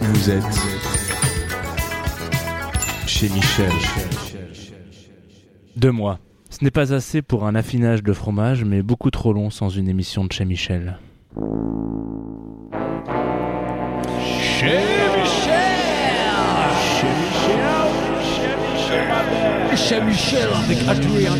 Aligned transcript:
Vous 0.00 0.30
êtes 0.30 0.44
chez 3.06 3.28
Michel. 3.28 3.70
Deux 5.76 5.90
mois. 5.90 6.18
Ce 6.50 6.64
n'est 6.64 6.70
pas 6.70 6.92
assez 6.92 7.22
pour 7.22 7.46
un 7.46 7.54
affinage 7.54 8.02
de 8.02 8.12
fromage, 8.12 8.64
mais 8.64 8.82
beaucoup 8.82 9.10
trop 9.10 9.32
long 9.32 9.50
sans 9.50 9.68
une 9.68 9.88
émission 9.88 10.24
de 10.24 10.32
chez 10.32 10.44
Michel. 10.44 10.98
Chez 14.30 14.78
Michel 15.16 15.62
Chez 16.94 17.08
Michel 19.70 19.76
Chez 19.76 20.00
Michel 20.00 20.48
avec 20.64 20.78
Adrien 20.88 21.34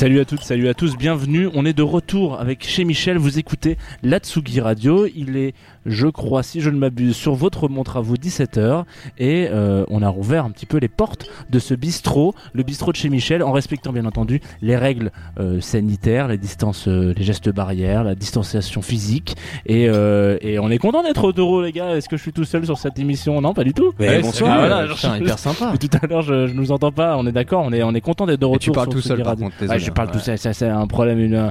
Salut 0.00 0.20
à 0.20 0.24
toutes, 0.24 0.44
salut 0.44 0.66
à 0.68 0.72
tous, 0.72 0.96
bienvenue. 0.96 1.50
On 1.52 1.66
est 1.66 1.74
de 1.74 1.82
retour 1.82 2.40
avec 2.40 2.66
chez 2.66 2.84
Michel. 2.84 3.18
Vous 3.18 3.38
écoutez 3.38 3.76
l'Atsugi 4.02 4.58
Radio. 4.62 5.06
Il 5.14 5.36
est, 5.36 5.52
je 5.86 6.06
crois, 6.06 6.42
si 6.42 6.60
je 6.60 6.70
ne 6.70 6.76
m'abuse, 6.78 7.16
sur 7.16 7.34
votre 7.34 7.68
montre 7.68 7.96
à 7.96 8.00
vous 8.00 8.16
17h. 8.16 8.84
Et 9.18 9.48
euh, 9.50 9.84
on 9.88 10.02
a 10.02 10.08
rouvert 10.08 10.44
un 10.44 10.50
petit 10.50 10.66
peu 10.66 10.78
les 10.78 10.88
portes 10.88 11.26
de 11.50 11.58
ce 11.58 11.74
bistrot, 11.74 12.34
le 12.52 12.62
bistrot 12.62 12.92
de 12.92 12.96
chez 12.96 13.08
Michel, 13.08 13.42
en 13.42 13.52
respectant 13.52 13.92
bien 13.92 14.04
entendu 14.04 14.40
les 14.62 14.76
règles 14.76 15.10
euh, 15.38 15.60
sanitaires, 15.60 16.28
les 16.28 16.38
distances, 16.38 16.86
euh, 16.88 17.14
les 17.16 17.24
gestes 17.24 17.48
barrières, 17.50 18.04
la 18.04 18.14
distanciation 18.14 18.82
physique. 18.82 19.36
Et, 19.66 19.88
euh, 19.88 20.36
et 20.42 20.58
on 20.58 20.70
est 20.70 20.78
content 20.78 21.02
d'être 21.02 21.24
au 21.24 21.32
taureau, 21.32 21.62
les 21.62 21.72
gars. 21.72 21.96
Est-ce 21.96 22.08
que 22.08 22.16
je 22.16 22.22
suis 22.22 22.32
tout 22.32 22.44
seul 22.44 22.64
sur 22.64 22.78
cette 22.78 22.98
émission? 22.98 23.40
Non, 23.40 23.54
pas 23.54 23.64
du 23.64 23.72
tout. 23.72 23.92
Mais 23.98 24.20
bonsoir. 24.20 24.52
ah, 24.52 24.86
voilà, 24.86 25.18
hyper 25.18 25.38
sympa. 25.38 25.72
tout 25.80 25.88
à 26.02 26.06
l'heure, 26.06 26.22
je, 26.22 26.46
je 26.48 26.52
nous 26.52 26.72
entends 26.72 26.92
pas. 26.92 27.16
On 27.16 27.26
est 27.26 27.32
d'accord. 27.32 27.62
On 27.64 27.72
est, 27.72 27.82
on 27.82 27.94
est 27.94 28.00
content 28.00 28.26
d'être 28.26 28.40
de 28.40 28.46
retour. 28.46 28.56
Et 28.56 28.64
tu 28.64 28.72
parles 28.72 28.88
sur 28.92 29.00
tout 29.00 29.06
seul, 29.06 29.22
par 29.22 29.36
contre. 29.36 29.54
Ouais, 29.66 29.78
je 29.78 29.90
parle 29.90 30.08
Ouais. 30.08 30.14
tout 30.14 30.18
seul. 30.18 30.38
Ça, 30.38 30.52
c'est 30.52 30.68
un 30.68 30.86
problème, 30.86 31.18
une, 31.20 31.50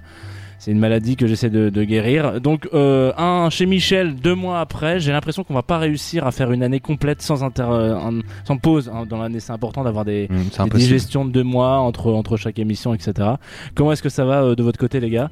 c'est 0.59 0.71
une 0.71 0.77
maladie 0.79 1.15
que 1.15 1.25
j'essaie 1.25 1.49
de, 1.49 1.69
de 1.69 1.83
guérir. 1.83 2.39
Donc, 2.41 2.67
euh, 2.73 3.11
un 3.17 3.49
chez 3.49 3.65
Michel, 3.65 4.15
deux 4.15 4.35
mois 4.35 4.59
après, 4.59 4.99
j'ai 4.99 5.11
l'impression 5.11 5.43
qu'on 5.43 5.53
va 5.55 5.63
pas 5.63 5.77
réussir 5.79 6.27
à 6.27 6.31
faire 6.31 6.51
une 6.51 6.61
année 6.61 6.79
complète 6.79 7.21
sans 7.21 7.43
inter, 7.43 7.63
euh, 7.69 7.95
un- 7.95 8.19
sans 8.45 8.57
pause 8.57 8.91
hein, 8.93 9.05
dans 9.09 9.17
l'année. 9.21 9.39
C'est 9.39 9.53
important 9.53 9.83
d'avoir 9.83 10.05
des, 10.05 10.27
c'est 10.51 10.63
des 10.65 10.69
digestions 10.77 11.25
de 11.25 11.31
deux 11.31 11.43
mois 11.43 11.77
entre 11.79 12.11
entre 12.11 12.37
chaque 12.37 12.59
émission, 12.59 12.93
etc. 12.93 13.13
Comment 13.73 13.93
est-ce 13.93 14.03
que 14.03 14.09
ça 14.09 14.25
va 14.25 14.43
euh, 14.43 14.55
de 14.55 14.61
votre 14.61 14.77
côté, 14.77 14.99
les 14.99 15.09
gars? 15.09 15.31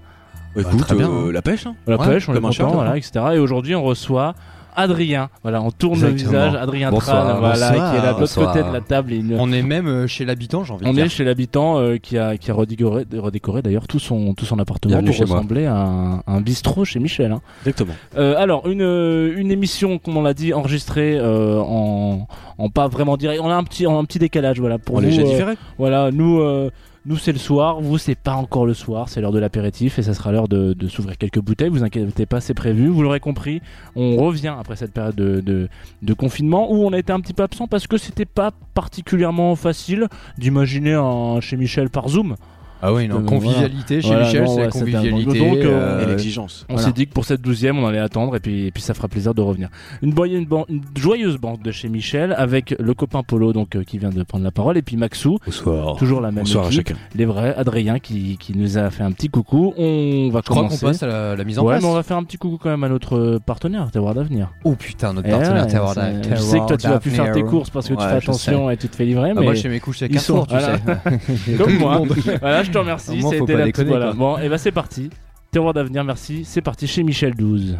Bah, 0.55 0.61
écoute, 0.61 0.79
très 0.79 0.95
bien, 0.95 1.09
euh, 1.11 1.27
hein. 1.29 1.31
la 1.33 1.41
pêche. 1.43 1.67
hein. 1.67 1.75
La 1.85 1.97
Ouais, 1.97 2.07
pêche, 2.07 2.27
on 2.29 2.33
est 2.33 2.39
content, 2.41 2.71
voilà, 2.73 2.97
etc. 2.97 3.11
Et 3.35 3.37
aujourd'hui, 3.39 3.75
on 3.75 3.83
reçoit. 3.83 4.33
Adrien, 4.79 5.29
voilà, 5.41 5.61
on 5.61 5.71
tourne 5.71 5.99
le 5.99 6.09
visage. 6.09 6.53
Adrien 6.55 6.91
Bonsoir, 6.91 7.25
Tran, 7.27 7.39
voilà, 7.39 7.71
bonsoir, 7.71 7.91
qui 7.91 7.97
est 7.97 8.01
là 8.05 8.13
de 8.13 8.19
l'autre 8.21 8.35
côté 8.45 8.63
de 8.63 8.71
la 8.71 8.79
table. 8.81 9.11
et 9.11 9.21
On 9.39 9.51
est 9.51 9.63
même 9.63 9.87
euh, 9.87 10.07
chez 10.07 10.23
l'habitant, 10.23 10.63
j'ai 10.63 10.73
envie 10.73 10.85
de 10.85 10.89
On 10.89 10.93
dire. 10.93 11.05
est 11.05 11.09
chez 11.09 11.23
l'habitant 11.23 11.79
euh, 11.79 11.97
qui 11.97 12.17
a 12.17 12.37
qui 12.37 12.51
a 12.51 12.53
redécoré, 12.53 13.05
redécoré 13.17 13.61
d'ailleurs 13.63 13.87
tout 13.87 13.97
son 13.99 14.33
tout 14.35 14.45
son 14.45 14.59
appartement 14.59 14.99
pour 15.01 15.17
ressembler 15.17 15.65
à 15.65 15.75
un, 15.75 16.21
un 16.27 16.41
bistrot 16.41 16.85
chez 16.85 16.99
Michel. 16.99 17.31
hein. 17.31 17.41
Exactement. 17.65 17.93
Euh, 18.17 18.35
alors 18.37 18.67
une 18.67 19.33
une 19.35 19.51
émission 19.51 19.97
comme 19.97 20.15
on 20.15 20.21
l'a 20.21 20.35
dit 20.35 20.53
enregistrée 20.53 21.17
euh, 21.19 21.59
en 21.59 22.27
en 22.59 22.69
pas 22.69 22.87
vraiment 22.87 23.17
direct. 23.17 23.41
On 23.43 23.49
a 23.49 23.55
un 23.55 23.63
petit 23.63 23.85
un 23.87 24.05
petit 24.05 24.19
décalage 24.19 24.59
voilà 24.59 24.77
pour 24.77 24.97
On 24.97 24.99
léger 24.99 25.23
euh, 25.23 25.25
différé. 25.25 25.53
voilà 25.79 26.11
nous 26.11 26.39
euh, 26.39 26.69
nous 27.07 27.15
c'est 27.17 27.31
le 27.31 27.39
soir, 27.39 27.79
vous 27.79 27.97
c'est 27.97 28.15
pas 28.15 28.33
encore 28.33 28.65
le 28.65 28.73
soir, 28.73 29.07
c'est 29.07 29.21
l'heure 29.21 29.31
de 29.31 29.39
l'apéritif 29.39 29.97
et 29.97 30.03
ça 30.03 30.13
sera 30.13 30.33
l'heure 30.33 30.49
de, 30.49 30.75
s'ouvrir 30.89 31.17
quelques 31.17 31.39
bouteilles. 31.39 31.69
Vous 31.69 31.83
inquiétez 31.83 32.25
pas, 32.25 32.41
c'est 32.41 32.53
prévu. 32.53 32.87
Vous 32.87 33.01
l'aurez 33.01 33.21
compris, 33.21 33.61
on 33.95 34.17
revient 34.17 34.53
après 34.59 34.75
cette 34.75 34.91
période 34.91 35.15
de, 35.15 35.39
de, 35.39 35.69
de 36.01 36.13
confinement 36.13 36.69
où 36.69 36.85
on 36.85 36.91
a 36.91 36.99
été 36.99 37.13
un 37.13 37.21
petit 37.21 37.33
peu 37.33 37.43
absent 37.43 37.67
parce 37.67 37.87
que 37.87 37.97
c'était 37.97 38.25
pas 38.25 38.51
particulièrement 38.73 39.55
facile 39.55 40.07
d'imaginer 40.37 40.93
un 40.95 41.39
chez 41.39 41.55
Michel 41.55 41.89
par 41.89 42.09
Zoom. 42.09 42.35
Ah 42.81 42.93
oui, 42.93 43.07
non, 43.07 43.23
convivialité 43.23 44.01
chez 44.01 44.07
Voilà, 44.07 44.25
Michel, 44.25 44.43
non, 44.43 44.55
c'est 44.55 44.61
la 44.61 44.67
convivialité. 44.69 45.39
donc, 45.39 45.57
euh, 45.57 45.65
euh, 45.65 46.03
Et 46.03 46.05
l'exigence. 46.05 46.65
On 46.69 46.73
Voilà. 46.73 46.87
s'est 46.87 46.93
dit 46.93 47.07
que 47.07 47.13
pour 47.13 47.25
cette 47.25 47.41
douzième, 47.41 47.79
on 47.79 47.87
allait 47.87 47.97
attendre 47.99 48.35
et 48.35 48.39
puis, 48.39 48.67
et 48.67 48.71
puis 48.71 48.83
ça 48.83 48.93
fera 48.93 49.07
plaisir 49.07 49.33
de 49.33 49.41
revenir. 49.41 49.69
Une, 50.03 50.11
boy- 50.13 50.33
une, 50.35 50.45
ban- 50.45 50.65
une 50.69 50.81
joyeuse 50.95 51.37
bande 51.37 51.61
de 51.63 51.71
chez 51.71 51.89
Michel 51.89 52.33
avec 52.37 52.75
le 52.77 52.93
copain 52.93 53.23
Polo 53.23 53.51
donc 53.53 53.75
euh, 53.75 53.83
qui 53.83 53.97
vient 53.97 54.09
de 54.09 54.21
prendre 54.23 54.43
la 54.43 54.51
parole 54.51 54.77
et 54.77 54.81
puis 54.83 54.95
Maxou, 54.97 55.39
Bonsoir. 55.45 55.95
toujours 55.97 56.21
la 56.21 56.29
même 56.31 56.43
Bonsoir 56.43 56.65
à 56.65 56.67
équipe, 56.67 56.87
chacun. 56.89 56.99
les 57.15 57.25
vrais, 57.25 57.55
Adrien 57.55 57.99
qui, 57.99 58.37
qui 58.39 58.55
nous 58.55 58.77
a 58.77 58.89
fait 58.91 59.03
un 59.03 59.11
petit 59.11 59.29
coucou. 59.29 59.73
On 59.77 60.29
va 60.31 60.41
Je 60.43 60.49
crois 60.49 60.61
qu'on 60.63 60.67
commencer. 60.67 60.85
passe 60.85 61.03
à 61.03 61.07
la, 61.07 61.35
la 61.35 61.43
mise 61.43 61.57
en 61.57 61.63
ouais, 61.63 61.73
place. 61.73 61.83
mais 61.83 61.89
on 61.89 61.93
va 61.95 62.03
faire 62.03 62.17
un 62.17 62.23
petit 62.23 62.37
coucou 62.37 62.57
quand 62.61 62.69
même 62.69 62.83
à 62.83 62.89
notre 62.89 63.39
partenaire, 63.45 63.89
Terroir 63.91 64.13
d'avenir. 64.13 64.51
Oh 64.63 64.75
putain, 64.75 65.13
notre 65.13 65.27
Eh 65.27 65.31
partenaire 65.31 65.63
ouais, 65.65 65.71
Terroir 65.71 65.93
c'est- 65.95 66.29
d'A- 66.29 66.35
Je 66.35 66.41
sais 66.41 66.59
que 66.59 66.67
toi 66.67 66.77
tu 66.77 66.87
vas 66.87 66.99
plus 66.99 67.11
faire 67.11 67.31
tes 67.31 67.41
courses 67.43 67.71
parce 67.71 67.87
que 67.87 67.93
tu 67.95 67.99
fais 68.01 68.05
attention 68.05 68.69
et 68.69 68.77
tu 68.77 68.87
te 68.87 68.95
fais 68.95 69.05
livrer, 69.05 69.29
Ah, 69.31 69.33
mais 69.39 69.43
moi, 69.45 69.53
je 69.55 69.61
fais 69.61 69.69
mes 69.69 69.79
couches 69.79 69.97
sont- 69.99 70.07
Carrefour, 70.07 70.47
tu 70.47 70.55
sais. 70.59 71.57
comme 71.57 71.73
moi. 71.77 71.97
Tout 71.97 72.03
le 72.03 72.09
monde. 72.09 72.37
voilà, 72.41 72.63
je 72.67 72.71
te 72.71 72.77
remercie. 72.77 73.21
Faut 73.21 73.31
C'était 73.31 73.53
pas 73.53 73.59
la 73.59 73.65
déconner, 73.65 73.89
voilà. 73.89 74.13
Bon, 74.13 74.37
et 74.37 74.49
bah 74.49 74.57
c'est 74.57 74.71
parti. 74.71 75.09
Terroir 75.51 75.73
d'avenir, 75.73 76.03
merci. 76.03 76.43
C'est 76.45 76.61
parti 76.61 76.87
chez 76.87 77.03
Michel 77.03 77.33
12. 77.35 77.77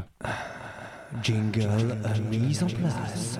Jingle 1.23 1.67
mise 2.31 2.63
en 2.63 2.67
place. 2.67 3.39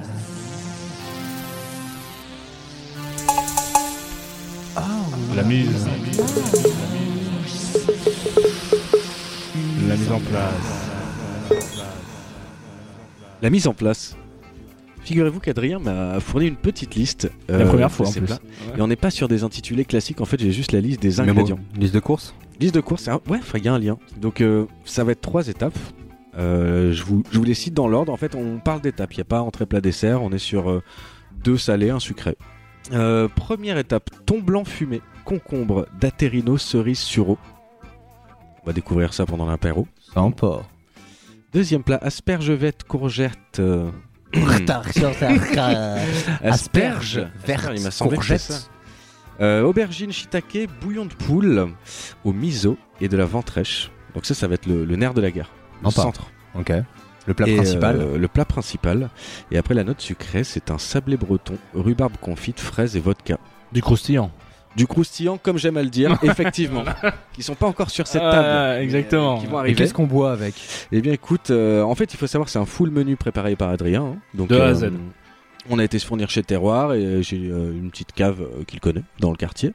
La 5.36 5.44
mise. 5.44 5.88
La 9.88 9.96
mise 9.96 10.12
en 10.12 10.20
place. 10.20 10.90
La 13.42 13.50
mise 13.50 13.68
en 13.68 13.74
place. 13.74 14.17
Figurez-vous 15.08 15.40
qu'Adrien 15.40 15.80
m'a 15.80 16.20
fourni 16.20 16.48
une 16.48 16.58
petite 16.58 16.96
liste. 16.96 17.32
La 17.48 17.56
euh, 17.56 17.66
première 17.66 17.90
fois 17.90 18.10
en 18.10 18.12
plus. 18.12 18.22
plats. 18.22 18.40
Et 18.78 18.82
on 18.82 18.88
n'est 18.88 18.98
pas 18.98 19.10
sur 19.10 19.30
des 19.30 19.44
intitulés 19.44 19.86
classiques. 19.86 20.20
En 20.20 20.26
fait, 20.26 20.38
j'ai 20.38 20.52
juste 20.52 20.74
la 20.74 20.82
liste 20.82 21.02
des 21.02 21.22
ingrédients. 21.22 21.60
Liste 21.80 21.94
de 21.94 22.02
courses 22.02 22.36
Liste 22.60 22.76
de 22.76 22.82
courses, 22.82 23.04
c'est 23.04 23.12
un- 23.12 23.22
ouais, 23.30 23.40
il 23.56 23.64
y 23.64 23.70
a 23.70 23.74
un 23.74 23.80
lien. 23.80 23.98
Donc, 24.20 24.42
euh, 24.42 24.66
ça 24.84 25.06
va 25.06 25.14
être 25.14 25.22
trois 25.22 25.48
étapes. 25.48 25.78
Euh, 26.38 26.92
je, 26.92 27.04
vous, 27.04 27.24
je 27.32 27.38
vous 27.38 27.46
les 27.46 27.54
cite 27.54 27.74
dans 27.74 27.88
l'ordre. 27.88 28.12
En 28.12 28.18
fait, 28.18 28.36
on 28.36 28.58
parle 28.60 28.82
d'étapes. 28.82 29.14
Il 29.14 29.18
n'y 29.18 29.22
a 29.22 29.26
pas 29.26 29.42
entrée 29.42 29.66
plat 29.66 29.80
dessert. 29.80 30.22
On 30.22 30.32
est 30.34 30.40
sur 30.40 30.70
euh, 30.70 30.84
deux 31.42 31.58
salés, 31.58 31.90
un 31.90 32.00
sucré. 32.00 32.36
Euh, 32.92 33.30
première 33.30 33.78
étape 33.78 34.10
thon 34.26 34.40
blanc 34.42 34.66
fumé, 34.66 35.02
concombre, 35.24 35.88
daterino, 36.02 36.58
cerise 36.58 37.00
sur 37.00 37.30
eau. 37.30 37.38
On 38.64 38.66
va 38.68 38.74
découvrir 38.74 39.14
ça 39.14 39.26
pendant 39.26 39.46
l'apéro. 39.46 39.88
Sympa. 40.14 40.64
Deuxième 41.54 41.84
plat 41.84 41.98
asperges 42.02 42.52
vertes, 42.52 42.84
courgettes. 42.84 43.60
euh, 43.60 43.90
Asperges 46.44 47.28
vertes, 47.46 47.78
semblé 47.92 48.18
que 48.18 48.24
c'était 48.24 48.38
ça. 48.38 48.54
courgettes. 48.54 48.72
Euh, 49.40 49.62
aubergine, 49.64 50.12
shiitake, 50.12 50.68
bouillon 50.82 51.06
de 51.06 51.14
poule 51.14 51.70
au 52.24 52.34
miso 52.34 52.78
et 53.02 53.08
de 53.08 53.16
la 53.18 53.26
ventrèche. 53.26 53.92
Donc 54.16 54.26
ça, 54.26 54.34
ça 54.34 54.48
va 54.48 54.56
être 54.56 54.66
le, 54.66 54.84
le 54.84 54.96
nerf 54.96 55.14
de 55.14 55.22
la 55.22 55.30
guerre. 55.32 55.52
Le 55.84 55.92
centre. 55.92 56.32
Ok. 56.56 56.72
Le 57.28 57.34
plat 57.34 57.48
Et, 57.48 57.56
principal. 57.56 58.00
euh, 58.00 58.18
le 58.18 58.28
plat 58.28 58.46
principal. 58.46 59.10
Et 59.52 59.58
après 59.58 59.74
la 59.76 59.84
note 59.84 60.02
sucrée, 60.02 60.44
c'est 60.44 60.72
un 60.72 60.78
sablé 60.78 61.18
breton, 61.18 61.56
rhubarbe 61.76 62.18
confite, 62.20 62.60
fraises 62.60 62.96
et 62.96 63.00
vodka. 63.00 63.38
Du 63.74 63.82
croustillant. 63.82 64.32
Du 64.76 64.86
croustillant, 64.86 65.38
comme 65.42 65.58
j'aime 65.58 65.78
à 65.78 65.84
le 65.84 65.90
dire, 65.90 66.18
effectivement. 66.24 66.84
qui 67.34 67.42
sont 67.42 67.56
pas 67.56 67.66
encore 67.68 67.90
sur 67.90 68.06
cette 68.08 68.22
table. 68.22 68.48
Ah, 68.48 68.82
exactement. 68.82 69.36
mais 69.38 69.42
Qui 69.42 69.48
vont 69.48 69.58
Et 69.58 69.60
arriver. 69.62 69.76
qu'est-ce 69.76 69.94
qu'on 69.94 70.06
boit 70.08 70.32
avec 70.32 70.54
Eh 70.92 71.02
bien, 71.02 71.14
écoute, 71.14 71.50
euh, 71.50 71.82
en 71.82 71.96
fait, 71.96 72.14
il 72.14 72.18
faut 72.18 72.28
savoir 72.28 72.46
que 72.46 72.52
c'est 72.52 72.60
un 72.60 72.66
full 72.66 72.92
menu 72.92 73.16
préparé 73.16 73.56
par 73.56 73.70
Adrien. 73.70 74.04
hein. 74.04 74.16
Donc, 74.36 74.50
De 74.50 74.58
A 74.60 74.66
à 74.68 74.74
Z. 74.74 74.92
On 75.70 75.80
a 75.80 75.84
été 75.84 76.00
se 76.00 76.06
fournir 76.06 76.30
chez 76.30 76.44
Terroir 76.44 76.94
et 76.94 77.22
j'ai 77.24 77.50
euh, 77.50 77.74
une 77.74 77.90
petite 77.92 78.14
cave 78.14 78.42
euh, 78.42 78.64
qu'il 78.66 78.80
connaît 78.80 79.04
dans 79.20 79.32
le 79.32 79.36
quartier. 79.38 79.74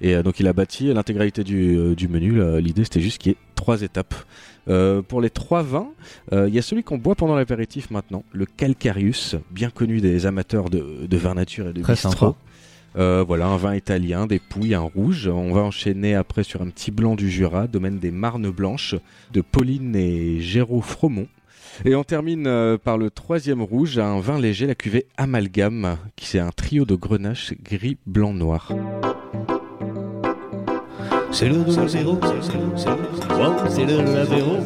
Et 0.00 0.14
euh, 0.14 0.22
donc, 0.22 0.40
il 0.40 0.46
a 0.48 0.52
bâti 0.52 0.92
l'intégralité 0.92 1.44
du, 1.44 1.76
euh, 1.76 1.94
du 1.94 2.08
menu. 2.08 2.32
Là, 2.38 2.60
L'idée, 2.60 2.84
c'était 2.84 3.00
juste 3.00 3.18
qu'il 3.18 3.32
y 3.32 3.34
ait 3.34 3.38
trois 3.54 3.82
étapes. 3.82 4.14
Euh, 4.68 5.02
pour 5.02 5.20
les 5.20 5.28
trois 5.28 5.62
vins, 5.62 5.88
euh, 6.32 6.48
il 6.48 6.54
y 6.54 6.58
a 6.58 6.62
celui 6.62 6.82
qu'on 6.82 6.96
boit 6.96 7.14
pendant 7.14 7.34
l'apéritif 7.36 7.90
maintenant, 7.90 8.24
le 8.32 8.46
Calcarius, 8.46 9.36
bien 9.50 9.68
connu 9.68 10.00
des 10.00 10.24
amateurs 10.24 10.70
de, 10.70 11.06
de 11.06 11.16
vin 11.18 11.34
nature 11.34 11.68
et 11.68 11.72
de 11.74 11.82
Très 11.82 11.92
bistrot. 11.92 12.10
sympa. 12.12 12.34
Euh, 12.96 13.24
voilà, 13.26 13.46
un 13.46 13.56
vin 13.56 13.74
italien, 13.74 14.26
des 14.26 14.38
pouilles, 14.38 14.74
un 14.74 14.80
rouge. 14.80 15.28
On 15.28 15.52
va 15.52 15.62
enchaîner 15.62 16.14
après 16.14 16.44
sur 16.44 16.62
un 16.62 16.68
petit 16.68 16.90
blanc 16.90 17.16
du 17.16 17.30
Jura, 17.30 17.66
domaine 17.66 17.98
des 17.98 18.10
Marnes 18.10 18.50
Blanches, 18.50 18.94
de 19.32 19.40
Pauline 19.40 19.96
et 19.96 20.40
Géraud 20.40 20.80
Fromont. 20.80 21.26
Et 21.84 21.96
on 21.96 22.04
termine 22.04 22.46
euh, 22.46 22.78
par 22.78 22.98
le 22.98 23.10
troisième 23.10 23.60
rouge, 23.60 23.98
un 23.98 24.20
vin 24.20 24.38
léger, 24.38 24.68
la 24.68 24.76
cuvée 24.76 25.06
Amalgame, 25.16 25.98
qui 26.14 26.26
c'est 26.26 26.38
un 26.38 26.50
trio 26.50 26.84
de 26.84 26.94
grenache 26.94 27.52
gris, 27.62 27.98
blanc, 28.06 28.32
noir. 28.32 28.70
C'est 31.32 31.48
le 31.48 31.56
2-0, 31.56 31.66
c'est 31.66 31.74
le, 31.74 31.88
c'est 31.88 32.02
le, 32.02 32.04
wow, 33.34 33.56
c'est 33.68 33.86
le 33.86 34.14
l'apéro 34.14 34.58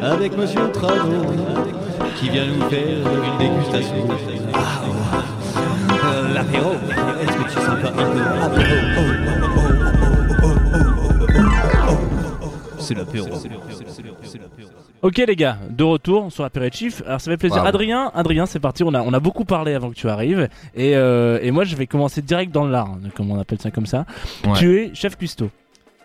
avec 0.00 0.36
Monsieur 0.36 0.60
qui 2.16 2.28
vient 2.28 2.46
nous 2.46 2.68
faire 2.70 2.98
une 2.98 3.38
dégustation. 3.38 4.06
Ah, 4.54 4.82
ouais. 4.86 5.35
L'apéro, 6.34 6.72
est-ce 7.20 7.32
que 7.32 7.44
tu 7.44 7.50
sens 7.50 7.80
pas 7.80 7.88
un 7.88 8.50
peu 8.50 8.62
apéro. 8.62 9.00
C'est 12.78 12.94
l'apéro. 12.94 13.26
Ok 15.02 15.16
les 15.18 15.36
gars, 15.36 15.58
de 15.70 15.84
retour 15.84 16.32
sur 16.32 16.42
l'apéritif. 16.42 17.02
Alors 17.06 17.20
ça 17.20 17.30
fait 17.30 17.36
plaisir. 17.36 17.64
Adrien, 17.64 18.10
Adrien, 18.14 18.46
c'est 18.46 18.60
parti. 18.60 18.82
On 18.84 18.94
a, 18.94 19.02
on 19.02 19.12
a 19.12 19.20
beaucoup 19.20 19.44
parlé 19.44 19.74
avant 19.74 19.90
que 19.90 19.94
tu 19.94 20.08
arrives. 20.08 20.48
Et, 20.74 20.96
euh, 20.96 21.38
et 21.42 21.50
moi 21.50 21.64
je 21.64 21.76
vais 21.76 21.86
commencer 21.86 22.22
direct 22.22 22.52
dans 22.52 22.66
l'art, 22.66 22.88
hein, 22.88 23.08
comme 23.14 23.30
on 23.30 23.38
appelle 23.38 23.60
ça 23.60 23.70
comme 23.70 23.86
ça. 23.86 24.06
Ouais. 24.44 24.52
Tu 24.56 24.80
es 24.80 24.94
chef 24.94 25.16
cuistot. 25.16 25.50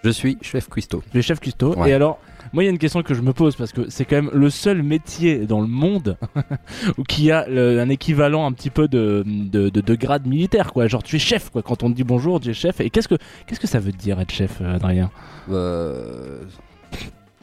Je 0.04 0.10
suis 0.10 0.38
chef 0.42 0.68
cuistot. 0.70 1.04
Tu 1.12 1.20
es 1.20 1.22
chef 1.22 1.40
cuistot. 1.40 1.76
Ouais. 1.76 1.92
Et 1.92 1.94
alors, 1.94 2.20
moi, 2.54 2.64
il 2.64 2.66
y 2.66 2.70
a 2.70 2.72
une 2.72 2.78
question 2.78 3.02
que 3.04 3.14
je 3.14 3.22
me 3.22 3.34
pose 3.34 3.56
parce 3.56 3.72
que 3.72 3.90
c'est 3.90 4.06
quand 4.06 4.16
même 4.18 4.30
le 4.34 4.50
seul 4.50 4.84
métier 4.84 5.46
dans 5.46 5.62
le 5.62 5.68
monde 5.68 6.18
où 6.98 7.04
qui 7.04 7.32
a 7.32 7.48
le- 7.48 7.80
un 7.80 7.90
équivalent 7.90 8.46
un 8.46 8.52
petit 8.52 8.70
peu 8.70 8.88
de, 8.88 9.24
de, 9.26 9.70
de, 9.70 9.82
de 9.82 9.96
grade 9.96 10.26
militaire, 10.28 10.74
quoi. 10.74 10.88
Genre, 10.88 11.04
tu 11.04 11.16
es 11.16 11.20
chef, 11.20 11.50
quoi. 11.50 11.62
Quand 11.62 11.84
on 11.84 11.90
te 11.90 11.96
dit 11.96 12.04
bonjour, 12.04 12.40
tu 12.40 12.50
es 12.50 12.54
chef. 12.54 12.82
Et 12.82 12.90
qu'est-ce 12.90 13.08
que, 13.08 13.16
qu'est-ce 13.48 13.60
que 13.60 13.68
ça 13.68 13.80
veut 13.80 13.92
dire 13.92 14.20
être 14.20 14.32
chef, 14.32 14.60
euh, 14.62 14.76
Adrien 14.76 15.10
Euh, 15.50 16.42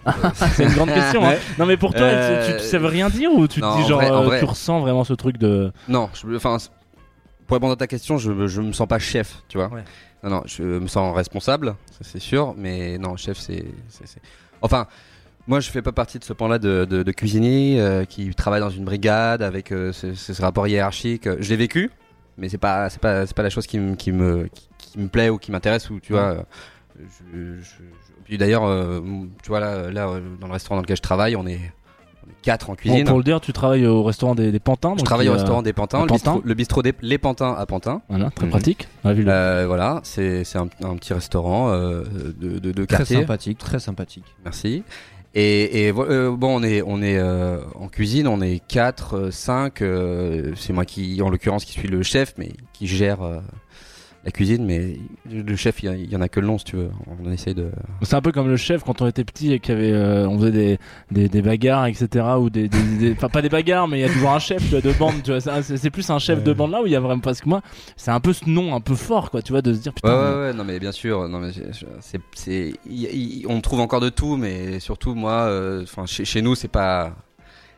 C'est 0.35 0.65
une 0.65 0.73
grande 0.73 0.93
question. 0.93 1.23
hein. 1.25 1.31
Ouais. 1.31 1.39
Non, 1.59 1.67
mais 1.67 1.77
pour 1.77 1.93
toi, 1.93 2.03
Euh, 2.07 2.47
tu, 2.57 2.63
tu, 2.63 2.69
ça 2.69 2.79
veut 2.79 2.87
rien 2.89 3.11
dire 3.11 3.33
ou 3.33 3.47
tu 3.49 3.61
te 3.61 3.67
dis 3.67 3.83
en 3.85 3.87
genre, 3.87 4.01
vrai- 4.01 4.11
euh, 4.11 4.21
vrai. 4.23 4.39
tu 4.39 4.45
ressens 4.45 4.81
vraiment 4.81 5.05
ce 5.05 5.13
truc 5.15 5.37
de. 5.39 5.73
Non, 5.89 6.09
enfin, 6.37 6.57
pour 7.47 7.55
répondre 7.57 7.73
à 7.73 7.77
ta 7.77 7.87
question, 7.87 8.17
je, 8.19 8.47
je 8.47 8.61
me 8.61 8.73
sens 8.73 8.87
pas 8.87 8.99
chef, 8.99 9.43
tu 9.49 9.59
vois. 9.59 9.69
Ouais. 9.69 9.85
Non, 10.23 10.31
non, 10.31 10.43
je 10.47 10.63
me 10.63 10.87
sens 10.87 11.15
responsable, 11.15 11.77
ça 11.91 11.99
c'est 12.03 12.19
sûr, 12.21 12.55
mais 12.57 12.99
non, 12.99 13.17
chef, 13.17 13.39
c'est. 13.39 13.65
Enfin, 14.63 14.87
moi 15.47 15.61
je 15.61 15.71
fais 15.71 15.83
pas 15.83 15.93
partie 15.93 16.19
de 16.19 16.25
ce 16.25 16.33
pan-là 16.33 16.59
de, 16.59 16.85
de, 16.85 17.13
cuisinier 17.13 17.81
euh, 17.81 18.05
qui 18.05 18.31
travaille 18.35 18.61
dans 18.61 18.71
une 18.71 18.85
brigade 18.85 19.43
avec 19.43 19.73
euh, 19.73 19.93
ce, 19.93 20.43
rapport 20.43 20.67
hiérarchique. 20.67 21.29
Je 21.41 21.49
l'ai 21.49 21.57
vécu, 21.57 21.91
mais 22.37 22.49
c'est 22.49 22.59
pas, 22.59 22.89
pas, 23.01 23.25
la 23.37 23.51
chose 23.51 23.67
qui, 23.67 23.79
me- 23.79 23.95
qui, 23.95 24.13
plaît 25.09 25.31
ou 25.31 25.39
qui 25.39 25.51
m'intéresse 25.51 25.91
ou 25.91 26.01
tu 26.01 26.13
vois. 26.13 26.45
euh, 27.33 27.61
d'ailleurs, 28.37 28.65
euh, 28.65 29.01
tu 29.43 29.49
vois 29.49 29.61
là, 29.61 29.91
là, 29.91 30.09
euh, 30.09 30.21
dans 30.41 30.47
le 30.47 30.53
restaurant 30.53 30.77
dans 30.77 30.83
lequel 30.83 30.97
je 30.97 31.03
travaille, 31.03 31.37
on 31.37 31.47
est, 31.47 31.73
on 32.29 32.33
est 32.33 32.43
quatre 32.43 32.69
en 32.71 32.73
Bon, 32.73 32.77
cuisine. 32.77 33.05
pour 33.05 33.19
le 33.19 33.25
dire, 33.25 33.41
tu 33.41 33.53
travailles 33.53 33.87
au 33.87 34.03
restaurant 34.03 34.35
des, 34.35 34.53
des 34.53 34.59
Pantins. 34.61 34.95
Je 34.99 35.05
travaille 35.05 35.27
il 35.27 35.31
au 35.31 35.33
restaurant 35.35 35.63
des 35.63 35.73
Pantins, 35.73 35.99
à 35.99 36.03
le 36.03 36.07
Pantin. 36.09 36.33
bistrot, 36.35 36.43
le 36.49 36.55
bistrot 36.55 36.83
des 36.83 36.95
Les 37.03 37.19
Pantins 37.19 37.55
à 37.59 37.67
Pantin. 37.67 38.03
Voilà, 38.09 38.31
très 38.31 38.45
Mhm. 38.47 38.51
pratique. 38.51 38.89
On 39.05 39.09
a 39.11 39.13
vu 39.15 39.23
le- 39.23 39.31
Euh, 39.33 39.65
voilà, 39.67 40.01
c'est 40.05 40.45
c'est 40.45 40.59
un, 40.59 40.69
un 40.85 40.97
petit 40.97 41.13
restaurant 41.15 41.71
euh, 41.71 42.05
de, 42.39 42.59
de, 42.59 42.73
de 42.73 42.85
Très 42.85 42.99
quartier. 42.99 43.17
sympathique, 43.17 43.59
très 43.59 43.79
sympathique. 43.81 44.25
Merci. 44.45 44.83
Et, 45.35 45.93
euh, 45.97 46.35
bon, 46.35 46.59
on 46.59 46.63
est, 46.65 46.83
on 46.85 47.01
est 47.03 47.19
euh, 47.19 47.59
en 47.79 47.87
cuisine, 47.89 48.27
on 48.27 48.41
est 48.41 48.61
4, 48.67 49.31
5. 49.31 49.83
c'est 50.57 50.73
moi 50.73 50.85
qui, 50.85 51.21
en 51.23 51.29
l'occurrence, 51.29 51.65
qui 51.65 51.73
suis 51.73 51.87
le 51.87 52.03
chef, 52.03 52.35
mais 52.39 52.51
qui 52.73 52.87
gère 52.89 53.23
euh, 53.23 53.39
la 54.29 54.33
cuisine. 54.33 54.65
Mais 54.65 54.99
le 55.31 55.57
chef, 55.57 55.83
il 55.83 56.11
y 56.11 56.17
en 56.17 56.21
a 56.21 56.29
que 56.29 56.41
le 56.41 56.47
nom, 56.47 56.59
si 56.59 56.65
tu 56.67 56.77
veux. 56.77 56.91
On 57.25 57.31
essaye 57.33 57.55
de. 57.55 57.71
C'est 58.03 58.15
un 58.17 58.21
peu 58.21 58.31
comme 58.33 58.49
le 58.49 58.57
chef 58.57 58.85
quand 58.85 59.01
on 59.03 59.07
était 59.07 59.25
petit 59.25 59.53
et 59.55 59.59
qu'il 59.61 59.75
y 59.75 59.79
avait, 59.79 59.93
euh, 59.93 60.29
on 60.29 60.39
faisait 60.39 60.51
des, 60.53 60.79
des, 61.11 61.29
des 61.29 61.43
bagarres, 61.43 61.87
etc. 61.87 62.25
Ou 62.39 62.51
des, 62.51 62.69
des, 62.69 62.83
des- 62.99 63.13
enfin 63.13 63.29
pas 63.29 63.43
des 63.43 63.49
bagarres, 63.49 63.89
mais 63.89 63.99
il 63.99 64.03
y 64.03 64.05
a 64.05 64.09
toujours 64.13 64.31
un 64.31 64.39
chef 64.39 64.63
tu 64.63 64.71
vois, 64.71 64.81
de 64.81 64.93
bande. 64.93 65.23
Tu 65.25 65.31
vois, 65.37 65.63
c'est, 65.63 65.91
plus 65.91 66.09
un 66.11 66.19
chef 66.19 66.43
de 66.45 66.53
bande 66.53 66.71
là 66.73 66.83
où 66.83 66.87
il 66.87 66.93
y 66.93 66.97
a 66.97 67.01
vraiment 67.01 67.21
parce 67.21 67.41
que 67.41 67.49
moi, 67.49 67.63
c'est 67.97 68.11
un 68.11 68.21
peu 68.21 68.33
ce 68.33 68.49
nom 68.49 68.75
un 68.75 68.81
peu 68.81 68.95
fort, 68.95 69.31
quoi. 69.31 69.43
Tu 69.43 69.53
vois, 69.53 69.63
de 69.63 69.73
se 69.73 69.79
dire 69.81 69.93
Ouais, 69.93 70.11
putain. 70.11 70.33
ouais, 70.35 70.41
ouais, 70.49 70.53
non, 70.55 70.65
mais 70.65 70.79
bien 70.79 70.93
sûr. 70.93 71.29
Non, 71.29 71.41
mais 71.41 71.51
c'est- 72.35 72.75
on 73.49 73.61
trouve 73.61 73.81
encore 73.81 74.01
de 74.01 74.09
tout, 74.11 74.37
mais 74.37 74.81
surtout, 74.81 75.15
moi, 75.15 75.33
euh, 75.33 75.83
enfin, 75.83 76.07
chez, 76.07 76.25
chez 76.25 76.43
nous, 76.43 76.55
c'est 76.55 76.69
pas. 76.69 77.13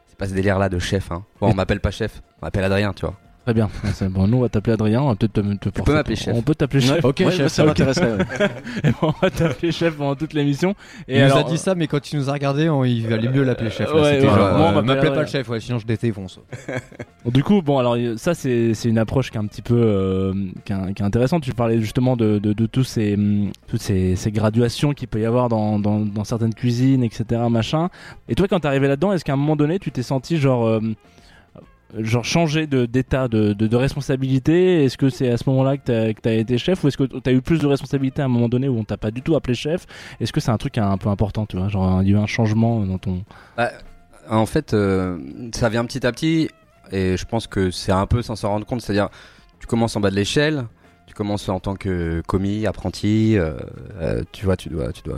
C'est 0.08 0.19
pas 0.19 0.26
ce 0.29 0.35
délire-là 0.35 0.69
de 0.69 0.79
chef. 0.79 1.11
Hein. 1.12 1.25
Bon, 1.41 1.50
on 1.50 1.55
m'appelle 1.55 1.81
pas 1.81 1.91
chef, 1.91 2.23
on 2.43 2.47
m'appelle 2.47 2.64
Adrien, 2.64 2.93
tu 2.93 3.06
vois. 3.06 3.14
Très 3.45 3.55
bien. 3.55 3.71
C'est 3.95 4.09
bon, 4.09 4.29
nous 4.29 4.37
on 4.37 4.41
va 4.43 4.49
t'appeler 4.51 4.75
Adrien. 4.75 5.01
On 5.03 5.09
va 5.09 5.15
peut-être 5.17 5.33
te, 5.33 5.71
te 5.71 5.81
peux 5.83 5.93
m'appeler 5.95 6.15
chef. 6.15 6.35
On 6.37 6.43
peut 6.43 6.55
t'appeler 6.55 6.83
chef. 6.83 7.03
Ok, 7.05 7.23
Ouais, 7.25 7.31
chef, 7.33 7.51
ça 7.51 7.63
ok. 7.63 7.69
m'intéresserait. 7.69 8.13
ouais. 8.13 8.25
Et 8.85 8.91
bon, 8.91 9.09
on 9.09 9.15
va 9.23 9.31
t'appeler 9.31 9.73
chef 9.73 9.95
pendant 9.97 10.15
toute 10.15 10.35
l'émission. 10.35 10.75
Et 11.09 11.17
il 11.17 11.23
alors, 11.23 11.39
nous 11.39 11.47
a 11.47 11.51
dit 11.51 11.57
ça, 11.59 11.75
mais 11.75 11.87
quand 11.87 12.13
il 12.13 12.19
nous 12.19 12.29
a 12.29 12.35
regardé, 12.35 12.69
on- 12.69 12.85
il 12.85 13.09
valait 13.09 13.29
mieux 13.31 13.43
l'appeler 13.43 13.71
chef. 13.71 13.93
Ouais, 13.95 14.03
C'était 14.05 14.27
ouais, 14.29 14.35
genre, 14.35 14.37
moi, 14.37 14.67
on 14.67 14.69
euh, 14.69 14.73
m'appelle 14.75 14.85
m'appelez 14.85 15.11
pas 15.11 15.21
le 15.23 15.27
chef, 15.27 15.49
ouais, 15.49 15.59
sinon 15.59 15.79
je 15.79 15.87
défonce. 15.87 16.39
Bon, 17.25 17.31
Du 17.31 17.43
coup, 17.43 17.61
bon, 17.63 17.79
alors 17.79 17.97
y- 17.97 18.17
ça, 18.19 18.35
c'est 18.35 18.73
c'est 18.75 18.89
une 18.91 18.99
approche 18.99 19.31
qui 19.31 19.37
est 19.39 19.41
un 19.41 19.47
petit 19.47 19.63
peu 19.63 19.75
euh, 19.75 20.33
qui 20.65 20.73
est, 20.75 20.95
qui 20.95 21.03
est 21.03 21.07
intéressante. 21.07 21.43
Tu 21.43 21.53
parlais 21.55 21.81
justement 21.81 22.17
de, 22.17 22.39
de, 22.39 22.53
de 22.53 22.67
tous 22.67 22.85
ces, 22.85 23.15
hum, 23.15 23.51
toutes 23.69 23.83
ces, 23.83 24.17
ces 24.17 24.31
graduations 24.33 24.93
qu'il 24.93 25.09
peut 25.09 25.21
y 25.21 25.25
avoir 25.27 25.49
dans, 25.49 25.79
dans, 25.79 26.01
dans 26.01 26.25
certaines 26.25 26.55
cuisines, 26.55 27.03
etc. 27.05 27.41
Machin. 27.51 27.89
Et 28.29 28.35
toi, 28.35 28.47
quand 28.49 28.61
t'es 28.61 28.69
arrivé 28.69 28.87
là-dedans, 28.87 29.13
est-ce 29.13 29.25
qu'à 29.25 29.33
un 29.33 29.37
moment 29.37 29.57
donné, 29.57 29.79
tu 29.79 29.91
t'es 29.93 30.03
senti 30.03 30.37
genre. 30.37 30.67
euh, 30.67 30.81
Genre 31.99 32.25
changer 32.25 32.67
de- 32.67 32.87
d'état 32.87 33.27
de, 33.29 33.53
de, 33.53 33.67
de 33.67 33.77
responsabilité 33.77 34.85
Est-ce 34.85 34.97
que 34.97 35.09
c'est 35.11 35.31
à 35.31 35.37
ce 35.37 35.49
moment-là 35.51 35.77
que 35.77 35.83
t'as 35.85 36.13
que 36.13 36.21
t'as 36.21 36.35
été 36.35 36.57
chef 36.59 36.85
ou 36.85 36.89
est-ce 36.89 36.97
que 36.97 37.05
t'as 37.05 37.33
eu 37.33 37.41
plus 37.43 37.59
de 37.59 37.67
responsabilité 37.67 38.23
à 38.23 38.27
un 38.27 38.29
moment 38.29 38.49
donné 38.49 38.69
où 38.69 38.79
on 38.79 38.85
t'a 38.85 38.97
pas 38.97 39.11
du 39.11 39.23
tout 39.23 39.35
appelé 39.35 39.55
chef? 39.55 39.87
Est-ce 40.21 40.33
que 40.33 40.41
c'est 40.41 40.51
un 40.53 40.57
truc 40.59 40.79
un 40.79 40.97
peu 40.99 41.09
important, 41.09 41.47
tu 41.47 41.57
vois 41.57 41.69
Genre 41.69 42.03
il 42.03 42.09
y 42.09 42.13
a 42.15 42.19
eu 42.19 42.21
un 42.21 42.27
changement 42.27 42.85
dans 42.87 42.99
ton. 42.99 43.25
En 44.29 44.47
fait, 44.47 44.75
euh, 44.75 45.19
ça 45.55 45.69
vient 45.69 45.85
petit 45.85 46.07
à 46.07 46.13
petit, 46.13 46.49
et 46.93 47.17
je 47.17 47.25
pense 47.25 47.47
que 47.49 47.71
c'est 47.73 47.91
un 47.93 48.07
peu 48.07 48.23
sans 48.23 48.37
s'en 48.37 48.51
rendre 48.51 48.67
compte. 48.67 48.81
C'est-à-dire, 48.81 49.09
tu 49.59 49.67
commences 49.67 49.97
en 49.97 50.01
bas 50.01 50.11
de 50.11 50.15
l'échelle, 50.17 50.67
tu 51.07 51.15
commences 51.15 51.49
en 51.49 51.59
tant 51.59 51.75
que 51.75 52.23
commis, 52.27 52.67
apprenti, 52.67 53.37
euh, 53.37 53.55
euh, 54.01 54.23
tu 54.31 54.45
vois, 54.45 54.57
tu 54.57 54.69
dois, 54.69 54.93
tu 54.93 55.03
dois 55.03 55.17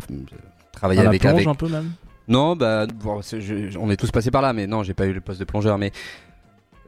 travailler 0.73 1.01
à 1.01 1.05
la 1.05 1.09
avec, 1.11 1.21
plonge 1.21 1.33
avec. 1.35 1.47
un 1.47 1.55
peu 1.55 1.69
même? 1.69 1.91
Non, 2.29 2.57
bah, 2.57 2.87
bon, 2.87 3.21
c'est- 3.21 3.41
je- 3.43 3.77
on 3.79 3.91
est 3.91 3.97
tous 3.97 4.11
passés 4.11 4.31
par 4.31 4.41
là, 4.41 4.53
mais 4.55 4.67
non, 4.67 4.83
j'ai 4.83 4.95
pas 4.95 5.05
eu 5.07 5.13
le 5.13 5.21
poste 5.21 5.41
de 5.41 5.45
plongeur. 5.45 5.77
Mais 5.77 5.93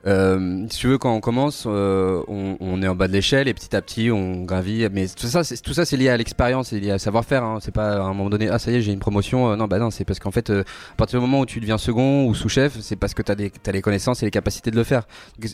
euh, 0.06 0.66
si 0.70 0.78
tu 0.80 0.86
veux, 0.88 0.98
quand 0.98 1.14
on 1.14 1.20
commence, 1.20 1.64
euh, 1.66 2.22
on, 2.28 2.56
on 2.60 2.82
est 2.82 2.88
en 2.88 2.94
bas 2.94 3.08
de 3.08 3.12
l'échelle 3.12 3.48
et 3.48 3.54
petit 3.54 3.74
à 3.74 3.80
petit, 3.82 4.10
on 4.10 4.42
gravit. 4.44 4.86
Mais 4.92 5.06
tout 5.08 5.26
ça, 5.26 5.44
c'est, 5.44 5.56
tout 5.62 5.72
ça, 5.72 5.84
c'est 5.84 5.96
lié 5.96 6.08
à 6.10 6.16
l'expérience, 6.16 6.68
c'est 6.68 6.80
lié 6.80 6.90
à 6.90 6.98
savoir-faire. 6.98 7.42
Hein. 7.42 7.58
C'est 7.62 7.72
pas 7.72 7.96
à 7.96 8.00
un 8.02 8.12
moment 8.14 8.28
donné, 8.30 8.48
ah 8.48 8.58
ça 8.58 8.70
y 8.70 8.76
est, 8.76 8.82
j'ai 8.82 8.92
une 8.92 8.98
promotion. 8.98 9.50
Euh, 9.52 9.56
non, 9.56 9.66
bah 9.66 9.78
non, 9.78 9.90
c'est 9.90 10.04
parce 10.04 10.18
qu'en 10.18 10.30
fait, 10.30 10.50
euh, 10.50 10.62
à 10.92 10.96
partir 10.96 11.18
du 11.20 11.26
moment 11.26 11.40
où 11.40 11.46
tu 11.46 11.60
deviens 11.60 11.78
second 11.78 12.26
ou 12.26 12.34
sous-chef, 12.34 12.78
c'est 12.80 12.96
parce 12.96 13.14
que 13.14 13.22
t'as 13.22 13.34
des, 13.34 13.50
t'as 13.50 13.72
les 13.72 13.80
connaissances 13.82 14.22
et 14.22 14.26
les 14.26 14.30
capacités 14.30 14.70
de 14.70 14.76
le 14.76 14.84
faire. 14.84 15.04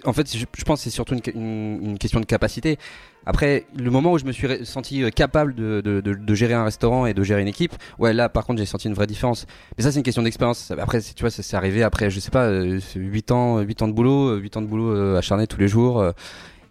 En 0.05 0.12
fait, 0.12 0.37
je, 0.37 0.44
je 0.56 0.64
pense 0.64 0.81
que 0.81 0.85
c'est 0.85 0.91
surtout 0.91 1.14
une, 1.14 1.20
une- 1.35 1.79
une 1.91 1.99
question 1.99 2.19
de 2.20 2.26
capacité. 2.26 2.79
Après, 3.26 3.67
le 3.76 3.90
moment 3.90 4.12
où 4.12 4.19
je 4.19 4.25
me 4.25 4.32
suis 4.32 4.49
senti 4.64 5.02
euh, 5.02 5.11
capable 5.11 5.55
de, 5.55 5.81
de, 5.82 6.00
de, 6.00 6.14
de 6.14 6.34
gérer 6.34 6.55
un 6.55 6.64
restaurant 6.64 7.06
et 7.06 7.14
de 7.14 7.22
gérer 7.22 7.43
une 7.43 7.49
équipe, 7.49 7.75
ouais, 7.99 8.12
là, 8.12 8.28
par 8.28 8.44
contre, 8.46 8.58
j'ai 8.61 8.67
senti 8.67 8.88
une 8.88 8.94
vraie 8.94 9.06
différence. 9.06 9.46
Mais 9.76 9.84
ça, 9.84 9.93
c'est 9.93 9.99
une 9.99 10.05
question 10.05 10.22
d'expérience. 10.22 10.70
Après, 10.78 11.00
tu 11.00 11.20
vois, 11.20 11.31
ça 11.31 11.43
c'est 11.43 11.56
arrivé 11.56 11.82
après, 11.82 12.08
je 12.11 12.19
sais 12.19 12.31
pas, 12.31 12.44
euh, 12.46 12.81
c'est 12.81 12.99
8 12.99 13.31
ans, 13.31 13.58
8 13.61 13.82
ans 13.82 13.88
de 13.88 13.93
boulot, 13.93 14.37
8 14.37 14.56
ans 14.56 14.62
de 14.62 14.67
boulot 14.67 14.90
euh, 14.96 15.19
acharné 15.19 15.46
tous 15.46 15.61
les 15.61 15.69
jours. 15.69 16.00
euh, 16.00 16.12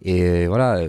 et 0.04 0.48
voilà, 0.48 0.78
euh, 0.78 0.88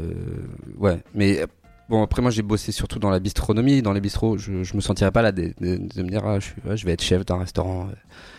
ouais. 0.79 0.99
Mais 1.15 1.41
euh, 1.41 1.47
bon, 1.89 2.03
après, 2.03 2.23
moi, 2.23 2.31
j'ai 2.31 2.43
bossé 2.43 2.73
surtout 2.73 2.99
dans 2.99 3.11
la 3.11 3.19
bistronomie. 3.19 3.83
Dans 3.83 3.93
les 3.93 4.01
bistrots, 4.01 4.39
je, 4.39 4.63
je 4.63 4.75
me 4.77 4.81
sentirais 4.81 5.11
pas 5.11 5.21
là 5.23 5.33
de, 5.33 5.53
me 5.61 6.09
dire, 6.09 6.23
ah, 6.25 6.39
je, 6.39 6.47
suis, 6.47 6.55
ouais, 6.67 6.77
je 6.77 6.87
vais 6.87 6.93
être 6.93 7.03
chef 7.03 7.25
d'un 7.27 7.39
restaurant 7.39 7.89
euh, 7.91 7.95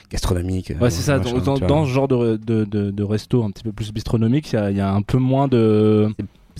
gastronomique. 0.09 0.71
euh, 0.71 0.75
Ouais, 0.79 0.89
c'est 0.89 1.01
ça. 1.03 1.17
machin, 1.17 1.37
dans, 1.67 1.85
ce 1.85 1.89
genre 1.91 2.07
de, 2.07 2.37
de, 2.37 2.63
de, 2.65 2.89
de 2.89 3.03
resto 3.03 3.43
un 3.43 3.51
petit 3.51 3.63
peu 3.63 3.71
plus 3.73 3.91
bistronomique, 3.91 4.51
il 4.53 4.55
y 4.55 4.59
a, 4.59 4.71
il 4.71 4.77
y 4.77 4.81
a 4.81 4.91
un 4.91 5.01
peu 5.01 5.17
moins 5.17 5.47
de. 5.47 6.09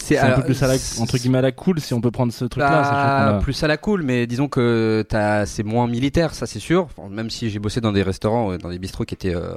C'est 0.04 0.18
un 0.20 0.32
peu 0.36 0.44
plus 0.44 0.64
à 0.64 0.68
la, 0.68 0.74
entre 1.00 1.18
guillemets 1.18 1.38
à 1.38 1.42
la 1.42 1.52
cool 1.52 1.80
si 1.80 1.94
on 1.94 2.02
peut 2.02 2.12
prendre 2.12 2.34
ce 2.34 2.46
truc-là. 2.46 2.70
Bah, 2.70 2.84
sachant 2.84 2.96
qu'on 3.32 3.38
a- 3.38 3.40
plus 3.42 3.64
à 3.64 3.68
la 3.68 3.78
cool, 3.78 4.04
mais 4.04 4.28
disons 4.28 4.48
que 4.48 5.06
t'as- 5.08 5.46
c'est 5.46 5.64
moins 5.64 5.88
militaire, 5.88 6.34
ça 6.34 6.46
c'est 6.46 6.60
sûr. 6.60 6.88
Enfin, 6.98 7.10
même 7.10 7.30
si 7.30 7.50
j'ai 7.50 7.60
bossé 7.60 7.82
dans 7.82 7.92
des 7.92 8.04
restaurants, 8.04 8.52
euh, 8.52 8.58
dans 8.58 8.70
des 8.70 8.80
bistrots 8.80 9.06
qui 9.06 9.14
étaient, 9.16 9.36
euh, 9.36 9.54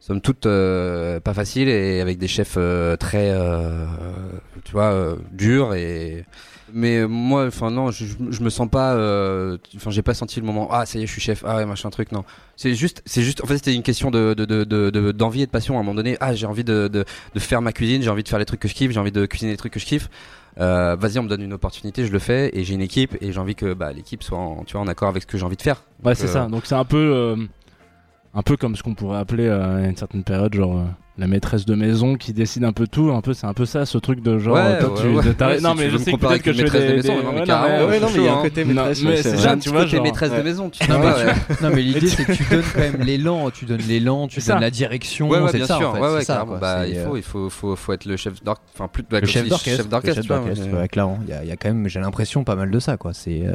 somme 0.00 0.20
toute, 0.20 0.46
euh, 0.46 1.20
pas 1.20 1.34
faciles 1.34 1.68
et 1.68 2.00
avec 2.00 2.18
des 2.18 2.28
chefs 2.28 2.54
euh, 2.56 2.96
très, 2.96 3.30
euh, 3.30 3.84
tu 4.64 4.72
vois, 4.72 4.92
euh, 4.92 5.16
durs 5.32 5.74
et. 5.74 6.24
Mais 6.72 7.06
moi, 7.06 7.46
enfin 7.46 7.70
non, 7.70 7.90
je, 7.90 8.04
je 8.30 8.42
me 8.42 8.50
sens 8.50 8.68
pas, 8.68 8.94
euh, 8.94 9.58
enfin 9.76 9.90
j'ai 9.90 10.02
pas 10.02 10.14
senti 10.14 10.40
le 10.40 10.46
moment. 10.46 10.68
Ah 10.70 10.86
ça 10.86 10.98
y 10.98 11.02
est, 11.02 11.06
je 11.06 11.12
suis 11.12 11.20
chef. 11.20 11.42
Ah 11.46 11.56
ouais, 11.56 11.66
machin 11.66 11.90
truc. 11.90 12.12
Non, 12.12 12.24
c'est 12.56 12.74
juste, 12.74 13.02
c'est 13.06 13.22
juste. 13.22 13.42
En 13.42 13.46
fait, 13.46 13.56
c'était 13.58 13.74
une 13.74 13.82
question 13.82 14.10
de 14.10 14.34
de- 14.34 14.44
de- 14.44 14.64
de- 14.64 14.90
de- 14.90 15.12
d'envie 15.12 15.42
et 15.42 15.46
de 15.46 15.50
passion. 15.50 15.76
À 15.76 15.80
un 15.80 15.82
moment 15.82 15.94
donné, 15.94 16.16
ah 16.20 16.34
j'ai 16.34 16.46
envie 16.46 16.64
de, 16.64 16.88
de 16.88 17.04
de 17.34 17.40
faire 17.40 17.62
ma 17.62 17.72
cuisine, 17.72 18.02
j'ai 18.02 18.10
envie 18.10 18.22
de 18.22 18.28
faire 18.28 18.38
les 18.38 18.44
trucs 18.44 18.60
que 18.60 18.68
je 18.68 18.74
kiffe, 18.74 18.90
j'ai 18.92 19.00
envie 19.00 19.12
de 19.12 19.26
cuisiner 19.26 19.50
les 19.52 19.56
trucs 19.56 19.72
que 19.72 19.80
je 19.80 19.86
kiffe. 19.86 20.08
Euh, 20.58 20.96
vas-y, 20.98 21.18
on 21.18 21.22
me 21.22 21.28
donne 21.28 21.42
une 21.42 21.52
opportunité, 21.52 22.04
je 22.04 22.12
le 22.12 22.18
fais 22.18 22.50
et 22.52 22.64
j'ai 22.64 22.74
une 22.74 22.80
équipe 22.82 23.16
et 23.20 23.32
j'ai 23.32 23.38
envie 23.38 23.54
que 23.54 23.72
bah, 23.72 23.92
l'équipe 23.92 24.22
soit 24.22 24.36
en, 24.38 24.64
tu 24.64 24.72
vois, 24.72 24.82
en 24.82 24.88
accord 24.88 25.08
avec 25.08 25.22
ce 25.22 25.26
que 25.26 25.38
j'ai 25.38 25.44
envie 25.44 25.56
de 25.56 25.62
faire. 25.62 25.84
Ouais, 26.04 26.14
c'est 26.14 26.24
euh, 26.28 26.32
ça. 26.32 26.46
Donc 26.46 26.66
c'est 26.66 26.74
un 26.74 26.84
peu, 26.84 26.96
euh, 27.14 27.36
un 28.34 28.42
peu 28.42 28.56
comme 28.56 28.74
ce 28.76 28.82
qu'on 28.82 28.94
pourrait 28.94 29.18
appeler 29.18 29.48
à 29.48 29.86
une 29.88 29.96
certaine 29.96 30.24
période, 30.24 30.52
genre 30.54 30.84
la 31.20 31.26
maîtresse 31.26 31.66
de 31.66 31.74
maison 31.74 32.16
qui 32.16 32.32
décide 32.32 32.64
un 32.64 32.72
peu 32.72 32.86
tout. 32.86 33.10
Un 33.12 33.20
peu, 33.20 33.34
c'est 33.34 33.46
un 33.46 33.52
peu 33.54 33.66
ça, 33.66 33.86
ce 33.86 33.98
truc 33.98 34.22
de 34.22 34.38
genre. 34.38 34.54
Ouais, 34.56 34.60
euh, 34.62 34.80
toi, 34.80 34.90
ouais, 34.94 35.00
tu- 35.00 35.06
ouais. 35.08 35.24
de- 35.24 35.32
t'arrêtes- 35.32 35.56
Ouais, 35.58 35.62
non, 35.62 35.74
si 35.76 35.82
mais 35.82 35.90
je 35.90 35.96
sais 35.98 36.12
peut-être 36.12 36.42
que 36.42 36.52
je 36.52 36.62
maîtresse 36.62 36.88
de 36.90 36.94
maison, 36.96 37.14
non, 37.22 37.32
mais 37.32 37.42
il 37.42 37.48
y 37.48 37.50
a 37.50 37.62
un 37.62 37.98
chaud, 38.08 38.42
côté 38.42 38.62
hein. 38.62 38.64
maîtresse. 38.66 39.02
Mais 39.04 39.16
c'est 39.22 39.36
ça, 39.36 39.56
tu 39.56 39.68
vois, 39.68 39.80
côté 39.82 39.96
genre- 39.96 40.02
maîtresse 40.04 40.32
de 40.32 40.42
maison. 40.42 40.70
Tu 40.70 40.90
Non, 40.90 40.98
mais, 40.98 41.04
pas, 41.04 41.16
ouais. 41.24 41.34
tu- 41.58 41.62
non, 41.62 41.70
mais 41.74 41.82
l'idée 41.82 42.08
c'est 42.08 42.24
que 42.24 42.32
tu 42.32 42.44
donnes 42.50 42.62
quand 42.74 42.80
même 42.80 43.00
l'élan, 43.02 43.50
tu 43.50 43.64
donnes 43.66 43.82
l'élan, 43.86 44.26
tu 44.28 44.40
donnes 44.40 44.60
la 44.60 44.70
direction. 44.70 45.30
C'est 45.50 45.56
bien 45.58 45.66
ça, 45.66 45.76
sûr. 45.76 45.90
en 45.90 45.94
fait, 45.94 46.00
ouais, 46.00 46.24
ça. 46.24 46.44
Bah, 46.60 46.86
il 46.88 46.96
euh, 46.96 47.06
faut, 47.06 47.16
il 47.16 47.22
faut, 47.22 47.50
faut, 47.50 47.76
faut 47.76 47.92
être 47.92 48.06
le 48.06 48.16
chef 48.16 48.42
d'orchestre. 48.42 48.70
Enfin, 48.74 48.88
plus, 48.88 49.04
le 49.10 49.26
chef 49.26 49.48
d'orchestre. 49.48 49.82
Chef 49.82 49.88
d'orchestre, 49.88 50.86
clairement. 50.90 51.18
Il 51.26 51.30
y, 51.30 51.32
a- 51.36 51.42
il 51.44 51.48
y 51.48 51.52
a 51.52 51.56
quand 51.56 51.68
même, 51.68 51.88
j'ai 51.88 52.00
l'impression, 52.00 52.44
pas 52.44 52.56
mal 52.56 52.70
de 52.70 52.78
ça, 52.78 52.96
quoi. 52.96 53.12
C'est 53.12 53.42
euh, 53.46 53.54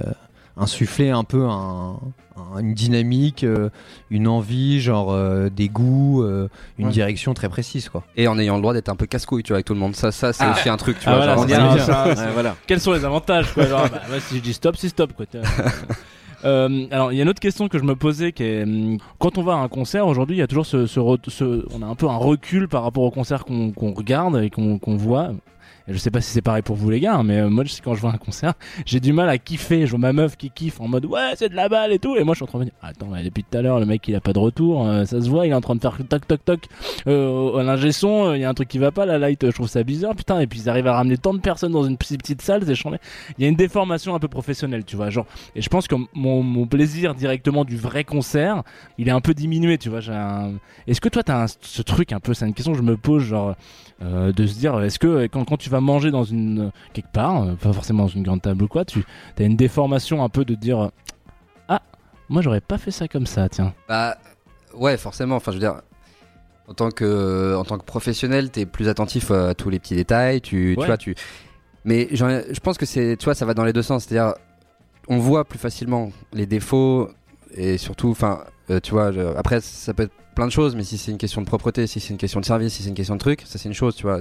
insuffler 0.58 1.10
un 1.10 1.24
peu 1.24 1.44
un, 1.46 2.00
un- 2.38 2.60
une 2.60 2.74
dynamique, 2.74 3.44
euh, 3.44 3.70
une 4.10 4.28
envie, 4.28 4.80
genre 4.82 5.12
euh, 5.12 5.50
des 5.50 5.68
goûts, 5.70 6.24
euh, 6.24 6.48
une 6.78 6.88
Ouais. 6.88 6.92
direction 6.92 7.34
très 7.34 7.50
précise, 7.50 7.90
quoi. 7.90 8.04
Et 8.16 8.28
en 8.28 8.38
ayant 8.40 8.56
le 8.56 8.62
droit 8.62 8.74
d'être 8.74 8.90
un 8.90 8.96
peu 8.96 9.06
casse-couille, 9.06 9.44
tu 9.44 9.50
vois, 9.50 9.58
avec 9.58 9.66
tout 9.66 9.74
le 9.74 9.80
monde. 9.80 9.96
Ça, 9.96 10.12
ça, 10.12 10.32
c'est 10.34 10.50
aussi 10.50 10.70
un 10.70 10.78
truc, 10.78 10.98
tu 11.00 11.08
Ah, 11.08 11.16
vois. 11.16 11.18
voilà, 11.26 11.36
genre, 11.36 11.46
c'est 11.48 11.56
on 11.56 11.76
y 11.76 11.80
ça, 11.80 12.00
arrive. 12.02 12.14
c'est 12.16 12.16
ça, 12.22 12.26
Ouais, 12.28 12.32
voilà. 12.34 12.56
Quels 12.68 12.80
sont 12.80 12.94
les 12.94 13.04
avantages 13.06 13.54
quoi 13.54 13.66
Genre, 13.68 13.88
bah, 13.90 14.20
Si 14.20 14.38
je 14.38 14.42
dis 14.42 14.54
stop, 14.54 14.76
c'est 14.78 14.90
stop. 14.90 15.14
Quoi. 15.14 15.26
Euh, 16.44 16.86
alors, 16.92 17.12
il 17.12 17.16
y 17.16 17.20
a 17.22 17.24
une 17.24 17.30
autre 17.30 17.40
question 17.40 17.68
que 17.70 17.80
je 17.80 17.84
me 17.84 17.96
posais 17.96 18.32
qui 18.32 18.44
est 18.44 18.64
hum, 18.64 18.98
quand 19.18 19.40
on 19.40 19.44
va 19.44 19.54
à 19.54 19.56
un 19.56 19.68
concert 19.68 20.06
aujourd'hui, 20.06 20.36
il 20.36 20.40
y 20.40 20.44
a 20.44 20.48
toujours 20.48 20.66
ce, 20.68 20.86
ce, 20.86 21.00
re- 21.00 21.18
ce- 21.28 21.66
on 21.74 21.82
a 21.82 21.88
un 21.88 21.96
peu 21.96 22.08
un 22.08 22.18
recul 22.18 22.68
par 22.68 22.84
rapport 22.84 23.02
au 23.04 23.10
concert 23.10 23.46
qu'on 23.46 23.74
regarde 23.96 24.38
et 24.38 24.52
qu'on 24.52 24.78
qu'on 24.78 24.96
voit. 24.96 25.32
Et 25.88 25.94
je 25.94 25.98
sais 26.00 26.10
pas 26.12 26.20
si 26.22 26.32
c'est 26.32 26.42
pareil 26.42 26.64
pour 26.64 26.76
vous 26.76 26.90
les 26.90 27.00
gars, 27.00 27.16
hein, 27.16 27.24
mais 27.24 27.40
euh, 27.42 27.50
moi, 27.50 27.64
je 27.64 27.70
sais 27.72 27.82
quand 27.84 27.94
je 27.94 28.02
vois 28.02 28.12
un 28.12 28.18
concert, 28.18 28.54
j'ai 28.86 29.00
du 29.00 29.14
mal 29.14 29.30
à 29.30 29.38
kiffer. 29.38 29.86
Je 29.86 29.92
vois 29.92 30.00
ma 30.00 30.14
meuf 30.14 30.36
qui 30.36 30.50
kiffe 30.50 30.82
en 30.82 30.88
mode 30.88 31.06
ouais, 31.06 31.34
c'est 31.36 31.50
de 31.50 31.56
la 31.56 31.70
balle 31.70 31.92
et 31.92 32.00
tout. 32.00 32.16
Et 32.16 32.24
moi, 32.24 32.34
je 32.34 32.38
suis 32.40 32.44
en 32.44 32.48
train 32.48 32.60
de 32.60 32.64
me 32.66 32.70
dire, 32.70 32.78
attends, 32.82 33.08
mais 33.12 33.24
depuis 33.24 33.44
tout 33.44 33.58
à 33.58 33.62
l'heure, 33.62 33.80
le 33.80 33.86
mec, 33.86 34.08
il 34.08 34.16
a 34.16 34.20
pas 34.22 34.34
de 34.34 34.40
retour. 34.40 34.88
euh, 34.88 35.06
ça 35.06 35.22
se 35.22 35.30
voit, 35.30 35.46
il 35.46 35.52
est 35.52 35.56
en 35.56 35.62
train 35.62 35.76
de 35.76 35.82
faire 35.82 35.98
toc 36.10 36.28
toc 36.28 36.44
toc. 36.44 36.66
Euh, 37.08 37.68
à 37.68 37.92
son, 37.92 38.30
euh, 38.30 38.38
il 38.38 38.42
y 38.42 38.46
a 38.46 38.50
un 38.50 38.54
truc 38.54 38.68
qui 38.68 38.80
va 38.80 38.92
pas. 38.92 39.06
La 39.06 39.18
light, 39.20 39.44
euh, 39.44 39.52
je 39.52 39.56
trouve 39.56 39.68
ça 39.70 39.84
bizarre, 39.84 40.16
putain. 40.16 40.40
Et 40.40 40.48
puis 40.48 40.60
ils 40.62 40.70
arrivent 40.70 40.88
à 40.88 40.94
ramener 40.96 41.18
tant 41.18 41.34
de 41.34 41.40
personnes 41.40 41.72
dans 41.72 41.84
une 41.84 41.98
petite, 41.98 42.42
salle, 42.42 42.64
c'est 42.66 42.76
chambé. 42.76 42.98
Il 43.38 43.44
y 43.44 43.46
a 43.46 43.50
une 43.50 43.56
déformation 43.56 44.16
un 44.16 44.20
peu 44.20 44.28
professionnelle, 44.28 44.86
tu 44.86 44.96
vois. 44.96 45.10
Genre, 45.12 45.26
et 45.56 45.62
je 45.62 45.70
pense 45.70 45.88
que 45.88 45.96
mon, 46.14 46.42
mon 46.42 46.66
plaisir 46.66 47.14
directement 47.16 47.64
du 47.64 47.78
vrai 47.78 48.04
concert, 48.04 48.64
il 48.98 49.08
est 49.08 49.12
un 49.12 49.22
peu 49.22 49.34
diminué, 49.34 49.78
tu 49.78 49.90
vois. 49.90 50.00
un- 50.10 50.54
Est-ce 50.88 51.00
que 51.02 51.10
toi, 51.10 51.22
t'as 51.24 51.48
ce 51.62 51.82
truc 51.84 52.12
un 52.12 52.20
peu, 52.20 52.34
c'est 52.34 52.48
une 52.48 52.54
question 52.54 52.72
que 52.72 52.78
je 52.80 52.84
me 52.84 52.98
pose, 52.98 53.24
genre, 53.24 53.56
euh, 54.02 54.32
de 54.34 54.46
se 54.46 54.56
dire, 54.56 54.80
est-ce 54.82 55.00
que 55.00 55.08
euh, 55.08 55.28
quand, 55.32 55.46
quand 55.46 55.58
tu 55.58 55.70
vas 55.70 55.80
manger 55.82 56.12
dans 56.12 56.24
une 56.24 56.72
quelque 56.94 57.12
part, 57.12 57.44
euh, 57.44 57.54
pas 57.56 57.72
forcément 57.74 58.04
dans 58.04 58.10
une 58.10 58.24
grande 58.24 58.42
table 58.42 58.64
ou 58.64 58.68
quoi, 58.68 58.84
tu 58.86 59.06
as 59.40 59.44
une 59.44 59.56
déformation 59.56 60.24
un 60.24 60.30
peu 60.30 60.44
de 60.46 60.56
dire, 60.56 60.80
euh, 60.80 60.90
ah, 61.70 61.82
moi 62.30 62.42
j'aurais 62.42 62.62
pas 62.62 62.78
fait 62.78 62.92
ça 62.92 63.08
comme 63.08 63.26
ça, 63.26 63.48
tiens. 63.50 63.74
Bah 63.88 64.18
ouais, 64.74 64.98
forcément. 64.98 65.36
Enfin, 65.38 65.52
je 65.52 65.58
veux 65.58 65.62
dire, 65.62 65.82
en 66.68 66.74
tant 66.74 66.90
que 66.92 67.56
en 67.56 67.64
tant 67.64 67.78
que 67.78 67.86
professionnel, 67.86 68.50
t'es 68.52 68.66
plus 68.66 68.90
attentif 68.90 69.32
à 69.32 69.54
tous 69.54 69.70
les 69.70 69.80
petits 69.80 69.96
détails. 69.96 70.42
Tu, 70.42 70.76
tu 70.80 70.86
vois, 70.86 70.98
tu. 70.98 71.16
Mais 71.86 72.08
je 72.12 72.60
pense 72.60 72.78
que 72.78 72.86
c'est, 72.86 73.16
tu 73.18 73.26
vois, 73.26 73.36
ça 73.36 73.46
va 73.46 73.54
dans 73.54 73.64
les 73.64 73.72
deux 73.74 73.84
sens. 73.84 74.04
C'est-à-dire, 74.06 74.34
on 75.08 75.20
voit 75.20 75.46
plus 75.46 75.60
facilement 75.60 76.12
les 76.34 76.48
défauts 76.48 77.10
et 77.54 77.78
surtout, 77.78 78.10
enfin, 78.10 78.40
euh, 78.72 78.80
tu 78.82 78.92
vois. 78.92 79.12
je- 79.12 79.36
après, 79.38 79.62
ça 79.62 79.94
peut 79.94 80.04
être 80.04 80.14
plein 80.36 80.46
de 80.46 80.52
choses, 80.52 80.76
mais 80.76 80.84
si 80.84 80.98
c'est 80.98 81.12
une 81.12 81.18
question 81.18 81.42
de 81.42 81.48
propreté, 81.48 81.88
si 81.88 82.00
c'est 82.00 82.10
une 82.10 82.18
question 82.18 82.40
de 82.40 82.46
service, 82.46 82.74
si 82.74 82.84
c'est 82.84 82.90
une 82.90 82.96
question 82.96 83.16
de 83.16 83.20
truc, 83.20 83.42
ça 83.46 83.58
c'est 83.58 83.68
une 83.70 83.74
chose, 83.74 83.96
tu 83.96 84.04
vois. 84.04 84.20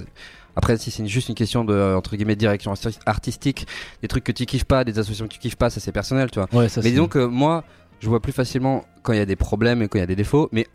Après, 0.57 0.77
si 0.79 0.91
c'est 0.91 1.05
juste 1.07 1.29
une 1.29 1.35
question 1.35 1.65
de 1.65 1.95
entre 1.97 2.17
guillemets 2.17 2.37
direction 2.37 2.73
arti- 2.73 2.99
artistique, 3.07 3.67
des 4.01 4.09
trucs 4.09 4.25
que 4.25 4.33
tu 4.33 4.47
kiffes 4.47 4.65
pas, 4.65 4.85
des 4.85 4.99
associations 4.99 5.27
que 5.27 5.33
tu 5.33 5.41
kiffes 5.41 5.57
pas, 5.57 5.69
ça 5.69 5.81
c'est 5.81 5.93
personnel, 5.93 6.31
tu 6.31 6.39
vois. 6.39 6.49
Ouais, 6.53 6.69
ça 6.69 6.81
Mais 6.83 6.91
disons 6.91 7.09
que 7.09 7.25
moi, 7.25 7.65
je 8.01 8.09
vois 8.09 8.21
plus 8.21 8.33
facilement 8.33 8.85
quand 9.03 9.13
il 9.13 9.19
y 9.19 9.23
a 9.23 9.27
des 9.27 9.37
problèmes 9.37 9.83
et 9.83 9.89
quand 9.89 9.99
il 9.99 10.03
y 10.03 10.05
a 10.05 10.07
des 10.07 10.17
défauts, 10.17 10.49
mais 10.53 10.67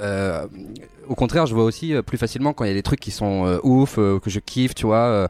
euh, 0.00 0.46
au 1.08 1.14
contraire, 1.14 1.46
je 1.46 1.54
vois 1.54 1.64
aussi 1.64 1.94
euh, 1.94 2.02
plus 2.02 2.18
facilement 2.18 2.52
quand 2.52 2.64
il 2.64 2.68
y 2.68 2.70
a 2.70 2.74
des 2.74 2.82
trucs 2.82 3.00
qui 3.00 3.10
sont 3.10 3.46
euh, 3.46 3.58
ouf, 3.62 3.98
euh, 3.98 4.18
que 4.18 4.30
je 4.30 4.40
kiffe, 4.40 4.74
tu 4.74 4.86
vois. 4.86 5.28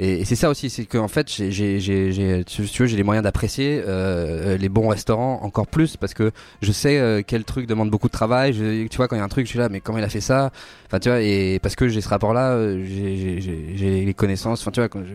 Euh, 0.00 0.04
et, 0.04 0.24
c'est 0.24 0.36
ça 0.36 0.50
aussi, 0.50 0.70
c'est 0.70 0.84
qu'en 0.84 1.08
fait, 1.08 1.30
j'ai, 1.30 2.44
tu 2.46 2.62
vois, 2.78 2.86
j'ai 2.86 2.96
les 2.96 3.02
moyens 3.02 3.24
d'apprécier 3.24 3.82
euh, 3.86 4.56
les 4.56 4.68
bons 4.68 4.88
restaurants 4.88 5.40
encore 5.42 5.66
plus 5.66 5.96
parce 5.96 6.14
que 6.14 6.32
je 6.62 6.72
sais 6.72 6.98
euh, 6.98 7.22
quel 7.26 7.44
truc 7.44 7.66
demande 7.66 7.90
beaucoup 7.90 8.08
de 8.08 8.12
travail. 8.12 8.52
Tu 8.90 8.96
vois, 8.96 9.08
quand 9.08 9.16
il 9.16 9.20
y 9.20 9.22
a 9.22 9.24
un 9.24 9.28
truc, 9.28 9.46
je 9.46 9.50
suis 9.50 9.58
là, 9.58 9.68
mais 9.68 9.80
comment 9.80 9.98
il 9.98 10.04
a 10.04 10.08
fait 10.08 10.20
ça? 10.20 10.50
Enfin, 10.86 10.98
tu 10.98 11.08
vois, 11.08 11.20
et 11.20 11.58
parce 11.62 11.76
que 11.76 11.88
j'ai 11.88 12.00
ce 12.00 12.08
rapport-là, 12.08 12.52
euh, 12.52 12.84
j'ai, 12.86 14.04
les 14.04 14.14
connaissances. 14.14 14.60
Enfin, 14.62 14.70
tu 14.70 14.80
vois, 14.80 14.88
quand 14.88 15.02
je, 15.04 15.14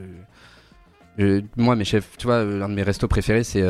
je- 1.17 1.41
moi, 1.57 1.75
mes 1.75 1.85
chefs, 1.85 2.17
tu 2.17 2.27
vois, 2.27 2.43
l'un 2.43 2.69
de 2.69 2.73
mes 2.73 2.83
restos 2.83 3.07
préférés, 3.07 3.43
c'est. 3.43 3.63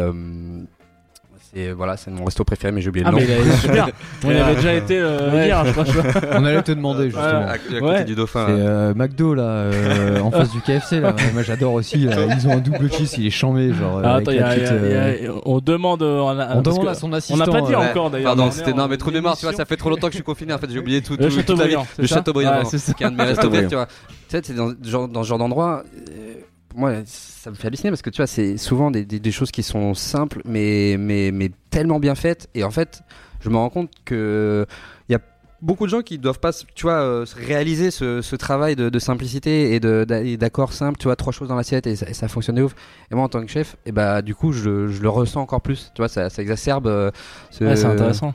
Euh, 1.55 1.67
c'est 1.67 1.71
voilà, 1.73 1.97
c'est 1.97 2.11
mon 2.11 2.25
resto 2.25 2.43
préféré, 2.43 2.71
mais 2.71 2.81
j'ai 2.81 2.89
oublié 2.89 3.05
Ah, 3.07 3.11
le 3.11 3.17
nom. 3.17 3.23
mais 3.27 3.35
il 3.45 3.51
a- 3.51 3.55
super. 3.57 3.89
On 4.25 4.31
y 4.31 4.37
avait 4.37 4.55
déjà 4.55 4.73
été 4.73 4.97
euh, 4.99 5.31
Ouais. 5.31 5.45
hier, 5.47 5.65
je 5.65 5.71
crois. 5.71 5.83
je 5.85 5.91
crois. 5.99 6.21
On 6.39 6.45
allait 6.45 6.61
te 6.61 6.71
demander 6.71 7.05
justement. 7.05 7.23
À, 7.23 7.51
à 7.51 7.57
côté 7.57 7.79
Ouais. 7.81 8.03
du 8.05 8.15
dauphin. 8.15 8.45
C'est 8.47 8.53
là. 8.57 8.59
euh, 8.69 8.93
McDo 8.95 9.33
là, 9.33 9.43
euh, 9.43 10.19
en 10.19 10.31
face 10.31 10.51
du 10.51 10.61
KFC 10.61 10.99
là. 10.99 11.15
Moi 11.33 11.43
j'adore 11.43 11.73
aussi. 11.73 11.97
là. 11.99 12.15
Ils 12.37 12.47
ont 12.47 12.51
un 12.53 12.59
double 12.59 12.91
cheese, 12.91 13.15
il 13.17 13.27
est 13.27 13.31
chambé 13.31 13.73
genre. 13.73 13.97
euh, 13.97 14.01
Ah, 14.05 14.15
avec 14.15 14.27
attends, 14.27 14.31
il 14.31 14.37
y 14.37 14.43
a- 14.43 14.55
il 14.57 14.63
y 14.63 14.65
a- 14.67 15.15
il 15.17 15.23
y 15.23 15.27
a- 15.27 15.31
euh, 15.31 15.39
on 15.45 15.59
demande. 15.59 16.03
euh, 16.03 16.19
On 16.21 16.35
parce 16.61 16.75
demande 16.77 16.83
que 16.85 16.87
à 16.91 16.93
son 16.95 17.09
On 17.09 17.13
assistant. 17.13 17.37
n'a 17.37 17.45
pas 17.51 17.61
dit 17.61 17.73
euh, 17.73 17.77
encore 17.79 18.09
d'ailleurs. 18.11 18.27
Pardon, 18.35 18.45
On 18.45 18.51
c'était 18.51 18.73
non 18.73 18.87
mais 18.87 18.97
trop 18.97 19.09
de 19.11 19.15
mémoire, 19.15 19.35
tu 19.37 19.45
vois, 19.45 19.53
ça 19.53 19.65
fait 19.65 19.77
trop 19.77 19.89
longtemps 19.89 20.07
que 20.07 20.13
je 20.13 20.17
suis 20.17 20.23
confiné 20.23 20.53
en 20.53 20.57
fait, 20.57 20.67
j'ai 20.71 20.79
oublié 20.79 21.01
tout, 21.01 21.17
Le 21.19 21.27
tout- 21.29 21.41
toute 21.43 21.59
la 21.59 21.65
vie. 21.67 21.71
Châteaubriand, 21.73 21.87
Le 21.97 22.07
ça 22.07 22.15
Châteaubriand, 22.15 22.49
Ouais, 22.49 22.55
pardon. 22.57 22.69
c'est 22.69 22.77
ça. 22.77 22.93
qui 22.93 23.03
est 23.03 23.07
un 23.07 23.11
de 23.11 23.17
mes 23.17 23.23
restos 23.23 23.49
préférés, 23.49 23.67
tu 23.67 23.75
vois. 23.75 23.85
Tu 23.87 24.37
sais, 24.37 24.41
c'est 24.45 24.53
dans, 24.55 24.69
ce 24.81 24.89
genre- 24.89 25.07
dans 25.09 25.23
ce 25.23 25.27
genre 25.27 25.37
d'endroit, 25.39 25.83
euh, 25.85 26.30
moi, 26.75 26.93
ça 27.05 27.49
me 27.49 27.55
fait 27.55 27.67
halluciner 27.67 27.89
parce 27.89 28.01
que 28.01 28.09
tu 28.09 28.17
vois, 28.17 28.27
c'est 28.27 28.57
souvent 28.57 28.91
des, 28.91 29.05
des- 29.05 29.19
choses 29.31 29.51
qui 29.51 29.63
sont 29.63 29.93
simples, 29.93 30.41
mais, 30.45 30.95
mais, 30.99 31.31
mais 31.31 31.51
tellement 31.69 31.99
bien 31.99 32.15
faites. 32.15 32.49
Et 32.55 32.63
en 32.63 32.71
fait, 32.71 33.01
je 33.41 33.49
me 33.49 33.55
rends 33.57 33.69
compte 33.69 33.91
que 34.05 34.65
il 35.09 35.13
y 35.13 35.15
a 35.15 35.19
beaucoup 35.61 35.85
de 35.85 35.91
gens 35.91 36.01
qui 36.01 36.17
doivent 36.17 36.39
pas, 36.39 36.51
tu 36.75 36.83
vois, 36.83 37.01
euh, 37.01 37.25
réaliser 37.35 37.91
ce, 37.91 38.21
travail 38.35 38.75
de, 38.75 38.89
simplicité 38.99 39.73
et 39.75 39.79
de- 39.79 40.05
d'a- 40.07 40.21
et 40.21 40.37
d'accords 40.37 40.73
simples, 40.73 40.97
tu 40.99 41.05
vois, 41.05 41.15
trois 41.15 41.33
choses 41.33 41.47
dans 41.49 41.55
l'assiette 41.55 41.87
et 41.87 41.95
ça, 41.95 42.27
fonctionne 42.27 42.55
de 42.55 42.63
ouf. 42.63 42.75
Et 43.11 43.15
moi, 43.15 43.23
en 43.25 43.29
tant 43.29 43.41
que 43.41 43.51
chef, 43.51 43.75
et 43.85 43.91
bah, 43.91 44.21
du 44.21 44.33
coup, 44.35 44.51
je, 44.51 44.69
le 45.01 45.09
ressens 45.09 45.41
encore 45.41 45.61
plus, 45.61 45.91
tu 45.95 46.01
vois, 46.01 46.09
ça, 46.09 46.29
ça 46.29 46.41
exacerbe. 46.41 46.87
euh, 46.87 47.11
ce- 47.51 47.63
Ouais, 47.63 47.75
c'est 47.75 47.85
intéressant. 47.85 48.33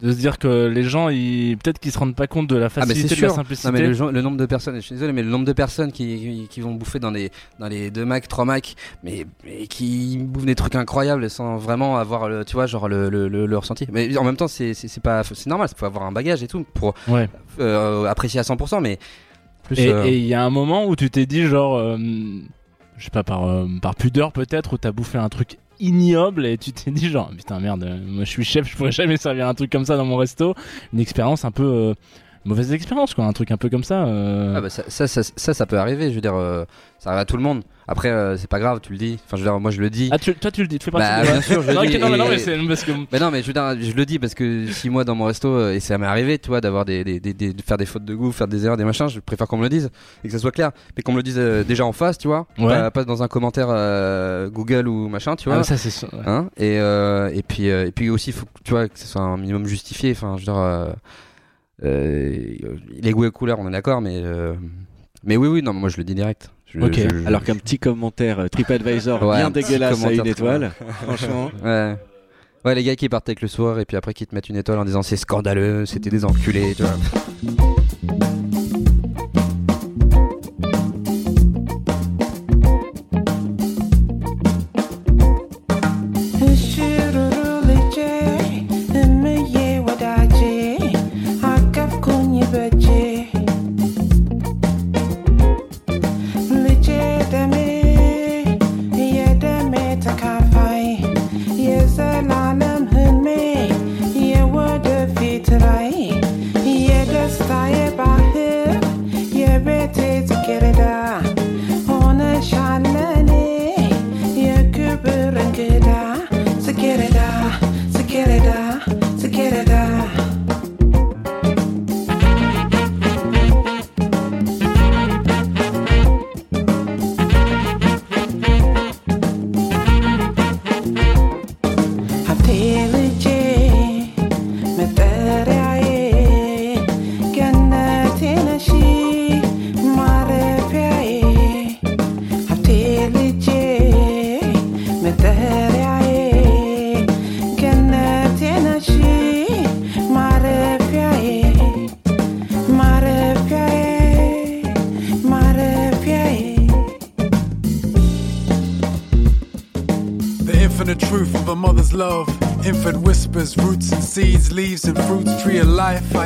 De 0.00 0.12
se 0.12 0.16
dire 0.16 0.38
que 0.38 0.66
les 0.66 0.84
gens, 0.84 1.08
ils... 1.08 1.56
peut-être 1.58 1.80
qu'ils 1.80 1.90
se 1.90 1.98
rendent 1.98 2.14
pas 2.14 2.28
compte 2.28 2.46
de 2.46 2.54
la 2.56 2.66
Ah, 2.66 2.68
facilité 2.68 3.16
de 3.16 3.20
la 3.22 3.28
sûr. 3.28 3.34
simplicité. 3.34 3.66
Non 3.68 3.72
mais 3.74 4.12
le, 4.12 4.22
nombre 4.22 4.36
de 4.36 4.46
personnes, 4.46 4.76
je 4.76 4.80
suis 4.80 4.94
désolé, 4.94 5.12
mais 5.12 5.24
le 5.24 5.28
nombre 5.30 5.44
de 5.44 5.52
personnes 5.52 5.90
qui, 5.90 6.18
qui, 6.18 6.46
qui 6.48 6.60
vont 6.60 6.72
bouffer 6.72 7.00
dans 7.00 7.10
les 7.10 7.30
dans 7.58 7.66
les 7.66 7.90
2 7.90 8.04
Mac, 8.04 8.28
3 8.28 8.44
Mac, 8.44 8.76
mais, 9.02 9.26
mais 9.44 9.66
qui 9.66 10.16
bouffent 10.18 10.44
des 10.46 10.54
trucs 10.54 10.76
incroyables 10.76 11.28
sans 11.28 11.56
vraiment 11.56 11.96
avoir 11.98 12.28
le, 12.28 12.44
tu 12.44 12.54
vois, 12.54 12.66
genre 12.66 12.88
le, 12.88 13.08
le, 13.08 13.58
ressenti. 13.58 13.88
Mais 13.92 14.16
en 14.16 14.22
même 14.24 14.36
temps, 14.36 14.46
c'est 14.46 14.72
c'est 14.72 14.86
c'est 14.86 15.02
pas, 15.02 15.24
c'est 15.24 15.46
normal, 15.48 15.68
il 15.72 15.76
faut 15.76 15.86
avoir 15.86 16.04
un 16.04 16.12
bagage 16.12 16.42
et 16.44 16.46
tout 16.48 16.64
pour 16.74 16.94
Ouais. 17.08 17.28
euh, 17.58 18.04
apprécier 18.06 18.38
à 18.38 18.44
100%, 18.44 18.80
mais 18.80 19.00
plus. 19.64 19.80
Et 19.80 19.88
euh, 19.88 20.04
et 20.04 20.16
il 20.16 20.26
y 20.26 20.34
a 20.34 20.44
un 20.44 20.50
moment 20.50 20.86
où 20.86 20.94
tu 20.94 21.10
t'es 21.10 21.26
dit, 21.26 21.46
genre, 21.46 21.76
euh, 21.76 21.96
je 22.96 23.04
sais 23.04 23.10
pas, 23.10 23.24
par, 23.24 23.48
euh, 23.48 23.66
par 23.82 23.96
pudeur 23.96 24.30
peut-être, 24.32 24.74
où 24.74 24.78
t'as 24.78 24.92
bouffé 24.92 25.18
un 25.18 25.28
truc 25.28 25.58
ignoble 25.80 26.46
et 26.46 26.58
tu 26.58 26.72
t'es 26.72 26.90
dit, 26.90 27.08
genre, 27.08 27.30
putain, 27.30 27.60
merde, 27.60 27.84
euh, 27.84 27.98
moi 28.04 28.24
je 28.24 28.30
suis 28.30 28.44
chef, 28.44 28.68
je 28.70 28.76
pourrais 28.76 28.92
jamais 28.92 29.16
servir 29.16 29.48
un 29.48 29.54
truc 29.54 29.70
comme 29.70 29.84
ça 29.84 29.96
dans 29.96 30.04
mon 30.04 30.16
resto. 30.16 30.54
Une 30.92 31.00
expérience 31.00 31.44
un 31.44 31.50
peu. 31.50 31.64
euh, 31.64 31.94
mauvaise 32.44 32.72
expérience, 32.72 33.14
quoi, 33.14 33.24
un 33.24 33.32
truc 33.32 33.50
un 33.50 33.56
peu 33.56 33.68
comme 33.68 33.84
ça. 33.84 34.06
euh. 34.06 34.54
ah 34.56 34.60
bah 34.60 34.70
ça, 34.70 34.82
ça, 34.88 35.06
ça, 35.06 35.54
ça, 35.54 35.66
peut 35.66 35.78
arriver. 35.78 36.10
Je 36.10 36.14
veux 36.14 36.20
dire, 36.20 36.34
euh, 36.34 36.64
ça 36.98 37.10
arrive 37.10 37.20
à 37.20 37.24
tout 37.24 37.36
le 37.36 37.42
monde. 37.42 37.62
Après, 37.90 38.10
euh, 38.10 38.36
c'est 38.36 38.50
pas 38.50 38.58
grave, 38.60 38.80
tu 38.82 38.92
le 38.92 38.98
dis. 38.98 39.18
Enfin, 39.24 39.38
je 39.38 39.42
veux 39.42 39.48
dire, 39.50 39.58
moi, 39.58 39.70
je 39.70 39.80
le 39.80 39.88
dis. 39.88 40.10
Ah, 40.12 40.18
tu- 40.18 40.34
toi 40.34 40.50
tu 40.50 40.60
le 40.60 40.68
dis, 40.68 40.78
tu 40.78 40.84
fais 40.84 40.90
partie 40.90 41.08
Bah, 41.08 41.22
de 41.22 41.32
bien 41.32 41.40
sûr, 41.40 41.62
je 41.62 41.68
le 41.72 41.86
dis, 41.86 41.98
non, 41.98 42.10
mais 42.10 42.18
non, 42.18 42.28
mais 42.28 42.36
c'est 42.36 42.56
parce 42.68 42.84
que. 42.84 42.92
Mais 43.10 43.18
non, 43.18 43.30
mais 43.30 43.40
je, 43.40 43.46
veux 43.46 43.54
dire, 43.54 43.74
je 43.80 43.92
le 43.96 44.04
dis 44.04 44.18
parce 44.18 44.34
que 44.34 44.66
si 44.66 44.90
moi 44.90 45.04
dans 45.04 45.14
mon 45.14 45.24
resto 45.24 45.48
euh, 45.48 45.72
et 45.72 45.80
ça 45.80 45.96
m'est 45.96 46.04
arrivé, 46.06 46.38
tu 46.38 46.48
vois, 46.48 46.60
d'avoir 46.60 46.84
des, 46.84 47.02
des, 47.02 47.18
des, 47.18 47.32
des- 47.32 47.54
de 47.54 47.62
faire 47.62 47.78
des 47.78 47.86
fautes 47.86 48.04
de 48.04 48.14
goût, 48.14 48.30
faire 48.30 48.46
des 48.46 48.66
erreurs, 48.66 48.76
des 48.76 48.84
machins, 48.84 49.08
je 49.08 49.20
préfère 49.20 49.46
qu'on 49.48 49.56
me 49.56 49.62
le 49.62 49.70
dise 49.70 49.88
et 50.22 50.28
que 50.28 50.32
ça 50.32 50.38
soit 50.38 50.50
clair, 50.52 50.72
mais 50.96 51.02
qu'on 51.02 51.12
me 51.12 51.16
le 51.16 51.22
dise 51.22 51.38
euh, 51.38 51.64
déjà 51.64 51.86
en 51.86 51.92
face, 51.92 52.18
tu 52.18 52.28
vois, 52.28 52.46
Ouais. 52.58 52.66
pas, 52.68 52.90
pas 52.90 53.04
dans 53.04 53.22
un 53.22 53.28
commentaire 53.28 53.68
euh, 53.70 54.50
Google 54.50 54.86
ou 54.86 55.08
machin, 55.08 55.34
tu 55.34 55.48
Ah, 55.48 55.52
vois. 55.52 55.58
mais 55.58 55.64
ça, 55.64 55.78
c'est 55.78 56.04
ouais. 56.14 56.22
Hein 56.26 56.50
et, 56.58 56.74
et 56.76 57.42
puis 57.42 57.68
et 57.68 57.90
puis 57.92 58.10
aussi 58.10 58.32
faut 58.32 58.44
tu 58.64 58.72
vois 58.72 58.86
que 58.88 58.98
ce 58.98 59.06
soit 59.06 59.22
un 59.22 59.38
minimum 59.38 59.64
justifié 59.66 60.10
enfin 60.12 60.34
je 60.36 60.40
veux 60.44 60.52
dire 60.52 60.58
euh, 60.58 60.92
les 63.00 63.12
goûts 63.12 63.24
et 63.24 63.30
couleurs 63.30 63.58
on 63.60 63.68
est 63.68 63.72
d'accord 63.72 64.00
mais 64.00 64.20
euh, 64.22 64.54
mais 65.24 65.36
oui 65.36 65.48
oui 65.48 65.62
non 65.62 65.72
moi 65.72 65.88
je 65.88 65.96
le 65.96 66.04
dis 66.04 66.14
direct 66.14 66.50
Je- 66.74 66.80
Ok. 66.80 66.94
je- 66.94 67.08
je- 67.22 67.26
Alors 67.26 67.42
qu'un 67.44 67.56
petit 67.56 67.78
commentaire 67.78 68.40
euh, 68.40 68.48
TripAdvisor 68.48 69.22
Ouais, 69.22 69.36
bien 69.38 69.50
dégueulasse 69.50 70.04
à 70.04 70.12
une 70.12 70.26
étoile, 70.26 70.72
franchement. 71.02 71.50
ouais 71.64 71.96
ouais 72.64 72.74
les 72.74 72.84
gars 72.84 72.96
qui 72.96 73.08
partent 73.08 73.28
avec 73.28 73.40
le 73.40 73.48
soir 73.48 73.78
et 73.78 73.84
puis 73.86 73.96
après 73.96 74.12
qui 74.12 74.26
te 74.26 74.34
mettent 74.34 74.48
une 74.48 74.56
étoile 74.56 74.78
en 74.78 74.84
disant 74.84 75.02
c'est 75.02 75.16
scandaleux 75.16 75.86
c'était 75.86 76.10
des 76.10 76.24
enculés 76.24 76.74
tu 76.76 76.82
vois 76.82 76.92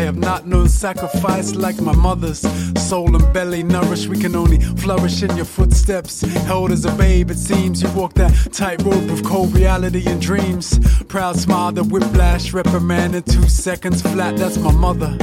have 0.02 0.16
not 0.16 0.46
known 0.46 0.68
sacrifice 0.68 1.54
like 1.54 1.80
my 1.80 1.94
mother's. 1.94 2.40
Soul 2.80 3.14
and 3.14 3.32
belly 3.32 3.62
nourished, 3.62 4.08
we 4.08 4.18
can 4.18 4.34
only 4.34 4.58
flourish 4.58 5.22
in 5.22 5.34
your 5.36 5.44
footsteps. 5.44 6.20
Held 6.46 6.72
as 6.72 6.84
a 6.84 6.92
babe, 6.92 7.30
it 7.30 7.38
seems 7.38 7.82
you 7.82 7.90
walk 7.92 8.14
that 8.14 8.32
tightrope 8.52 9.08
of 9.10 9.22
cold 9.24 9.54
reality 9.54 10.02
and 10.06 10.20
dreams. 10.20 10.78
Proud 11.04 11.36
smile, 11.36 11.72
the 11.72 11.84
whiplash, 11.84 12.52
reprimand 12.52 13.14
in 13.14 13.22
two 13.22 13.48
seconds 13.48 14.02
flat. 14.02 14.36
That's 14.36 14.58
my 14.58 14.72
mother. 14.72 15.16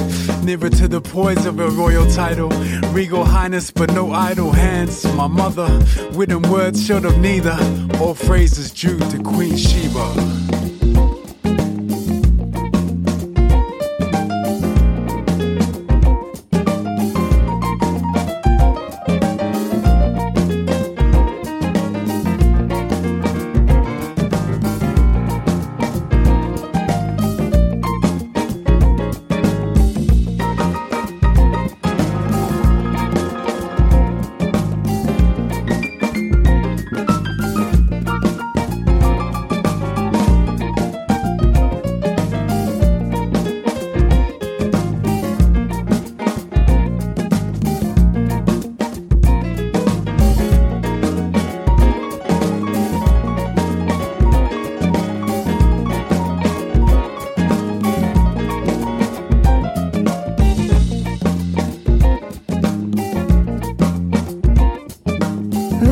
Nearer 0.44 0.70
to 0.70 0.88
the 0.88 1.02
poise 1.02 1.46
of 1.46 1.60
a 1.60 1.70
royal 1.70 2.10
title. 2.10 2.50
Regal 2.92 3.26
highness, 3.26 3.72
but 3.72 3.94
no 3.94 4.12
idle 4.12 4.52
hands. 4.52 5.04
My 5.14 5.28
mother, 5.28 5.68
written 6.12 6.42
words 6.44 6.86
short 6.86 7.06
of 7.06 7.18
neither. 7.20 7.58
All 8.00 8.14
phrases 8.14 8.72
due 8.72 8.98
to 8.98 9.22
Queen 9.22 9.58
Sheba. 9.58 10.49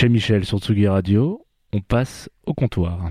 Chez 0.00 0.08
Michel 0.08 0.44
sur 0.44 0.60
Tsugi 0.60 0.86
Radio, 0.86 1.44
on 1.72 1.80
passe 1.80 2.30
au 2.46 2.54
comptoir. 2.54 3.10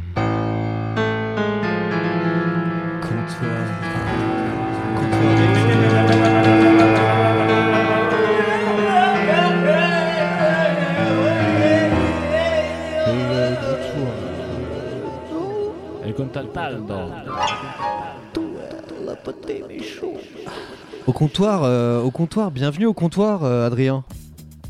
Au 21.05 21.11
comptoir, 21.11 21.63
euh, 21.65 22.01
au 22.01 22.11
comptoir, 22.11 22.51
bienvenue 22.51 22.85
au 22.85 22.93
comptoir, 22.93 23.43
euh, 23.43 23.67
Adrien. 23.67 24.05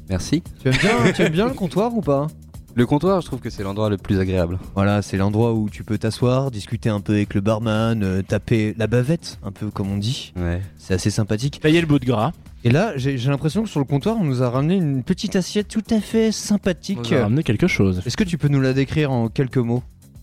Merci. 0.09 0.43
Tu 0.61 0.69
aimes 0.69 0.75
bien, 0.81 1.11
tu 1.13 1.21
aimes 1.21 1.31
bien 1.31 1.47
le 1.47 1.53
comptoir 1.53 1.95
ou 1.95 2.01
pas? 2.01 2.27
Le 2.75 2.85
comptoir, 2.85 3.21
je 3.21 3.25
trouve 3.25 3.39
que 3.39 3.49
c'est 3.49 3.63
l'endroit 3.63 3.89
le 3.89 3.97
plus 3.97 4.19
agréable. 4.19 4.59
Voilà, 4.75 5.01
c'est 5.01 5.17
l'endroit 5.17 5.53
où 5.53 5.67
tu 5.67 5.83
peux 5.83 5.97
t'asseoir, 5.97 6.51
discuter 6.51 6.89
un 6.89 6.99
peu 6.99 7.13
avec 7.13 7.33
le 7.33 7.41
barman, 7.41 8.03
euh, 8.03 8.21
taper 8.21 8.75
la 8.77 8.85
bavette, 8.85 9.39
un 9.43 9.51
peu 9.51 9.71
comme 9.71 9.91
on 9.91 9.97
dit. 9.97 10.31
Ouais. 10.37 10.61
C'est 10.77 10.93
assez 10.93 11.09
sympathique. 11.09 11.59
Tailler 11.59 11.81
le 11.81 11.87
bout 11.87 11.97
de 11.97 12.05
gras. 12.05 12.33
Et 12.63 12.69
là, 12.69 12.93
j'ai 12.95 13.17
j'ai 13.17 13.29
l'impression 13.29 13.63
que 13.63 13.69
sur 13.69 13.79
le 13.79 13.85
comptoir, 13.85 14.17
on 14.19 14.23
nous 14.23 14.43
a 14.43 14.49
ramené 14.49 14.75
une 14.75 15.01
petite 15.03 15.35
assiette 15.35 15.67
tout 15.67 15.83
à 15.89 15.99
fait 15.99 16.27
On 16.27 16.31
sympathique. 16.31 17.09
nous 17.11 17.17
a 17.17 17.23
ramené 17.23 17.41
quelque 17.43 17.67
chose. 17.67 18.01
Est-ce 18.05 18.17
que 18.17 18.23
tu 18.23 18.37
peux 18.37 18.47
nous 18.47 18.61
la 18.61 18.73
décrire 18.73 19.11
en 19.11 19.27
quelques 19.29 19.57
mots? 19.57 19.81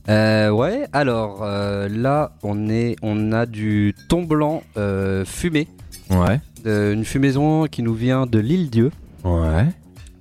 Euh, 0.09 0.51
ouais, 0.51 0.87
alors 0.92 1.40
euh, 1.42 1.88
là, 1.88 2.37
on, 2.42 2.68
est, 2.68 2.97
on 3.03 3.33
a 3.33 3.47
du 3.47 3.94
thon 4.09 4.23
blanc 4.23 4.62
euh, 4.77 5.25
fumé. 5.25 5.66
Ouais. 6.11 6.38
une 6.66 7.05
fumaison 7.05 7.66
qui 7.66 7.83
nous 7.83 7.94
vient 7.94 8.27
de 8.27 8.38
l'île 8.38 8.68
Dieu, 8.68 8.90
Ouais. 9.24 9.66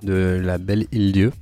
de 0.02 0.40
la 0.42 0.58
belle 0.58 0.86
île 0.92 1.12
Dieu, 1.12 1.32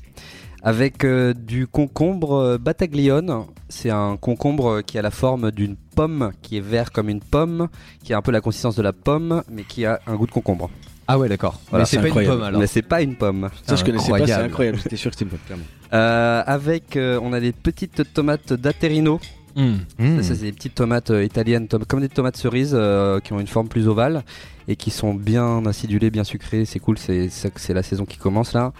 avec 0.62 1.04
euh, 1.04 1.32
du 1.34 1.66
concombre 1.66 2.32
euh, 2.34 2.58
Bataglione. 2.58 3.44
C'est 3.68 3.90
un 3.90 4.16
concombre 4.16 4.82
qui 4.82 4.98
a 4.98 5.02
la 5.02 5.10
forme 5.10 5.50
d'une 5.50 5.76
pomme, 5.76 6.32
qui 6.42 6.56
est 6.58 6.60
vert 6.60 6.92
comme 6.92 7.08
une 7.08 7.20
pomme, 7.20 7.68
qui 8.04 8.12
a 8.12 8.18
un 8.18 8.22
peu 8.22 8.32
la 8.32 8.40
consistance 8.40 8.76
de 8.76 8.82
la 8.82 8.92
pomme, 8.92 9.42
mais 9.50 9.62
qui 9.64 9.84
a 9.86 10.00
un 10.06 10.14
goût 10.16 10.26
de 10.26 10.32
concombre. 10.32 10.70
Ah 11.08 11.18
ouais, 11.18 11.28
d'accord. 11.28 11.60
Voilà, 11.70 11.82
Mais 11.82 11.86
c'est 11.86 11.98
pas 12.00 12.08
une 12.20 12.26
pomme 12.28 12.42
alors. 12.42 12.60
Mais 12.60 12.66
c'est 12.66 12.82
pas 12.82 13.02
une 13.02 13.16
pomme. 13.16 13.48
Ça, 13.66 13.76
je 13.76 13.84
connaissais 13.84 14.10
pas, 14.10 14.18
c'est 14.18 14.22
Incroyable. 14.22 14.44
incroyable. 14.44 14.78
J'étais 14.82 14.96
sûr 14.96 15.10
que 15.10 15.16
c'était 15.16 15.24
une 15.30 15.36
pomme, 15.36 15.46
clairement. 15.46 15.64
Euh, 15.92 16.42
avec, 16.46 16.96
euh, 16.96 17.18
on 17.22 17.32
a 17.32 17.40
des 17.40 17.52
petites 17.52 18.12
tomates 18.14 18.52
d'Aterino. 18.52 19.20
Mmh. 19.56 20.22
Ça, 20.22 20.34
c'est 20.34 20.44
des 20.44 20.52
petites 20.52 20.74
tomates 20.74 21.10
euh, 21.10 21.24
italiennes, 21.24 21.68
tom- 21.68 21.84
comme 21.84 22.00
des 22.00 22.08
tomates 22.08 22.36
cerises 22.36 22.72
euh, 22.74 23.20
qui 23.20 23.32
ont 23.32 23.40
une 23.40 23.46
forme 23.46 23.68
plus 23.68 23.88
ovale 23.88 24.22
et 24.68 24.76
qui 24.76 24.90
sont 24.90 25.14
bien 25.14 25.64
acidulées, 25.66 26.10
bien 26.10 26.24
sucrées. 26.24 26.64
C'est 26.64 26.78
cool, 26.78 26.96
c'est 26.98 27.28
la 27.74 27.82
saison 27.82 28.04
qui 28.04 28.16
commence 28.18 28.52
là. 28.52 28.72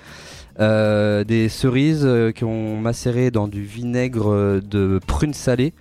Euh, 0.61 1.25
des 1.25 1.49
cerises 1.49 2.05
euh, 2.05 2.31
qui 2.31 2.45
ont 2.45 2.77
macéré 2.79 3.31
dans 3.31 3.49
du 3.49 3.63
vinaigre 3.63 4.61
de 4.61 5.01
prunes 5.07 5.33
salées 5.35 5.73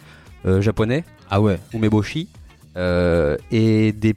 euh, 0.45 0.61
japonais, 0.61 1.03
Ah 1.29 1.41
ouais. 1.41 1.59
umeboshi, 1.73 2.29
euh, 2.77 3.37
et 3.51 3.91
des 3.91 4.15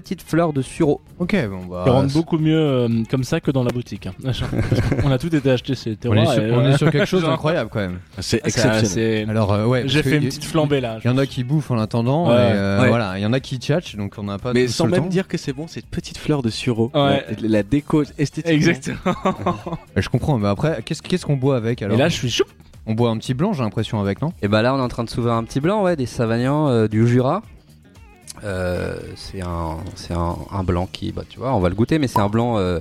petites 0.00 0.22
fleurs 0.22 0.52
de 0.52 0.60
sureau. 0.62 1.00
Ok, 1.18 1.34
bon 1.48 1.64
bah. 1.70 1.84
Ils 1.86 1.90
rendent 1.90 2.12
beaucoup 2.12 2.36
mieux 2.38 2.58
euh, 2.58 2.88
comme 3.10 3.24
ça 3.24 3.40
que 3.40 3.50
dans 3.50 3.64
la 3.64 3.70
boutique. 3.70 4.06
hein. 4.06 4.12
on 5.04 5.10
a 5.10 5.16
tout 5.18 5.34
été 5.34 5.50
acheté 5.50 5.74
chez 5.74 5.90
on, 5.90 5.92
est 5.92 5.96
Terroir. 5.96 6.32
sur, 6.34 6.42
et, 6.42 6.52
on 6.52 6.58
euh, 6.60 6.70
est 6.72 6.76
sur 6.76 6.90
quelque 6.90 7.06
chose 7.14 7.22
d'incroyable 7.22 7.70
quand 7.72 7.80
même. 7.80 7.98
C'est 8.18 8.22
c'est- 8.22 8.36
exceptionnel. 8.46 8.86
c'est- 8.86 9.26
Alors 9.30 9.52
euh, 9.54 9.64
ouais. 9.64 9.84
J'ai 9.86 10.00
parce 10.00 10.04
fait 10.04 10.10
que 10.10 10.16
une 10.16 10.22
y- 10.24 10.26
petite 10.26 10.44
flambée 10.44 10.80
là. 10.80 10.98
Il 11.02 11.08
y 11.08 11.10
en 11.10 11.16
a 11.18 11.24
qui 11.26 11.44
bouffent 11.44 11.70
en 11.70 11.78
attendant. 11.78 12.28
Ouais. 12.28 12.34
et, 12.34 12.36
euh, 12.52 12.80
Ouais. 12.82 12.88
Voilà, 12.88 13.18
il 13.18 13.22
y 13.22 13.26
en 13.26 13.32
a 13.32 13.40
qui 13.40 13.56
tchatchent, 13.56 13.96
donc 13.96 14.14
on 14.18 14.24
n'a 14.24 14.38
pas. 14.38 14.52
Mais 14.52 14.66
tout 14.66 14.72
sans 14.72 14.84
le 14.84 14.90
même 14.90 15.04
temps. 15.04 15.08
dire 15.08 15.26
que 15.28 15.38
c'est 15.38 15.52
bon, 15.54 15.66
cette 15.66 15.86
petite 15.86 16.18
fleur 16.18 16.42
de 16.42 16.50
sureau. 16.50 16.90
Ouais. 16.94 17.24
La, 17.40 17.48
la 17.48 17.62
déco 17.62 18.02
esthétique. 18.18 18.46
Exactement. 18.52 18.98
Ouais, 19.96 20.02
Je 20.02 20.08
comprends, 20.10 20.36
mais 20.38 20.48
après, 20.48 20.82
qu'est-ce 20.84 21.00
qu'est-ce 21.02 21.24
qu'on 21.24 21.36
boit 21.36 21.56
avec 21.56 21.80
alors 21.82 21.96
Et 21.96 21.98
là, 21.98 22.08
je 22.08 22.14
suis 22.14 22.30
chou. 22.30 22.44
On 22.86 22.94
boit 22.94 23.10
un 23.10 23.16
petit 23.16 23.34
blanc, 23.34 23.52
j'ai 23.52 23.62
l'impression 23.64 24.00
avec, 24.00 24.22
non? 24.22 24.32
Et 24.42 24.48
bah 24.48 24.62
là, 24.62 24.72
on 24.74 24.78
est 24.78 24.82
en 24.82 24.88
train 24.88 25.02
de 25.04 25.10
s'ouvrir 25.10 25.32
un 25.34 25.42
petit 25.42 25.58
blanc, 25.60 25.82
ouais, 25.82 25.96
des 25.96 26.06
Savagnans 26.06 26.68
euh, 26.68 26.86
du 26.86 27.06
Jura. 27.08 27.42
Euh, 28.44 28.98
c'est 29.16 29.40
un, 29.42 29.78
c'est 29.94 30.14
un, 30.14 30.36
un 30.50 30.62
blanc 30.64 30.88
qui, 30.90 31.12
bah, 31.12 31.22
tu 31.28 31.38
vois, 31.38 31.54
on 31.54 31.60
va 31.60 31.68
le 31.68 31.74
goûter, 31.74 31.98
mais 31.98 32.06
c'est 32.08 32.20
un 32.20 32.28
blanc 32.28 32.58
euh, 32.58 32.80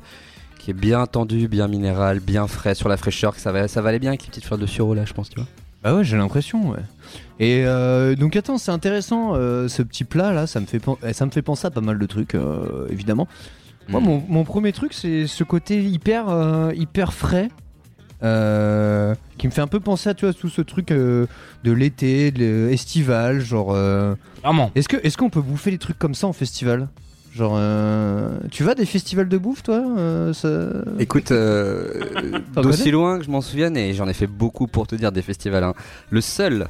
qui 0.60 0.72
est 0.72 0.76
bien 0.76 1.06
tendu, 1.08 1.48
bien 1.48 1.68
minéral, 1.68 2.20
bien 2.20 2.48
frais 2.48 2.76
sur 2.76 2.90
la 2.90 2.98
fraîcheur. 2.98 3.34
Que 3.36 3.42
ça 3.42 3.52
va, 3.52 3.68
ça 3.68 3.82
va 3.82 3.90
aller 3.90 4.00
bien 4.00 4.12
avec 4.12 4.24
les 4.24 4.30
petites 4.30 4.46
fleurs 4.46 4.60
de 4.60 4.66
sureau 4.66 4.94
là, 4.94 5.06
je 5.06 5.14
pense, 5.14 5.30
tu 5.30 5.36
vois. 5.40 5.48
Bah 5.84 5.96
ouais, 5.96 6.04
j'ai 6.04 6.18
l'impression, 6.18 6.70
ouais. 6.72 6.80
Et 7.40 7.64
euh, 7.66 8.16
donc 8.16 8.36
attends, 8.36 8.58
c'est 8.58 8.72
intéressant 8.72 9.34
euh, 9.36 9.68
ce 9.68 9.82
petit 9.84 10.04
plat 10.04 10.34
là, 10.34 10.48
ça 10.48 10.60
me 10.60 10.66
fait 10.66 10.80
pen- 10.80 10.96
eh, 11.06 11.14
ça 11.14 11.26
me 11.26 11.32
fait 11.32 11.42
penser 11.44 11.68
à 11.68 11.70
pas 11.72 11.82
mal 11.82 12.00
de 12.00 12.06
trucs 12.06 12.36
évidemment. 12.90 13.28
Moi, 13.88 14.02
Mm. 14.02 14.04
mon, 14.04 14.24
mon 14.28 14.44
premier 14.46 14.72
truc, 14.72 14.94
c'est 14.94 15.28
ce 15.28 15.44
côté 15.44 15.84
hyper 15.84 16.26
hyper 16.74 17.14
frais. 17.14 17.50
Euh, 18.24 19.16
qui 19.38 19.48
me 19.48 19.52
fait 19.52 19.62
un 19.62 19.68
peu 19.68 19.80
penser 19.80 20.10
à 20.10 20.14
tu 20.14 20.26
vois, 20.26 20.34
tout 20.34 20.50
ce 20.50 20.62
truc 20.62 20.92
euh, 20.92 21.26
de 21.64 21.72
l'été, 21.72 22.32
de 22.32 22.70
estival, 22.72 23.40
genre. 23.42 23.74
euh, 23.74 24.16
Vraiment. 24.44 24.72
Est-ce 24.76 24.88
que 24.88 24.98
est-ce 25.04 25.18
qu'on 25.18 25.30
peut 25.30 25.42
bouffer 25.42 25.72
des 25.72 25.78
trucs 25.78 26.00
comme 26.00 26.16
ça 26.16 26.28
en 26.28 26.34
festival? 26.34 26.88
Genre, 27.34 27.56
euh, 27.58 28.30
tu 28.50 28.64
vas 28.64 28.72
à 28.72 28.76
des 28.76 28.86
festivals 28.86 29.28
de 29.28 29.38
bouffe, 29.38 29.62
toi 29.62 29.84
euh, 29.98 30.32
ça- 30.32 30.70
Écoute, 31.00 31.32
euh, 31.32 32.40
d'aussi 32.56 32.92
loin 32.92 33.20
que 33.20 33.26
je 33.26 33.30
m'en 33.30 33.42
souvienne, 33.42 33.76
et 33.76 33.94
j'en 33.94 34.08
ai 34.08 34.14
fait 34.14 34.28
beaucoup 34.28 34.68
pour 34.68 34.88
te 34.88 34.96
dire 34.96 35.12
des 35.12 35.22
festivals, 35.22 35.66
hein, 35.66 35.74
le 36.12 36.22
seul 36.22 36.68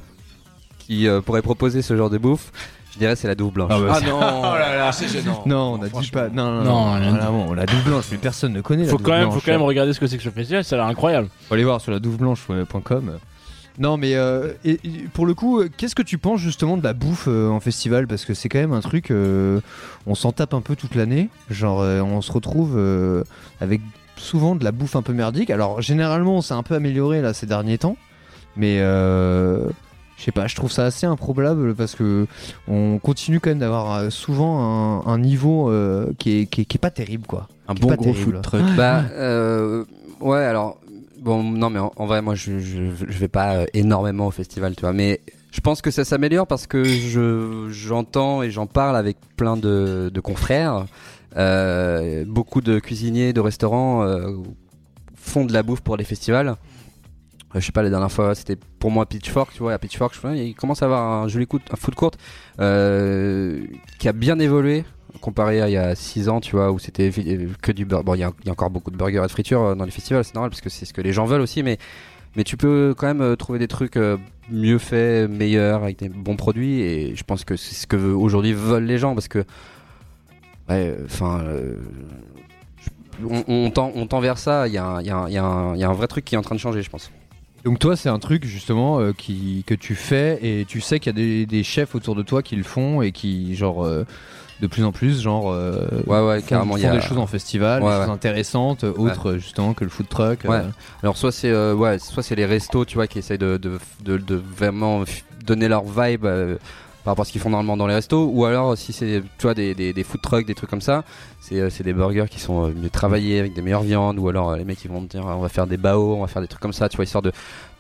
qui 0.80 1.08
euh, 1.08 1.22
pourrait 1.22 1.44
proposer 1.44 1.84
ce 1.84 1.96
genre 1.96 2.10
de 2.10 2.18
bouffe, 2.18 2.52
je 2.96 3.00
dirais 3.00 3.16
c'est 3.16 3.28
la 3.28 3.36
douve 3.36 3.54
blanche. 3.54 3.72
Ah 3.74 3.80
bah, 3.80 3.94
Ah 4.02 4.02
non, 4.02 4.20
oh 4.22 4.58
là 4.58 4.76
là, 4.76 4.92
c'est 4.92 5.08
gênant. 5.08 5.44
Non, 5.46 5.78
on 5.80 5.84
a 5.84 5.90
dit 6.02 6.10
pas. 6.12 6.30
Non, 6.30 6.64
non, 6.64 7.00
Non, 7.00 7.46
bon, 7.46 7.54
la 7.54 7.66
douve 7.66 7.84
blanche, 7.84 8.06
mais 8.12 8.18
personne 8.18 8.54
ne 8.54 8.62
connaît. 8.62 8.86
la 8.86 8.90
Faut 8.92 8.98
douve 8.98 9.06
quand 9.06 9.14
même, 9.14 9.32
faut 9.32 9.42
quand 9.46 9.52
même 9.52 9.62
regarder 9.62 9.94
ce 9.94 10.00
que 10.00 10.08
c'est 10.08 10.18
que 10.18 10.24
ce 10.24 10.30
festival. 10.30 10.64
Ça 10.64 10.76
a 10.76 10.80
l'air 10.80 10.88
incroyable. 10.88 11.28
Faut 11.48 11.54
aller 11.54 11.64
voir 11.64 11.80
sur 11.82 11.92
la 11.92 12.00
douveblanche.com. 12.00 13.20
Non, 13.78 13.98
mais 13.98 14.16
euh, 14.16 14.54
et- 14.64 14.80
et 14.86 14.90
pour 15.14 15.26
le 15.26 15.34
coup, 15.34 15.60
euh, 15.60 15.70
qu'est-ce 15.76 15.96
que 15.96 16.02
tu 16.02 16.18
penses 16.18 16.40
justement 16.40 16.78
de 16.78 16.84
la 16.84 16.94
bouffe 16.94 17.26
euh, 17.28 17.50
en 17.50 17.60
festival? 17.60 18.08
Parce 18.08 18.24
que 18.24 18.34
c'est 18.34 18.48
quand 18.48 18.60
même 18.60 18.72
un 18.72 18.80
truc, 18.80 19.12
euh, 19.12 19.60
on 20.08 20.16
s'en 20.16 20.32
tape 20.32 20.54
un 20.54 20.62
peu 20.62 20.78
toute 20.78 20.96
l'année. 20.96 21.28
Genre, 21.50 21.82
euh, 21.82 22.00
on 22.00 22.22
se 22.22 22.32
retrouve 22.32 22.76
euh, 22.78 23.24
avec 23.60 23.82
souvent 24.16 24.56
de 24.56 24.64
la 24.64 24.72
bouffe 24.72 24.96
un 24.96 25.02
peu 25.02 25.12
merdique. 25.12 25.50
Alors, 25.50 25.82
généralement, 25.82 26.42
c'est 26.42 26.54
un 26.54 26.64
peu 26.64 26.76
amélioré 26.76 27.22
là 27.22 27.34
ces 27.34 27.48
derniers 27.48 27.78
temps, 27.78 27.98
mais 28.56 28.78
euh, 28.80 29.68
je 30.18 30.24
sais 30.24 30.32
pas, 30.32 30.48
je 30.48 30.56
trouve 30.56 30.72
ça 30.72 30.86
assez 30.86 31.06
improbable 31.06 31.76
parce 31.76 31.96
que 31.96 32.26
on 32.68 33.00
continue 33.00 33.40
quand 33.40 33.50
même 33.50 33.60
d'avoir 33.60 33.94
euh, 33.94 34.10
souvent 34.10 34.60
un, 35.06 35.06
un 35.12 35.18
niveau 35.20 35.70
euh, 35.70 36.12
qui, 36.18 36.40
est, 36.42 36.46
qui, 36.46 36.62
est, 36.62 36.66
qui 36.66 36.78
est 36.78 36.80
pas 36.80 36.92
terrible 36.92 37.28
quoi. 37.28 37.48
Un 37.68 37.74
bon 37.74 37.88
gros 37.96 38.04
terrible. 38.06 38.20
food 38.20 38.42
truck. 38.42 38.62
Bah, 38.78 39.04
euh, 39.14 39.84
ouais, 40.22 40.44
alors, 40.44 40.78
bon, 41.20 41.44
non, 41.44 41.70
mais 41.70 41.80
en, 41.80 41.92
en 41.96 42.06
vrai, 42.06 42.22
moi, 42.22 42.36
je, 42.36 42.60
je, 42.60 42.92
je 42.96 43.18
vais 43.18 43.28
pas 43.28 43.66
énormément 43.74 44.28
au 44.28 44.32
festival, 44.32 44.76
tu 44.76 44.82
vois, 44.82 44.94
mais 44.94 45.20
je 45.52 45.62
pense 45.62 45.82
que 45.82 45.90
ça 45.90 46.06
s'améliore 46.06 46.46
parce 46.48 46.68
que 46.68 46.84
je, 46.84 47.68
j'entends 47.72 48.44
et 48.44 48.52
j'en 48.52 48.68
parle 48.68 48.96
avec 48.98 49.18
plein 49.36 49.58
de, 49.58 50.12
de 50.14 50.20
confrères. 50.20 50.86
Euh, 51.38 52.24
beaucoup 52.28 52.62
de 52.62 52.80
cuisiniers, 52.80 53.34
de 53.34 53.42
restaurants 53.42 54.04
euh, 54.04 54.32
font 55.16 55.44
de 55.44 55.52
la 55.54 55.64
bouffe 55.64 55.82
pour 55.82 55.98
les 55.98 56.04
festivals. 56.06 56.56
Je 57.56 57.66
sais 57.66 57.72
pas, 57.72 57.84
la 57.84 57.90
dernière 57.90 58.12
fois, 58.12 58.36
c'était 58.36 58.58
pour 58.80 58.92
moi 58.92 59.06
Pitchfork, 59.06 59.54
tu 59.54 59.60
vois, 59.60 59.74
à 59.74 59.80
Pitchfork, 59.80 60.14
je 60.14 60.36
il 60.36 60.56
commence 60.56 60.82
à 60.82 60.86
avoir 60.86 61.24
un 61.24 61.28
joli 61.30 61.48
coup, 61.48 61.60
un 61.72 61.78
food 61.78 61.96
court 61.96 62.12
euh, 62.60 63.62
qui 63.98 64.10
a 64.10 64.14
bien 64.14 64.40
évolué 64.40 64.84
comparé 65.22 65.62
à 65.62 65.70
il 65.70 65.72
y 65.72 65.78
a 65.78 65.96
6 65.96 66.28
ans, 66.28 66.42
tu 66.42 66.58
vois, 66.58 66.72
où 66.72 66.80
c'était 66.80 67.10
que 67.62 67.72
du 67.72 67.86
burger. 67.86 68.04
Bon, 68.04 68.16
il 68.16 68.20
y, 68.20 68.24
a 68.24 68.32
encore 68.50 68.70
beaucoup 68.70 68.92
de 68.92 68.98
burgers 68.98 69.20
et 69.24 69.28
de 69.28 69.32
friture 69.32 69.62
euh, 69.62 69.76
dans 69.76 69.86
les 69.86 69.92
festivals, 69.92 70.26
c'est 70.26 70.36
normal 70.36 70.50
parce 70.50 70.60
que 70.60 70.70
c'est 70.70 70.84
ce 70.84 70.92
que 70.92 71.00
les 71.00 71.14
gens 71.14 71.24
veulent 71.24 71.42
aussi, 71.42 71.64
mais, 71.64 71.78
mais 72.36 72.44
tu 72.44 72.58
peux 72.58 72.94
quand 72.98 73.08
même 73.08 73.22
euh, 73.22 73.38
trouver 73.38 73.58
des 73.58 73.70
trucs 73.70 73.98
mieux 74.52 74.78
faits, 74.78 75.30
meilleurs, 75.30 75.84
avec 75.84 75.98
des 75.98 76.10
bons 76.10 76.36
produits, 76.36 76.82
et 76.82 77.16
je 77.16 77.24
pense 77.24 77.46
que 77.46 77.56
c'est 77.56 77.76
ce 77.76 77.88
que 77.88 77.96
aujourd'hui 77.96 78.52
veulent 78.52 78.84
les 78.84 78.98
gens 78.98 79.14
parce 79.14 79.30
que, 79.30 79.46
ouais, 80.68 80.94
enfin, 81.06 81.42
on, 83.24 83.46
on 83.48 83.72
tend, 83.72 83.94
on 83.96 84.20
vers 84.20 84.38
ça, 84.38 84.68
il 84.68 84.72
y, 84.72 84.76
y, 84.76 84.78
il 84.78 85.08
y 85.08 85.38
a 85.38 85.90
un 85.90 85.94
vrai 85.94 86.08
truc 86.08 86.26
qui 86.26 86.36
est 86.36 86.38
en 86.38 86.42
train 86.42 86.56
de 86.56 86.60
changer, 86.60 86.82
je 86.82 86.90
pense. 86.90 87.10
Donc 87.66 87.80
toi, 87.80 87.96
c'est 87.96 88.10
un 88.10 88.20
truc 88.20 88.46
justement 88.46 89.00
euh, 89.00 89.12
qui, 89.12 89.64
que 89.66 89.74
tu 89.74 89.96
fais 89.96 90.38
et 90.42 90.66
tu 90.66 90.82
sais 90.82 91.00
qu'il 91.00 91.12
y 91.12 91.16
a 91.16 91.20
des, 91.20 91.46
des 91.48 91.64
chefs 91.64 91.96
autour 91.96 92.16
de 92.16 92.22
toi 92.22 92.44
qui 92.44 92.56
le 92.56 92.64
font 92.64 93.02
et 93.02 93.12
qui, 93.12 93.56
genre, 93.56 93.84
euh, 93.84 94.06
de 94.62 94.68
plus 94.68 94.84
en 94.84 94.92
plus, 94.92 95.22
genre, 95.22 95.52
euh, 95.52 95.88
Ouais, 96.06 96.22
ouais, 96.22 96.40
font, 96.42 96.46
carrément, 96.48 96.78
il 96.78 96.84
y 96.84 96.86
font 96.86 96.92
a- 96.92 96.96
des 96.96 97.02
choses 97.02 97.18
en 97.18 97.26
festival, 97.28 97.82
Ouais, 97.82 97.90
des 97.90 97.96
ouais. 97.96 98.06
choses 98.06 98.14
intéressantes, 98.14 98.84
autres 98.84 99.34
justement 99.38 99.74
que 99.74 99.84
le 99.84 99.90
food 99.90 100.08
truck. 100.08 100.44
Ouais. 100.46 100.62
Alors 101.02 101.18
soit 101.18 101.32
c'est 101.32 101.52
ouais, 101.74 101.98
soit 102.00 102.22
c'est 102.24 102.36
les 102.36 102.46
restos, 102.46 102.86
tu 102.86 102.96
vois, 102.96 103.08
qui 103.08 103.18
essayent 103.20 103.38
de, 103.40 103.58
de, 103.58 103.80
de, 104.04 104.18
de 104.18 104.36
vraiment 104.36 105.04
donner 105.46 105.68
leur 105.68 105.84
vibe 105.86 106.26
par 107.06 107.12
rapport 107.14 107.22
à 107.22 107.26
ce 107.26 107.32
qu'ils 107.32 107.40
font 107.40 107.50
normalement 107.52 107.78
dans 107.78 107.88
les 107.88 107.94
restos, 107.94 108.26
ou 108.34 108.44
alors 108.44 108.78
si 108.78 108.92
c'est 108.92 109.22
tu 109.38 109.44
vois 109.44 109.54
des, 109.54 109.74
des, 109.76 109.94
des 109.94 110.04
food 110.04 110.20
trucks, 110.22 110.46
des 110.46 110.56
trucs 110.56 110.70
comme 110.70 110.82
ça, 110.82 111.06
c'est 111.40 111.62
euh, 111.62 111.70
des 111.84 111.94
burgers 111.94 112.26
qui 112.30 112.40
sont 112.42 112.66
euh, 112.66 112.74
mieux 112.76 112.90
travaillés 112.90 113.40
avec 113.40 113.54
des 113.54 113.62
meilleures 113.62 113.84
viandes, 113.84 114.20
ou 114.20 114.28
alors 114.28 114.50
euh, 114.50 114.58
les 114.58 114.66
mecs 114.66 114.84
ils 114.84 114.92
vont 114.92 115.02
dire 115.04 115.24
on 115.26 115.40
va 115.40 115.48
faire 115.50 115.68
des 115.68 115.78
bao, 115.78 116.16
on 116.16 116.22
va 116.22 116.28
faire 116.28 116.42
des 116.42 116.48
trucs 116.50 116.62
comme 116.62 116.74
ça, 116.74 116.90
tu 116.90 116.98
vois, 116.98 117.06
histoire 117.06 117.22
de 117.22 117.32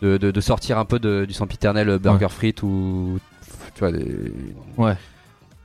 de, 0.01 0.15
de, 0.17 0.31
de 0.31 0.41
sortir 0.41 0.77
un 0.77 0.85
peu 0.85 0.99
de, 0.99 1.25
du 1.25 1.33
sempiternel 1.33 1.97
burger 1.99 2.29
frites 2.29 2.63
ou 2.63 3.19
tu 3.73 3.79
vois 3.79 3.91
des 3.91 4.31
Ouais. 4.77 4.95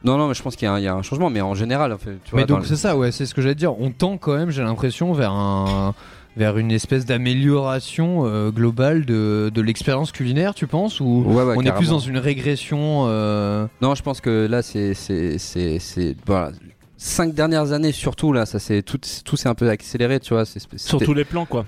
Non 0.03 0.16
non 0.16 0.29
mais 0.29 0.35
je 0.35 0.42
pense 0.42 0.57
qu'il 0.57 0.64
y, 0.64 0.68
a 0.68 0.73
un- 0.73 0.79
il 0.79 0.85
y 0.85 0.88
a 0.88 0.94
un 0.94 1.03
changement, 1.03 1.29
mais 1.29 1.42
en 1.42 1.55
général 1.55 1.92
en 1.92 1.99
fait, 1.99 2.16
tu 2.25 2.31
vois, 2.31 2.40
Mais 2.40 2.46
donc 2.46 2.61
le- 2.61 2.64
c'est 2.66 2.77
ça, 2.77 2.96
ouais, 2.96 3.12
c'est 3.12 3.27
ce 3.27 3.35
que 3.35 3.42
j'allais 3.42 3.55
dire. 3.55 3.79
On 3.79 3.90
tend 3.90 4.16
quand 4.16 4.35
même, 4.35 4.51
j'ai 4.51 4.62
l'impression, 4.62 5.12
vers 5.12 5.33
un 5.33 5.94
vers 6.37 6.59
une 6.59 6.71
espèce 6.71 7.05
d'amélioration 7.07 8.25
euh, 8.27 8.51
globale 8.51 9.05
de, 9.05 9.51
de 9.53 9.61
l'expérience 9.61 10.12
culinaire, 10.12 10.55
tu 10.55 10.66
penses 10.66 11.01
Ou 11.01 11.25
Ouais, 11.27 11.43
ouais, 11.43 11.55
on 11.57 11.62
est 11.62 11.73
plus 11.73 11.90
dans 11.90 11.99
une 11.99 12.19
régression 12.19 13.05
euh, 13.09 13.66
Non, 13.83 13.95
je 13.95 14.03
pense 14.03 14.21
que 14.21 14.47
là, 14.47 14.62
c'est. 14.62 14.95
c'est, 14.95 15.38
c'est, 15.38 15.79
c'est 15.79 16.16
voilà. 16.27 16.53
Cinq 16.97 17.33
dernières 17.35 17.73
années, 17.73 17.93
surtout, 17.93 18.33
là, 18.33 18.45
ça 18.45 18.59
c'est 18.59 18.83
tout, 18.83 19.01
tout 19.25 19.37
s'est 19.37 19.49
un 19.49 19.55
peu 19.55 19.69
accéléré, 19.71 20.21
tu 20.21 20.35
vois. 20.35 20.45
Sur 20.45 21.01
tous 21.01 21.14
les 21.14 21.25
plans, 21.25 21.47
quoi. 21.47 21.64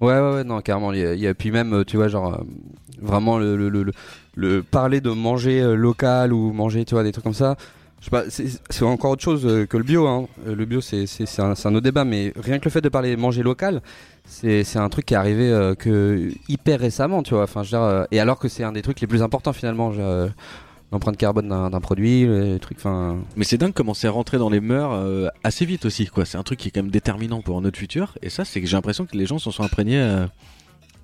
Ouais, 0.00 0.14
ouais, 0.20 0.34
ouais, 0.34 0.44
non, 0.44 0.60
carrément. 0.60 0.92
Il 0.92 1.00
y 1.00 1.04
a, 1.06 1.14
il 1.14 1.20
y 1.20 1.26
a- 1.26 1.34
puis 1.34 1.50
même, 1.50 1.72
euh, 1.72 1.84
tu 1.84 1.96
vois, 1.96 2.06
genre, 2.08 2.34
euh, 2.34 2.44
vraiment 3.02 3.38
le, 3.38 3.56
le, 3.56 3.68
le, 3.68 3.82
le- 3.82 3.92
le 4.36 4.62
parler 4.62 5.00
de 5.00 5.10
manger 5.10 5.62
local 5.74 6.32
ou 6.32 6.52
manger, 6.52 6.84
tu 6.84 6.94
vois, 6.94 7.02
des 7.02 7.10
trucs 7.12 7.24
comme 7.24 7.34
ça. 7.34 7.56
C'est 8.28 8.82
encore 8.84 9.12
autre 9.12 9.22
chose 9.22 9.44
euh, 9.46 9.66
que 9.66 9.76
le 9.76 9.82
bio. 9.82 10.06
Hein. 10.06 10.28
Euh, 10.46 10.54
Le 10.54 10.64
bio, 10.64 10.80
c'est 10.80 11.06
un, 11.38 11.52
autre 11.52 11.80
débat, 11.80 12.04
mais 12.04 12.32
rien 12.36 12.58
que 12.58 12.64
le 12.64 12.70
fait 12.70 12.80
de 12.80 12.88
parler 12.88 13.16
manger 13.16 13.42
local, 13.42 13.82
c'est 14.24 14.76
un 14.76 14.88
truc 14.88 15.06
qui 15.06 15.14
est 15.14 15.16
arrivé 15.16 15.50
euh, 15.50 15.74
que 15.74 16.30
hyper 16.48 16.80
récemment, 16.80 17.22
tu 17.22 17.34
vois. 17.34 17.44
Enfin, 17.44 17.62
je 17.62 18.06
et 18.10 18.20
alors 18.20 18.38
que 18.38 18.48
c'est 18.48 18.64
un 18.64 18.72
des 18.72 18.82
trucs 18.82 19.00
les 19.00 19.06
plus 19.06 19.22
importants 19.22 19.52
finalement. 19.52 19.92
L'empreinte 20.92 21.16
carbone 21.16 21.48
d'un 21.48 21.80
produit, 21.80 22.26
les 22.26 22.60
trucs, 22.60 22.78
enfin. 22.78 23.18
Mais 23.34 23.44
c'est 23.44 23.58
dingue 23.58 23.72
comment 23.72 23.92
c'est 23.92 24.06
rentré 24.06 24.38
dans 24.38 24.50
les 24.50 24.60
mœurs 24.60 25.30
assez 25.42 25.64
vite 25.66 25.84
aussi. 25.84 26.08
C'est 26.24 26.38
un 26.38 26.44
truc 26.44 26.60
qui 26.60 26.68
est 26.68 26.70
quand 26.70 26.82
même 26.82 26.92
déterminant 26.92 27.42
pour 27.42 27.60
notre 27.60 27.78
futur. 27.78 28.16
Et 28.22 28.30
ça, 28.30 28.44
c'est 28.44 28.60
que 28.60 28.68
j'ai 28.68 28.76
l'impression 28.76 29.04
que 29.04 29.16
les 29.16 29.26
gens 29.26 29.38
s'en 29.40 29.50
sont 29.50 29.64
imprégnés 29.64 30.26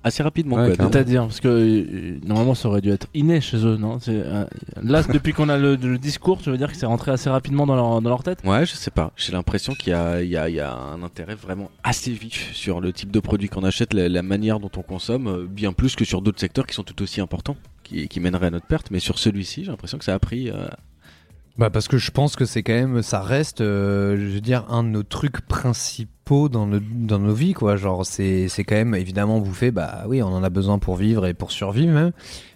assez 0.03 0.21
rapidement. 0.23 0.57
Ouais. 0.57 0.73
C'est-à-dire, 0.75 1.23
parce 1.23 1.39
que 1.39 1.47
euh, 1.47 2.19
normalement 2.25 2.55
ça 2.55 2.67
aurait 2.69 2.81
dû 2.81 2.91
être 2.91 3.07
inné 3.13 3.41
chez 3.41 3.57
eux, 3.65 3.77
non 3.77 3.97
euh, 4.07 4.45
Là, 4.81 5.01
depuis 5.03 5.33
qu'on 5.33 5.49
a 5.49 5.57
le, 5.57 5.75
le 5.75 5.97
discours, 5.97 6.39
tu 6.41 6.49
veux 6.49 6.57
dire 6.57 6.71
que 6.71 6.77
c'est 6.77 6.85
rentré 6.85 7.11
assez 7.11 7.29
rapidement 7.29 7.65
dans 7.65 7.75
leur, 7.75 8.01
dans 8.01 8.09
leur 8.09 8.23
tête? 8.23 8.39
Ouais, 8.43 8.65
je 8.65 8.73
sais 8.75 8.91
pas. 8.91 9.11
J'ai 9.15 9.31
l'impression 9.31 9.73
qu'il 9.73 9.93
y 9.93 10.25
y, 10.25 10.29
y 10.53 10.59
a 10.59 10.73
un 10.73 11.01
intérêt 11.03 11.35
vraiment 11.35 11.69
assez 11.83 12.11
vif 12.11 12.51
sur 12.53 12.81
le 12.81 12.91
type 12.93 13.11
de 13.11 13.19
produit 13.19 13.49
qu'on 13.49 13.63
achète, 13.63 13.93
la, 13.93 14.09
la 14.09 14.21
manière 14.23 14.59
dont 14.59 14.71
on 14.77 14.81
consomme, 14.81 15.27
euh, 15.27 15.45
bien 15.49 15.73
plus 15.73 15.95
que 15.95 16.05
sur 16.05 16.21
d'autres 16.21 16.39
secteurs 16.39 16.67
qui 16.67 16.75
sont 16.75 16.83
tout 16.83 17.01
aussi 17.01 17.21
importants, 17.21 17.55
qui, 17.83 18.07
qui 18.07 18.19
mèneraient 18.19 18.47
à 18.47 18.51
notre 18.51 18.67
perte. 18.67 18.91
Mais 18.91 18.99
sur 18.99 19.17
celui-ci, 19.19 19.63
j'ai 19.63 19.71
l'impression 19.71 19.97
que 19.97 20.05
ça 20.05 20.13
a 20.13 20.19
pris. 20.19 20.49
euh, 20.49 20.67
Bah 21.57 21.69
parce 21.69 21.87
que 21.87 21.97
je 21.99 22.09
pense 22.09 22.35
que 22.35 22.45
c'est 22.45 22.63
quand 22.63 22.73
même, 22.73 23.03
ça 23.03 23.21
reste, 23.21 23.61
euh, 23.61 24.17
je 24.17 24.33
veux 24.35 24.41
dire, 24.41 24.65
un 24.69 24.83
de 24.83 24.89
nos 24.89 25.03
trucs 25.03 25.41
principaux 25.41 26.49
dans, 26.49 26.65
nos- 26.65 26.79
dans 26.79 27.19
nos 27.19 27.33
vies, 27.33 27.53
quoi. 27.53 27.75
Genre, 27.75 28.03
c'est 28.07 28.47
quand 28.67 28.73
même 28.75 28.95
évidemment 28.95 29.39
bouffer, 29.39 29.69
bah 29.69 30.05
oui, 30.07 30.23
on 30.23 30.27
en 30.29 30.43
a 30.43 30.49
besoin 30.49 30.79
pour 30.79 30.95
vivre 30.95 31.27
et 31.27 31.35
pour 31.35 31.51
survivre 31.51 31.93
même. 31.93 32.11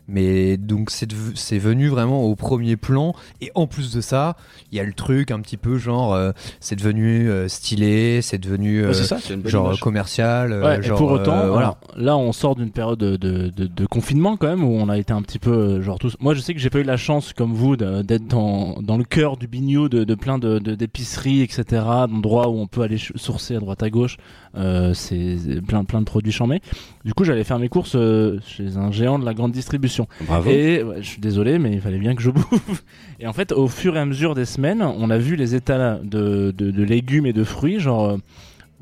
Mais 0.07 0.55
donc 0.57 0.89
c'est 0.89 1.57
venu 1.57 1.87
vraiment 1.89 2.23
au 2.23 2.35
premier 2.35 2.77
plan. 2.77 3.13
Et 3.41 3.51
en 3.55 3.67
plus 3.67 3.93
de 3.93 3.99
ça, 4.01 4.35
il 4.71 4.77
y 4.77 4.81
a 4.81 4.83
le 4.83 4.93
truc 4.93 5.31
un 5.31 5.39
petit 5.41 5.57
peu 5.57 5.77
genre, 5.77 6.13
euh, 6.13 6.31
c'est 6.59 6.75
devenu 6.77 7.29
euh, 7.29 7.47
stylé, 7.47 8.21
c'est 8.21 8.37
devenu 8.37 8.83
euh, 8.83 8.87
ouais, 8.89 8.93
ça, 8.93 9.17
genre 9.45 9.67
image. 9.67 9.79
commercial. 9.81 10.51
euh, 10.53 10.63
Ouais, 10.63 10.79
et 10.79 10.83
genre, 10.83 10.97
pour 10.97 11.11
autant, 11.11 11.37
euh, 11.39 11.49
voilà. 11.51 11.77
là 11.95 12.15
on 12.17 12.31
sort 12.31 12.55
d'une 12.55 12.71
période 12.71 12.99
de, 12.99 13.17
de, 13.17 13.49
de- 13.49 13.67
de 13.67 13.85
confinement 13.85 14.37
quand 14.37 14.47
même 14.47 14.63
où 14.63 14.71
on 14.71 14.89
a 14.89 14.97
été 14.97 15.11
un 15.13 15.21
petit 15.21 15.39
peu 15.39 15.81
genre 15.81 15.99
tous. 15.99 16.15
Moi 16.19 16.33
je 16.33 16.39
sais 16.41 16.53
que 16.53 16.59
j'ai 16.59 16.69
pas 16.69 16.79
eu 16.79 16.83
la 16.83 16.97
chance 16.97 17.33
comme 17.33 17.53
vous 17.53 17.75
d'être 17.75 18.27
dans, 18.27 18.81
dans 18.81 18.97
le 18.97 19.03
cœur 19.03 19.37
du 19.37 19.47
bignou 19.47 19.89
de, 19.89 20.03
de 20.03 20.15
plein 20.15 20.37
de 20.39 20.59
de- 20.59 20.75
d'épiceries 20.75 21.41
etc. 21.41 21.63
d'endroits 22.09 22.47
où 22.49 22.57
on 22.59 22.67
peut 22.67 22.81
aller 22.81 22.97
sourcer 23.15 23.55
à 23.55 23.59
droite 23.59 23.83
à 23.83 23.89
gauche. 23.89 24.17
Euh, 24.55 24.93
c'est 24.93 25.37
plein 25.67 25.83
plein 25.83 25.99
de 25.99 26.05
produits 26.05 26.31
chamés. 26.31 26.61
Du 27.03 27.13
coup 27.13 27.23
j'allais 27.23 27.43
faire 27.43 27.59
mes 27.59 27.69
courses 27.69 27.97
chez 28.45 28.77
un 28.77 28.91
géant 28.91 29.19
de 29.19 29.25
la 29.25 29.33
grande 29.33 29.51
distribution. 29.51 29.96
Bravo. 30.21 30.49
Et 30.49 30.83
ouais, 30.83 30.97
je 31.01 31.07
suis 31.07 31.21
désolé, 31.21 31.59
mais 31.59 31.71
il 31.71 31.81
fallait 31.81 31.97
bien 31.97 32.15
que 32.15 32.21
je 32.21 32.29
bouffe. 32.29 32.83
Et 33.19 33.27
en 33.27 33.33
fait, 33.33 33.51
au 33.51 33.67
fur 33.67 33.95
et 33.95 33.99
à 33.99 34.05
mesure 34.05 34.35
des 34.35 34.45
semaines, 34.45 34.81
on 34.81 35.09
a 35.09 35.17
vu 35.17 35.35
les 35.35 35.55
états 35.55 35.95
de, 35.95 36.51
de, 36.55 36.71
de 36.71 36.83
légumes 36.83 37.25
et 37.25 37.33
de 37.33 37.43
fruits, 37.43 37.79
genre 37.79 38.05
euh, 38.05 38.17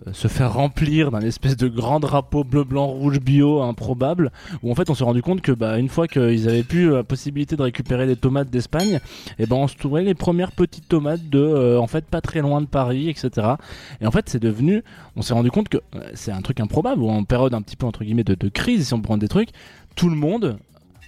euh, 0.08 0.14
se 0.14 0.28
faire 0.28 0.54
remplir 0.54 1.10
d'un 1.10 1.22
espèce 1.22 1.56
de 1.56 1.70
grand 1.70 2.02
drapeau 2.02 2.44
bleu, 2.44 2.66
blanc, 2.66 2.88
rouge 2.88 3.22
bio 3.22 3.62
improbable, 3.62 4.32
où 4.62 4.70
en 4.70 4.76
fait 4.76 4.90
on 4.90 4.94
s'est 4.94 5.06
rendu 5.06 5.22
compte 5.22 5.42
que 5.42 5.54
bah, 5.54 5.80
une 5.80 5.88
fois 5.88 6.10
qu'ils 6.10 6.50
avaient 6.50 6.64
pu 6.64 6.90
euh, 6.90 6.98
la 6.98 7.04
possibilité 7.04 7.56
de 7.56 7.62
récupérer 7.62 8.06
des 8.06 8.18
tomates 8.18 8.50
d'Espagne, 8.50 9.00
et 9.40 9.46
ben 9.46 9.56
on 9.56 9.70
se 9.70 9.78
trouvait 9.78 10.04
les 10.04 10.14
premières 10.14 10.52
petites 10.52 10.90
tomates 10.90 11.30
de 11.30 11.40
euh, 11.40 11.80
en 11.80 11.88
fait 11.88 12.06
pas 12.06 12.20
très 12.20 12.42
loin 12.42 12.60
de 12.60 12.66
Paris, 12.66 13.10
etc. 13.10 13.54
Et 14.02 14.06
en 14.06 14.12
fait 14.12 14.28
c'est 14.28 14.42
devenu, 14.42 14.84
on 15.16 15.22
s'est 15.22 15.34
rendu 15.34 15.50
compte 15.50 15.70
que 15.70 15.78
euh, 15.78 16.02
c'est 16.14 16.32
un 16.32 16.42
truc 16.42 16.60
improbable, 16.60 17.02
ou 17.02 17.10
en 17.10 17.24
période 17.24 17.54
un 17.54 17.62
petit 17.62 17.78
peu 17.78 17.86
entre 17.86 18.04
guillemets 18.04 18.26
de, 18.26 18.36
de 18.36 18.50
crise, 18.50 18.88
si 18.88 18.94
on 18.94 19.02
prend 19.02 19.18
des 19.18 19.30
trucs, 19.30 19.50
tout 19.96 20.10
le 20.10 20.18
monde 20.18 20.58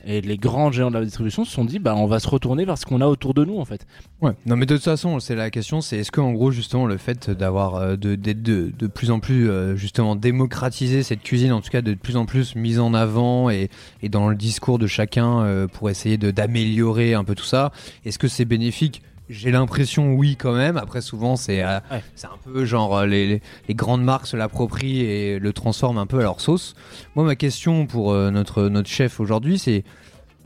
et 0.06 0.22
les 0.22 0.38
grands 0.38 0.72
géants 0.72 0.90
de 0.90 0.98
la 0.98 1.04
distribution 1.04 1.46
se 1.46 1.52
sont 1.52 1.66
dit 1.66 1.80
bah 1.80 1.96
on 1.96 2.06
va 2.06 2.20
se 2.20 2.28
retourner 2.28 2.66
vers 2.66 2.78
ce 2.78 2.86
qu'on 2.86 3.02
a 3.02 3.08
autour 3.08 3.34
de 3.34 3.46
nous 3.46 3.58
en 3.58 3.66
fait. 3.66 3.86
Ouais. 4.22 4.32
Non, 4.46 4.56
mais 4.56 4.66
de 4.66 4.76
toute 4.76 4.84
façon, 4.84 5.20
c'est 5.20 5.36
la 5.36 5.50
question, 5.50 5.82
c'est 5.82 5.98
est-ce 5.98 6.12
que 6.12 6.22
en 6.22 6.32
gros 6.34 6.52
justement 6.52 6.86
le 6.86 6.98
fait 6.98 7.30
d'avoir 7.30 7.76
euh, 7.76 7.96
de, 7.96 8.16
d'être 8.16 8.42
de, 8.42 8.72
de 8.78 8.88
plus 8.88 9.12
en 9.12 9.20
plus 9.20 9.50
euh, 9.50 9.76
justement 9.76 10.16
démocratisé 10.16 11.04
cette 11.04 11.22
cuisine, 11.22 11.52
en 11.52 11.62
tout 11.62 11.70
cas 11.70 11.82
de 11.82 11.94
plus 11.94 12.18
en 12.18 12.26
plus 12.26 12.56
mise 12.56 12.80
en 12.80 12.94
avant 12.94 13.50
et, 13.50 13.70
et 14.02 14.10
dans 14.10 14.30
le 14.30 14.36
discours 14.36 14.80
de 14.80 14.88
chacun 14.88 15.42
euh, 15.42 15.68
pour 15.68 15.90
essayer 15.90 16.18
de 16.18 16.32
d'améliorer 16.32 17.14
un 17.14 17.24
peu 17.24 17.36
tout 17.36 17.46
ça, 17.46 17.72
est-ce 18.06 18.20
que 18.20 18.28
c'est 18.28 18.46
bénéfique? 18.46 19.02
J'ai 19.30 19.52
l'impression 19.52 20.14
oui 20.14 20.36
quand 20.38 20.54
même. 20.54 20.78
Après 20.78 21.02
souvent 21.02 21.36
c'est 21.36 21.64
euh, 21.64 21.80
Ouais. 21.92 22.04
c'est 22.16 22.28
un 22.28 22.38
peu 22.44 22.66
genre 22.66 22.98
euh, 22.98 23.06
les, 23.06 23.28
les, 23.28 23.42
les 23.68 23.76
grandes 23.76 24.04
marques 24.04 24.28
se 24.28 24.38
l'approprient 24.38 25.02
et 25.02 25.40
le 25.40 25.54
transforment 25.54 25.98
un 25.98 26.06
peu 26.06 26.20
à 26.20 26.24
leur 26.24 26.40
sauce. 26.42 26.76
Moi 27.16 27.26
ma 27.26 27.36
question 27.36 27.86
pour 27.88 28.12
euh, 28.12 28.32
notre 28.32 28.64
notre 28.70 28.90
chef 28.90 29.20
aujourd'hui 29.20 29.60
c'est 29.60 29.84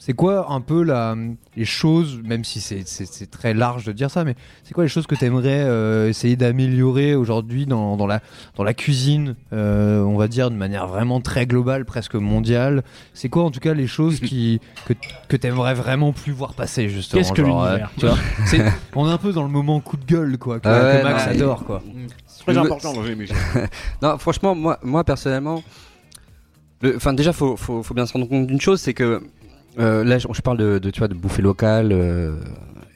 c'est 0.04 0.14
quoi 0.14 0.52
un 0.52 0.62
peu 0.62 0.82
la, 0.82 1.16
les 1.56 1.64
choses, 1.64 2.20
même 2.26 2.44
si 2.44 2.60
c'est- 2.60 2.88
c'est 2.88 3.06
c'est 3.06 3.30
très 3.30 3.54
large 3.54 3.86
de 3.86 3.92
dire 3.92 4.10
ça, 4.10 4.24
mais 4.24 4.34
c'est 4.64 4.74
quoi 4.74 4.84
les 4.84 4.90
choses 4.90 5.06
que 5.06 5.14
tu 5.14 5.26
aimerais 5.26 6.10
essayer 6.10 6.36
d'améliorer 6.36 7.14
aujourd'hui 7.14 7.68
dans, 7.68 7.98
dans, 7.98 8.08
la, 8.08 8.20
dans 8.56 8.64
la 8.64 8.74
cuisine, 8.74 9.36
euh, 9.54 10.02
on 10.02 10.18
va 10.18 10.28
dire 10.28 10.50
de 10.50 10.56
manière 10.56 10.88
vraiment 10.88 11.22
très 11.22 11.46
globale, 11.46 11.86
presque 11.86 12.16
mondiale? 12.16 12.84
C'est 13.14 13.30
quoi 13.30 13.44
en 13.44 13.52
tout 13.52 13.60
cas 13.60 13.76
les 13.76 13.86
choses 13.86 14.20
qui, 14.20 14.60
que, 14.88 14.94
que 15.28 15.38
tu 15.38 15.46
aimerais 15.46 15.76
vraiment 15.76 16.14
plus 16.14 16.32
voir 16.32 16.56
passer 16.56 16.90
justement 16.90 17.22
Qu'est-ce 17.22 17.34
que 17.34 17.42
euh, 17.44 17.46
l'univers? 17.46 17.92
tu 17.96 18.08
vois, 18.08 18.18
c'est- 18.48 18.66
On 18.96 19.08
est 19.08 19.12
un 19.12 19.20
peu 19.20 19.32
dans 19.34 19.44
le 19.44 19.50
moment 19.50 19.80
coup 19.82 19.98
de 19.98 20.06
gueule 20.06 20.40
quoi, 20.40 20.60
que, 20.60 20.68
Ah 20.68 20.84
ouais, 20.84 20.98
que 20.98 21.04
Max 21.04 21.26
non, 21.28 21.32
adore 21.32 21.64
quoi. 21.64 21.84
Très 22.40 22.56
Je- 22.56 22.60
important 22.60 22.94
dans. 22.96 23.04
Non, 24.02 24.18
franchement, 24.18 24.56
moi, 24.56 24.80
moi 24.82 25.04
personnellement, 25.04 25.62
le- 26.82 26.96
enfin 26.96 27.14
déjà, 27.14 27.34
faut, 27.34 27.56
faut, 27.56 27.84
faut 27.84 27.94
bien 27.94 28.08
se 28.08 28.14
rendre 28.14 28.28
compte 28.28 28.48
d'une 28.48 28.60
chose, 28.60 28.82
c'est 28.82 28.96
que 28.96 29.22
euh, 29.80 30.04
là, 30.04 30.18
je, 30.18 30.28
je 30.32 30.42
parle 30.42 30.58
de, 30.58 30.80
de, 30.80 30.90
tu 30.90 31.00
vois, 31.00 31.08
de 31.08 31.14
bouffer 31.14 31.42
local. 31.42 31.92
euh, 31.92 32.36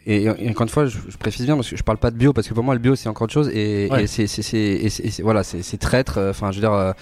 et, 0.07 0.23
et 0.23 0.49
encore 0.49 0.63
une 0.63 0.69
fois, 0.69 0.85
je, 0.85 0.97
je 1.09 1.17
précise 1.17 1.45
bien 1.45 1.55
parce 1.55 1.69
que 1.69 1.75
je 1.75 1.83
parle 1.83 1.97
pas 1.97 2.11
de 2.11 2.15
bio 2.17 2.31
parce 2.31 2.47
que 2.47 2.53
pour 2.53 2.63
moi, 2.63 2.75
le 2.75 2.79
bio 2.79 2.95
c'est 2.95 3.09
encore 3.09 3.25
autre 3.25 3.33
chose 3.33 3.49
et, 3.53 3.87
Ouais. 3.91 4.03
et 4.03 4.07
c'est, 4.07 5.21
voilà, 5.23 5.43
c'est, 5.43 5.63
c'est 5.63 5.77
traître. 5.77 6.17
euh, 6.19 6.29
Enfin, 6.29 6.51
je 6.51 6.57
veux 6.57 6.61
dire. 6.61 6.73
euh, 6.73 6.93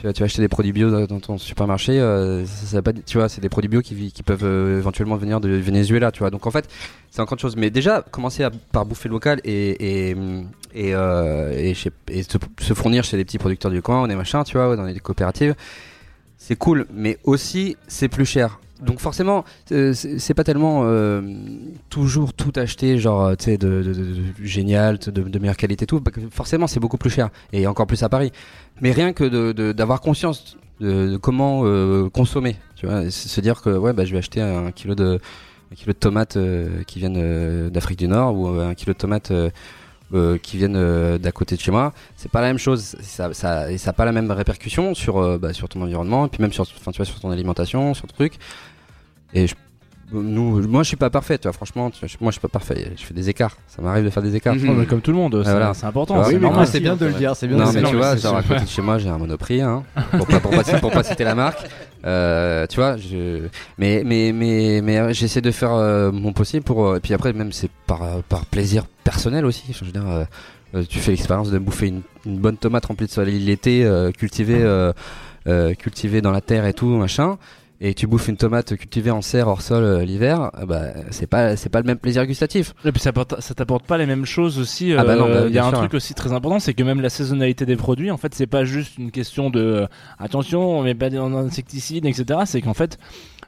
tu 0.00 0.06
vas, 0.06 0.12
tu 0.12 0.20
vas 0.20 0.26
acheter 0.26 0.40
des 0.42 0.48
produits 0.48 0.70
bio 0.72 1.06
dans 1.08 1.18
ton 1.18 1.38
supermarché, 1.38 1.98
euh, 1.98 2.46
ça, 2.46 2.66
ça 2.66 2.76
va 2.76 2.82
pas, 2.82 2.92
tu 3.04 3.18
vois, 3.18 3.28
c'est 3.28 3.40
des 3.40 3.48
produits 3.48 3.68
bio 3.68 3.80
qui, 3.82 4.12
qui 4.12 4.22
peuvent 4.22 4.44
euh, 4.44 4.78
éventuellement 4.78 5.16
venir 5.16 5.40
de 5.40 5.48
Venezuela, 5.48 6.12
tu 6.12 6.20
vois. 6.20 6.30
Donc 6.30 6.46
en 6.46 6.52
fait, 6.52 6.68
c'est 7.10 7.20
encore 7.20 7.32
autre 7.32 7.42
chose. 7.42 7.56
Mais 7.56 7.68
déjà, 7.70 8.02
commencer 8.08 8.44
à, 8.44 8.50
par 8.70 8.86
bouffer 8.86 9.08
local 9.08 9.40
et, 9.42 10.10
et, 10.10 10.16
et, 10.72 10.94
euh, 10.94 11.50
et, 11.52 11.74
chez- 11.74 11.90
et 12.12 12.22
se, 12.22 12.38
se 12.60 12.74
fournir 12.74 13.02
chez 13.02 13.16
des 13.16 13.24
petits 13.24 13.38
producteurs 13.38 13.72
du 13.72 13.82
coin 13.82 14.04
ou 14.04 14.06
des 14.06 14.14
machins, 14.14 14.44
tu 14.46 14.56
vois, 14.56 14.70
ou 14.70 14.76
dans 14.76 14.86
des 14.86 15.00
coopératives, 15.00 15.56
c'est 16.36 16.54
cool. 16.56 16.86
Mais 16.94 17.18
aussi, 17.24 17.76
c'est 17.88 18.08
plus 18.08 18.24
cher. 18.24 18.60
Donc 18.80 19.00
forcément, 19.00 19.44
euh, 19.72 19.92
c'est 19.92 20.34
pas 20.34 20.44
tellement 20.44 20.82
euh, 20.84 21.20
toujours 21.90 22.32
tout 22.32 22.52
acheter, 22.56 22.98
genre, 22.98 23.24
euh, 23.24 23.34
tu 23.34 23.46
sais, 23.46 23.58
de, 23.58 23.92
génial, 24.42 24.98
de, 24.98 25.38
meilleure 25.38 25.56
qualité, 25.56 25.86
tout. 25.86 26.02
forcément, 26.30 26.66
c'est 26.66 26.80
beaucoup 26.80 26.98
plus 26.98 27.10
cher 27.10 27.30
et 27.52 27.66
encore 27.66 27.86
plus 27.86 28.02
à 28.02 28.08
Paris. 28.08 28.32
Mais 28.80 28.92
rien 28.92 29.12
que 29.12 29.52
d'avoir 29.72 30.00
conscience 30.00 30.56
de, 30.80 31.16
comment 31.16 31.62
consommer, 32.10 32.56
tu 32.76 32.86
vois, 32.86 33.10
se 33.10 33.40
dire 33.40 33.60
que 33.62 33.70
ouais, 33.70 33.92
bah, 33.92 34.04
je 34.04 34.12
vais 34.12 34.18
acheter 34.18 34.40
un 34.40 34.70
kilo 34.70 34.94
de 34.94 35.18
kilo 35.74 35.92
de 35.92 35.98
tomates 35.98 36.38
qui 36.86 36.98
viennent 36.98 37.68
d'Afrique 37.68 37.98
du 37.98 38.08
Nord 38.08 38.38
ou 38.38 38.46
un 38.46 38.74
kilo 38.74 38.92
de 38.92 38.98
tomates 38.98 39.32
euh, 40.14 40.38
qui 40.38 40.56
viennent 40.56 40.76
euh, 40.76 41.18
d'à 41.18 41.32
côté 41.32 41.54
de 41.56 41.60
chez 41.60 41.70
moi, 41.70 41.92
c'est 42.16 42.30
pas 42.30 42.40
la 42.40 42.46
même 42.48 42.58
chose. 42.58 42.96
Ça, 43.02 43.32
ça, 43.34 43.70
et 43.70 43.78
ça 43.78 43.90
a 43.90 43.92
pas 43.92 44.04
la 44.04 44.12
même 44.12 44.30
répercussion 44.30 44.94
sur, 44.94 45.18
euh, 45.18 45.38
bah, 45.38 45.52
sur 45.52 45.68
ton 45.68 45.82
environnement 45.82 46.26
et 46.26 46.28
puis 46.28 46.40
même 46.40 46.52
sur, 46.52 46.62
enfin, 46.62 46.90
tu 46.92 46.96
vois, 46.96 47.06
sur 47.06 47.20
ton 47.20 47.30
alimentation, 47.30 47.92
sur 47.94 48.06
ton 48.06 48.14
truc. 48.14 48.34
Et 49.34 49.46
je- 49.46 49.54
nous, 50.10 50.66
moi, 50.66 50.82
je 50.84 50.88
suis 50.88 50.96
pas 50.96 51.10
parfait. 51.10 51.36
Tu 51.36 51.42
vois, 51.42 51.52
franchement, 51.52 51.90
tu 51.90 52.00
vois, 52.00 52.08
je- 52.08 52.16
moi, 52.20 52.30
je 52.30 52.36
suis 52.36 52.40
pas 52.40 52.48
parfait. 52.48 52.92
Je 52.96 53.04
fais 53.04 53.12
des 53.12 53.28
écarts. 53.28 53.58
Ça 53.66 53.82
m'arrive 53.82 54.04
de 54.06 54.10
faire 54.10 54.22
des 54.22 54.34
écarts. 54.34 54.54
Mais 54.54 54.86
comme 54.86 55.02
tout 55.02 55.10
le 55.10 55.18
monde, 55.18 55.42
c'est 55.44 55.50
voilà. 55.50 55.72
important. 55.82 56.24
C'est 56.24 56.36
oui, 56.38 56.66
c'est 56.66 56.80
bien 56.80 56.96
de 56.96 57.04
le 57.04 57.12
dire, 57.12 57.36
c'est 57.36 57.46
bien 57.46 57.58
Non, 57.58 57.68
de 57.68 57.74
mais 57.74 57.80
le 57.82 57.86
tu 57.86 57.90
dire. 57.92 57.98
vois, 57.98 58.16
c'est 58.16 58.22
genre 58.22 58.36
à 58.38 58.42
côté 58.42 58.62
de 58.64 58.68
chez 58.68 58.80
moi, 58.80 58.96
j'ai 58.96 59.10
un 59.10 59.18
monoprix, 59.18 59.60
hein, 59.60 59.82
pour, 60.16 60.26
pas, 60.26 60.40
pour, 60.40 60.50
pas, 60.52 60.62
pour 60.80 60.90
pas 60.90 61.02
citer 61.02 61.24
la 61.24 61.34
marque. 61.34 61.68
Euh, 62.04 62.66
tu 62.68 62.76
vois, 62.76 62.96
je... 62.96 63.48
mais 63.76 64.02
mais 64.04 64.32
mais 64.32 64.80
mais 64.82 64.98
euh, 64.98 65.12
j'essaie 65.12 65.40
de 65.40 65.50
faire 65.50 65.72
euh, 65.74 66.12
mon 66.12 66.32
possible 66.32 66.64
pour. 66.64 66.86
euh, 66.86 66.96
et 66.96 67.00
puis 67.00 67.12
après, 67.14 67.32
même 67.32 67.52
c'est 67.52 67.70
par 67.86 68.02
euh, 68.02 68.20
par 68.28 68.46
plaisir 68.46 68.84
personnel 69.04 69.44
aussi. 69.44 69.64
Je 69.72 69.84
veux 69.84 69.92
dire, 69.92 70.06
euh, 70.74 70.84
tu 70.88 70.98
fais 70.98 71.10
l'expérience 71.10 71.50
de 71.50 71.58
bouffer 71.58 71.88
une, 71.88 72.02
une 72.26 72.38
bonne 72.38 72.56
tomate 72.56 72.86
remplie 72.86 73.06
de 73.06 73.10
soleil 73.10 73.38
l'été, 73.38 73.88
cultivée 74.16 74.64
cultivée 75.78 76.20
dans 76.20 76.30
la 76.30 76.40
terre 76.42 76.66
et 76.66 76.74
tout 76.74 76.86
machin. 76.86 77.38
Et 77.80 77.94
tu 77.94 78.08
bouffes 78.08 78.26
une 78.26 78.36
tomate 78.36 78.76
cultivée 78.76 79.12
en 79.12 79.22
serre 79.22 79.46
hors 79.46 79.62
sol 79.62 79.84
euh, 79.84 80.04
l'hiver, 80.04 80.50
euh, 80.58 80.66
bah 80.66 80.82
c'est 81.10 81.28
pas 81.28 81.54
c'est 81.56 81.68
pas 81.68 81.78
le 81.78 81.86
même 81.86 81.98
plaisir 81.98 82.26
gustatif. 82.26 82.74
Et 82.84 82.90
puis 82.90 83.00
ça, 83.00 83.10
apporte- 83.10 83.40
ça 83.40 83.54
t'apporte 83.54 83.86
pas 83.86 83.96
les 83.98 84.06
mêmes 84.06 84.24
choses 84.26 84.58
aussi. 84.58 84.94
Ah 84.94 85.04
bah 85.04 85.14
non, 85.14 85.26
bah 85.28 85.34
euh, 85.36 85.46
Il 85.48 85.54
y 85.54 85.58
a 85.58 85.64
un 85.64 85.68
sûr. 85.70 85.78
truc 85.78 85.94
aussi 85.94 86.12
très 86.12 86.32
important, 86.32 86.58
c'est 86.58 86.74
que 86.74 86.82
même 86.82 87.00
la 87.00 87.08
saisonnalité 87.08 87.66
des 87.66 87.76
produits, 87.76 88.10
en 88.10 88.16
fait, 88.16 88.34
c'est 88.34 88.48
pas 88.48 88.64
juste 88.64 88.98
une 88.98 89.12
question 89.12 89.48
de 89.48 89.86
attention, 90.18 90.76
on 90.78 90.82
met 90.82 90.96
pas 90.96 91.08
d'insecticides, 91.08 92.04
etc. 92.04 92.40
C'est 92.46 92.62
qu'en 92.62 92.74
fait, 92.74 92.98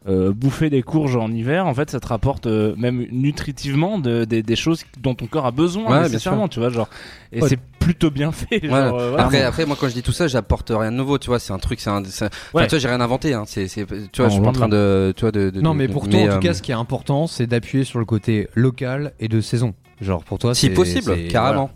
euh, 0.09 0.33
bouffer 0.33 0.71
des 0.71 0.83
courges 0.83 1.17
en 1.17 1.31
hiver, 1.31 1.67
en 1.67 1.75
fait, 1.75 1.91
ça 1.91 2.01
te 2.01 2.07
rapporte 2.07 2.47
euh, 2.47 2.75
même 2.77 3.07
nutritivement 3.11 3.99
de- 3.99 4.25
des- 4.25 4.43
des 4.43 4.57
choses 4.57 4.83
dont 5.01 5.15
ton 5.15 5.27
corps 5.27 5.45
a 5.47 5.51
besoin 5.51 5.85
Ouais, 5.85 5.91
bien 5.91 6.03
nécessairement, 6.05 6.49
tu 6.49 6.59
vois, 6.61 6.71
genre. 6.71 6.89
Et 7.33 7.43
Ouais. 7.43 7.49
c'est 7.49 7.59
plutôt 7.79 8.11
bien 8.11 8.33
fait. 8.33 8.61
Genre, 8.65 8.73
Ouais. 8.95 9.01
euh, 9.03 9.09
voilà. 9.11 9.25
après, 9.25 9.43
après, 9.43 9.67
moi, 9.67 9.77
quand 9.79 9.89
je 9.89 9.95
dis 9.95 10.03
tout 10.03 10.13
ça, 10.13 10.27
j'apporte 10.27 10.71
rien 10.75 10.91
de 10.91 10.97
nouveau, 10.97 11.19
tu 11.19 11.27
vois. 11.29 11.39
C'est 11.39 11.53
un 11.53 11.59
truc, 11.59 11.81
c'est 11.81 11.91
un. 11.91 12.03
c'est- 12.05 12.25
Enfin, 12.27 12.35
Ouais. 12.55 12.65
tu 12.67 12.71
vois, 12.71 12.79
j'ai 12.79 12.89
rien 12.89 13.01
inventé. 13.01 13.35
Hein. 13.35 13.45
C'est, 13.47 13.69
c'est, 13.69 13.87
tu 13.87 13.93
vois, 13.95 14.25
Non, 14.25 14.29
je 14.29 14.31
suis 14.35 14.41
pas 14.43 14.49
en 14.49 14.53
train 14.53 14.69
de, 14.69 15.13
tu 15.17 15.21
vois, 15.23 15.33
de. 15.33 15.51
de- 15.51 15.61
Non, 15.61 15.73
de- 15.73 15.79
mais 15.79 15.87
de- 15.87 15.93
pour 15.93 16.09
toi, 16.09 16.19
en 16.21 16.25
tout 16.27 16.33
euh, 16.33 16.39
cas, 16.39 16.55
ce 16.55 16.63
qui 16.63 16.71
est 16.71 16.75
important, 16.75 17.27
c'est 17.27 17.47
d'appuyer 17.47 17.85
sur 17.85 17.99
le 17.99 18.05
côté 18.07 18.49
local 18.55 19.13
et 19.21 19.29
de 19.29 19.41
saison. 19.41 19.75
Genre 20.01 20.25
pour 20.25 20.39
toi, 20.39 20.55
si 20.55 20.69
c'est- 20.69 20.73
possible, 20.73 21.15
c'est- 21.15 21.29
carrément. 21.29 21.71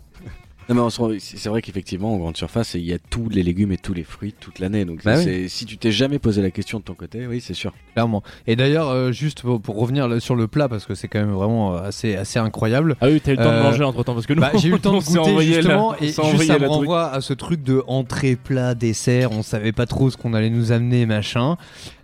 Non, 0.67 0.87
mais 1.09 1.17
c'est 1.19 1.47
vrai 1.49 1.61
qu'effectivement, 1.61 2.13
en 2.13 2.17
grande 2.17 2.37
surface, 2.37 2.73
il 2.73 2.81
y 2.85 2.93
a 2.93 2.97
tous 2.97 3.29
les 3.29 3.43
légumes 3.43 3.71
et 3.71 3.77
tous 3.77 3.93
les 3.93 4.03
fruits 4.03 4.33
toute 4.39 4.57
l'année. 4.59 4.83
Donc, 4.83 5.03
Bah 5.03 5.15
oui. 5.23 5.47
si 5.47 5.65
tu 5.65 5.77
t'es 5.77 5.91
jamais 5.91 6.17
posé 6.17 6.41
la 6.41 6.49
question 6.49 6.79
de 6.79 6.83
ton 6.83 6.95
côté, 6.95 7.27
oui, 7.27 7.39
c'est 7.39 7.53
sûr. 7.53 7.71
Clairement. 7.93 8.23
Et 8.47 8.55
d'ailleurs, 8.55 8.89
euh, 8.89 9.11
juste 9.11 9.41
pour, 9.41 9.61
pour 9.61 9.77
revenir 9.77 10.19
sur 10.21 10.35
le 10.35 10.47
plat, 10.47 10.67
parce 10.67 10.85
que 10.85 10.95
c'est 10.95 11.07
quand 11.07 11.19
même 11.19 11.33
vraiment 11.33 11.75
euh, 11.75 11.81
assez, 11.87 12.15
assez 12.15 12.39
incroyable. 12.39 12.95
Ah 12.99 13.07
oui, 13.09 13.21
t'as 13.23 13.33
eu 13.33 13.35
le 13.35 13.43
temps 13.43 13.51
de 13.51 13.55
Euh, 13.57 13.63
manger 13.63 13.83
entre 13.83 14.03
temps 14.03 14.15
parce 14.15 14.25
que 14.25 14.33
nous, 14.33 14.41
Bah, 14.41 14.51
j'ai 14.55 14.69
eu 14.69 14.71
le 14.71 14.79
temps 14.79 14.97
de 14.97 15.03
goûter 15.05 15.35
la- 15.35 15.41
justement 15.41 15.95
et 15.97 16.07
juste 16.07 16.43
ça 16.45 16.57
me 16.57 16.67
renvoie 16.67 17.11
à 17.11 17.21
ce 17.21 17.33
truc 17.33 17.61
de 17.61 17.83
entrée, 17.87 18.35
plat, 18.35 18.73
dessert. 18.73 19.31
On 19.33 19.43
savait 19.43 19.71
pas 19.71 19.85
trop 19.85 20.09
ce 20.09 20.17
qu'on 20.17 20.33
allait 20.33 20.49
nous 20.49 20.71
amener, 20.71 21.05
machin. 21.05 21.57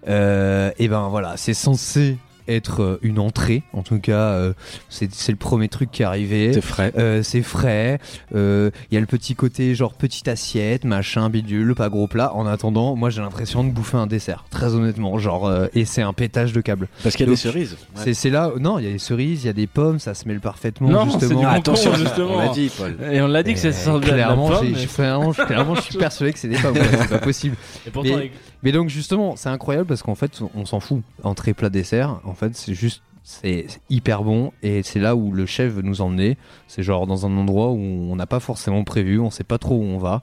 Euh, 0.08 0.71
et 0.78 0.88
ben 0.88 1.08
voilà, 1.10 1.36
c'est 1.38 1.54
censé 1.56 2.17
être 2.47 2.82
euh, 2.82 2.99
une 3.01 3.19
entrée. 3.19 3.63
En 3.73 3.82
tout 3.84 3.99
cas, 3.99 4.13
euh, 4.13 4.54
c'est 4.89 5.13
c'est 5.13 5.32
le 5.32 5.38
premier 5.38 5.67
truc 5.69 5.91
qui 5.91 6.01
est 6.01 6.06
arrivé. 6.06 6.51
C'est 6.54 6.62
frais. 6.62 6.91
Euh, 6.97 7.23
c'est 7.23 7.41
frais. 7.41 7.99
Euh, 8.36 8.69
Il 8.91 8.95
y 8.95 8.97
a 8.97 8.99
le 8.99 9.06
petit 9.06 9.36
côté 9.36 9.75
genre 9.75 9.93
petite 9.93 10.27
assiette, 10.27 10.84
machin, 10.86 11.30
bidule, 11.30 11.75
pas 11.75 11.89
gros 11.89 12.08
plat. 12.08 12.34
En 12.36 12.45
attendant, 12.45 12.95
moi 12.95 13.10
j'ai 13.10 13.21
l'impression 13.21 13.63
de 13.63 13.69
bouffer 13.71 13.97
un 13.97 14.08
dessert. 14.08 14.45
Très 14.49 14.73
honnêtement, 14.73 15.17
genre 15.19 15.47
euh, 15.47 15.67
et 15.73 15.86
c'est 15.86 16.01
un 16.01 16.13
pétage 16.13 16.54
de 16.54 16.62
câble. 16.62 16.88
Parce 17.04 17.15
qu'il 17.15 17.25
y 17.25 17.30
a 17.30 17.32
Donc, 17.32 17.36
des 17.36 17.41
cerises. 17.41 17.73
Ouais. 17.95 18.01
C'est 18.04 18.13
c'est 18.13 18.30
là, 18.30 18.51
non, 18.60 18.80
il 18.80 18.86
y 18.86 18.89
a 18.89 18.91
des 18.91 18.99
cerises, 18.99 19.43
il 19.43 19.47
y 19.47 19.49
a 19.49 19.54
des 19.54 19.67
pommes, 19.67 19.99
ça 19.99 20.13
se 20.13 20.27
mêle 20.27 20.39
parfaitement 20.39 20.89
Non, 20.89 21.06
c'est 21.06 21.19
justement. 21.19 21.30
du 21.30 21.36
concombre, 21.45 21.56
Attention, 21.58 21.95
justement. 21.95 22.36
on 22.36 22.39
l'a 22.39 22.47
dit, 22.49 22.71
Paul. 22.77 22.97
Et 23.12 23.21
on 23.21 23.27
l'a 23.27 23.43
dit 23.43 23.54
que 23.54 23.60
c'est 23.60 23.69
Et 23.69 23.73
ça 23.73 23.99
clairement, 24.01 24.49
la 24.49 24.56
pomme, 24.58 24.65
j'ai- 24.67 24.73
mais- 24.73 24.80
j'ai- 24.80 24.88
clairement, 24.88 25.32
je- 25.34 25.41
clairement, 25.43 25.75
je 25.75 25.82
suis 25.82 25.97
persuadé 25.97 26.34
que 26.34 26.39
c'est 26.39 26.47
des 26.47 26.58
pommes. 26.58 26.73
ouais, 26.75 26.82
c'est 26.99 27.10
pas 27.10 27.17
possible. 27.19 27.56
Et 27.88 27.89
pourtant, 27.89 28.10
Mais- 28.10 28.15
avec- 28.15 28.32
Mais 28.63 28.71
donc 28.71 28.89
justement, 28.89 29.36
c'est 29.36 29.50
incroyable 29.50 29.88
parce 29.88 30.04
qu'en 30.04 30.15
fait, 30.15 30.41
on 30.56 30.65
s'en 30.65 30.80
fout. 30.80 31.02
Entrée, 31.24 31.54
plat, 31.54 31.69
dessert, 31.69 32.19
en 32.24 32.34
fait, 32.34 32.56
c'est 32.56 32.74
juste, 32.74 33.02
c'est 33.24 33.65
hyper 33.89 34.24
bon 34.24 34.52
et 34.63 34.84
c'est 34.84 35.00
là 35.00 35.15
où 35.15 35.32
le 35.32 35.45
chef 35.45 35.74
veut 35.74 35.82
nous 35.82 36.02
emmener. 36.02 36.38
C'est 36.67 36.84
genre 36.84 37.08
dans 37.08 37.26
un 37.26 37.38
endroit 37.38 37.71
où 37.71 37.78
on 37.78 38.15
n'a 38.15 38.28
pas 38.28 38.39
forcément 38.39 38.84
prévu, 38.84 39.19
on 39.19 39.30
sait 39.30 39.43
pas 39.43 39.58
trop 39.58 39.76
où 39.76 39.84
on 39.84 39.97
va. 39.97 40.21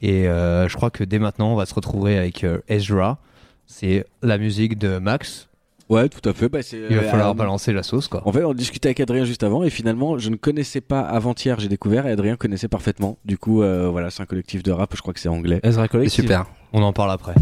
Et 0.00 0.28
euh, 0.28 0.68
je 0.68 0.76
crois 0.76 0.90
que 0.90 1.04
dès 1.04 1.18
maintenant, 1.18 1.52
on 1.52 1.56
va 1.56 1.66
se 1.66 1.74
retrouver 1.74 2.18
avec 2.18 2.44
euh, 2.44 2.60
Ezra. 2.68 3.18
C'est 3.66 4.04
la 4.22 4.38
musique 4.38 4.76
de 4.78 4.98
Max. 4.98 5.48
Ouais, 5.92 6.08
tout 6.08 6.26
à 6.26 6.32
fait. 6.32 6.48
Bah, 6.48 6.62
c'est, 6.62 6.78
Il 6.78 6.96
va 6.96 7.02
euh, 7.02 7.10
falloir 7.10 7.30
euh, 7.32 7.34
balancer 7.34 7.70
la 7.74 7.82
sauce, 7.82 8.08
quoi. 8.08 8.22
En 8.26 8.32
fait, 8.32 8.42
on 8.44 8.54
discutait 8.54 8.88
avec 8.88 9.00
Adrien 9.00 9.26
juste 9.26 9.42
avant 9.42 9.62
et 9.62 9.68
finalement, 9.68 10.16
je 10.16 10.30
ne 10.30 10.36
connaissais 10.36 10.80
pas 10.80 11.02
avant-hier, 11.02 11.60
j'ai 11.60 11.68
découvert 11.68 12.06
et 12.06 12.12
Adrien 12.12 12.36
connaissait 12.36 12.66
parfaitement. 12.66 13.18
Du 13.26 13.36
coup, 13.36 13.62
euh, 13.62 13.90
voilà, 13.90 14.08
c'est 14.08 14.22
un 14.22 14.26
collectif 14.26 14.62
de 14.62 14.72
rap, 14.72 14.90
je 14.96 15.02
crois 15.02 15.12
que 15.12 15.20
c'est 15.20 15.28
anglais. 15.28 15.60
Ezra 15.62 15.82
C'est 15.82 15.88
Collective. 15.90 16.24
super. 16.24 16.46
On 16.72 16.82
en 16.82 16.94
parle 16.94 17.10
après. 17.10 17.34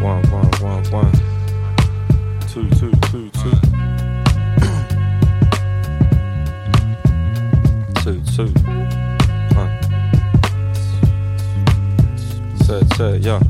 One, 0.00 0.22
one, 0.32 0.50
one, 0.60 0.82
one. 0.92 1.12
Two, 2.52 2.68
two, 2.70 2.90
two, 2.90 2.90
two. 2.90 2.97
Yeah. 12.68 13.40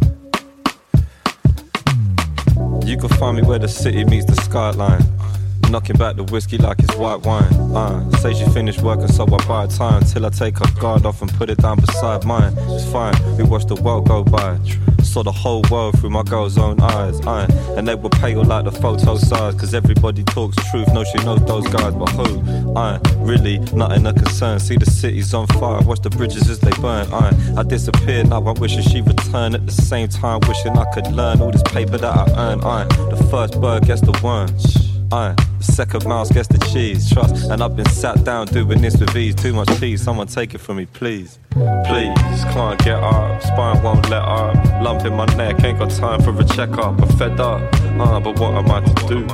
You 2.84 2.96
can 2.96 3.08
find 3.18 3.36
me 3.36 3.42
where 3.42 3.58
the 3.58 3.66
city 3.68 4.04
meets 4.04 4.26
the 4.26 4.36
skyline. 4.36 5.17
Knocking 5.70 5.96
back 5.96 6.16
the 6.16 6.24
whiskey 6.24 6.56
like 6.56 6.78
it's 6.78 6.96
white 6.96 7.20
wine. 7.26 7.52
Uh, 7.76 8.10
say 8.18 8.32
she 8.32 8.44
finished 8.52 8.80
working, 8.80 9.06
so 9.08 9.24
I 9.24 9.46
buy 9.46 9.66
time 9.66 10.02
till 10.02 10.24
I 10.24 10.30
take 10.30 10.58
her 10.58 10.80
guard 10.80 11.04
off 11.04 11.20
and 11.20 11.30
put 11.34 11.50
it 11.50 11.58
down 11.58 11.78
beside 11.78 12.24
mine. 12.24 12.54
It's 12.70 12.90
fine, 12.90 13.14
we 13.36 13.44
watch 13.44 13.66
the 13.66 13.74
world 13.74 14.08
go 14.08 14.24
by. 14.24 14.58
Saw 15.02 15.22
the 15.22 15.32
whole 15.32 15.62
world 15.70 15.98
through 15.98 16.10
my 16.10 16.22
girl's 16.22 16.56
own 16.56 16.80
eyes. 16.80 17.20
Uh, 17.26 17.46
and 17.76 17.86
they 17.86 17.94
were 17.94 18.08
pale 18.08 18.42
like 18.44 18.64
the 18.64 18.72
photo 18.72 19.16
size, 19.16 19.54
cause 19.54 19.74
everybody 19.74 20.24
talks 20.24 20.56
truth. 20.70 20.92
No, 20.94 21.04
she 21.04 21.18
knows 21.24 21.44
those 21.44 21.68
guys, 21.68 21.94
but 21.94 22.08
who? 22.10 22.74
Uh, 22.74 22.98
really, 23.18 23.58
nothing 23.74 24.06
a 24.06 24.14
concern. 24.14 24.58
See 24.60 24.76
the 24.76 24.86
city's 24.86 25.34
on 25.34 25.46
fire, 25.48 25.82
watch 25.82 26.00
the 26.00 26.10
bridges 26.10 26.48
as 26.48 26.60
they 26.60 26.72
burn. 26.80 27.12
Uh, 27.12 27.54
I 27.58 27.62
disappeared, 27.62 28.30
now 28.30 28.42
I'm 28.42 28.54
wishing 28.54 28.82
she 28.82 29.02
returned 29.02 29.54
at 29.54 29.66
the 29.66 29.72
same 29.72 30.08
time, 30.08 30.40
wishing 30.48 30.78
I 30.78 30.90
could 30.92 31.08
learn 31.12 31.42
all 31.42 31.50
this 31.50 31.62
paper 31.62 31.98
that 31.98 32.16
I 32.16 32.52
earn. 32.52 32.60
Uh, 32.62 32.84
the 33.10 33.22
first 33.30 33.60
bird 33.60 33.84
gets 33.84 34.00
the 34.00 34.18
worm. 34.24 34.48
Aye, 35.10 35.34
the 35.56 35.64
second 35.64 36.06
mouse 36.06 36.30
gets 36.30 36.48
the 36.48 36.58
cheese, 36.70 37.10
trust. 37.10 37.50
And 37.50 37.62
I've 37.62 37.74
been 37.74 37.88
sat 37.88 38.24
down 38.24 38.46
doing 38.48 38.82
this 38.82 38.98
with 38.98 39.16
ease. 39.16 39.34
Too 39.34 39.54
much 39.54 39.68
cheese, 39.80 40.02
someone 40.02 40.26
take 40.26 40.54
it 40.54 40.58
from 40.58 40.76
me, 40.76 40.84
please. 40.84 41.38
Please, 41.86 42.44
can't 42.52 42.78
get 42.84 43.02
up, 43.02 43.42
spine 43.42 43.82
won't 43.82 44.06
let 44.10 44.20
up. 44.20 44.54
Lump 44.82 45.06
in 45.06 45.14
my 45.14 45.24
neck, 45.36 45.64
ain't 45.64 45.78
got 45.78 45.90
time 45.90 46.20
for 46.20 46.38
a 46.38 46.44
checkup. 46.44 47.00
I'm 47.00 47.08
fed 47.16 47.40
up, 47.40 47.62
uh, 47.98 48.20
but 48.20 48.38
what 48.38 48.52
am 48.54 48.70
I 48.70 48.80
to 48.80 49.06
do? 49.06 49.26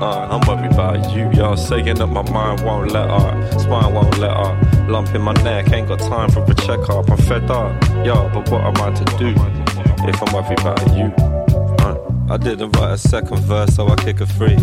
Uh, 0.00 0.26
I'm 0.30 0.40
worried 0.48 0.72
about 0.72 1.14
you, 1.14 1.30
y'all 1.30 1.56
saying 1.56 1.94
that 1.94 2.06
my 2.08 2.28
mind 2.28 2.62
won't 2.64 2.90
let 2.90 3.08
up, 3.08 3.60
spine 3.60 3.94
won't 3.94 4.18
let 4.18 4.32
up. 4.32 4.88
Lump 4.88 5.14
in 5.14 5.22
my 5.22 5.32
neck, 5.44 5.72
ain't 5.72 5.86
got 5.86 6.00
time 6.00 6.30
for 6.30 6.42
a 6.42 6.54
checkup. 6.54 7.08
I'm 7.08 7.16
fed 7.18 7.48
up, 7.52 7.80
y'all, 8.04 8.28
but 8.30 8.50
what 8.50 8.62
am 8.64 8.76
I 8.78 8.90
to 8.92 9.04
do 9.16 9.28
if 10.08 10.20
I'm 10.22 10.34
worried 10.34 10.58
about 10.58 10.84
you? 10.96 11.14
Uh, 11.86 12.34
I 12.34 12.36
didn't 12.36 12.72
write 12.72 12.94
a 12.94 12.98
second 12.98 13.38
verse, 13.40 13.76
so 13.76 13.86
I 13.86 13.94
kick 13.94 14.20
a 14.20 14.26
free. 14.26 14.58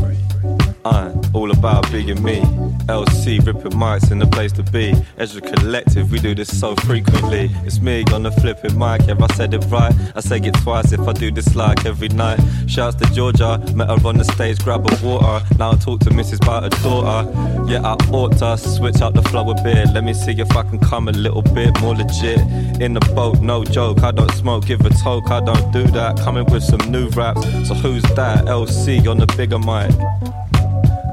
All 1.34 1.52
about 1.52 1.92
being 1.92 2.24
me. 2.24 2.42
LC 2.88 3.46
ripping 3.46 3.74
mics 3.74 4.12
in 4.12 4.20
the 4.20 4.28
place 4.28 4.54
to 4.54 4.64
be. 4.64 4.94
Ezra 5.18 5.42
Collective, 5.42 6.10
we 6.10 6.20
do 6.20 6.34
this 6.34 6.58
so 6.58 6.76
frequently. 6.78 7.52
It's 7.66 7.82
me 7.82 8.06
on 8.14 8.24
the 8.24 8.32
flipping 8.32 8.78
mic, 8.80 9.02
yeah, 9.06 9.16
I 9.20 9.28
said 9.36 9.54
it 9.54 9.66
right. 9.66 9.94
I 10.16 10.22
say 10.22 10.38
it 10.38 10.54
twice 10.64 10.94
if 10.94 11.02
I 11.02 11.12
do 11.12 11.30
this 11.30 11.56
like 11.56 11.86
every 11.86 12.08
night. 12.10 12.40
Shouts 12.68 12.96
to 12.96 13.06
Georgia, 13.14 13.58
met 13.76 13.90
her 13.90 14.08
on 14.08 14.18
the 14.18 14.24
stage, 14.24 14.60
grab 14.60 14.90
a 14.90 15.06
water. 15.06 15.46
Now 15.58 15.72
I 15.72 15.76
talk 15.76 16.00
to 16.02 16.10
Mrs. 16.10 16.42
about 16.42 16.64
her 16.64 16.82
daughter. 16.82 17.30
Yeah, 17.70 17.82
I 17.84 17.96
ought 18.12 18.38
to 18.38 18.58
switch 18.58 19.02
up 19.02 19.14
the 19.14 19.24
flow 19.24 19.50
a 19.52 19.62
bit. 19.62 19.90
Let 19.94 20.06
me 20.06 20.14
see 20.14 20.32
if 20.32 20.56
I 20.56 20.64
can 20.64 20.80
come 20.80 21.10
a 21.10 21.12
little 21.12 21.42
bit 21.42 21.80
more 21.82 21.96
legit. 21.96 22.40
In 22.80 22.94
the 22.94 23.02
boat, 23.14 23.42
no 23.42 23.66
joke. 23.66 24.04
I 24.04 24.12
don't 24.12 24.32
smoke, 24.32 24.66
give 24.66 24.86
a 24.86 24.90
toke. 24.92 25.30
I 25.30 25.42
don't 25.42 25.72
do 25.74 25.84
that. 25.88 26.18
Coming 26.20 26.46
with 26.46 26.64
some 26.64 26.90
new 26.90 27.10
raps. 27.10 27.42
So 27.68 27.74
who's 27.74 28.04
that? 28.16 28.46
LC 28.46 29.06
on 29.08 29.18
the 29.18 29.28
bigger 29.36 29.60
mic. 29.60 29.92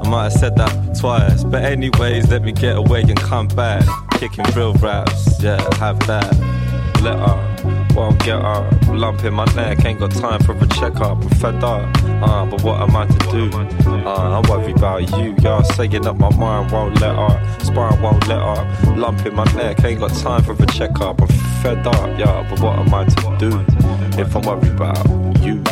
I 0.03 0.09
might 0.09 0.23
have 0.23 0.33
said 0.33 0.55
that 0.57 0.97
twice. 0.99 1.43
But 1.43 1.63
anyways, 1.63 2.29
let 2.29 2.43
me 2.43 2.51
get 2.51 2.77
away 2.77 3.01
and 3.01 3.17
come 3.17 3.47
back. 3.47 3.83
Kicking 4.19 4.45
real 4.55 4.73
raps, 4.75 5.41
yeah, 5.41 5.61
have 5.75 5.99
that. 6.07 6.31
Let 7.01 7.19
her, 7.19 7.93
won't 7.95 8.19
get 8.19 8.41
her. 8.41 8.69
Lump 8.93 9.23
in 9.23 9.33
my 9.33 9.45
neck, 9.55 9.83
ain't 9.85 9.99
got 9.99 10.11
time 10.11 10.41
for 10.43 10.53
a 10.53 10.67
checkup. 10.67 11.23
I'm 11.23 11.29
fed 11.29 11.63
up, 11.63 11.89
uh, 12.05 12.45
but 12.45 12.61
what 12.63 12.81
am 12.81 12.95
I 12.95 13.05
to 13.07 13.31
do? 13.31 13.49
Uh, 14.05 14.39
I'm 14.39 14.49
worried 14.49 14.77
about 14.77 15.09
you, 15.17 15.35
y'all 15.41 15.63
saying 15.63 16.01
that 16.03 16.13
my 16.13 16.29
mind 16.35 16.71
won't 16.71 16.99
let 17.01 17.15
her. 17.15 17.59
Spine 17.63 18.01
won't 18.01 18.27
let 18.27 18.39
her. 18.39 18.95
Lump 18.95 19.25
in 19.25 19.35
my 19.35 19.45
neck, 19.53 19.83
ain't 19.83 19.99
got 19.99 20.13
time 20.13 20.43
for 20.43 20.53
a 20.53 20.65
checkup. 20.67 21.21
I'm 21.21 21.27
fed 21.61 21.85
up, 21.85 22.19
yeah, 22.19 22.47
but 22.49 22.59
what 22.59 22.79
am 22.79 22.93
I 22.93 23.05
to 23.05 23.37
do 23.37 24.21
if 24.21 24.35
I'm 24.35 24.43
worried 24.43 24.71
about 24.71 25.05
you? 25.41 25.63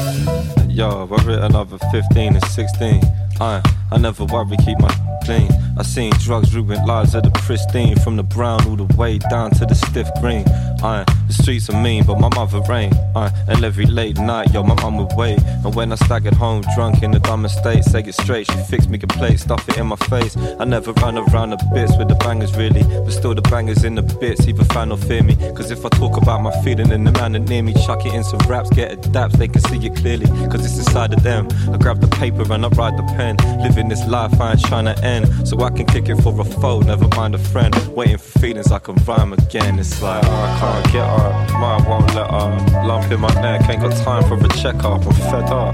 Yo, 0.68 1.08
I 1.08 1.24
writ 1.24 1.40
another 1.40 1.78
15 1.92 2.36
and 2.36 2.46
16. 2.46 3.23
I, 3.40 3.62
I 3.92 3.98
never 3.98 4.26
worry, 4.26 4.58
keep 4.58 4.80
my 4.80 4.94
clean. 5.24 5.50
I 5.78 5.84
seen 5.84 6.12
drugs 6.20 6.54
ruin 6.56 6.86
lives 6.86 7.16
of 7.16 7.24
the 7.24 7.32
pristine, 7.32 7.98
from 8.00 8.16
the 8.16 8.24
brown 8.24 8.68
all 8.68 8.76
the 8.76 8.96
way 8.96 9.18
down 9.18 9.52
to 9.52 9.66
the 9.66 9.76
stiff 9.76 10.10
green. 10.22 10.46
I, 10.84 11.06
the 11.28 11.34
streets 11.34 11.70
are 11.70 11.82
mean, 11.82 12.04
but 12.04 12.20
my 12.20 12.28
mother 12.36 12.60
ain't. 12.74 12.94
I, 13.16 13.28
uh, 13.28 13.30
and 13.48 13.64
every 13.64 13.86
late 13.86 14.18
night, 14.18 14.54
yo, 14.54 14.64
my 14.64 14.76
mum 14.82 14.98
would 14.98 15.16
wait. 15.16 15.40
And 15.64 15.74
when 15.74 15.94
I 15.94 15.96
staggered 15.96 16.34
home 16.34 16.62
drunk 16.76 17.04
in 17.04 17.12
the 17.12 17.20
dumbest 17.20 17.58
state, 17.60 17.86
say 17.86 18.02
it 18.02 18.14
straight, 18.14 18.52
she 18.52 18.58
fixed 18.64 18.90
me 18.90 19.00
a 19.02 19.08
plate, 19.08 19.40
stuff 19.40 19.68
it 19.70 19.78
in 19.78 19.88
my 19.88 19.96
face. 19.96 20.36
I 20.60 20.66
never 20.66 20.92
run 20.94 21.18
around 21.18 21.52
the 21.52 21.70
bits 21.74 21.96
with 21.98 22.10
the 22.10 22.16
bangers 22.16 22.54
really, 22.58 22.84
but 22.84 23.12
still 23.12 23.34
the 23.34 23.42
bangers 23.44 23.86
in 23.86 23.96
the 23.96 24.02
bits, 24.02 24.46
either 24.46 24.66
fan 24.66 24.92
or 24.92 24.98
fear 24.98 25.24
me. 25.24 25.36
Cause 25.56 25.72
if 25.72 25.86
I 25.86 25.90
talk 25.90 26.18
about 26.18 26.42
my 26.42 26.52
feeling 26.64 26.92
and 26.92 27.08
the 27.08 27.14
man 27.14 27.32
that 27.32 27.48
near 27.48 27.64
me, 27.64 27.74
chuck 27.86 28.06
it 28.06 28.14
in 28.14 28.26
some 28.26 28.40
raps, 28.40 28.70
get 28.70 28.92
it 28.92 29.02
daps, 29.14 29.38
they 29.38 29.48
can 29.48 29.62
see 29.62 29.86
it 29.86 29.96
clearly. 29.96 30.26
Cause 30.50 30.66
it's 30.66 30.78
inside 30.78 31.14
of 31.14 31.24
them. 31.24 31.48
I 31.72 31.78
grab 31.78 32.02
the 32.02 32.08
paper 32.08 32.44
and 32.52 32.66
I 32.66 32.68
write 32.70 32.98
the 32.98 33.04
pen. 33.16 33.38
Living 33.64 33.88
this 33.88 34.06
life 34.08 34.40
I 34.42 34.52
ain't 34.52 34.66
trying 34.66 34.86
to 34.86 34.98
end. 35.02 35.48
So 35.48 35.62
I 35.62 35.70
can 35.70 35.86
kick 35.86 36.10
it 36.10 36.18
for 36.18 36.38
a 36.42 36.44
foe, 36.44 36.82
never 36.82 37.08
mind 37.16 37.36
a 37.36 37.38
friend. 37.38 37.74
Waiting 37.96 38.18
for 38.18 38.40
feelings 38.40 38.70
I 38.70 38.80
can 38.80 38.96
rhyme 39.06 39.32
again. 39.32 39.80
It's 39.80 40.02
like, 40.02 40.22
oh, 40.26 40.30
I 40.30 40.60
can't 40.60 40.73
get 40.92 41.04
up, 41.04 41.52
mind 41.54 41.86
won't 41.88 42.14
let 42.16 42.30
up. 42.30 42.86
Lump 42.86 43.12
in 43.12 43.20
my 43.20 43.34
neck, 43.42 43.70
ain't 43.70 43.82
got 43.82 43.96
time 44.04 44.24
for 44.28 44.44
a 44.44 44.50
checkup. 44.50 45.06
I'm 45.06 45.14
fed 45.14 45.50
up, 45.50 45.74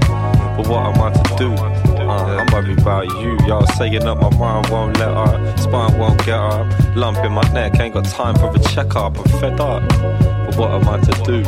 but 0.56 0.66
what 0.68 0.86
am 0.86 1.00
I 1.00 1.10
to 1.12 1.36
do? 1.36 1.52
Uh, 1.52 2.38
I'm 2.38 2.46
worried 2.52 2.78
about 2.78 3.06
you, 3.20 3.38
y'all 3.46 3.66
saying 3.78 4.00
that 4.00 4.14
my 4.16 4.30
mind 4.36 4.68
won't 4.68 4.98
let 4.98 5.08
up, 5.08 5.58
spine 5.58 5.98
won't 5.98 6.18
get 6.24 6.38
up. 6.38 6.96
Lump 6.96 7.18
in 7.18 7.32
my 7.32 7.42
neck, 7.52 7.78
ain't 7.80 7.94
got 7.94 8.04
time 8.04 8.34
for 8.36 8.54
a 8.54 8.58
checkup. 8.58 9.18
I'm 9.18 9.24
fed 9.40 9.60
up, 9.60 9.88
but 9.88 10.56
what 10.56 10.70
am 10.70 10.88
I 10.88 10.98
to 11.00 11.22
do? 11.24 11.40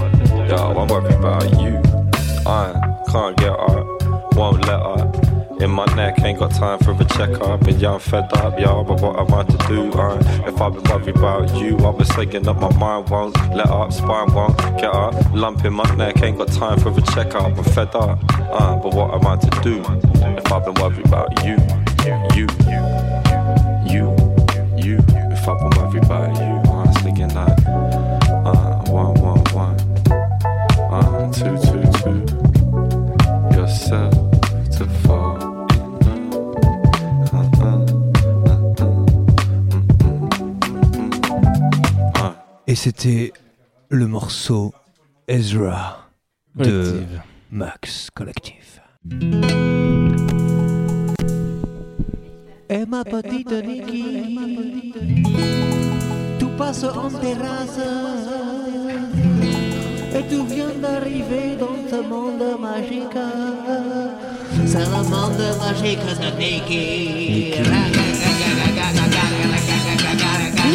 Yo, 0.48 0.56
I'm 0.56 0.88
worried 0.88 1.14
about 1.14 1.44
you. 1.60 1.80
I 2.46 3.02
can't 3.10 3.36
get 3.36 3.50
up, 3.50 4.34
won't 4.34 4.66
let 4.66 4.80
up. 4.80 5.41
In 5.62 5.70
my 5.70 5.84
neck, 5.94 6.20
ain't 6.24 6.40
got 6.40 6.50
time 6.50 6.80
for 6.80 6.90
a 6.90 7.04
checkup. 7.04 7.62
And 7.68 7.80
yeah, 7.80 7.92
I'm 7.92 8.00
fed 8.00 8.32
up, 8.32 8.58
y'all, 8.58 8.82
but 8.82 9.00
what 9.00 9.16
am 9.20 9.32
I 9.32 9.44
to 9.44 9.68
do? 9.68 9.92
Uh, 9.92 10.18
if 10.44 10.60
I've 10.60 10.74
been 10.74 10.82
worried 10.82 11.16
about 11.16 11.54
you, 11.54 11.78
I've 11.86 11.96
been 11.96 12.04
saying 12.04 12.48
up 12.48 12.56
my 12.56 12.76
mind 12.76 13.08
won't 13.08 13.36
let 13.54 13.68
up, 13.68 13.92
spine 13.92 14.34
won't 14.34 14.56
get 14.76 14.92
up. 14.92 15.14
Lump 15.32 15.64
in 15.64 15.72
my 15.72 15.88
neck, 15.94 16.20
ain't 16.20 16.38
got 16.38 16.48
time 16.48 16.80
for 16.80 16.88
a 16.88 17.00
checkup. 17.14 17.56
I'm 17.56 17.62
fed 17.62 17.94
up, 17.94 18.18
uh, 18.40 18.74
but 18.74 18.92
what 18.92 19.14
am 19.14 19.24
I 19.24 19.36
to 19.36 19.50
do? 19.62 19.84
If 20.36 20.50
I've 20.50 20.64
been 20.64 20.74
worried 20.82 21.06
about 21.06 21.30
you. 21.44 21.56
you, 22.34 22.48
you, 22.66 22.82
you. 23.86 24.32
You, 24.82 24.98
if 25.30 25.46
I 25.46 25.54
put 25.54 25.76
my 25.76 25.92
feet 25.92 26.08
by 26.08 26.26
you, 26.26 26.41
Et 42.66 42.74
c'était 42.76 43.32
le 43.88 44.06
morceau 44.06 44.72
Ezra 45.26 46.08
de 46.54 46.64
Collective. 46.64 47.22
Max 47.50 48.08
Collective. 48.14 48.80
Et 52.70 52.86
ma 52.86 53.04
petite 53.04 53.52
Niki, 53.52 54.94
tu 56.38 56.46
passes 56.56 56.84
en 56.84 57.10
terrasse 57.10 57.80
et 60.14 60.22
tu 60.28 60.46
viens 60.46 60.74
d'arriver 60.80 61.56
dans 61.58 61.76
ce 61.90 61.96
monde 62.08 62.60
magique. 62.60 63.18
C'est 64.66 64.84
le 64.84 65.02
monde 65.10 65.58
magique 65.58 65.98
de 66.20 66.30
Niki. 66.38 68.21
On 69.94 70.72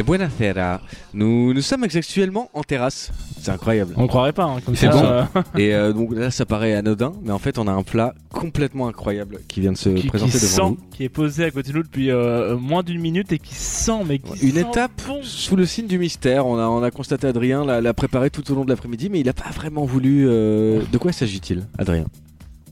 Et 0.00 0.02
buonasera. 0.02 0.80
Nous, 1.12 1.52
nous 1.52 1.60
sommes 1.60 1.84
actuellement 1.84 2.48
en 2.54 2.62
terrasse. 2.62 3.10
C'est 3.40 3.50
incroyable. 3.50 3.92
On 3.96 4.06
croirait 4.06 4.32
pas, 4.32 4.44
hein, 4.44 4.56
comme 4.64 4.74
C'est 4.74 4.90
ça. 4.90 4.92
bon. 5.34 5.40
euh, 5.40 5.42
Et 5.58 5.74
euh, 5.74 5.92
donc 5.92 6.14
là, 6.14 6.30
ça 6.30 6.46
paraît 6.46 6.74
anodin, 6.74 7.12
mais 7.22 7.32
en 7.32 7.38
fait, 7.38 7.58
on 7.58 7.66
a 7.66 7.72
un 7.72 7.82
plat 7.82 8.14
complètement 8.30 8.88
incroyable 8.88 9.40
qui 9.48 9.60
vient 9.60 9.72
de 9.72 9.76
se 9.76 9.90
qui, 9.90 10.02
qui 10.02 10.08
présenter 10.08 10.38
devant 10.38 10.70
nous. 10.70 10.78
qui 10.90 11.04
est 11.04 11.08
posé 11.10 11.44
à 11.44 11.50
côté 11.50 11.72
de 11.72 11.76
nous 11.76 11.82
depuis 11.82 12.10
euh, 12.10 12.56
moins 12.56 12.82
d'une 12.82 13.00
minute 13.00 13.30
et 13.32 13.38
qui 13.38 13.54
sent, 13.54 14.04
mais 14.06 14.18
qui 14.20 14.46
Une 14.46 14.54
sent 14.54 14.60
étape 14.60 15.02
bon. 15.06 15.18
sous 15.22 15.56
le 15.56 15.66
signe 15.66 15.86
du 15.86 15.98
mystère. 15.98 16.46
On 16.46 16.58
a, 16.58 16.66
on 16.66 16.82
a 16.82 16.90
constaté 16.90 17.26
Adrien 17.26 17.64
l'a 17.66 17.80
l'a 17.80 17.92
préparé 17.94 18.30
tout 18.30 18.50
au 18.50 18.54
long 18.54 18.64
de 18.64 18.70
l'après-midi, 18.70 19.08
mais 19.10 19.20
il 19.20 19.26
n'a 19.26 19.32
pas 19.34 19.50
vraiment 19.50 19.84
voulu. 19.84 20.26
euh, 20.28 20.80
De 20.92 20.98
quoi 20.98 21.12
s'agit-il, 21.12 21.66
Adrien? 21.78 22.06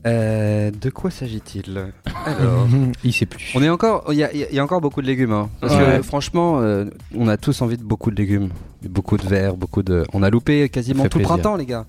Euh, 0.05 0.71
de 0.71 0.89
quoi 0.89 1.11
s'agit-il 1.11 1.77
Alors, 2.25 2.67
Il 3.03 3.13
sait 3.13 3.25
plus. 3.25 3.51
on 3.55 3.61
est 3.61 3.69
encore, 3.69 4.05
il 4.11 4.15
y 4.17 4.23
a, 4.23 4.33
il 4.33 4.53
y 4.53 4.59
encore 4.61 4.81
beaucoup 4.81 5.01
de 5.01 5.07
légumes. 5.07 5.33
hein. 5.33 5.49
parce 5.59 5.75
Ouais. 5.75 5.97
que 5.97 6.01
franchement, 6.03 6.59
euh, 6.61 6.85
on 7.15 7.27
a 7.27 7.37
tous 7.37 7.61
envie 7.61 7.77
de 7.77 7.83
beaucoup 7.83 8.09
de 8.11 8.15
légumes, 8.15 8.49
beaucoup 8.87 9.17
de 9.17 9.27
verre, 9.27 9.55
beaucoup 9.55 9.83
de. 9.83 10.05
On 10.13 10.23
a 10.23 10.29
loupé 10.29 10.69
quasiment 10.69 11.03
fait 11.03 11.09
tout 11.09 11.17
le 11.19 11.23
plaisir. 11.25 11.41
printemps, 11.41 11.57
les 11.57 11.65
gars. 11.65 11.85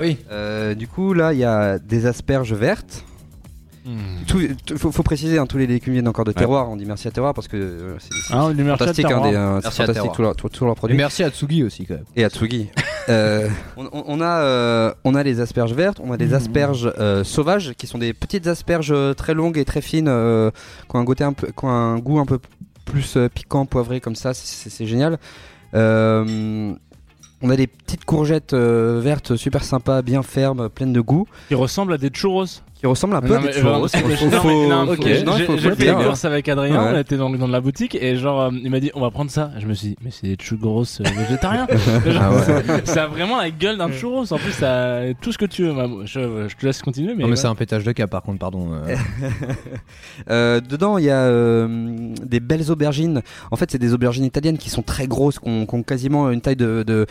Oui. 0.00 0.18
Euh, 0.30 0.74
du 0.74 0.86
coup, 0.86 1.14
là, 1.14 1.32
il 1.32 1.38
y 1.38 1.44
a 1.44 1.78
des 1.78 2.06
asperges 2.06 2.52
vertes. 2.52 3.04
Hmm. 3.84 4.24
Tout, 4.26 4.40
tout- 4.66 4.76
faut, 4.78 4.92
faut 4.92 5.02
préciser, 5.02 5.38
hein, 5.38 5.46
tous 5.46 5.58
les 5.58 5.66
légumes 5.66 5.94
viennent 5.94 6.08
encore 6.08 6.24
de 6.24 6.32
terroir. 6.32 6.68
On 6.70 6.76
dit 6.76 6.84
merci 6.84 7.08
à 7.08 7.10
terroir 7.10 7.34
parce 7.34 7.48
que 7.48 7.56
euh, 7.56 7.96
c'est 7.98 8.10
Ah, 8.30 8.50
fantastique, 8.76 9.06
de 9.06 9.12
hein, 9.12 9.30
des, 9.30 9.36
euh, 9.36 9.60
c'est 9.60 9.66
Merci 9.66 9.82
à 9.82 9.86
fantastique 9.86 10.12
tous 10.12 10.22
leurs 10.64 10.72
Et 10.72 10.76
produits. 10.76 10.96
merci 10.96 11.22
à 11.24 11.30
Tsugi 11.30 11.62
aussi 11.64 11.86
quand 11.86 11.94
même. 11.94 12.04
Et 12.16 12.24
à 12.24 12.30
Tsugi. 12.30 12.68
Euh, 13.08 13.48
on, 13.78 14.20
a, 14.20 14.40
euh, 14.42 14.92
on 15.02 15.14
a 15.14 15.22
les 15.22 15.40
asperges 15.40 15.72
vertes, 15.72 15.98
on 16.04 16.12
a 16.12 16.18
des 16.18 16.34
asperges 16.34 16.92
euh, 16.98 17.24
sauvages 17.24 17.72
qui 17.78 17.86
sont 17.86 17.96
des 17.96 18.12
petites 18.12 18.46
asperges 18.48 18.92
très 19.16 19.32
longues 19.32 19.56
et 19.56 19.64
très 19.64 19.80
fines, 19.80 20.08
euh, 20.08 20.50
qui, 20.90 20.94
ont 20.94 20.98
un 20.98 21.04
goût 21.04 21.14
un 21.20 21.32
peu, 21.32 21.46
qui 21.46 21.64
ont 21.64 21.70
un 21.70 21.98
goût 22.00 22.18
un 22.18 22.26
peu 22.26 22.38
plus 22.84 23.16
euh, 23.16 23.30
piquant, 23.30 23.64
poivré 23.64 24.00
comme 24.02 24.14
ça, 24.14 24.34
c'est 24.34 24.84
génial. 24.84 25.18
Euh, 25.72 26.74
on 27.40 27.50
a 27.50 27.56
des 27.56 27.66
petites 27.66 28.04
courgettes 28.04 28.52
euh, 28.52 29.00
vertes 29.02 29.36
super 29.36 29.62
sympas, 29.64 30.02
bien 30.02 30.22
fermes, 30.22 30.68
pleines 30.68 30.92
de 30.92 31.00
goût, 31.00 31.26
Qui 31.48 31.54
ressemble 31.54 31.92
à 31.92 31.98
des 31.98 32.10
churros. 32.12 32.44
Qui 32.78 32.86
ressemblent 32.86 33.16
un 33.16 33.20
peu 33.20 33.28
Non, 33.34 33.40
à 33.40 33.46
des 33.46 33.52
churros. 33.52 33.88
j'ai- 33.88 33.98
fait 35.70 35.74
dire. 35.84 35.98
les 35.98 36.04
courses 36.04 36.24
avec 36.24 36.48
Adrien, 36.48 36.80
Ouais. 36.80 36.90
on 36.94 36.98
était 37.00 37.16
dans, 37.16 37.28
dans 37.30 37.48
la 37.48 37.60
boutique 37.60 37.96
et 38.00 38.16
genre 38.16 38.40
euh, 38.42 38.50
il 38.52 38.70
m'a 38.70 38.78
dit 38.80 38.90
on 38.94 39.00
va 39.00 39.10
prendre 39.10 39.30
ça. 39.30 39.50
Et 39.56 39.60
je 39.60 39.66
me 39.66 39.74
suis 39.74 39.88
dit 39.88 39.96
mais 40.02 40.10
c'est 40.12 40.28
des 40.28 40.36
churros 40.36 40.84
euh, 41.00 41.04
végétariens. 41.16 41.66
Genre, 42.06 42.22
Ah 42.22 42.30
ouais. 42.32 42.80
ça- 42.84 43.04
a 43.04 43.06
vraiment 43.08 43.38
la 43.38 43.50
gueule 43.50 43.78
d'un 43.78 43.90
churros. 43.90 44.32
En 44.32 44.36
plus 44.38 44.52
ça 44.52 44.96
a 44.98 45.14
tout 45.14 45.32
ce 45.32 45.38
que 45.38 45.44
tu 45.46 45.64
veux. 45.64 45.72
Bah, 45.74 45.86
Je, 46.04 46.46
je 46.48 46.56
te 46.56 46.64
laisse 46.66 46.80
continuer 46.82 47.14
mais. 47.14 47.22
non 47.22 47.28
mais 47.28 47.30
ouais. 47.30 47.36
c'est 47.36 47.46
un 47.48 47.54
pétage 47.54 47.82
de 47.84 47.92
cas 47.92 48.06
par 48.06 48.22
contre, 48.22 48.38
pardon. 48.38 48.68
euh. 48.72 48.94
Euh, 50.30 50.60
dedans, 50.60 50.98
il 50.98 51.04
y 51.04 51.10
a 51.10 51.22
euh, 51.22 52.12
des 52.24 52.40
belles 52.40 52.70
aubergines. 52.70 53.22
En 53.50 53.56
fait, 53.56 53.70
c'est 53.70 53.78
des 53.78 53.94
aubergines 53.94 54.24
italiennes 54.24 54.58
qui 54.58 54.70
sont 54.70 54.82
très 54.82 55.06
grosses, 55.06 55.38
qui 55.38 55.48
ont, 55.48 55.66
qui 55.66 55.74
ont 55.74 55.82
quasiment 55.82 56.30
une 56.30 56.40
taille 56.40 56.56
de, 56.56 56.82
de, 56.86 57.06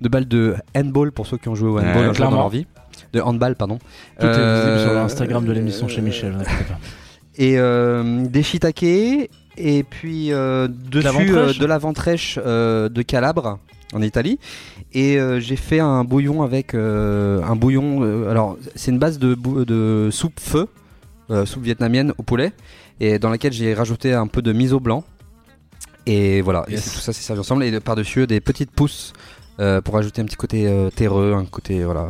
de 0.00 0.08
balle 0.08 0.26
de 0.26 0.54
handball 0.76 1.12
pour 1.12 1.26
ceux 1.26 1.36
qui 1.38 1.48
ont 1.48 1.54
joué 1.54 1.68
au 1.70 1.78
handball 1.78 2.12
dans 2.16 2.30
leur 2.30 2.48
vie. 2.48 2.66
De 3.12 3.20
handball, 3.20 3.54
pardon. 3.56 3.78
Tout 4.18 4.26
est 4.26 4.28
visible 4.28 4.40
Euh, 4.40 4.84
sur 4.84 4.94
l'Instagram 4.94 5.44
de 5.44 5.52
l'émission 5.52 5.88
chez 5.88 6.00
Michel. 6.00 6.36
Et 7.36 7.58
euh, 7.58 8.26
des 8.26 8.42
shiitake. 8.42 8.82
Et 9.58 9.82
puis 9.82 10.32
euh, 10.32 10.66
dessus 10.68 11.36
euh, 11.36 11.52
de 11.52 11.66
la 11.66 11.76
ventrèche 11.76 12.38
euh, 12.42 12.88
de 12.88 13.02
Calabre 13.02 13.58
en 13.92 14.00
Italie. 14.00 14.38
Et 14.94 15.18
j'ai 15.38 15.56
fait 15.56 15.80
un 15.80 16.04
bouillon 16.04 16.42
avec 16.42 16.74
un 16.74 17.56
bouillon. 17.56 18.02
alors, 18.30 18.56
c'est 18.74 18.90
une 18.90 18.98
base 18.98 19.18
de, 19.18 19.34
de 19.64 20.08
soupe 20.10 20.38
feu, 20.40 20.66
soupe 21.46 21.62
vietnamienne 21.62 22.12
au 22.18 22.22
poulet, 22.22 22.52
et 23.00 23.18
dans 23.18 23.30
laquelle 23.30 23.52
j'ai 23.54 23.72
rajouté 23.74 24.12
un 24.12 24.26
peu 24.26 24.42
de 24.42 24.52
miso 24.52 24.80
blanc. 24.80 25.04
Et 26.06 26.40
voilà, 26.42 26.64
et 26.68 26.72
Yes. 26.72 26.84
c'est- 26.84 26.90
tout 26.94 27.00
ça 27.00 27.12
c'est 27.14 27.22
servi 27.22 27.40
ensemble. 27.40 27.64
Et 27.64 27.80
par-dessus 27.80 28.26
des 28.26 28.40
petites 28.40 28.70
pousses 28.70 29.12
pour 29.84 29.96
ajouter 29.96 30.20
un 30.20 30.24
petit 30.26 30.36
côté 30.36 30.70
terreux, 30.94 31.32
un 31.34 31.44
côté 31.46 31.84
voilà. 31.84 32.06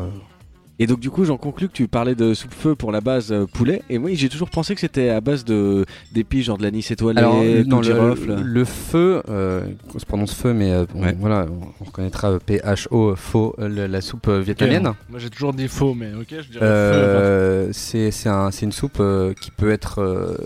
Et 0.83 0.87
donc, 0.89 0.99
du 0.99 1.11
coup, 1.11 1.25
j'en 1.25 1.37
conclus 1.37 1.69
que 1.69 1.73
tu 1.75 1.87
parlais 1.87 2.17
de 2.17 2.35
soupe-feu 2.35 2.75
pour 2.75 2.91
la 2.91 3.01
base 3.01 3.31
euh, 3.31 3.47
poulet. 3.47 3.83
Et 3.89 3.99
moi, 3.99 4.11
j'ai 4.15 4.29
toujours 4.29 4.51
pensé 4.51 4.75
que 4.75 4.81
c'était 4.81 5.11
à 5.11 5.21
base 5.21 5.45
de 5.45 5.85
d'épices, 6.13 6.47
genre 6.47 6.59
de 6.59 6.65
l'anis 6.65 6.91
étoilé, 6.91 7.21
Alors, 7.21 7.41
de 7.41 7.63
non, 7.63 7.79
le, 7.79 7.85
girofle. 7.85 8.35
le 8.43 8.65
feu, 8.65 9.23
euh, 9.29 9.63
on 9.95 9.99
se 10.01 10.05
prononce 10.07 10.35
feu, 10.35 10.53
mais 10.53 10.73
euh, 10.73 10.85
on- 10.97 11.03
Ouais. 11.05 11.17
voilà, 11.21 11.47
on 11.81 11.85
reconnaîtra 11.85 12.33
euh, 12.33 12.39
PHO, 12.45 13.15
faux, 13.15 13.55
euh, 13.61 13.69
le- 13.69 13.87
la 13.87 14.01
soupe 14.01 14.27
euh, 14.27 14.41
vietnamienne. 14.41 14.91
Moi 15.09 15.21
j'ai 15.21 15.31
toujours 15.31 15.53
dit 15.53 15.69
faux 15.69 15.95
mais 15.95 16.09
ok 16.15 16.27
je 16.31 16.35
dirais 16.49 16.59
feu. 16.59 16.63
Euh, 16.63 17.69
c'est 17.73 18.11
c'est 18.11 18.29
un- 18.29 18.51
c'est 18.51 18.67
une 18.67 18.73
soupe 18.73 18.99
euh, 18.99 19.35
qui 19.41 19.53
peut 19.53 19.71
être 19.71 20.01
euh, 20.01 20.37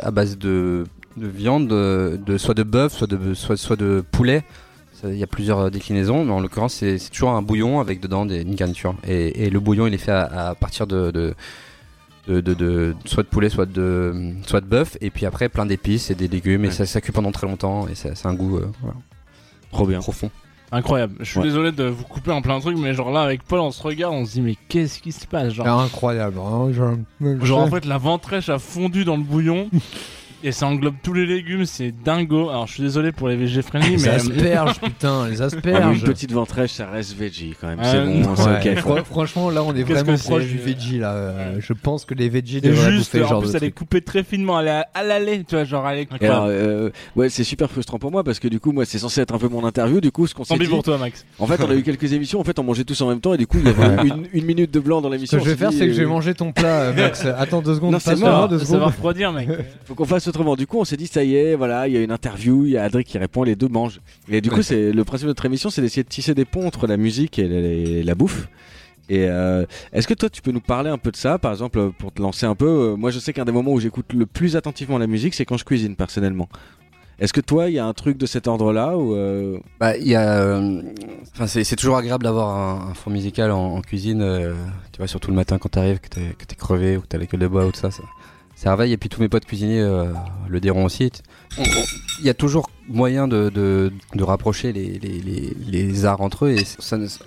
à 0.00 0.10
base 0.10 0.36
de, 0.36 0.84
de 1.16 1.26
viande, 1.26 1.66
de, 1.68 2.18
de- 2.26 2.36
soit 2.36 2.54
de 2.54 2.62
bœuf, 2.62 2.92
soit 2.92 3.06
de, 3.06 3.32
soit, 3.32 3.56
soit 3.56 3.76
de 3.76 4.04
poulet. 4.12 4.44
Il 5.04 5.16
y 5.16 5.22
a 5.22 5.26
plusieurs 5.26 5.58
euh, 5.58 5.70
déclinaisons, 5.70 6.24
mais 6.24 6.32
en 6.32 6.40
l'occurrence, 6.40 6.74
c'est 6.74 6.98
toujours 7.10 7.30
un 7.30 7.42
bouillon 7.42 7.80
avec 7.80 8.00
dedans 8.00 8.26
des, 8.26 8.42
une 8.42 8.54
garniture. 8.54 8.94
Et, 9.06 9.44
et 9.46 9.50
le 9.50 9.60
bouillon, 9.60 9.86
il 9.86 9.94
est 9.94 9.98
fait 9.98 10.12
à, 10.12 10.48
à 10.50 10.54
partir 10.54 10.86
de, 10.86 11.10
de, 11.10 11.34
de, 12.26 12.40
de- 12.40 12.54
de- 12.54 12.96
soit 13.04 13.22
de 13.22 13.28
poulet, 13.28 13.48
soit 13.48 13.66
de, 13.66 14.32
soit 14.46 14.60
de 14.60 14.66
bœuf. 14.66 14.96
Et 15.00 15.10
puis 15.10 15.24
après, 15.26 15.48
plein 15.48 15.66
d'épices 15.66 16.10
et 16.10 16.14
des 16.14 16.28
légumes. 16.28 16.64
Et 16.64 16.70
ça, 16.70 16.84
ça 16.86 17.00
cuit 17.00 17.12
pendant 17.12 17.32
très 17.32 17.46
longtemps. 17.46 17.86
Et 17.88 17.94
c'est 17.94 18.26
un 18.26 18.34
goût 18.34 18.56
euh, 18.58 18.66
voilà, 18.80 18.96
Trop 19.72 19.86
bien. 19.86 20.00
profond. 20.00 20.30
Incroyable. 20.70 21.14
Je 21.20 21.24
suis 21.24 21.38
Ouais. 21.38 21.46
désolé 21.46 21.72
de 21.72 21.84
vous 21.84 22.04
couper 22.04 22.30
en 22.30 22.42
plein 22.42 22.60
truc 22.60 22.76
mais 22.76 22.92
genre 22.92 23.10
là 23.10 23.22
avec 23.22 23.42
Paul 23.42 23.60
on 23.60 23.70
se 23.70 23.82
regarde 23.82 24.12
on 24.14 24.26
se 24.26 24.32
dit 24.32 24.42
mais 24.42 24.54
qu'est-ce 24.68 25.00
qui 25.00 25.12
se 25.12 25.26
passe 25.26 25.54
genre? 25.54 25.66
Incroyable. 25.66 26.38
hein, 26.38 26.70
genre- 26.72 26.94
Genre 27.42 27.60
en 27.60 27.68
fait 27.70 27.86
la 27.86 27.96
ventrèche 27.96 28.50
a 28.50 28.58
fondu 28.58 29.06
dans 29.06 29.16
le 29.16 29.22
bouillon 29.22 29.70
et 30.44 30.52
ça 30.52 30.66
englobe 30.66 30.94
tous 31.02 31.12
les 31.12 31.26
légumes, 31.26 31.64
c'est 31.66 31.92
dingo. 32.04 32.48
Alors 32.50 32.66
je 32.66 32.74
suis 32.74 32.82
désolé 32.82 33.12
pour 33.12 33.28
les 33.28 33.36
VG 33.36 33.62
friendly 33.62 33.96
les 33.96 34.02
mais 34.02 34.08
asperges, 34.08 34.80
putain, 34.80 35.26
les 35.28 35.42
Ah, 35.42 35.48
mais 35.52 35.72
asperges. 35.74 35.98
une 35.98 36.04
petite 36.04 36.32
ventrèche, 36.32 36.72
ça 36.72 36.86
reste 36.90 37.16
veggie 37.16 37.54
quand 37.60 37.66
même. 37.68 37.78
Ah, 37.82 37.90
c'est 37.90 38.04
bon, 38.04 38.36
c'est 38.36 38.42
Ouais, 38.68 38.76
ok. 38.78 38.84
fr- 39.00 39.04
franchement, 39.04 39.50
là, 39.50 39.62
on 39.62 39.74
est 39.74 39.82
vraiment 39.82 40.14
que 40.16 40.22
proche 40.22 40.46
du 40.46 40.58
euh, 40.58 40.62
veggie 40.64 40.98
là. 40.98 41.12
Euh, 41.12 41.56
Je 41.60 41.72
pense 41.72 42.04
que 42.04 42.14
les 42.14 42.28
veggies 42.28 42.60
c'est 42.62 42.68
devraient 42.70 42.92
juste 42.92 43.12
bouffer 43.12 43.18
ce 43.18 43.24
en 43.24 43.28
genre 43.28 43.40
plus 43.42 43.52
de 43.52 43.56
elle 43.58 43.64
est 43.64 43.70
coupée 43.72 44.00
très 44.00 44.22
finement, 44.22 44.60
elle 44.60 44.68
est 44.68 44.82
à, 44.94 45.02
l'allée, 45.02 45.44
tu 45.44 45.54
vois 45.54 45.64
genre 45.64 45.88
elle 45.88 46.00
est 46.00 46.08
alors, 46.22 46.46
euh, 46.48 46.90
ouais, 47.16 47.28
c'est 47.28 47.44
super 47.44 47.70
frustrant 47.70 47.98
pour 47.98 48.10
moi 48.10 48.24
parce 48.24 48.38
que 48.38 48.48
du 48.48 48.60
coup, 48.60 48.72
moi, 48.72 48.84
c'est 48.84 48.98
censé 48.98 49.20
être 49.20 49.34
un 49.34 49.38
peu 49.38 49.48
mon 49.48 49.64
interview. 49.64 50.00
Du 50.00 50.10
coup, 50.10 50.26
ce 50.26 50.34
qu'on 50.34 50.44
s'est 50.44 50.56
dit, 50.58 50.66
pour 50.66 50.82
toi 50.82 50.98
Max. 50.98 51.24
en 51.38 51.46
fait, 51.46 51.60
on 51.62 51.70
a 51.70 51.74
eu 51.74 51.82
quelques 51.82 52.12
émissions. 52.12 52.40
En 52.40 52.44
fait, 52.44 52.58
on 52.58 52.62
mangeait 52.64 52.84
tous 52.84 53.00
en 53.02 53.08
même 53.08 53.20
temps 53.20 53.34
et 53.34 53.38
du 53.38 53.46
coup, 53.46 53.58
il 53.58 53.66
y 53.66 53.68
avait 53.68 54.08
une, 54.08 54.26
une 54.32 54.44
minute 54.44 54.70
de 54.72 54.80
blanc 54.80 55.00
dans 55.00 55.08
Ce 55.08 55.14
l'émission. 55.14 55.38
que 55.38 55.44
je 55.44 55.50
vais 55.50 55.56
faire, 55.56 55.72
c'est 55.72 55.86
que 55.86 55.92
je 55.92 55.98
vais 55.98 56.04
euh, 56.04 56.08
manger 56.08 56.34
ton 56.34 56.52
plat, 56.52 56.80
euh, 56.82 56.92
Max. 56.94 57.24
Attends 57.38 57.60
deux 57.62 57.74
secondes. 57.74 57.98
Ça 57.98 58.14
va 58.14 58.46
refroidir 58.46 59.32
mec. 59.32 59.48
Faut 59.84 59.94
qu'on 59.94 60.04
fasse 60.04 60.27
autrement. 60.28 60.56
Du 60.56 60.66
coup, 60.66 60.78
on 60.78 60.84
s'est 60.84 60.96
dit, 60.96 61.06
ça 61.06 61.24
y 61.24 61.36
est, 61.36 61.54
voilà, 61.54 61.88
il 61.88 61.94
y 61.94 61.96
a 61.96 62.02
une 62.02 62.12
interview, 62.12 62.64
il 62.66 62.72
y 62.72 62.76
a 62.76 62.84
Adrien 62.84 63.02
qui 63.02 63.18
répond, 63.18 63.42
les 63.42 63.56
deux 63.56 63.68
mangent. 63.68 64.00
Et 64.30 64.40
du 64.40 64.50
coup, 64.50 64.62
c'est 64.62 64.92
le 64.92 65.04
principe 65.04 65.26
de 65.26 65.30
notre 65.30 65.46
émission, 65.46 65.70
c'est 65.70 65.82
d'essayer 65.82 66.02
de 66.04 66.08
tisser 66.08 66.34
des 66.34 66.44
ponts 66.44 66.66
entre 66.66 66.86
la 66.86 66.96
musique 66.96 67.38
et 67.38 67.48
la, 67.48 67.58
et 67.58 68.02
la 68.02 68.14
bouffe. 68.14 68.48
Et 69.08 69.26
euh, 69.28 69.64
est-ce 69.92 70.06
que 70.06 70.14
toi, 70.14 70.28
tu 70.28 70.42
peux 70.42 70.52
nous 70.52 70.60
parler 70.60 70.90
un 70.90 70.98
peu 70.98 71.10
de 71.10 71.16
ça, 71.16 71.38
par 71.38 71.52
exemple, 71.52 71.92
pour 71.98 72.12
te 72.12 72.20
lancer 72.20 72.46
un 72.46 72.54
peu 72.54 72.66
euh, 72.66 72.96
Moi, 72.96 73.10
je 73.10 73.18
sais 73.18 73.32
qu'un 73.32 73.44
des 73.44 73.52
moments 73.52 73.72
où 73.72 73.80
j'écoute 73.80 74.12
le 74.12 74.26
plus 74.26 74.56
attentivement 74.56 74.98
la 74.98 75.06
musique, 75.06 75.34
c'est 75.34 75.44
quand 75.44 75.56
je 75.56 75.64
cuisine, 75.64 75.96
personnellement. 75.96 76.48
Est-ce 77.18 77.32
que 77.32 77.40
toi, 77.40 77.68
il 77.68 77.74
y 77.74 77.78
a 77.78 77.86
un 77.86 77.94
truc 77.94 78.16
de 78.16 78.26
cet 78.26 78.46
ordre-là 78.46 78.96
ou 78.96 79.14
euh, 79.14 79.58
Bah, 79.80 79.96
il 79.96 80.06
y 80.06 80.14
a. 80.14 80.60
Enfin, 81.32 81.46
c'est 81.48 81.74
toujours 81.74 81.96
agréable 81.96 82.22
d'avoir 82.22 82.56
un, 82.56 82.90
un 82.90 82.94
fond 82.94 83.10
musical 83.10 83.50
en, 83.50 83.74
en 83.74 83.80
cuisine. 83.80 84.20
tu 84.92 84.98
vois, 84.98 85.08
surtout 85.08 85.30
le 85.30 85.36
matin 85.36 85.58
quand 85.58 85.70
t'arrives, 85.70 85.98
que 85.98 86.08
t'es 86.08 86.34
que 86.38 86.44
t'es 86.44 86.54
crevé 86.54 86.96
ou 86.96 87.00
que 87.00 87.06
t'as 87.08 87.18
la 87.18 87.26
gueule 87.26 87.40
de 87.40 87.48
bois 87.48 87.66
ou 87.66 87.72
tout 87.72 87.80
ça. 87.80 87.90
ça 87.90 88.04
Et 88.66 88.96
puis 88.96 89.08
tous 89.08 89.20
mes 89.20 89.28
potes 89.28 89.44
cuisiniers 89.44 89.80
euh, 89.80 90.12
le 90.48 90.60
diront 90.60 90.84
aussi. 90.84 91.10
Il 91.56 92.26
y 92.26 92.28
a 92.28 92.34
toujours 92.34 92.68
moyen 92.88 93.28
de, 93.28 93.50
de, 93.50 94.22
rapprocher 94.22 94.72
les, 94.72 94.98
les, 94.98 95.20
les, 95.20 95.56
les 95.66 96.04
arts 96.04 96.20
entre 96.20 96.46
eux 96.46 96.50
et 96.50 96.64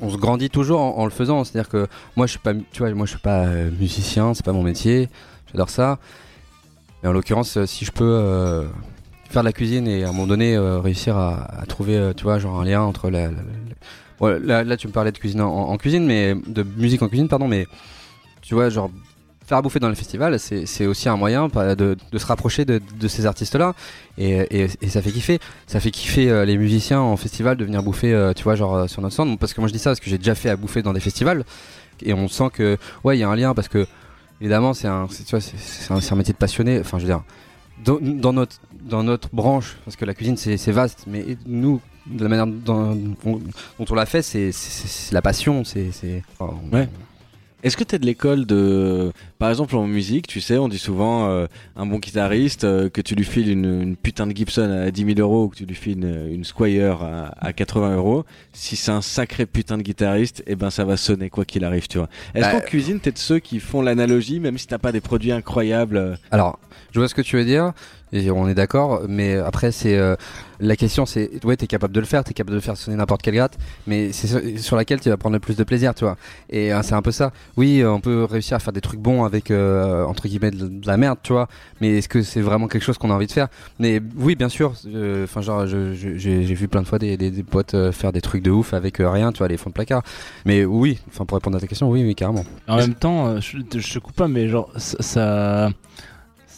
on 0.02 0.10
se 0.10 0.18
grandit 0.18 0.50
toujours 0.50 0.82
en, 0.82 1.06
le 1.06 1.12
faisant. 1.12 1.44
C'est-à-dire 1.44 1.70
que 1.70 1.88
moi 2.18 2.28
je 2.28 2.32
suis 2.32 2.40
pas, 2.40 2.54
tu 2.54 2.80
vois, 2.80 2.94
moi 2.94 3.06
je 3.06 3.12
suis 3.12 3.22
pas 3.22 3.46
euh, 3.46 3.72
musicien, 3.72 4.34
c'est 4.34 4.46
pas 4.46 4.52
mon 4.52 4.64
métier. 4.64 5.10
J'adore 5.52 5.70
ça. 5.70 6.00
Mais 7.02 7.10
en 7.10 7.14
l'occurrence, 7.14 7.58
euh, 7.58 7.66
si 7.66 7.86
je 7.86 7.92
peux 7.92 8.68
faire 9.30 9.42
de 9.42 9.48
la 9.48 9.54
cuisine 9.54 9.88
et 9.88 10.04
à 10.04 10.10
un 10.10 10.12
moment 10.12 10.28
donné 10.28 10.58
réussir 10.58 11.18
à, 11.18 11.64
trouver, 11.68 12.12
tu 12.18 12.24
vois, 12.24 12.38
genre 12.40 12.60
un 12.60 12.66
lien 12.66 12.82
entre 12.82 13.10
la, 13.10 13.30
là, 14.20 14.64
là, 14.64 14.78
tu 14.78 14.88
me 14.88 14.92
parlais 14.92 15.14
de 15.14 15.18
cuisine 15.18 15.42
en 15.42 15.78
cuisine, 15.78 16.06
mais 16.06 16.36
de 16.46 16.64
musique 16.64 17.02
en 17.02 17.08
cuisine, 17.08 17.30
pardon, 17.30 17.48
mais 17.48 17.66
tu 18.42 18.54
vois, 18.54 18.70
genre 18.70 18.92
faire 19.52 19.62
bouffer 19.62 19.80
dans 19.80 19.90
les 19.90 19.96
festivals, 19.96 20.40
c'est 20.40 20.86
aussi 20.86 21.10
un 21.10 21.18
moyen 21.18 21.50
pas- 21.50 21.76
de, 21.76 21.98
se 22.16 22.26
rapprocher 22.26 22.64
de, 22.64 23.08
ces 23.08 23.26
artistes-là, 23.26 23.74
et, 24.18 24.68
ça 24.88 25.02
fait 25.02 25.12
kiffer. 25.12 25.40
Ça 25.68 25.80
fait 25.82 25.92
kiffer 25.92 26.30
euh, 26.30 26.46
les 26.46 26.58
musiciens 26.58 27.02
en 27.02 27.18
festival 27.18 27.58
de 27.58 27.66
venir 27.66 27.84
bouffer, 27.84 28.14
euh, 28.14 28.34
tu 28.34 28.44
vois, 28.44 28.56
genre 28.56 28.76
euh, 28.76 28.88
sur 28.88 29.02
notre 29.02 29.14
stand. 29.14 29.38
Parce 29.40 29.54
que 29.54 29.60
moi 29.60 29.68
je 29.68 29.74
dis 29.74 29.80
ça 29.80 29.90
parce 29.90 30.00
que 30.00 30.10
j'ai 30.10 30.18
déjà 30.18 30.36
fait 30.36 30.50
à 30.50 30.56
bouffer 30.56 30.82
dans 30.82 30.94
des 30.94 31.02
festivals, 31.02 31.44
et 32.02 32.14
on 32.14 32.30
sent 32.30 32.50
que 32.54 32.78
ouais, 33.04 33.18
il 33.18 33.20
y 33.20 33.24
a 33.24 33.30
un 33.30 33.36
lien 33.36 33.54
parce 33.54 33.68
que 33.68 33.86
évidemment 34.40 34.74
c'est 34.74 34.88
un, 34.88 35.08
un, 35.90 36.16
métier 36.16 36.34
de 36.34 36.38
passionné. 36.38 36.80
Enfin, 36.80 36.98
je 36.98 37.04
veux 37.06 37.10
dire, 37.10 37.24
dans, 37.84 38.32
notre 38.32 38.56
dans 38.72 39.04
notre 39.04 39.30
branche, 39.34 39.76
parce 39.84 39.98
que 39.98 40.06
la 40.06 40.14
cuisine 40.14 40.38
c'est 40.38 40.72
vaste, 40.72 41.04
mais 41.08 41.38
nous 41.46 41.82
de 42.06 42.24
la 42.24 42.30
manière 42.30 42.48
dont, 42.48 42.96
dont 42.96 43.86
on 43.90 43.96
l'a 43.96 44.06
fait, 44.06 44.22
c'est 44.22 44.52
la 45.12 45.22
passion, 45.22 45.66
c'est 45.66 46.24
Ouais. 46.72 46.88
Est-ce 47.64 47.78
que 47.78 47.84
tu 47.84 47.96
es 47.96 48.00
de 48.00 48.06
l'école 48.06 48.46
de. 48.46 49.12
Par 49.38 49.50
exemple, 49.50 49.76
en 49.76 49.86
musique, 49.86 50.28
tu 50.28 50.42
sais, 50.42 50.58
on 50.58 50.68
dit 50.68 50.78
souvent 50.80 51.30
euh, 51.30 51.46
un 51.76 51.86
bon 51.86 52.00
guitariste, 52.00 52.64
euh, 52.64 52.90
que 52.90 53.02
tu 53.02 53.14
lui 53.16 53.24
files 53.24 53.50
une, 53.50 53.82
une 53.82 53.96
putain 53.96 54.26
de 54.28 54.36
Gibson 54.36 54.70
à 54.88 54.90
10 54.92 55.06
000 55.16 55.20
euros 55.20 55.46
ou 55.46 55.48
que 55.50 55.58
tu 55.58 55.66
lui 55.66 55.76
files 55.76 55.98
une, 56.04 56.28
une 56.34 56.44
Squire 56.44 57.02
à, 57.04 57.34
à 57.40 57.54
80 57.54 57.96
euros. 57.98 58.26
Si 58.54 58.76
c'est 58.76 58.92
un 58.92 59.02
sacré 59.02 59.46
putain 59.46 59.78
de 59.78 59.84
guitariste, 59.84 60.44
eh 60.48 60.56
ben 60.56 60.70
ça 60.70 60.86
va 60.86 60.98
sonner 60.98 61.30
quoi 61.30 61.46
qu'il 61.46 61.64
arrive, 61.64 61.88
tu 61.88 61.98
vois. 62.00 62.10
Est-ce 62.34 62.46
Bah, 62.46 62.52
qu'en 62.54 62.66
cuisine, 62.66 63.00
t'es 63.00 63.12
de 63.12 63.18
ceux 63.18 63.40
qui 63.40 63.60
font 63.60 63.82
l'analogie, 63.82 64.40
même 64.40 64.58
si 64.58 64.68
t'as 64.68 64.78
pas 64.80 64.92
des 64.92 65.02
produits 65.02 65.32
incroyables 65.32 65.98
euh, 65.98 66.16
Alors, 66.32 66.60
je 66.92 67.00
vois 67.00 67.08
ce 67.08 67.16
que 67.16 67.22
tu 67.22 67.36
veux 67.38 67.46
dire, 67.46 67.74
on 68.14 68.48
est 68.48 68.54
d'accord, 68.54 69.02
mais 69.08 69.36
après, 69.38 69.72
c'est 69.72 69.98
euh, 69.98 70.16
la 70.60 70.76
question, 70.76 71.06
c'est 71.06 71.44
ouais, 71.46 71.56
t'es 71.56 71.68
capable 71.68 71.94
de 71.94 72.00
le 72.00 72.06
faire, 72.06 72.24
t'es 72.24 72.34
capable 72.34 72.56
de 72.56 72.62
faire 72.62 72.76
sonner 72.76 72.98
n'importe 72.98 73.22
quelle 73.22 73.36
gratte, 73.36 73.58
mais 73.88 74.12
c'est 74.12 74.58
sur, 74.60 74.76
laquelle 74.76 75.00
tu 75.00 75.10
vas 75.10 75.18
prendre 75.18 75.34
le 75.34 75.40
plus 75.40 75.56
de 75.56 75.64
plaisir, 75.64 75.96
tu 75.96 76.04
vois. 76.04 76.18
Et 76.50 76.74
euh, 76.74 76.82
c'est 76.84 76.94
un 76.94 77.02
peu 77.02 77.12
ça. 77.12 77.32
Oui, 77.56 77.84
on 77.86 78.02
peut 78.02 78.26
réussir 78.26 78.58
à 78.58 78.60
faire 78.60 78.74
des 78.74 78.82
trucs 78.82 79.00
bons 79.00 79.24
avec 79.24 79.50
euh, 79.50 80.04
entre 80.06 80.28
guillemets 80.28 80.52
de, 80.52 80.70
la 80.86 80.98
merde, 80.98 81.20
tu 81.24 81.32
vois. 81.34 81.48
Mais 81.80 81.98
est-ce 81.98 82.10
que 82.10 82.22
c'est 82.22 82.42
vraiment 82.42 82.68
quelque 82.68 82.84
chose 82.84 82.98
qu'on 82.98 83.12
a 83.12 83.14
envie 83.14 83.28
de 83.28 83.32
faire? 83.32 83.48
Mais 83.80 84.02
oui, 84.18 84.36
bien 84.36 84.50
sûr. 84.50 84.74
Enfin, 85.24 85.42
genre, 85.42 85.66
j'ai 85.66 86.54
vu 86.54 86.68
plein 86.68 86.82
de 86.82 86.88
fois 86.88 87.00
des, 87.00 87.18
des, 87.18 87.44
potes 87.44 87.92
faire 87.92 88.12
des 88.12 88.22
trucs 88.22 88.44
de 88.44 88.52
ouf 88.52 88.74
avec 88.74 88.98
rien, 89.00 89.32
tu 89.32 89.40
vois, 89.40 89.48
les 89.48 89.58
fonds 89.58 89.70
de 89.70 89.74
placard. 89.76 90.04
Mais 90.46 90.66
oui, 90.66 91.00
enfin 91.10 91.26
pour 91.26 91.38
répondre 91.38 91.58
à 91.58 91.60
ta 91.60 91.68
question, 91.68 91.90
oui, 91.90 92.04
oui, 92.04 92.14
carrément. 92.14 92.46
En 92.68 92.78
même 92.78 92.94
temps, 92.94 93.40
je, 93.40 93.58
je 93.58 93.94
te 93.94 94.00
coupe 94.00 94.16
pas, 94.16 94.28
mais 94.28 94.48
genre, 94.48 94.70
ça, 94.78 95.70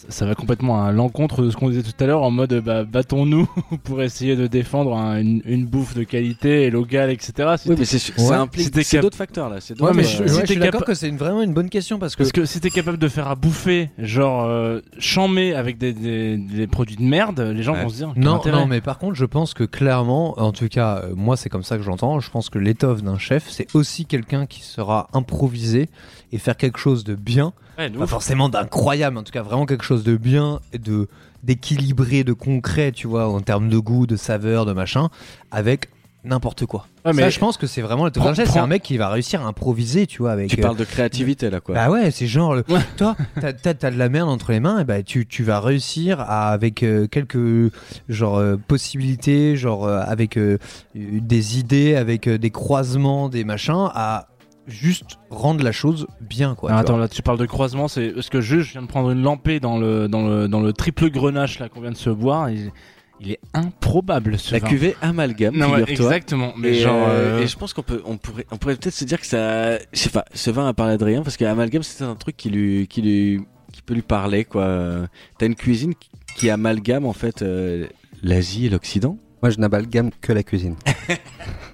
ça 0.10 0.26
va 0.26 0.36
complètement 0.36 0.84
à 0.84 0.92
l'encontre 0.92 1.42
de 1.44 1.50
ce 1.50 1.56
qu'on 1.58 1.70
disait 1.70 1.84
tout 1.84 2.04
à 2.04 2.08
l'heure, 2.08 2.24
en 2.24 2.32
mode 2.32 2.54
bah, 2.64 2.84
battons-nous 2.84 3.48
pour 3.84 4.02
essayer 4.02 4.36
de 4.36 4.48
défendre 4.48 4.96
un- 4.96 5.20
une, 5.20 5.42
une 5.46 5.66
bouffe 5.66 5.94
de 5.96 6.04
qualité 6.04 6.64
et 6.64 6.70
locale, 6.70 7.10
etc. 7.10 7.56
Si 7.58 7.70
Oui, 7.70 7.76
mais 7.80 7.86
c'est 7.86 8.14
Ouais. 8.20 8.26
ça 8.28 8.40
implique. 8.42 8.72
Cap- 8.90 9.02
d'autres 9.02 9.18
facteurs 9.18 9.50
là. 9.50 9.58
Ouais, 9.80 9.92
mais 9.94 10.04
euh, 10.04 10.08
je- 10.08 10.22
Ouais, 10.24 10.28
si 10.30 10.36
je 10.36 10.40
t'es 10.42 10.48
suis 10.54 10.56
d'accord 10.58 10.84
que 10.86 10.94
c'est 10.94 11.10
vraiment 11.12 11.42
une 11.42 11.54
bonne 11.54 11.70
question 11.70 12.00
parce 12.00 12.16
que 12.16 12.24
Parce 12.24 12.32
que 12.32 12.46
si 12.46 12.60
t'es 12.60 12.70
capable 12.70 12.98
de 12.98 13.08
faire 13.08 13.28
à 13.28 13.36
bouffer, 13.36 13.90
genre 13.98 14.46
euh, 14.46 14.80
chamé 15.00 15.54
avec 15.54 15.78
des, 15.78 15.94
des, 15.94 16.38
des 16.38 16.68
produits 16.68 16.96
de 16.96 17.04
merde, 17.04 17.40
les 17.40 17.64
gens 17.64 17.74
Ouais. 17.74 17.84
vont 17.84 17.90
se 17.90 17.96
dire. 17.96 18.14
Non, 18.16 18.40
non, 18.46 18.66
mais 18.68 18.82
par 18.82 19.00
contre, 19.00 19.16
je 19.16 19.26
pense 19.26 19.54
que 19.54 19.64
clairement, 19.64 20.40
en 20.40 20.52
tout 20.52 20.68
cas, 20.68 21.02
euh, 21.06 21.14
moi, 21.16 21.38
c'est 21.38 21.50
comme 21.50 21.64
ça 21.64 21.78
que 21.78 21.84
j'entends. 21.84 22.20
Je 22.20 22.30
pense 22.30 22.50
que 22.50 22.60
l'étoffe 22.60 23.02
d'un 23.04 23.18
chef, 23.18 23.46
c'est 23.50 23.74
aussi 23.76 24.06
quelqu'un 24.06 24.46
qui 24.46 24.62
sera 24.64 25.08
improvisé 25.14 25.90
et 26.34 26.38
faire 26.40 26.58
quelque 26.58 26.80
chose 26.80 27.04
de 27.06 27.16
bien, 27.16 27.54
Ouais, 27.78 27.90
pas 27.90 28.06
forcément 28.08 28.50
d'incroyable, 28.50 29.18
en 29.18 29.24
tout 29.24 29.32
cas 29.32 29.42
vraiment 29.42 29.66
quelque 29.66 29.84
chose 29.86 30.04
de 30.04 30.18
bien 30.18 30.60
et 30.74 30.78
de 30.80 31.08
d'équilibré, 31.44 32.24
de 32.24 32.34
concret, 32.34 32.92
tu 32.92 33.08
vois, 33.08 33.28
en 33.28 33.42
termes 33.42 33.70
de 33.70 33.78
goût, 33.78 34.06
de 34.08 34.16
saveur, 34.16 34.66
de 34.66 34.74
machin, 34.74 35.10
avec 35.52 35.90
n'importe 36.24 36.66
quoi. 36.66 36.88
Ouais, 37.06 37.14
Ça, 37.14 37.30
je 37.30 37.38
pense 37.40 37.58
que 37.58 37.68
c'est 37.68 37.82
vraiment 37.82 38.10
Prends- 38.10 38.34
chef. 38.34 38.50
C'est 38.50 38.60
un 38.60 38.68
mec 38.68 38.82
qui 38.82 38.96
va 38.98 39.10
réussir 39.10 39.42
à 39.42 39.46
improviser, 39.46 40.08
tu 40.08 40.20
vois, 40.22 40.32
avec. 40.32 40.50
Tu 40.50 40.60
euh, 40.60 40.62
parles 40.62 40.78
de 40.78 40.86
créativité 40.86 41.50
là, 41.50 41.60
quoi. 41.60 41.76
Bah 41.76 41.90
ouais, 41.90 42.12
c'est 42.12 42.28
genre, 42.28 42.56
le... 42.56 42.64
Ouais. 42.70 42.80
toi, 42.98 43.16
t'as, 43.42 43.92
de 43.92 43.98
la 43.98 44.08
merde 44.08 44.30
entre 44.30 44.52
les 44.54 44.62
mains, 44.62 44.80
et 44.80 44.86
bah 44.86 45.04
tu, 45.04 45.28
tu 45.28 45.44
vas 45.44 45.60
réussir 45.60 46.22
à, 46.22 46.52
avec 46.52 46.82
euh, 46.84 47.08
quelques 47.08 47.74
genre 48.08 48.38
euh, 48.38 48.56
possibilités, 48.56 49.58
genre 49.58 49.86
euh, 49.86 50.00
avec 50.06 50.38
euh, 50.38 50.58
des 50.96 51.60
idées, 51.60 51.96
avec 51.96 52.28
euh, 52.28 52.38
des 52.38 52.52
croisements, 52.52 53.28
des 53.28 53.44
machins, 53.44 53.90
à 53.94 54.28
juste 54.68 55.18
rendre 55.30 55.64
la 55.64 55.72
chose 55.72 56.08
bien, 56.22 56.56
quoi. 56.56 56.70
Ah, 56.72 56.76
tu 56.76 56.80
attends, 56.82 56.94
vois. 56.94 57.02
là 57.04 57.08
tu 57.10 57.22
parles 57.22 57.38
de 57.40 57.46
croisement, 57.46 57.88
c'est 57.88 58.10
parce 58.10 58.30
que 58.30 58.42
je, 58.42 58.60
je 58.60 58.72
viens 58.74 58.82
de 58.82 58.88
prendre 58.88 59.12
une 59.12 59.22
lampée 59.22 59.60
dans 59.60 59.78
le, 59.78 60.08
dans 60.08 60.28
le, 60.28 60.48
dans 60.48 60.62
le 60.62 60.72
triple 60.74 61.10
grenache 61.10 61.60
là 61.60 61.70
qu'on 61.70 61.82
vient 61.82 61.92
de 61.92 61.98
se 61.98 62.10
boire. 62.10 62.48
et 62.50 62.72
il 63.20 63.32
est 63.32 63.40
improbable 63.54 64.38
ce 64.38 64.52
La 64.54 64.60
vin. 64.60 64.68
cuvée 64.68 64.96
amalgame, 65.02 65.56
Non, 65.56 65.70
ouais, 65.72 65.84
exactement. 65.88 66.52
Mais 66.58 66.70
et, 66.70 66.74
genre, 66.82 67.08
euh, 67.08 67.38
euh, 67.40 67.42
et 67.42 67.48
je 67.48 67.56
pense 67.58 67.72
qu'on 67.74 67.84
peut, 67.84 68.02
on 68.06 68.18
pourrait, 68.18 68.46
on 68.52 68.58
pourrait 68.58 68.76
peut-être 68.76 68.94
se 68.96 69.06
dire 69.06 69.20
que 69.22 69.26
ça, 69.28 69.78
je 69.78 69.86
sais 69.94 70.10
pas, 70.10 70.26
ce 70.34 70.50
vin 70.52 70.68
a 70.68 70.74
parlé 70.74 70.94
d'Adrien 70.94 71.22
parce 71.22 71.38
qu'amalgame 71.38 71.84
c'était 71.84 72.04
un 72.04 72.16
truc 72.16 72.36
qui 72.36 72.50
lui, 72.50 72.88
qui 72.88 73.02
lui, 73.02 73.42
qui 73.72 73.82
peut 73.82 73.94
lui 73.94 74.02
parler 74.02 74.44
quoi. 74.46 75.08
T'as 75.38 75.46
une 75.46 75.56
cuisine 75.56 75.94
qui- 75.96 76.10
qui 76.36 76.50
amalgame 76.50 77.06
en 77.06 77.14
fait 77.14 77.44
euh, 77.44 77.86
l'Asie 78.24 78.66
et 78.66 78.70
l'Occident? 78.70 79.18
Moi, 79.42 79.52
je 79.52 79.58
n'amalgame 79.60 80.10
que 80.22 80.34
la 80.34 80.42
cuisine. 80.44 80.76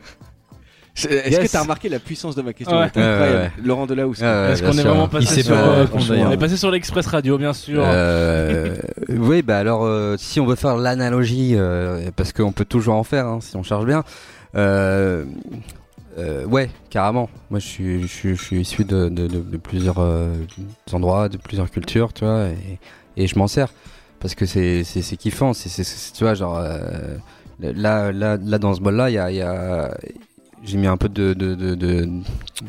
Est-ce 1.08 1.30
Yes. 1.30 1.40
que 1.48 1.52
t'as 1.52 1.62
remarqué 1.62 1.90
la 1.90 2.00
puissance 2.00 2.36
de 2.36 2.42
ma 2.42 2.54
question 2.54 2.78
Ouais. 2.78 2.86
Incroyable. 2.86 3.38
Ouais, 3.38 3.52
Laurent 3.64 3.86
Delahousse. 3.86 4.20
Ouais, 4.22 4.52
est-ce 4.52 4.64
qu'on 4.64 4.78
est 4.78 4.84
vraiment 4.84 5.06
Il 5.12 5.20
passé 5.26 5.44
sur, 5.44 5.54
pas 5.56 5.62
euh, 5.62 5.86
on 5.94 6.32
est 6.32 6.38
passé 6.38 6.58
sur 6.58 6.72
l'Express 6.72 7.06
Radio, 7.08 7.38
bien 7.38 7.54
sûr. 7.54 7.82
Euh, 7.86 8.76
oui, 9.10 9.42
bah 9.42 9.58
alors, 9.58 9.84
euh, 9.86 10.16
si 10.18 10.40
on 10.40 10.46
veut 10.46 10.56
faire 10.56 10.78
l'analogie, 10.78 11.54
euh, 11.56 12.10
parce 12.16 12.34
qu'on 12.34 12.52
peut 12.52 12.66
toujours 12.66 12.96
en 12.96 13.04
faire, 13.04 13.26
hein, 13.28 13.40
si 13.42 13.56
on 13.56 13.64
charge 13.64 13.86
bien. 13.86 14.04
Euh, 14.56 15.26
euh, 16.18 16.44
ouais, 16.46 16.70
carrément. 16.90 17.30
Moi, 17.50 17.60
je 17.60 17.66
suis, 17.68 18.02
je 18.02 18.08
suis, 18.08 18.36
je 18.36 18.42
suis 18.44 18.62
issu 18.62 18.84
de, 18.84 19.10
de, 19.10 19.28
de- 19.28 19.40
de 19.40 19.58
plusieurs 19.58 20.00
euh, 20.00 20.34
endroits, 20.92 21.30
de 21.30 21.38
plusieurs 21.38 21.70
cultures, 21.70 22.14
tu 22.14 22.26
vois, 22.26 22.46
et, 22.48 22.80
et 23.24 23.28
je 23.28 23.38
m'en 23.38 23.48
sers 23.48 23.72
parce 24.20 24.36
que 24.36 24.46
c'est, 24.46 24.84
kiffant. 25.18 25.54
C'est, 25.54 25.70
tu 26.14 26.24
vois, 26.26 26.34
genre 26.34 26.58
euh, 26.62 26.80
là, 27.62 28.12
là, 28.12 28.38
là, 28.44 28.58
dans 28.58 28.74
ce 28.74 28.82
bol-là, 28.82 29.10
il 29.10 29.14
y 29.14 29.18
a, 29.18 29.32
il 29.32 29.38
y 29.38 29.42
a- 29.42 29.96
j'ai 30.64 30.78
mis 30.78 30.88
un 30.88 30.98
peu 30.98 31.10
de, 31.10 31.34
de, 31.34 32.08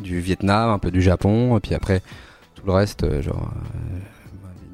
du 0.03 0.21
Vietnam, 0.21 0.71
un 0.71 0.79
peu 0.79 0.91
du 0.91 1.03
Japon, 1.03 1.57
et 1.57 1.61
puis 1.61 1.75
après 1.75 2.03
tout 2.55 2.65
le 2.67 2.73
reste, 2.73 3.05
euh, 3.05 3.23
genre. 3.23 3.51
euh, 3.55 3.99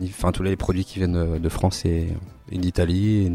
Enfin, 0.05 0.31
tous 0.31 0.43
les 0.43 0.57
produits 0.57 0.85
qui 0.85 0.99
viennent 0.99 1.39
de, 1.39 1.49
France 1.49 1.87
et, 1.87 2.09
d'Italie. 2.53 3.33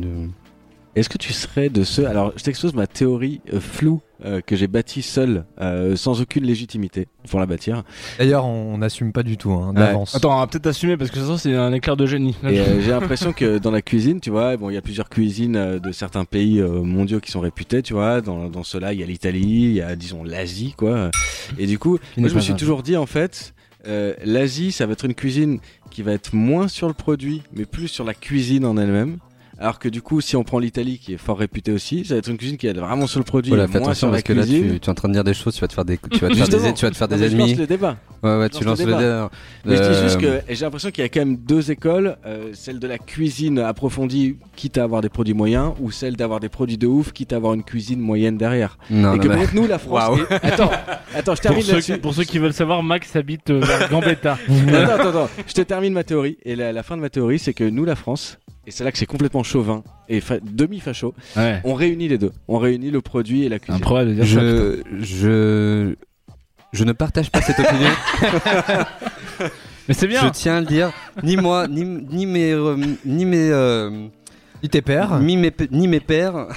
Est-ce 0.95 1.07
que 1.07 1.17
tu 1.17 1.31
serais 1.31 1.69
de 1.69 1.83
ceux 1.83 2.05
Alors, 2.05 2.33
je 2.35 2.43
t'expose 2.43 2.73
ma 2.73 2.85
théorie 2.85 3.39
euh, 3.53 3.61
floue 3.61 4.01
euh, 4.25 4.41
que 4.41 4.57
j'ai 4.57 4.67
bâtie 4.67 5.01
seul, 5.01 5.45
euh, 5.61 5.95
sans 5.95 6.21
aucune 6.21 6.43
légitimité 6.43 7.07
pour 7.29 7.39
la 7.39 7.45
bâtir. 7.45 7.83
D'ailleurs, 8.19 8.45
on 8.45 8.77
n'assume 8.77 9.13
pas 9.13 9.23
du 9.23 9.37
tout 9.37 9.51
hein, 9.51 9.73
d'avance. 9.73 10.13
Attends, 10.15 10.35
on 10.35 10.39
va 10.39 10.47
peut-être 10.47 10.67
assumer 10.67 10.97
parce 10.97 11.09
que 11.09 11.19
ça, 11.19 11.37
c'est 11.37 11.55
un 11.55 11.71
éclair 11.71 11.95
de 11.95 12.05
génie. 12.05 12.35
Euh, 12.43 12.81
j'ai 12.81 12.91
l'impression 12.91 13.31
que 13.31 13.57
dans 13.57 13.71
la 13.71 13.81
cuisine, 13.81 14.19
tu 14.19 14.31
vois, 14.31 14.57
bon, 14.57 14.69
il 14.69 14.73
y 14.73 14.77
a 14.77 14.81
plusieurs 14.81 15.09
cuisines 15.09 15.55
euh, 15.55 15.79
de 15.79 15.93
certains 15.93 16.25
pays 16.25 16.59
euh, 16.59 16.81
mondiaux 16.81 17.21
qui 17.21 17.31
sont 17.31 17.39
réputés, 17.39 17.81
tu 17.81 17.93
vois. 17.93 18.19
Dans, 18.19 18.49
dans 18.49 18.63
ceux-là, 18.63 18.91
il 18.91 18.99
y 18.99 19.03
a 19.03 19.05
l'Italie, 19.05 19.41
il 19.43 19.73
y 19.73 19.81
a, 19.81 19.95
disons, 19.95 20.25
l'Asie, 20.25 20.73
quoi. 20.77 21.09
Et 21.57 21.67
du 21.67 21.79
coup, 21.79 21.99
moi, 22.17 22.27
je 22.27 22.35
me 22.35 22.41
suis 22.41 22.55
toujours 22.55 22.83
dit, 22.83 22.97
en 22.97 23.05
fait, 23.05 23.53
euh, 23.87 24.13
l'Asie, 24.23 24.71
ça 24.71 24.85
va 24.85 24.93
être 24.93 25.05
une 25.05 25.15
cuisine 25.15 25.59
qui 25.89 26.01
va 26.01 26.11
être 26.11 26.35
moins 26.35 26.67
sur 26.67 26.87
le 26.87 26.93
produit, 26.93 27.41
mais 27.53 27.65
plus 27.65 27.87
sur 27.87 28.03
la 28.03 28.13
cuisine 28.13 28.65
en 28.65 28.77
elle-même. 28.77 29.17
Alors 29.61 29.77
que 29.77 29.87
du 29.89 30.01
coup, 30.01 30.21
si 30.21 30.35
on 30.35 30.43
prend 30.43 30.57
l'Italie, 30.57 30.97
qui 30.97 31.13
est 31.13 31.17
fort 31.17 31.37
réputée 31.37 31.71
aussi, 31.71 32.03
ça 32.03 32.15
va 32.15 32.17
être 32.17 32.29
une 32.29 32.37
cuisine 32.37 32.57
qui 32.57 32.65
est 32.65 32.73
vraiment 32.73 33.05
sur 33.05 33.19
le 33.19 33.23
produit, 33.25 33.51
Voilà, 33.51 33.67
fais 33.67 33.73
moins 33.79 33.89
attention 33.89 34.07
sur 34.07 34.07
la 34.07 34.13
parce 34.13 34.23
que 34.23 34.33
là, 34.33 34.41
cuisine. 34.41 34.71
tu, 34.73 34.79
tu 34.79 34.85
es 34.87 34.89
en 34.89 34.95
train 34.95 35.07
de 35.07 35.13
dire 35.13 35.23
des 35.23 35.35
choses, 35.35 35.53
tu 35.53 35.61
vas 35.61 35.67
te 35.67 35.73
faire 35.73 35.85
des, 35.85 35.97
tu 35.97 36.03
vas 36.03 36.09
te 36.09 36.17
faire 36.17 36.29
des, 36.29 36.35
Justement. 36.35 36.73
tu 36.73 36.85
vas 36.85 36.91
te 36.91 36.97
faire 36.97 37.07
Non, 37.09 37.15
des 37.15 37.21
mais 37.21 37.29
je 37.29 37.37
lance 37.37 37.47
ennemis. 37.49 37.59
le 37.59 37.67
débat. 37.67 37.97
Ouais, 38.23 38.37
ouais, 38.37 38.49
je 38.51 38.57
tu 38.57 38.63
lance 38.63 38.79
lances 38.79 38.87
le 38.87 38.91
le 38.93 38.97
débat. 38.99 39.29
Mais 39.65 39.75
je 39.77 39.81
dis 39.83 40.01
juste 40.01 40.17
Euh, 40.23 40.39
que 40.41 40.51
et 40.51 40.55
j'ai 40.55 40.65
l'impression 40.65 40.89
qu'il 40.91 41.03
y 41.03 41.05
a 41.05 41.09
quand 41.09 41.19
même 41.19 41.37
deux 41.37 41.69
écoles, 41.69 42.17
euh, 42.25 42.49
celle 42.53 42.79
de 42.79 42.87
la 42.87 42.97
cuisine 42.97 43.59
approfondie, 43.59 44.37
quitte 44.55 44.79
à 44.79 44.83
avoir 44.83 45.01
des 45.01 45.09
produits 45.09 45.33
moyens, 45.35 45.73
ou 45.79 45.91
celle 45.91 46.15
d'avoir 46.15 46.39
des 46.39 46.49
produits 46.49 46.77
de 46.79 46.87
ouf, 46.87 47.11
quitte 47.13 47.31
à 47.31 47.35
avoir 47.35 47.53
une 47.53 47.63
cuisine 47.63 47.99
moyenne 47.99 48.37
derrière. 48.37 48.79
Non, 48.89 49.13
et 49.13 49.17
non, 49.17 49.23
que 49.23 49.27
mais- 49.27 49.35
peut-être 49.35 49.53
nous, 49.53 49.67
la 49.67 49.77
France. 49.77 50.09
Waouh. 50.09 50.19
Attends, 50.41 50.71
attends, 51.15 51.15
je 51.15 51.23
Pour 51.25 51.39
termine 51.39 51.61
ceux, 51.61 51.71
là-dessus. 51.73 51.97
pour 51.99 52.13
ceux 52.15 52.23
qui 52.23 52.39
veulent 52.39 52.53
savoir, 52.53 52.81
Max 52.81 53.15
habite 53.15 53.49
euh, 53.51 53.59
vers 53.59 53.89
Gambetta. 53.89 54.37
attends, 54.67 54.93
attends, 54.93 55.09
attends. 55.09 55.29
Je 55.47 55.53
te 55.53 55.61
termine 55.61 55.93
ma 55.93 56.03
théorie. 56.03 56.37
Et 56.45 56.55
la, 56.55 56.71
la 56.73 56.81
fin 56.83 56.95
de 56.97 57.01
ma 57.01 57.09
théorie, 57.09 57.37
c'est 57.37 57.53
que 57.53 57.63
nous, 57.63 57.85
la 57.85 57.95
France, 57.95 58.39
et 58.67 58.71
c'est 58.71 58.83
là 58.83 58.91
que 58.91 58.97
c'est 58.97 59.05
complètement 59.05 59.43
chauvin 59.43 59.83
et 60.09 60.21
fa- 60.21 60.39
demi-facho, 60.41 61.13
Ouais. 61.35 61.61
on 61.63 61.73
réunit 61.73 62.07
les 62.07 62.17
deux. 62.17 62.31
On 62.47 62.57
réunit 62.59 62.91
le 62.91 63.01
produit 63.01 63.43
et 63.43 63.49
la 63.49 63.55
Un 63.55 63.59
cuisine. 63.59 63.81
problème 63.81 64.09
de 64.09 64.13
dire 64.13 64.25
ça. 64.27 64.39
putain. 64.39 64.97
je, 64.99 65.05
je, 65.05 65.95
je 66.73 66.83
ne 66.83 66.91
partage 66.93 67.31
pas 67.31 67.41
cette 67.41 67.59
opinion. 67.59 67.89
Mais 69.87 69.93
c'est 69.95 70.05
Je 70.05 70.11
bien. 70.11 70.29
tiens 70.29 70.57
à 70.57 70.59
le 70.61 70.67
dire, 70.67 70.91
ni 71.23 71.35
moi, 71.37 71.67
ni, 71.67 71.83
ni 71.83 72.25
mes, 72.25 72.51
euh, 72.51 72.77
ni 73.05 73.25
mes, 73.25 73.49
euh, 73.51 74.07
Ni 74.63 74.69
tes 74.69 74.81
pères. 74.81 75.19
ni 75.19 75.37
mes, 75.37 75.51
ni 75.71 75.87
mes 75.87 75.99
pères. 75.99 76.47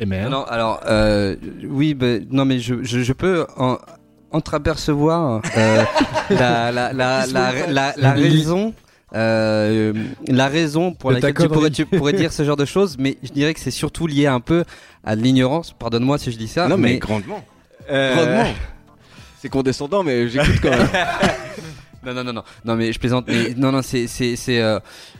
Et 0.00 0.06
merde. 0.06 0.30
Non, 0.32 0.44
alors, 0.44 0.80
euh, 0.88 1.36
oui, 1.68 1.92
ben, 1.94 2.26
non, 2.30 2.46
mais 2.46 2.58
je, 2.58 2.82
je, 2.82 3.00
je 3.00 3.12
peux 3.12 3.46
en, 3.58 3.76
entreapercevoir 4.32 5.42
euh, 5.56 5.82
la, 6.30 6.72
la, 6.72 6.92
la, 6.94 7.26
la, 7.26 7.66
la, 7.66 7.94
la 7.96 8.12
raison. 8.12 8.72
Euh, 9.14 9.92
la 10.28 10.48
raison 10.48 10.92
pour 10.92 11.10
laquelle 11.10 11.34
tu 11.34 11.42
pourrais, 11.48 11.54
connerie. 11.56 11.70
tu 11.72 11.86
pourrais 11.86 12.12
dire 12.12 12.32
ce 12.32 12.44
genre 12.44 12.56
de 12.56 12.64
choses, 12.64 12.96
mais 12.98 13.16
je 13.22 13.30
dirais 13.32 13.54
que 13.54 13.60
c'est 13.60 13.70
surtout 13.70 14.06
lié 14.06 14.26
un 14.26 14.40
peu 14.40 14.64
à 15.04 15.14
l'ignorance. 15.14 15.72
Pardonne-moi 15.78 16.18
si 16.18 16.30
je 16.32 16.36
dis 16.38 16.48
ça. 16.48 16.68
non, 16.68 16.76
mais, 16.76 16.92
mais 16.94 16.98
grandement. 16.98 17.44
euh, 17.90 18.14
Grandement. 18.14 18.54
C'est 19.40 19.48
condescendant, 19.48 20.02
mais 20.02 20.28
j'écoute 20.28 20.60
quand 20.62 20.70
même. 20.70 20.88
Non, 22.04 22.14
non, 22.14 22.24
non, 22.24 22.32
non, 22.32 22.42
non, 22.64 22.76
mais 22.76 22.92
je 22.92 22.98
plaisante. 22.98 23.26
Mais 23.28 23.54
non, 23.56 23.72
non, 23.72 23.82
c'est, 23.82 24.06
c'est, 24.06 24.34
c'est, 24.36 24.60
euh, 24.62 24.78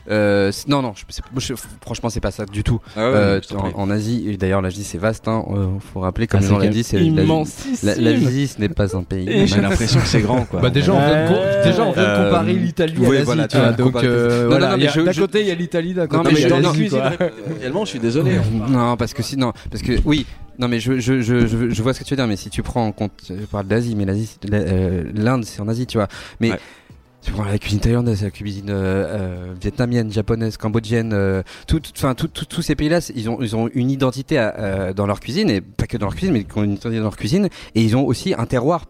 euh, 0.09 0.51
c'est- 0.51 0.67
non, 0.67 0.81
non, 0.81 0.93
je, 0.95 1.03
c'est- 1.09 1.21
je- 1.37 1.53
franchement, 1.83 2.09
c'est 2.09 2.19
pas 2.19 2.31
ça 2.31 2.45
du 2.45 2.63
tout. 2.63 2.79
Ah 2.95 2.99
ouais, 2.99 3.05
Euh, 3.15 3.39
je 3.41 3.47
t'en 3.49 3.57
en, 3.57 3.61
prie. 3.61 3.71
en 3.75 3.89
Asie, 3.91 4.25
et 4.27 4.37
d'ailleurs, 4.37 4.61
l'Asie, 4.63 4.83
c'est 4.83 4.97
vaste. 4.97 5.27
Hein, 5.27 5.45
euh, 5.51 5.67
faut 5.93 5.99
rappeler, 5.99 6.25
comme 6.25 6.39
Ah, 6.43 6.47
on 6.53 6.57
l'a 6.57 6.63
c'est 6.65 6.69
dit, 6.71 6.83
c'est 6.83 6.97
l'Asie- 6.97 7.09
immensissime. 7.09 7.77
la- 7.83 7.95
l'Asie, 7.95 8.47
ce 8.47 8.59
n'est 8.59 8.69
pas 8.69 8.95
un 8.97 9.03
pays. 9.03 9.29
Et 9.29 9.45
J'ai 9.45 9.61
l'impression 9.61 9.99
que 9.99 10.07
c'est 10.07 10.21
grand, 10.21 10.45
quoi. 10.45 10.59
Bah 10.59 10.69
déjà 10.71 10.91
on 10.93 10.97
vient 10.99 11.23
de, 11.23 11.27
co- 11.27 11.63
déjà, 11.69 11.83
on 11.83 11.91
vient 11.91 12.01
de 12.03 12.07
Euh, 12.07 12.25
comparer 12.25 12.53
l'Italie 12.53 12.95
à 12.97 12.99
oui, 13.09 13.13
l'Asie, 13.13 13.25
voilà, 13.25 13.47
tu 13.47 13.57
vois, 13.57 13.69
tu 13.71 13.75
donc 13.77 13.85
comparer- 13.93 14.07
euh, 14.07 14.29
Non, 14.29 14.41
non, 14.43 14.49
voilà, 14.49 14.69
non, 14.71 14.75
il 14.77 14.83
y 14.83 14.87
a- 14.87 14.89
mais 14.89 14.93
je- 14.95 15.01
d'un 15.05 15.11
je- 15.11 15.21
côté 15.21 15.41
il 15.41 15.47
y 15.47 15.51
a 15.51 15.55
l'Italie, 15.55 15.93
d'un 15.93 16.01
Non, 16.03 16.07
côté 16.07 16.23
mais 16.23 16.31
il 16.31 16.37
y 16.37 16.41
je 16.41 16.45
a 16.47 16.49
donne- 16.49 16.63
l'Asie, 16.63 16.89
quoi. 16.89 17.11
réellement, 17.59 17.85
je 17.85 17.89
suis 17.91 17.99
désolé. 17.99 18.31
Non, 18.69 18.97
parce 18.97 19.13
que 19.13 19.21
si, 19.21 19.37
non, 19.37 19.53
parce 19.69 19.83
que 19.83 19.93
oui, 20.05 20.25
non, 20.59 20.67
mais 20.67 20.79
je, 20.79 20.99
je, 20.99 21.21
je, 21.21 21.47
je, 21.47 21.69
je 21.69 21.83
vois 21.83 21.93
ce 21.93 21.99
que 21.99 22.03
tu 22.05 22.11
veux 22.11 22.17
dire, 22.17 22.27
mais 22.27 22.35
si 22.35 22.49
tu 22.49 22.61
prends 22.61 22.85
en 22.85 22.91
compte, 22.91 23.11
je 23.29 23.45
parle 23.45 23.67
d'Asie, 23.67 23.95
mais 23.95 24.05
l'Asie, 24.05 24.37
euh, 24.51 25.03
l'Inde, 25.15 25.43
c'est 25.45 25.61
en 25.61 25.67
Asie, 25.67 25.87
tu 25.87 25.97
vois. 25.97 26.07
Mais 26.39 26.51
Ouais. 26.51 26.59
tu 27.21 27.31
prends 27.31 27.43
la 27.45 27.57
cuisine 27.57 27.79
thaïlandaise, 27.79 28.21
la 28.23 28.31
cuisine 28.31 28.69
euh, 28.69 28.73
euh, 28.73 29.53
vietnamienne, 29.59 30.11
japonaise, 30.11 30.57
cambodgienne, 30.57 31.13
euh, 31.13 31.41
tout, 31.67 31.79
tout- 31.79 31.91
enfin, 31.95 32.13
tout- 32.15 32.27
tout- 32.27 32.45
tous 32.45 32.61
ces 32.61 32.75
pays-là, 32.75 32.99
ils 33.15 33.29
ont, 33.29 33.41
ils 33.41 33.55
ont 33.55 33.69
une 33.73 33.89
identité 33.89 34.37
à- 34.37 34.55
euh, 34.59 34.93
dans 34.93 35.05
leur 35.07 35.19
cuisine, 35.19 35.49
et 35.49 35.61
pas 35.61 35.87
que 35.87 35.97
dans 35.97 36.05
leur 36.07 36.15
cuisine, 36.15 36.33
mais 36.33 36.45
ils 36.47 36.59
ont 36.59 36.63
une 36.63 36.71
identité 36.73 36.97
dans 36.97 37.03
leur 37.03 37.17
cuisine, 37.17 37.47
et 37.75 37.81
ils 37.81 37.95
ont 37.95 38.05
aussi 38.05 38.33
un 38.37 38.45
terroir 38.45 38.85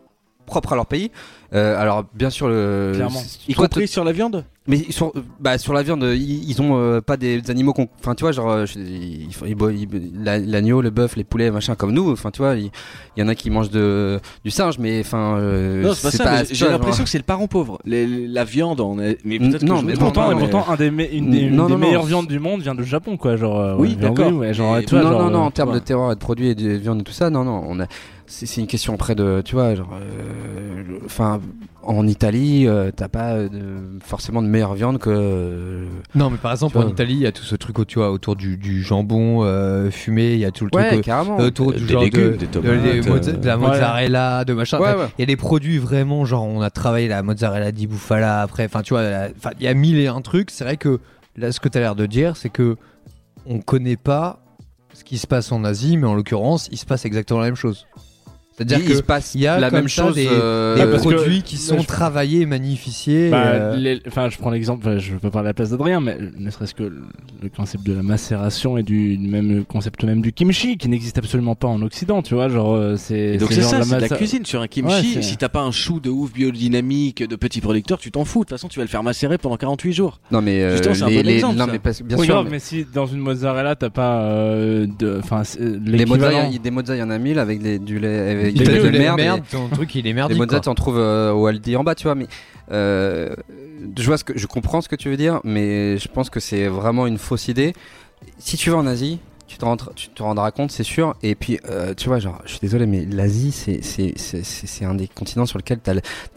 propre 0.46 0.74
à 0.74 0.76
leur 0.76 0.88
pays. 0.88 1.12
Euh, 1.54 1.80
alors, 1.82 2.06
bien 2.14 2.30
sûr, 2.30 2.48
le. 2.48 2.92
Clairement. 2.96 3.22
Y 3.48 3.54
compris 3.54 3.88
sur 3.88 4.04
la 4.06 4.12
viande? 4.14 4.46
Mais 4.68 4.78
sur, 4.92 5.12
bah, 5.40 5.58
sur 5.58 5.74
la 5.74 5.82
viande, 5.84 6.04
ils, 6.04 6.48
ils 6.50 6.62
ont 6.62 6.78
euh, 6.78 7.02
pas 7.02 7.18
des, 7.18 7.42
des 7.42 7.52
animaux 7.52 7.74
qu'on. 7.74 7.90
Enfin, 8.00 8.16
tu 8.16 8.22
vois, 8.24 8.32
genre, 8.32 8.50
euh, 8.52 8.66
ils, 8.78 9.28
ils 9.48 10.16
l'agneau, 10.24 10.82
le 10.82 10.92
bœuf, 10.92 11.16
les 11.18 11.24
poulets, 11.24 11.50
machin, 11.52 11.76
comme 11.76 11.92
nous. 11.92 12.12
Enfin, 12.12 12.32
tu 12.32 12.42
vois, 12.42 12.56
il 12.56 12.70
il 13.18 13.20
y, 13.20 13.24
en 13.24 13.28
a 13.28 13.36
qui 13.36 13.50
mangent 13.50 13.72
de, 13.72 14.20
du 14.46 14.52
singe, 14.52 14.78
mais 14.80 15.02
enfin. 15.02 15.36
euh, 15.40 15.82
Non, 15.84 15.94
c'est 15.94 16.18
pas 16.24 16.44
ça. 16.44 16.44
J'ai 16.50 16.70
l'impression 16.70 16.98
genre- 17.00 17.04
que 17.06 17.10
c'est 17.10 17.18
le 17.18 17.24
parent 17.26 17.48
pauvre. 17.48 17.80
Les- 17.86 18.06
les- 18.08 18.28
la 18.28 18.44
viande, 18.46 18.80
on 18.80 19.00
est. 19.00 19.18
Mais 19.26 19.40
peut-être 19.40 19.64
Non, 19.64 19.82
que 19.82 19.86
mais 19.88 19.94
pourtant, 19.94 20.30
hein, 20.30 20.32
et 20.32 20.36
mais- 20.36 20.42
pourtant, 20.48 20.66
un 20.72 20.76
des, 20.78 20.92
me- 20.92 21.14
une 21.14 21.32
des, 21.32 21.40
une 21.40 21.56
Non, 21.56 21.66
des 21.66 21.74
non, 21.74 21.78
non. 21.80 21.86
meilleures 21.86 22.06
viandes 22.06 22.28
du 22.28 22.40
monde 22.40 22.62
vient 22.62 22.76
du 22.76 22.86
Japon, 22.86 23.18
quoi. 23.18 23.36
Genre, 23.36 23.60
euh, 23.60 23.76
Oui, 23.78 23.96
d'accord. 23.96 24.32
ouais, 24.32 24.54
genre, 24.54 24.78
Et- 24.78 24.86
tu 24.86 24.96
vois, 24.96 25.04
non, 25.04 25.10
genre, 25.12 25.22
non, 25.24 25.30
non, 25.32 25.40
euh, 25.40 25.48
en 25.48 25.52
termes 25.52 25.74
de 25.74 25.80
terroir 25.80 26.12
et 26.12 26.16
de 26.16 26.20
produits 26.20 26.48
et 26.50 26.56
de 26.56 26.70
viande 26.70 27.02
et 27.02 27.04
tout 27.04 27.12
ça, 27.12 27.30
non, 27.30 27.44
non, 27.44 27.64
on 27.68 27.80
a. 27.82 27.86
C'est 28.34 28.62
une 28.62 28.68
question 28.68 28.94
après 28.94 29.14
de, 29.14 29.42
tu 29.44 29.56
vois, 29.56 29.76
genre, 29.76 29.90
euh, 30.02 30.84
enfin, 31.06 31.42
en 31.84 32.08
Italie, 32.08 32.66
euh, 32.66 32.90
t'as 32.96 33.10
pas 33.10 33.34
euh, 33.34 33.50
de- 33.50 34.00
forcément 34.04 34.42
de 34.42 34.48
meilleure 34.48 34.74
viande 34.74 35.00
que. 35.00 35.10
euh, 35.10 35.86
Non 36.16 36.30
mais 36.30 36.38
par 36.38 36.54
exemple 36.54 36.72
Tu 36.74 36.78
vois. 36.78 36.88
en 36.88 36.90
Italie 36.92 37.16
il 37.16 37.20
y 37.20 37.28
a 37.28 37.34
tout 37.34 37.44
ce 37.44 37.56
truc 37.56 37.76
tu 37.88 38.00
vois, 38.00 38.10
autour 38.12 38.36
du, 38.38 38.56
du 38.56 38.82
jambon 38.84 39.44
euh, 39.44 39.92
fumé, 39.92 40.34
il 40.34 40.40
y 40.40 40.46
a 40.46 40.52
tout 40.52 40.64
le 40.64 40.72
truc 40.72 40.82
Ouais, 40.84 40.98
euh, 40.98 41.02
carrément. 41.02 41.38
autour 41.40 41.74
du 41.74 41.82
Des 41.86 41.92
genre 41.94 42.04
légumes, 42.04 42.22
de, 42.32 42.36
des 42.38 42.48
de- 42.48 42.52
tomates, 42.52 42.82
des 42.84 43.02
mozza- 43.02 43.30
euh, 43.30 43.38
de 43.38 43.48
la 43.48 43.58
ouais. 43.58 43.68
mozzarella, 43.68 44.46
de 44.46 44.54
machin. 44.54 44.80
Ouais, 44.80 44.88
Enfin, 44.90 44.98
ouais. 45.00 45.10
Il 45.18 45.22
y 45.22 45.24
a 45.24 45.28
des 45.28 45.36
produits 45.36 45.78
vraiment 45.78 46.24
genre 46.24 46.46
on 46.46 46.62
a 46.62 46.70
travaillé 46.70 47.10
la 47.10 47.24
mozzarella 47.24 47.72
di 47.74 47.86
bufala 47.88 48.42
après. 48.42 48.64
Enfin 48.66 48.82
tu 48.82 48.94
vois, 48.94 49.04
la- 49.04 49.30
enfin, 49.38 49.50
il 49.60 49.66
y 49.66 49.68
a 49.68 49.74
mille 49.74 49.98
et 50.00 50.08
un 50.08 50.22
trucs. 50.22 50.52
C'est 50.52 50.64
vrai 50.64 50.78
que 50.78 51.00
là 51.36 51.52
ce 51.52 51.60
que 51.60 51.68
tu 51.68 51.78
as 51.78 51.82
l'air 51.82 51.96
de 51.96 52.06
dire 52.06 52.38
c'est 52.38 52.50
que 52.50 52.78
on 53.46 53.60
connaît 53.60 53.98
pas 53.98 54.40
ce 54.94 55.04
qui 55.04 55.18
se 55.18 55.26
passe 55.28 55.52
en 55.52 55.64
Asie, 55.66 55.98
mais 55.98 56.06
en 56.08 56.14
l'occurrence 56.14 56.70
il 56.72 56.78
se 56.78 56.86
passe 56.86 57.04
exactement 57.06 57.40
la 57.42 57.48
même 57.48 57.56
chose. 57.56 57.88
C'est-à-dire 58.54 58.80
il, 58.80 58.86
que 58.86 58.92
il 58.92 58.96
se 58.98 59.02
passe 59.02 59.34
il 59.34 59.42
y 59.42 59.48
a 59.48 59.60
la 59.60 59.72
même 59.72 59.88
chose. 59.88 60.16
des- 60.16 60.28
euh, 60.30 60.76
des 60.76 60.82
Ah, 60.82 60.88
parce 60.88 61.04
que- 61.06 61.14
produits 61.14 61.42
qui 61.42 61.58
sont 61.58 61.80
je- 61.80 61.88
travaillés, 61.88 62.46
magnifiés. 62.46 63.30
Bah, 63.30 63.44
euh, 63.48 63.76
les- 63.78 64.02
Enfin, 64.08 64.30
je 64.30 64.38
prends 64.38 64.50
l'exemple, 64.52 64.86
enfin, 64.88 64.98
je 65.00 65.16
peux 65.16 65.30
parler 65.32 65.48
à 65.48 65.50
la 65.50 65.54
place 65.54 65.70
d'Adrien, 65.72 66.00
mais 66.02 66.18
ne 66.38 66.50
serait-ce 66.52 66.76
que 66.76 66.84
le 66.84 67.50
concept 67.56 67.86
de 67.86 67.94
la 67.94 68.04
macération 68.04 68.78
et 68.78 68.84
du 68.84 69.18
même 69.20 69.64
concept 69.66 70.04
même 70.04 70.22
du 70.22 70.32
kimchi 70.34 70.78
qui 70.78 70.90
n'existe 70.90 71.18
absolument 71.18 71.56
pas 71.56 71.68
en 71.70 71.82
Occident, 71.82 72.22
tu 72.22 72.36
vois, 72.36 72.50
genre 72.50 72.74
euh, 72.76 72.96
c'est 72.98 73.38
donc 73.38 73.52
c'est 73.54 73.62
ça, 73.62 73.80
la 73.80 73.86
c'est 73.86 73.96
de 73.96 74.02
la 74.02 74.10
cuisine 74.10 74.46
sur 74.46 74.60
un 74.60 74.64
Ouais, 74.64 74.68
kimchi. 74.68 75.14
c'est- 75.14 75.22
si 75.22 75.38
t'as 75.38 75.50
pas 75.50 75.62
un 75.62 75.72
chou 75.72 76.00
de 76.00 76.10
ouf 76.10 76.32
biodynamique 76.34 77.24
de 77.28 77.36
petit 77.36 77.62
producteur, 77.62 77.98
tu 78.00 78.12
t'en 78.12 78.26
fous. 78.26 78.40
De 78.40 78.44
toute 78.46 78.50
façon, 78.52 78.68
tu 78.68 78.80
vas 78.80 78.84
le 78.86 78.90
faire 78.90 79.04
macérer 79.04 79.38
pendant 79.38 79.58
48 79.58 79.94
jours. 79.94 80.20
Non 80.32 80.42
mais 80.42 80.62
euh, 80.62 80.72
Justement, 80.74 80.94
c'est 80.96 81.04
un 81.04 81.08
bon 81.08 81.22
les- 81.24 81.34
exemple, 81.36 81.58
non 81.58 81.66
ça. 81.66 81.72
mais 81.72 81.80
parce 81.80 82.02
bien 82.02 82.18
Oui, 82.18 82.26
sûr 82.26 82.44
mais 82.44 82.52
mais 82.52 82.60
si 82.60 82.86
dans 82.94 83.06
une 83.08 83.20
mozzarella 83.20 83.76
t'as 83.76 83.90
pas 83.90 84.22
euh, 84.24 84.86
de, 85.00 85.20
enfin 85.24 85.44
les 85.60 86.06
mozzarella, 86.06 86.50
des 86.62 86.72
mozzarella, 86.72 87.04
il 87.04 87.08
y 87.08 87.12
en 87.12 87.16
a 87.16 87.18
mille 87.18 87.40
avec 87.40 87.62
des, 87.62 87.80
du 87.80 88.00
lait 88.00 88.08
avec 88.42 88.56
il 88.56 88.64
de 88.64 88.98
merde. 88.98 89.18
merde, 89.18 89.42
et- 89.48 89.52
ton 89.56 89.68
truc 89.70 89.96
il 89.96 90.00
est 90.00 90.04
Les 90.10 90.14
merdique. 90.14 90.38
mozzarella, 90.38 90.60
quoi. 90.60 90.64
tu 90.64 90.70
en 90.70 90.76
trouves 90.76 90.98
euh, 91.00 91.32
au 91.32 91.46
Aldi 91.48 91.76
en 91.76 91.84
bas, 91.84 91.96
tu 91.96 92.04
vois, 92.04 92.16
mais 92.16 92.28
euh, 92.72 93.30
je 93.98 94.06
vois 94.06 94.18
ce 94.18 94.24
que 94.24 94.38
je 94.38 94.48
comprends 94.48 94.82
ce 94.82 94.90
que 94.90 94.96
tu 94.96 95.10
veux 95.10 95.18
dire, 95.18 95.40
mais 95.44 95.98
je 95.98 96.08
pense 96.08 96.30
que 96.30 96.40
c'est 96.40 96.68
vraiment 96.68 97.08
une 97.08 97.18
fausse 97.18 97.48
idée. 97.48 97.74
Si 98.38 98.56
tu 98.58 98.70
vas 98.70 98.78
en 98.78 98.86
Asie, 98.88 99.20
tu 99.52 99.58
te, 99.58 99.66
rendre- 99.66 99.92
tu 99.96 100.10
te 100.10 100.24
rendras 100.24 100.52
compte, 100.52 100.72
c'est 100.72 100.84
sûr. 100.84 101.16
Et 101.24 101.36
puis, 101.36 101.60
euh, 101.70 101.94
tu 101.96 102.08
vois, 102.08 102.20
genre, 102.20 102.42
je 102.46 102.52
suis 102.52 102.60
désolé, 102.60 102.86
mais 102.86 103.06
l'Asie, 103.06 103.52
c'est 103.52 104.86
un 104.86 104.94
des 104.96 105.08
continents 105.08 105.46
sur 105.46 105.58
lequel 105.58 105.80
t'as 105.80 105.94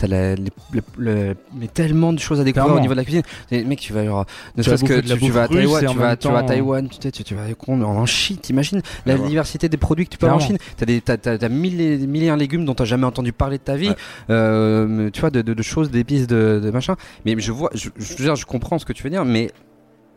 la- 0.06 0.34
les- 0.34 0.50
le- 0.72 0.82
le- 0.98 1.36
mais 1.54 1.68
tellement 1.68 2.12
de 2.12 2.18
choses 2.18 2.40
à 2.40 2.44
découvrir 2.44 2.64
Clairement. 2.64 2.78
au 2.78 2.82
niveau 2.82 2.94
de 2.94 2.98
la 2.98 3.04
cuisine. 3.04 3.22
Mec, 3.50 3.78
tu 3.80 3.92
vas 3.92 4.04
genre, 4.04 4.24
ne 4.56 4.62
serait-ce 4.62 4.84
que 4.84 5.00
tu, 5.00 5.18
tu 5.18 5.30
vas 5.30 5.48
Taïwan, 5.48 5.80
tu 5.80 5.86
vas, 5.86 6.16
tu 6.16 6.28
vas 6.28 6.38
à 6.38 6.42
temps- 6.42 6.46
Taïwan, 6.46 6.88
tu 6.88 7.10
tu, 7.10 7.24
tu 7.24 7.34
vas 7.34 7.42
en 7.68 8.06
Chine, 8.06 8.36
t'imagines 8.38 8.82
la 9.06 9.14
ouais. 9.16 9.28
diversité 9.28 9.68
des 9.68 9.76
produits 9.76 10.04
que 10.06 10.10
tu 10.10 10.18
peux 10.18 10.26
avoir 10.26 10.42
en. 10.42 10.46
Chine. 10.46 10.58
T'as 10.76 10.86
des 10.86 11.00
t'as, 11.00 11.16
t'as, 11.16 11.48
mille 11.48 11.80
et 11.80 12.28
un 12.28 12.36
légumes 12.36 12.64
dont 12.64 12.74
t'as 12.74 12.84
jamais 12.84 13.06
entendu 13.06 13.32
parler 13.32 13.58
de 13.58 13.62
ta 13.62 13.76
vie. 13.76 13.88
Ouais. 13.88 13.96
Euh, 14.30 15.10
tu 15.12 15.20
vois, 15.20 15.30
de, 15.30 15.42
de, 15.42 15.54
de 15.54 15.62
choses, 15.62 15.90
d'épices, 15.90 16.26
de, 16.26 16.60
de 16.62 16.70
machin. 16.70 16.96
Mais 17.24 17.34
je 17.38 17.52
vois, 17.52 17.70
je, 17.74 17.88
je, 17.98 18.34
je 18.34 18.44
comprends 18.44 18.78
ce 18.78 18.84
que 18.84 18.92
tu 18.92 19.02
veux 19.02 19.10
dire, 19.10 19.24
mais. 19.24 19.50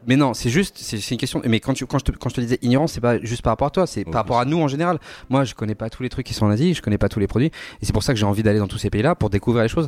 Mais 0.05 0.15
non, 0.15 0.33
c'est 0.33 0.49
juste, 0.49 0.75
c'est 0.77 0.97
une 1.11 1.17
question. 1.17 1.41
Mais 1.45 1.59
quand, 1.59 1.73
tu, 1.73 1.85
quand, 1.85 1.99
je 1.99 2.05
te, 2.05 2.11
quand 2.11 2.29
je 2.29 2.35
te 2.35 2.41
disais 2.41 2.59
ignorance, 2.61 2.93
c'est 2.93 3.01
pas 3.01 3.19
juste 3.19 3.41
par 3.41 3.51
rapport 3.51 3.67
à 3.67 3.71
toi, 3.71 3.87
c'est 3.87 4.03
par 4.05 4.13
rapport 4.15 4.39
à 4.39 4.45
nous 4.45 4.59
en 4.61 4.67
général. 4.67 4.99
Moi, 5.29 5.43
je 5.43 5.53
connais 5.55 5.75
pas 5.75 5.89
tous 5.89 6.03
les 6.03 6.09
trucs 6.09 6.25
qui 6.25 6.33
sont 6.33 6.45
en 6.45 6.49
Asie, 6.49 6.73
je 6.73 6.81
connais 6.81 6.97
pas 6.97 7.09
tous 7.09 7.19
les 7.19 7.27
produits, 7.27 7.47
et 7.81 7.85
c'est 7.85 7.93
pour 7.93 8.03
ça 8.03 8.13
que 8.13 8.19
j'ai 8.19 8.25
envie 8.25 8.43
d'aller 8.43 8.59
dans 8.59 8.67
tous 8.67 8.77
ces 8.77 8.89
pays-là 8.89 9.15
pour 9.15 9.29
découvrir 9.29 9.63
les 9.63 9.69
choses. 9.69 9.87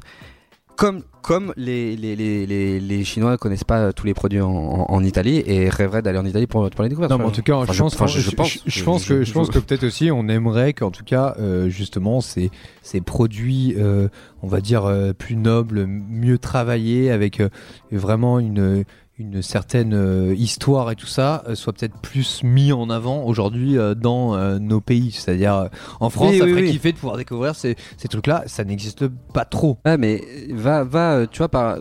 Comme, 0.76 1.04
comme 1.22 1.54
les, 1.58 1.98
les, 1.98 2.16
les, 2.16 2.46
les, 2.46 2.80
les 2.80 3.04
Chinois 3.04 3.38
connaissent 3.38 3.66
pas 3.66 3.92
tous 3.92 4.06
les 4.06 4.14
produits 4.14 4.40
en, 4.40 4.50
en, 4.50 4.86
en 4.90 5.04
Italie 5.04 5.44
et 5.46 5.68
rêveraient 5.68 6.02
d'aller 6.02 6.20
en 6.20 6.26
Italie 6.26 6.48
pour, 6.48 6.70
pour 6.70 6.84
les 6.84 6.90
découvrir. 6.90 7.18
Non, 7.18 7.26
en 7.26 7.32
tout 7.32 7.42
cas, 7.42 7.56
Enfin, 7.56 7.74
je, 7.74 7.80
pense, 7.80 7.94
enfin, 7.96 8.08
je, 8.08 8.32
pense. 8.32 8.50
je- 8.54 8.60
je 8.66 8.84
pense 8.86 9.06
que, 9.06 9.24
je 9.26 9.34
pense 9.34 9.50
que 9.50 9.60
peut-être 9.60 9.84
aussi, 9.84 10.10
on 10.10 10.30
aimerait 10.30 10.72
qu'en 10.72 10.90
tout 10.90 11.04
cas, 11.04 11.36
euh, 11.38 11.68
justement, 11.68 12.22
ces, 12.22 12.50
ces 12.82 13.02
produits, 13.02 13.76
euh, 13.78 14.08
on 14.42 14.48
va 14.48 14.62
dire, 14.62 14.86
euh, 14.86 15.12
plus 15.12 15.36
nobles, 15.36 15.86
mieux 15.86 16.38
travaillés, 16.38 17.12
avec 17.12 17.42
euh, 17.42 17.50
vraiment 17.92 18.40
une, 18.40 18.86
une 19.20 19.42
certaine 19.42 19.94
euh, 19.94 20.34
histoire 20.38 20.90
et 20.92 20.96
tout 20.96 21.06
ça, 21.06 21.44
euh, 21.48 21.54
soient 21.56 21.74
peut-être 21.74 21.98
plus 22.00 22.42
mis 22.42 22.72
en 22.72 22.90
avant 22.90 23.24
aujourd'hui 23.26 23.78
euh, 23.78 23.94
dans 23.94 24.34
euh, 24.36 24.60
nos 24.60 24.80
pays. 24.80 25.12
C'est-à-dire, 25.12 25.56
euh, 25.56 25.68
en 26.00 26.10
France, 26.10 26.32
Oui, 26.32 26.38
ça 26.40 26.46
oui, 26.46 26.52
ferait 26.52 26.62
oui. 26.64 26.72
kiffer 26.72 26.92
de 26.94 26.98
pouvoir 26.98 27.18
découvrir 27.18 27.54
ces, 27.54 27.76
ces 27.98 28.08
trucs-là. 28.08 28.44
Ça 28.48 28.64
n'existe 28.64 29.08
pas 29.34 29.44
trop. 29.44 29.78
Ouais, 29.86 29.98
mais 29.98 30.24
va, 30.52 30.86
va, 30.86 31.12
euh, 31.16 31.28
tu 31.30 31.40
vois, 31.40 31.50
par 31.50 31.78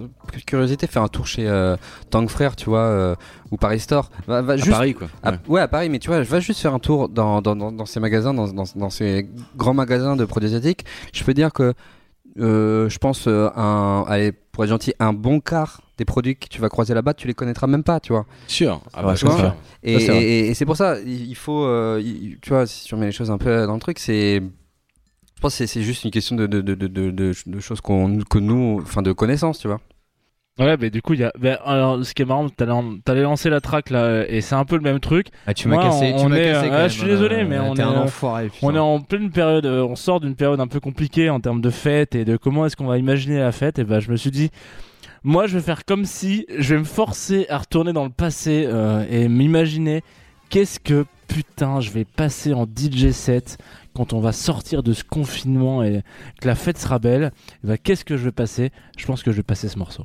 curiosité, 0.47 0.89
faire 0.89 1.03
un 1.03 1.09
tour 1.09 1.26
chez 1.28 1.49
euh, 1.49 1.76
Tank 2.11 2.28
Frère, 2.28 2.57
tu 2.57 2.66
vois, 2.70 2.80
euh, 2.80 3.14
ou 3.53 3.57
Paris 3.57 3.80
Store. 3.80 4.11
Va, 4.26 4.43
va 4.43 4.55
À 4.55 4.57
Paris, 4.68 4.95
quoi. 4.95 5.07
À- 5.22 5.30
Ouais. 5.30 5.39
ouais. 5.49 5.61
à 5.61 5.68
Paris, 5.68 5.89
mais 5.91 6.01
tu 6.01 6.09
vois, 6.09 6.22
je 6.24 6.28
vais 6.30 6.41
juste 6.41 6.61
faire 6.61 6.74
un 6.74 6.80
tour 6.80 7.09
dans, 7.09 7.41
dans, 7.41 7.55
dans, 7.55 7.70
dans 7.70 7.86
ces 7.86 8.01
magasins, 8.01 8.34
dans, 8.34 8.49
dans, 8.49 8.64
dans 8.74 8.91
ces 8.91 9.28
grands 9.57 9.74
magasins 9.74 10.16
de 10.16 10.24
produits 10.24 10.49
asiatiques. 10.49 10.84
Je 11.12 11.22
peux 11.22 11.34
dire 11.34 11.53
que 11.53 11.72
je 12.39 12.99
pense 12.99 13.26
euh, 13.28 13.49
un, 13.57 14.05
allez, 14.09 14.32
pour 14.32 14.64
être 14.64 14.70
gentil, 14.70 14.93
un 15.01 15.12
bon 15.12 15.41
quart 15.41 15.80
des 15.97 16.05
produits 16.05 16.36
que 16.36 16.47
tu 16.49 16.61
vas 16.61 16.68
croiser 16.68 16.95
là-bas, 16.95 17.14
tu 17.14 17.26
les 17.26 17.34
connaîtras 17.34 17.66
même 17.66 17.82
pas, 17.82 17.99
tu 18.01 18.12
vois. 18.12 18.24
Sûr. 18.47 18.80
Ah 18.93 19.03
bah, 19.03 19.16
sûr. 19.16 19.55
Et, 19.82 19.95
Ça, 19.95 20.01
c'est 20.01 20.12
vrai. 20.12 20.22
et- 20.22 20.49
et 20.49 20.55
c'est 20.55 20.64
pour 20.66 20.76
ça, 20.76 20.99
il 21.01 21.34
faut, 21.34 21.64
euh, 21.64 22.01
il- 22.03 22.39
tu 22.41 22.51
vois, 22.51 22.66
si 22.66 22.84
tu 22.84 22.95
remets 22.95 23.07
les 23.07 23.12
choses 23.12 23.30
un 23.30 23.39
peu 23.39 23.66
dans 23.66 23.74
le 23.74 23.80
truc, 23.80 23.99
c'est, 23.99 24.41
je 24.41 25.41
pense 25.41 25.59
que 25.59 25.66
c'est- 25.66 25.82
juste 25.82 26.05
une 26.05 26.11
question 26.11 26.36
de, 26.36 26.47
de, 26.47 26.61
de, 26.61 26.74
de, 26.74 26.86
de, 26.86 27.11
de- 27.11 27.34
de 27.47 27.61
choses 27.61 27.80
qu'on, 27.80 28.20
que 28.20 28.39
nous, 28.39 28.78
enfin, 28.82 29.03
de 29.03 29.12
connaissances, 29.12 29.59
tu 29.59 29.68
vois. 29.68 29.80
Ouais, 30.59 30.76
mais 30.80 30.90
du 30.90 31.02
coup, 31.02 31.14
il 31.14 31.20
y 31.20 31.24
a. 31.24 31.32
ben, 31.38 31.56
alors, 31.64 32.04
ce 32.04 32.12
qui 32.14 32.22
est 32.22 32.24
marrant, 32.24 32.48
t'allais 32.48 33.22
lancer 33.22 33.48
la 33.48 33.61
track 33.61 33.90
là, 33.90 34.24
et 34.28 34.40
c'est 34.40 34.56
un 34.56 34.64
peu 34.64 34.74
le 34.76 34.82
même 34.82 34.98
truc. 34.98 35.28
Ah, 35.46 35.54
tu 35.54 35.68
m'as 35.68 35.80
cassé. 35.80 36.12
tu 36.16 36.20
on 36.24 36.28
m'as 36.28 36.30
m'as 36.30 36.36
est- 36.36 36.44
cassé. 36.44 36.52
cassé 36.54 36.68
quand 36.68 36.74
ah, 36.74 36.78
même, 36.80 36.88
je 36.88 36.98
suis 36.98 37.06
désolé, 37.06 37.44
mais 37.44 37.59
on 37.61 37.74
T'es 37.74 37.82
est 37.82 37.84
un 37.84 38.02
enfoiré. 38.02 38.50
On 38.62 38.74
est 38.74 38.78
en 38.78 39.00
pleine 39.00 39.30
période, 39.30 39.66
euh, 39.66 39.84
on 39.84 39.94
sort 39.94 40.18
d'une 40.20 40.34
période 40.34 40.59
un 40.61 40.66
peu 40.66 40.80
compliquée 40.80 41.30
en 41.30 41.38
termes 41.40 41.61
de 41.61 41.70
fête 41.70 42.14
et 42.14 42.24
de 42.24 42.36
comment 42.36 42.66
est-ce 42.66 42.76
qu'on 42.76 42.86
va 42.86 42.98
imaginer 42.98 43.38
la 43.38 43.52
fête. 43.52 43.78
Et 43.78 43.84
ben, 43.84 44.00
je 44.00 44.11
me 44.11 44.16
suis 44.16 44.30
dit, 44.32 44.50
moi, 45.22 45.46
je 45.46 45.56
vais 45.59 45.62
faire 45.62 45.84
comme 45.84 46.04
si, 46.04 46.44
je 46.56 46.74
vais 46.74 46.80
me 46.80 46.84
forcer 46.86 47.46
à 47.50 47.59
retourner 47.59 47.92
dans 47.92 48.04
le 48.04 48.11
passé 48.11 48.64
euh, 48.66 49.04
et 49.11 49.28
m'imaginer 49.28 50.02
qu'est-ce 50.50 50.80
que 50.80 51.04
putain 51.28 51.80
je 51.80 51.90
vais 51.90 52.04
passer 52.06 52.54
en 52.54 52.64
DJ 52.64 53.11
set 53.11 53.59
quand 53.99 54.12
on 54.12 54.20
va 54.20 54.30
sortir 54.30 54.84
de 54.84 54.92
ce 54.92 55.03
confinement 55.03 55.82
et 55.82 56.03
que 56.40 56.46
la 56.46 56.55
fête 56.55 56.78
sera 56.78 57.01
belle, 57.01 57.32
eh 57.64 57.66
ben, 57.66 57.76
qu'est-ce 57.76 58.05
que 58.05 58.16
je 58.16 58.22
vais 58.22 58.32
passer? 58.32 58.70
Je 58.96 59.05
pense 59.05 59.24
que 59.24 59.32
je 59.32 59.38
vais 59.38 59.42
passer 59.42 59.68
ce 59.68 59.76
morceau. 59.76 60.05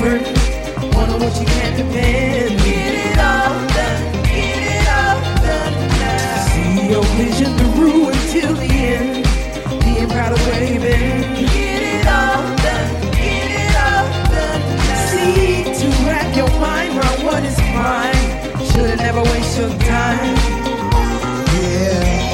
what 0.00 1.40
you 1.40 1.46
can. 1.46 1.76
Get 1.92 2.94
it 3.06 3.18
all 3.18 3.54
done, 3.76 4.02
get 4.24 4.62
it 4.74 4.88
all 4.88 5.20
done 5.44 5.76
now. 6.00 6.46
See 6.48 6.88
your 6.88 7.04
vision 7.20 7.52
through 7.74 8.08
until 8.08 8.54
the 8.54 8.70
end. 8.70 9.24
Being 9.84 10.08
proud 10.08 10.32
of 10.32 10.40
where 10.46 10.64
you've 10.64 10.82
been. 10.82 11.20
Get 11.34 11.82
it 11.94 12.06
all 12.06 12.42
done, 12.64 12.90
get 13.12 13.50
it 13.62 13.76
all 13.86 14.08
done 14.34 14.62
now. 14.88 15.10
See 15.10 15.64
to 15.78 15.86
wrap 16.06 16.28
your 16.34 16.50
mind 16.60 16.98
around 16.98 17.20
what 17.24 17.44
is 17.44 17.58
mine. 17.76 18.24
Should've 18.70 18.98
never 18.98 19.22
waste 19.22 19.58
your 19.58 19.70
time. 19.70 20.36
Yeah. 21.60 22.28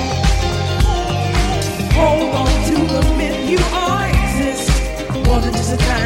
Hold 1.98 2.34
on 2.42 2.52
to 2.68 2.76
the 2.94 3.02
myth 3.18 3.38
you 3.50 3.58
are 3.74 4.08
exist. 4.08 4.70
More 5.26 5.40
than 5.40 5.52
just 5.52 5.72
a 5.72 5.76
time. 5.76 6.05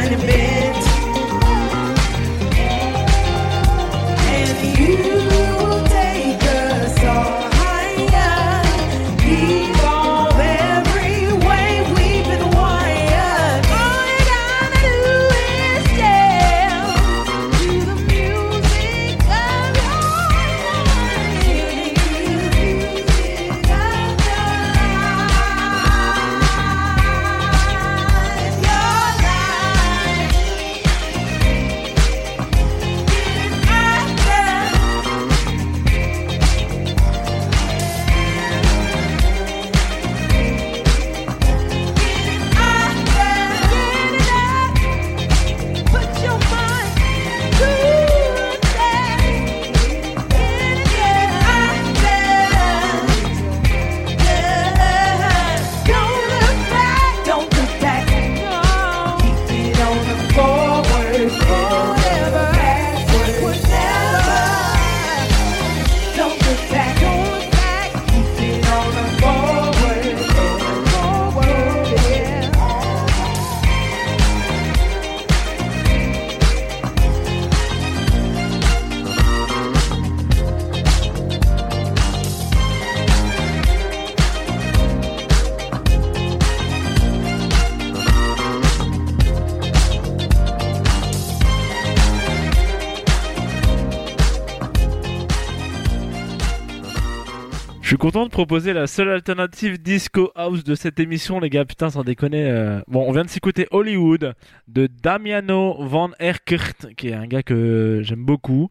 De 98.25 98.31
proposer 98.31 98.73
la 98.73 98.87
seule 98.87 99.09
alternative 99.09 99.81
disco 99.81 100.31
house 100.35 100.63
de 100.63 100.75
cette 100.75 100.99
émission, 100.99 101.39
les 101.39 101.49
gars. 101.49 101.65
Putain, 101.65 101.89
sans 101.89 102.03
déconner. 102.03 102.49
euh. 102.49 102.81
Bon, 102.87 103.07
on 103.07 103.11
vient 103.11 103.23
de 103.23 103.29
s'écouter 103.29 103.67
Hollywood 103.71 104.33
de 104.67 104.87
Damiano 104.87 105.83
Van 105.83 106.11
Erkert, 106.19 106.73
qui 106.97 107.09
est 107.09 107.13
un 107.13 107.27
gars 107.27 107.43
que 107.43 108.01
j'aime 108.03 108.25
beaucoup. 108.25 108.69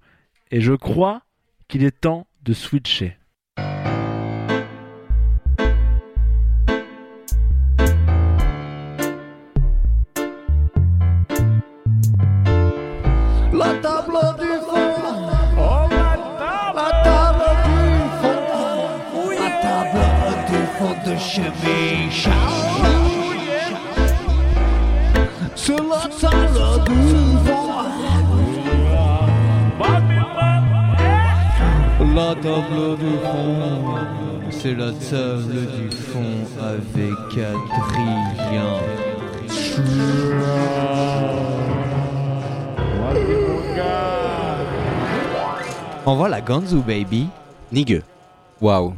Et 0.50 0.60
je 0.60 0.72
crois 0.72 1.22
qu'il 1.68 1.84
est 1.84 2.00
temps 2.00 2.26
de 2.42 2.52
switcher. 2.52 3.16
De 20.80 21.12
la 25.88 26.08
table 26.18 26.84
du 26.86 26.98
fond. 27.44 27.70
La 32.14 32.34
table 32.34 32.96
du 32.98 33.12
fond. 33.22 33.94
C'est 34.50 34.74
la 34.74 34.92
table 34.92 35.66
du 35.76 35.90
fond 35.90 36.40
avec 36.60 37.32
Adrien. 37.36 38.80
Envoie 46.06 46.28
la 46.28 46.40
Ganzu, 46.40 46.76
baby. 46.76 47.28
Nigue. 47.70 48.02
Waouh. 48.60 48.94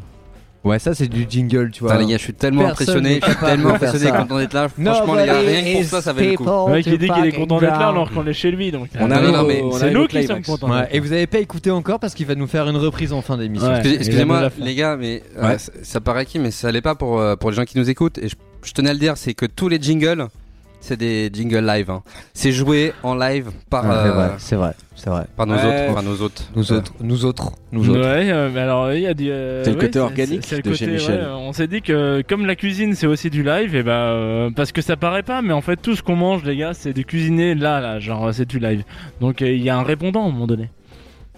Ouais, 0.64 0.78
ça 0.78 0.94
c'est 0.94 1.08
du 1.08 1.26
jingle, 1.28 1.70
tu 1.72 1.80
vois. 1.82 1.92
Putain, 1.92 2.04
les 2.04 2.10
gars, 2.12 2.18
je 2.18 2.22
suis 2.22 2.34
tellement 2.34 2.62
Personne 2.62 2.82
impressionné, 3.06 3.20
je 3.20 3.26
suis 3.30 3.40
tellement 3.44 3.68
impressionné, 3.70 4.10
content 4.16 4.38
d'être 4.38 4.52
là. 4.52 4.68
Franchement, 4.68 5.14
les 5.16 5.26
gars, 5.26 5.38
rien 5.40 5.62
que 5.62 5.80
pour 5.80 5.84
ça, 5.90 6.02
ça 6.02 6.12
valait 6.12 6.30
le 6.30 6.36
coup. 6.36 6.44
Le 6.44 6.72
mec, 6.72 6.86
il 6.86 6.98
dit 6.98 7.08
qu'il 7.08 7.26
est 7.26 7.32
content 7.32 7.58
d'être 7.58 7.78
là 7.80 7.88
alors 7.88 8.10
qu'on 8.12 8.24
est 8.26 8.32
chez 8.32 8.52
lui. 8.52 8.70
Donc, 8.70 8.88
On 9.00 9.10
euh, 9.10 9.14
arrive 9.14 9.30
non, 9.30 9.42
mais 9.44 9.60
au- 9.60 9.68
on 9.68 9.72
c'est 9.72 9.90
nous 9.90 10.06
qui 10.06 10.24
sommes 10.24 10.42
contents. 10.42 10.70
Ouais, 10.70 10.88
et 10.92 11.00
vous 11.00 11.12
avez 11.12 11.26
pas 11.26 11.38
écouté 11.38 11.70
encore 11.72 11.98
parce 11.98 12.14
qu'il 12.14 12.26
va 12.26 12.36
nous 12.36 12.46
faire 12.46 12.68
une 12.68 12.76
reprise 12.76 13.12
en 13.12 13.22
fin 13.22 13.36
d'émission. 13.36 13.68
Ouais. 13.68 13.94
Excusez-moi, 13.94 14.50
les 14.58 14.74
gars, 14.76 14.96
mais 14.96 15.24
euh, 15.38 15.58
ça, 15.58 15.72
ça 15.82 16.00
paraît 16.00 16.26
qui, 16.26 16.38
mais 16.38 16.52
ça 16.52 16.68
allait 16.68 16.80
pas 16.80 16.94
pour, 16.94 17.18
euh, 17.20 17.34
pour 17.34 17.50
les 17.50 17.56
gens 17.56 17.64
qui 17.64 17.76
nous 17.78 17.90
écoutent. 17.90 18.18
Et 18.18 18.28
je, 18.28 18.36
je 18.62 18.72
tenais 18.72 18.90
à 18.90 18.92
le 18.92 19.00
dire, 19.00 19.16
c'est 19.16 19.34
que 19.34 19.46
tous 19.46 19.68
les 19.68 19.82
jingles, 19.82 20.28
c'est 20.82 20.96
des 20.98 21.30
jingles 21.32 21.64
live. 21.64 21.90
hein. 21.90 22.02
C'est 22.34 22.52
joué 22.52 22.92
en 23.02 23.14
live 23.14 23.50
par, 23.70 23.90
euh, 23.90 24.10
vrai, 24.10 24.30
c'est 24.38 24.56
vrai, 24.56 24.74
c'est 24.94 25.08
vrai. 25.08 25.24
par 25.36 25.46
nos 25.46 25.54
Ouais. 25.54 25.64
autres. 25.86 25.94
Par 25.94 26.02
nos 26.02 26.16
autres. 26.20 26.42
Nous 26.54 26.72
autres, 26.72 26.92
nous 27.00 27.24
autres, 27.24 27.52
nous 27.72 27.88
autres. 27.88 28.00
Ouais, 28.00 28.30
euh, 28.30 28.50
mais 28.52 28.60
alors 28.60 28.92
il 28.92 29.00
y 29.00 29.06
a 29.06 29.14
du. 29.14 29.30
euh, 29.30 29.64
C'est 29.64 29.70
le 29.70 29.76
ouais, 29.78 29.86
côté 29.86 29.98
organique 30.00 30.44
c'est 30.44 30.56
le 30.56 30.62
de 30.62 30.74
chez 30.74 30.84
côté, 30.86 30.92
Michel. 30.98 31.20
ouais, 31.20 31.26
on 31.30 31.52
s'est 31.54 31.68
dit 31.68 31.80
que 31.80 32.22
comme 32.28 32.44
la 32.44 32.56
cuisine 32.56 32.94
c'est 32.94 33.06
aussi 33.06 33.30
du 33.30 33.42
live, 33.42 33.74
et 33.74 33.82
bah 33.82 33.92
euh, 34.10 34.50
parce 34.54 34.72
que 34.72 34.82
ça 34.82 34.96
paraît 34.96 35.22
pas, 35.22 35.40
mais 35.40 35.52
en 35.54 35.62
fait 35.62 35.76
tout 35.76 35.94
ce 35.96 36.02
qu'on 36.02 36.16
mange, 36.16 36.42
les 36.44 36.56
gars, 36.56 36.74
c'est 36.74 36.92
de 36.92 37.02
cuisiner 37.02 37.54
là, 37.54 37.80
là, 37.80 37.98
genre 38.00 38.34
c'est 38.34 38.44
du 38.48 38.58
live. 38.58 38.82
Donc 39.20 39.40
euh, 39.40 39.50
il 39.50 39.62
y 39.62 39.70
a 39.70 39.78
un 39.78 39.82
répondant 39.84 40.24
à 40.24 40.28
un 40.28 40.32
moment 40.32 40.46
donné. 40.46 40.68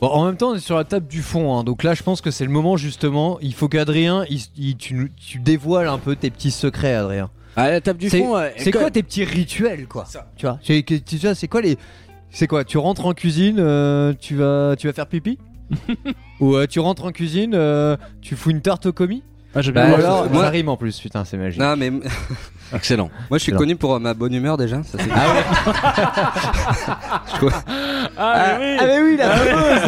Bon, 0.00 0.08
en 0.08 0.26
même 0.26 0.36
temps, 0.36 0.50
on 0.50 0.54
est 0.56 0.58
sur 0.58 0.76
la 0.76 0.82
table 0.84 1.06
du 1.06 1.22
fond, 1.22 1.56
hein, 1.56 1.62
donc 1.62 1.84
là, 1.84 1.94
je 1.94 2.02
pense 2.02 2.20
que 2.20 2.30
c'est 2.32 2.44
le 2.44 2.50
moment 2.50 2.76
justement. 2.76 3.38
Il 3.40 3.54
faut 3.54 3.68
qu'Adrien, 3.68 4.24
il- 4.28 4.40
il- 4.58 4.76
tu, 4.76 4.94
nous- 4.94 5.08
tu 5.16 5.38
dévoiles 5.38 5.86
un 5.86 5.98
peu 5.98 6.16
tes 6.16 6.30
petits 6.30 6.50
secrets, 6.50 6.94
Adrien. 6.94 7.30
À 7.56 7.70
la 7.70 7.80
table 7.80 7.98
du 7.98 8.08
C'est- 8.10 8.18
fond, 8.20 8.36
euh, 8.36 8.48
C'est 8.56 8.70
quoi 8.72 8.90
tes 8.90 9.02
petits 9.02 9.24
rituels, 9.24 9.86
quoi 9.86 10.04
Ça. 10.06 10.30
Tu 10.36 10.46
vois, 10.46 10.58
c'est 10.62 10.82
que- 10.82 10.94
tu 10.94 11.16
vois, 11.18 11.34
c'est 11.34 11.48
quoi 11.48 11.60
les, 11.60 11.76
c'est 12.30 12.46
quoi 12.46 12.64
Tu 12.64 12.78
rentres 12.78 13.06
en 13.06 13.14
cuisine, 13.14 13.56
euh, 13.60 14.12
tu 14.18 14.34
vas, 14.36 14.74
tu 14.76 14.86
vas 14.86 14.92
faire 14.92 15.06
pipi? 15.06 15.38
Ou 16.40 16.56
euh, 16.56 16.66
tu 16.66 16.80
rentres 16.80 17.04
en 17.04 17.12
cuisine, 17.12 17.52
euh, 17.54 17.96
tu 18.20 18.36
fous 18.36 18.50
une 18.50 18.60
tarte 18.60 18.86
au 18.86 18.92
commis? 18.92 19.22
Ah, 19.56 19.60
j'ai 19.60 19.70
Bah, 19.72 19.86
bien 19.86 19.94
alors, 19.98 20.28
moi- 20.30 20.42
ça 20.44 20.50
rime 20.50 20.68
en 20.68 20.76
plus, 20.76 20.98
putain, 20.98 21.24
c'est 21.24 21.36
magique. 21.36 21.60
Non, 21.60 21.76
mais 21.76 21.90
moi 21.90 22.00
Excellent. 22.74 23.08
je 23.30 23.38
suis 23.38 23.52
Alors. 23.52 23.60
connu 23.60 23.76
pour 23.76 23.94
euh, 23.94 23.98
ma 24.00 24.12
bonne 24.14 24.32
humeur 24.34 24.56
déjà. 24.56 24.82
Ça, 24.82 24.98
c'est- 24.98 25.04
Je 27.32 27.36
trouve- 27.36 27.52
Ah, 28.18 28.56
mais 28.58 28.58
oui. 28.58 28.76
mais 28.86 29.00
oui, 29.00 29.16
la 29.16 29.30
fameuse 29.30 29.82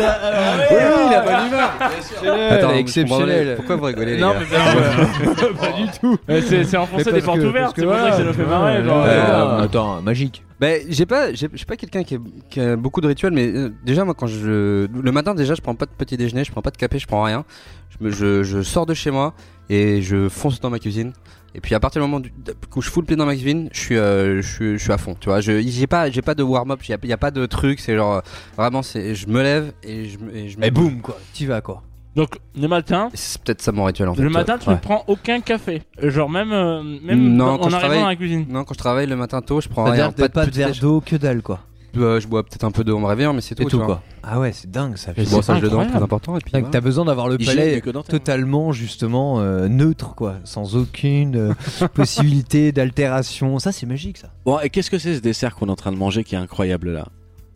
Oui, 0.70 0.76
oui, 0.80 1.10
la 1.10 1.20
bonne 1.20 1.46
humeur 1.48 1.70
Attends, 1.80 1.90
vous 2.22 2.28
comprenez- 2.60 2.78
exceptionnelle 2.78 3.54
Pourquoi 3.56 3.76
vous 3.76 3.84
rigolez 3.84 4.14
les 4.16 4.20
Non, 4.20 4.32
gars 4.32 4.38
mais 4.40 4.46
bien, 4.46 4.58
Pas 5.60 5.72
du 5.72 5.86
tout 6.00 6.18
Ouais, 6.28 6.42
c'est 6.42 6.64
c'est 6.64 7.04
des 7.04 7.12
parce 7.12 7.24
portes 7.24 7.38
que- 7.40 7.46
ouvertes, 7.46 7.64
parce 7.64 7.74
que 7.74 7.80
c'est 7.80 7.86
pour 7.86 7.96
ça 7.96 8.02
que 8.02 8.10
ça 8.10 8.16
voilà, 8.16 8.24
nous 8.24 8.32
fait 8.34 8.44
marrer. 8.44 8.84
genre, 8.84 9.04
ouais, 9.04 9.10
euh, 9.10 9.56
ouais, 9.58 9.64
Attends, 9.64 10.02
magique. 10.02 10.42
Ben, 10.58 10.82
j'ai 10.88 11.04
pas, 11.04 11.34
j'ai 11.34 11.48
pas 11.48 11.76
quelqu'un 11.76 12.02
qui, 12.02 12.14
est- 12.14 12.20
qui 12.48 12.60
a 12.60 12.76
beaucoup 12.76 13.00
de 13.02 13.08
rituels, 13.08 13.32
mais 13.32 13.46
euh, 13.48 13.70
déjà 13.84 14.04
moi 14.06 14.14
quand 14.14 14.26
je, 14.26 14.86
le 14.90 15.12
matin 15.12 15.34
déjà 15.34 15.54
je 15.54 15.60
prends 15.60 15.74
pas 15.74 15.84
de 15.84 15.90
petit 15.90 16.16
déjeuner, 16.16 16.44
je 16.44 16.50
prends 16.50 16.62
pas 16.62 16.70
de 16.70 16.78
café, 16.78 16.98
je 16.98 17.06
prends 17.06 17.22
rien. 17.22 17.44
Je, 17.90 18.04
me, 18.04 18.10
je, 18.10 18.42
je 18.42 18.62
sors 18.62 18.86
de 18.86 18.94
chez 18.94 19.10
moi 19.10 19.34
et 19.68 20.00
je 20.00 20.28
fonce 20.30 20.58
dans 20.60 20.70
ma 20.70 20.78
cuisine. 20.78 21.12
Et 21.54 21.60
puis 21.60 21.74
à 21.74 21.80
partir 21.80 22.00
du 22.02 22.08
moment 22.08 22.20
du- 22.20 22.32
où 22.74 22.82
je 22.82 22.90
fous 22.90 23.00
le 23.00 23.06
pied 23.06 23.16
dans 23.16 23.24
ma 23.26 23.34
cuisine, 23.34 23.68
je 23.72 23.78
suis, 23.80 23.96
euh, 23.96 24.42
je 24.42 24.46
suis, 24.46 24.72
je 24.78 24.82
suis 24.82 24.92
à 24.92 24.98
fond. 24.98 25.14
Tu 25.18 25.28
vois, 25.28 25.40
je, 25.40 25.60
j'ai 25.60 25.86
pas, 25.86 26.10
j'ai 26.10 26.20
pas 26.22 26.34
de 26.34 26.42
warm 26.42 26.70
up, 26.70 26.80
il 26.86 26.90
y 26.90 26.94
a, 26.94 26.98
y 27.02 27.12
a 27.12 27.16
pas 27.18 27.30
de 27.30 27.44
truc. 27.46 27.78
C'est 27.80 27.94
genre 27.96 28.14
euh, 28.16 28.20
vraiment, 28.56 28.82
c'est, 28.82 29.14
je 29.14 29.26
me 29.28 29.42
lève 29.42 29.72
et 29.82 30.06
je, 30.08 30.18
me- 30.18 30.34
et 30.36 30.48
je 30.48 30.58
me 30.58 30.64
Et 30.66 30.70
boum, 30.70 31.00
quoi. 31.00 31.18
Tu 31.34 31.46
vas, 31.46 31.60
quoi. 31.62 31.82
Donc 32.16 32.38
le 32.58 32.66
matin, 32.66 33.10
C'est 33.14 33.40
peut-être 33.42 33.62
ça 33.62 33.70
mon 33.72 33.84
rituel 33.84 34.08
en 34.08 34.14
fait. 34.14 34.22
le 34.22 34.30
matin 34.30 34.56
tu 34.58 34.68
Ouais. 34.68 34.74
ne 34.74 34.80
prends 34.80 35.04
aucun 35.06 35.40
café. 35.40 35.82
Genre 36.02 36.28
même, 36.30 36.50
euh, 36.52 36.82
même 36.82 37.34
Non, 37.34 37.44
dans- 37.46 37.58
quand 37.58 37.68
en 37.68 37.72
arrivant 37.74 38.00
dans 38.00 38.06
la 38.08 38.16
cuisine. 38.16 38.46
Non, 38.48 38.64
quand 38.64 38.74
je 38.74 38.78
travaille 38.78 39.06
le 39.06 39.16
matin 39.16 39.42
tôt, 39.42 39.60
je 39.60 39.68
prends 39.68 39.84
rien. 39.84 40.10
Pas 40.10 40.26
de 40.28 40.32
pas 40.32 40.46
de 40.46 40.50
verre 40.50 40.72
d'eau, 40.80 41.00
que 41.04 41.16
dalle, 41.16 41.42
quoi. 41.42 41.60
Euh, 41.98 42.20
je 42.20 42.28
bois 42.28 42.42
peut-être 42.42 42.64
un 42.64 42.70
peu 42.70 42.84
d'eau 42.84 42.96
en 42.98 43.00
me 43.00 43.06
réveillant, 43.06 43.32
mais 43.32 43.40
c'est 43.40 43.54
tout. 43.54 43.64
Tout, 43.64 43.78
quoi. 43.78 44.02
Ah 44.22 44.38
ouais, 44.38 44.52
c'est 44.52 44.70
dingue, 44.70 44.96
ça. 44.98 45.12
Je 45.16 45.24
c'est 45.24 45.30
bois 45.30 45.42
ça 45.42 45.54
dedans, 45.54 45.66
incroyable. 45.80 45.92
très 45.94 46.02
important. 46.02 46.36
Et 46.36 46.40
puis 46.40 46.52
T'as 46.70 46.80
besoin 46.82 47.06
d'avoir 47.06 47.28
le 47.28 47.38
palais 47.38 47.76
bucco-dentaire. 47.76 48.10
totalement 48.18 48.72
justement 48.72 49.40
euh, 49.40 49.68
neutre 49.68 50.14
quoi, 50.14 50.34
sans 50.44 50.76
aucune 50.76 51.54
possibilité 51.94 52.70
d'altération. 52.72 53.58
Ça 53.58 53.72
c'est 53.72 53.86
magique 53.86 54.18
ça. 54.18 54.28
Bon, 54.44 54.58
et 54.60 54.68
qu'est-ce 54.70 54.90
que 54.90 54.98
c'est 54.98 55.14
ce 55.14 55.20
dessert 55.20 55.54
qu'on 55.54 55.68
est 55.68 55.70
en 55.70 55.76
train 55.76 55.92
de 55.92 55.96
manger 55.96 56.22
qui 56.24 56.34
est 56.34 56.38
incroyable 56.38 56.90
là? 56.92 57.06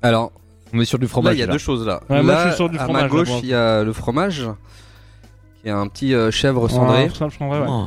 Alors, 0.02 0.32
On 0.72 0.80
est 0.80 0.84
sur 0.84 0.98
du 0.98 1.06
Là, 1.06 1.08
fromage. 1.10 1.36
il 1.36 1.40
y 1.40 1.42
a 1.42 1.46
deux 1.46 1.58
choses 1.58 1.86
là. 1.86 2.00
Ouais, 2.08 2.22
moi, 2.22 2.32
là, 2.34 2.42
je 2.44 2.48
suis 2.48 2.56
sur 2.56 2.68
du 2.68 2.78
à 2.78 2.84
fromage, 2.84 3.02
ma 3.02 3.08
gauche, 3.08 3.28
il 3.42 3.48
y 3.48 3.54
a 3.54 3.82
le 3.82 3.92
fromage, 3.92 4.46
qui 5.62 5.68
est 5.68 5.72
un 5.72 5.86
petit 5.88 6.14
euh, 6.14 6.30
chèvre 6.30 6.68
cendré, 6.68 7.04
Ouais, 7.04 7.10
simple, 7.10 7.34
cendré, 7.36 7.58
ouais. 7.60 7.66
Oh. 7.68 7.86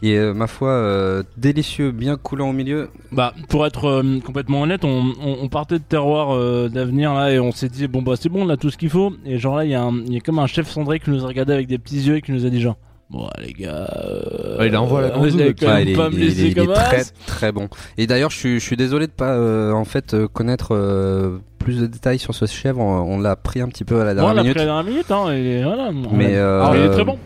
qui 0.00 0.12
est, 0.12 0.18
euh, 0.18 0.32
ma 0.34 0.46
foi, 0.46 0.70
euh, 0.70 1.22
délicieux, 1.36 1.90
bien 1.92 2.16
coulant 2.16 2.50
au 2.50 2.52
milieu. 2.52 2.88
Bah, 3.12 3.34
pour 3.48 3.66
être 3.66 3.84
euh, 3.86 4.20
complètement 4.24 4.62
honnête, 4.62 4.84
on, 4.84 5.12
on, 5.22 5.38
on 5.42 5.48
partait 5.48 5.78
de 5.78 5.84
terroir 5.84 6.34
euh, 6.34 6.68
d'avenir 6.68 7.12
là 7.14 7.30
et 7.32 7.38
on 7.40 7.52
s'est 7.52 7.68
dit 7.68 7.86
bon 7.88 8.00
bah 8.02 8.14
c'est 8.18 8.28
bon, 8.28 8.46
on 8.46 8.48
a 8.48 8.56
tout 8.56 8.70
ce 8.70 8.76
qu'il 8.78 8.90
faut. 8.90 9.12
Et 9.26 9.38
genre 9.38 9.56
là, 9.56 9.64
il 9.64 9.70
y, 9.70 9.74
a 9.74 9.82
un- 9.82 9.98
il 10.06 10.12
y 10.14 10.16
a 10.16 10.20
comme 10.20 10.38
un 10.38 10.46
chef 10.46 10.68
cendré 10.70 11.00
qui 11.00 11.10
nous 11.10 11.24
a 11.24 11.28
regardé 11.28 11.52
avec 11.52 11.66
des 11.66 11.78
petits 11.78 12.00
yeux 12.00 12.16
et 12.16 12.22
qui 12.22 12.32
nous 12.32 12.46
a 12.46 12.50
dit 12.50 12.60
genre 12.60 12.76
bon 13.10 13.28
les 13.38 13.52
gars, 13.52 13.88
euh, 13.96 14.58
Ouais, 14.58 14.68
il 14.68 14.76
envoie 14.76 15.00
la 15.02 15.10
quand 15.10 15.20
Ouais, 15.22 15.30
même 15.30 15.88
il 15.88 15.96
me 15.96 16.12
il 16.12 16.40
il 16.40 16.58
est 16.58 16.74
très 16.74 17.04
très 17.26 17.52
bon. 17.52 17.68
Et 17.96 18.06
d'ailleurs, 18.06 18.30
je 18.30 18.36
suis, 18.36 18.60
je 18.60 18.64
suis 18.64 18.76
désolé 18.76 19.06
de 19.06 19.12
pas 19.12 19.32
euh, 19.34 19.72
en 19.72 19.84
fait 19.84 20.14
euh, 20.14 20.28
connaître 20.28 20.74
euh, 20.74 21.38
plus 21.58 21.80
de 21.80 21.86
détails 21.86 22.18
sur 22.18 22.34
ce 22.34 22.46
chèvre. 22.46 22.80
On, 22.80 23.14
on 23.14 23.18
l'a 23.20 23.36
pris 23.36 23.60
un 23.60 23.68
petit 23.68 23.84
peu 23.84 24.00
à 24.00 24.04
la 24.04 24.14
Bon, 24.14 24.20
dernière 24.20 24.32
on 24.32 24.36
l'a 24.36 24.42
minute. 24.42 24.54
pris 24.54 24.62
à 24.62 24.66
la 24.66 24.72
dernière 24.72 24.92
minute, 24.92 25.10
hein, 25.10 25.30
et 25.32 25.62
voilà. 25.62 25.90
Mais, 26.12 26.36
euh, 26.36 26.60
Alors, 26.62 26.76
il 26.76 26.82
est 26.82 26.90
très 26.90 27.04
bon. 27.04 27.18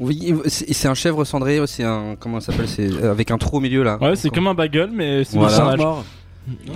Oui, 0.00 0.32
c'est 0.46 0.86
un 0.86 0.94
chèvre 0.94 1.24
cendré, 1.24 1.60
c'est 1.66 1.82
un 1.82 2.14
comment 2.20 2.38
ça 2.38 2.52
s'appelle, 2.52 2.68
c'est 2.68 2.88
euh, 2.88 3.10
avec 3.10 3.32
un 3.32 3.38
trou 3.38 3.56
au 3.56 3.60
milieu 3.60 3.82
là. 3.82 3.98
Ouais, 4.00 4.14
c'est 4.14 4.30
comme 4.30 4.46
un 4.46 4.54
bagel, 4.54 4.90
mais 4.94 5.24
c'est 5.24 5.36
Voilà. 5.36 5.74
Mort. 5.76 6.04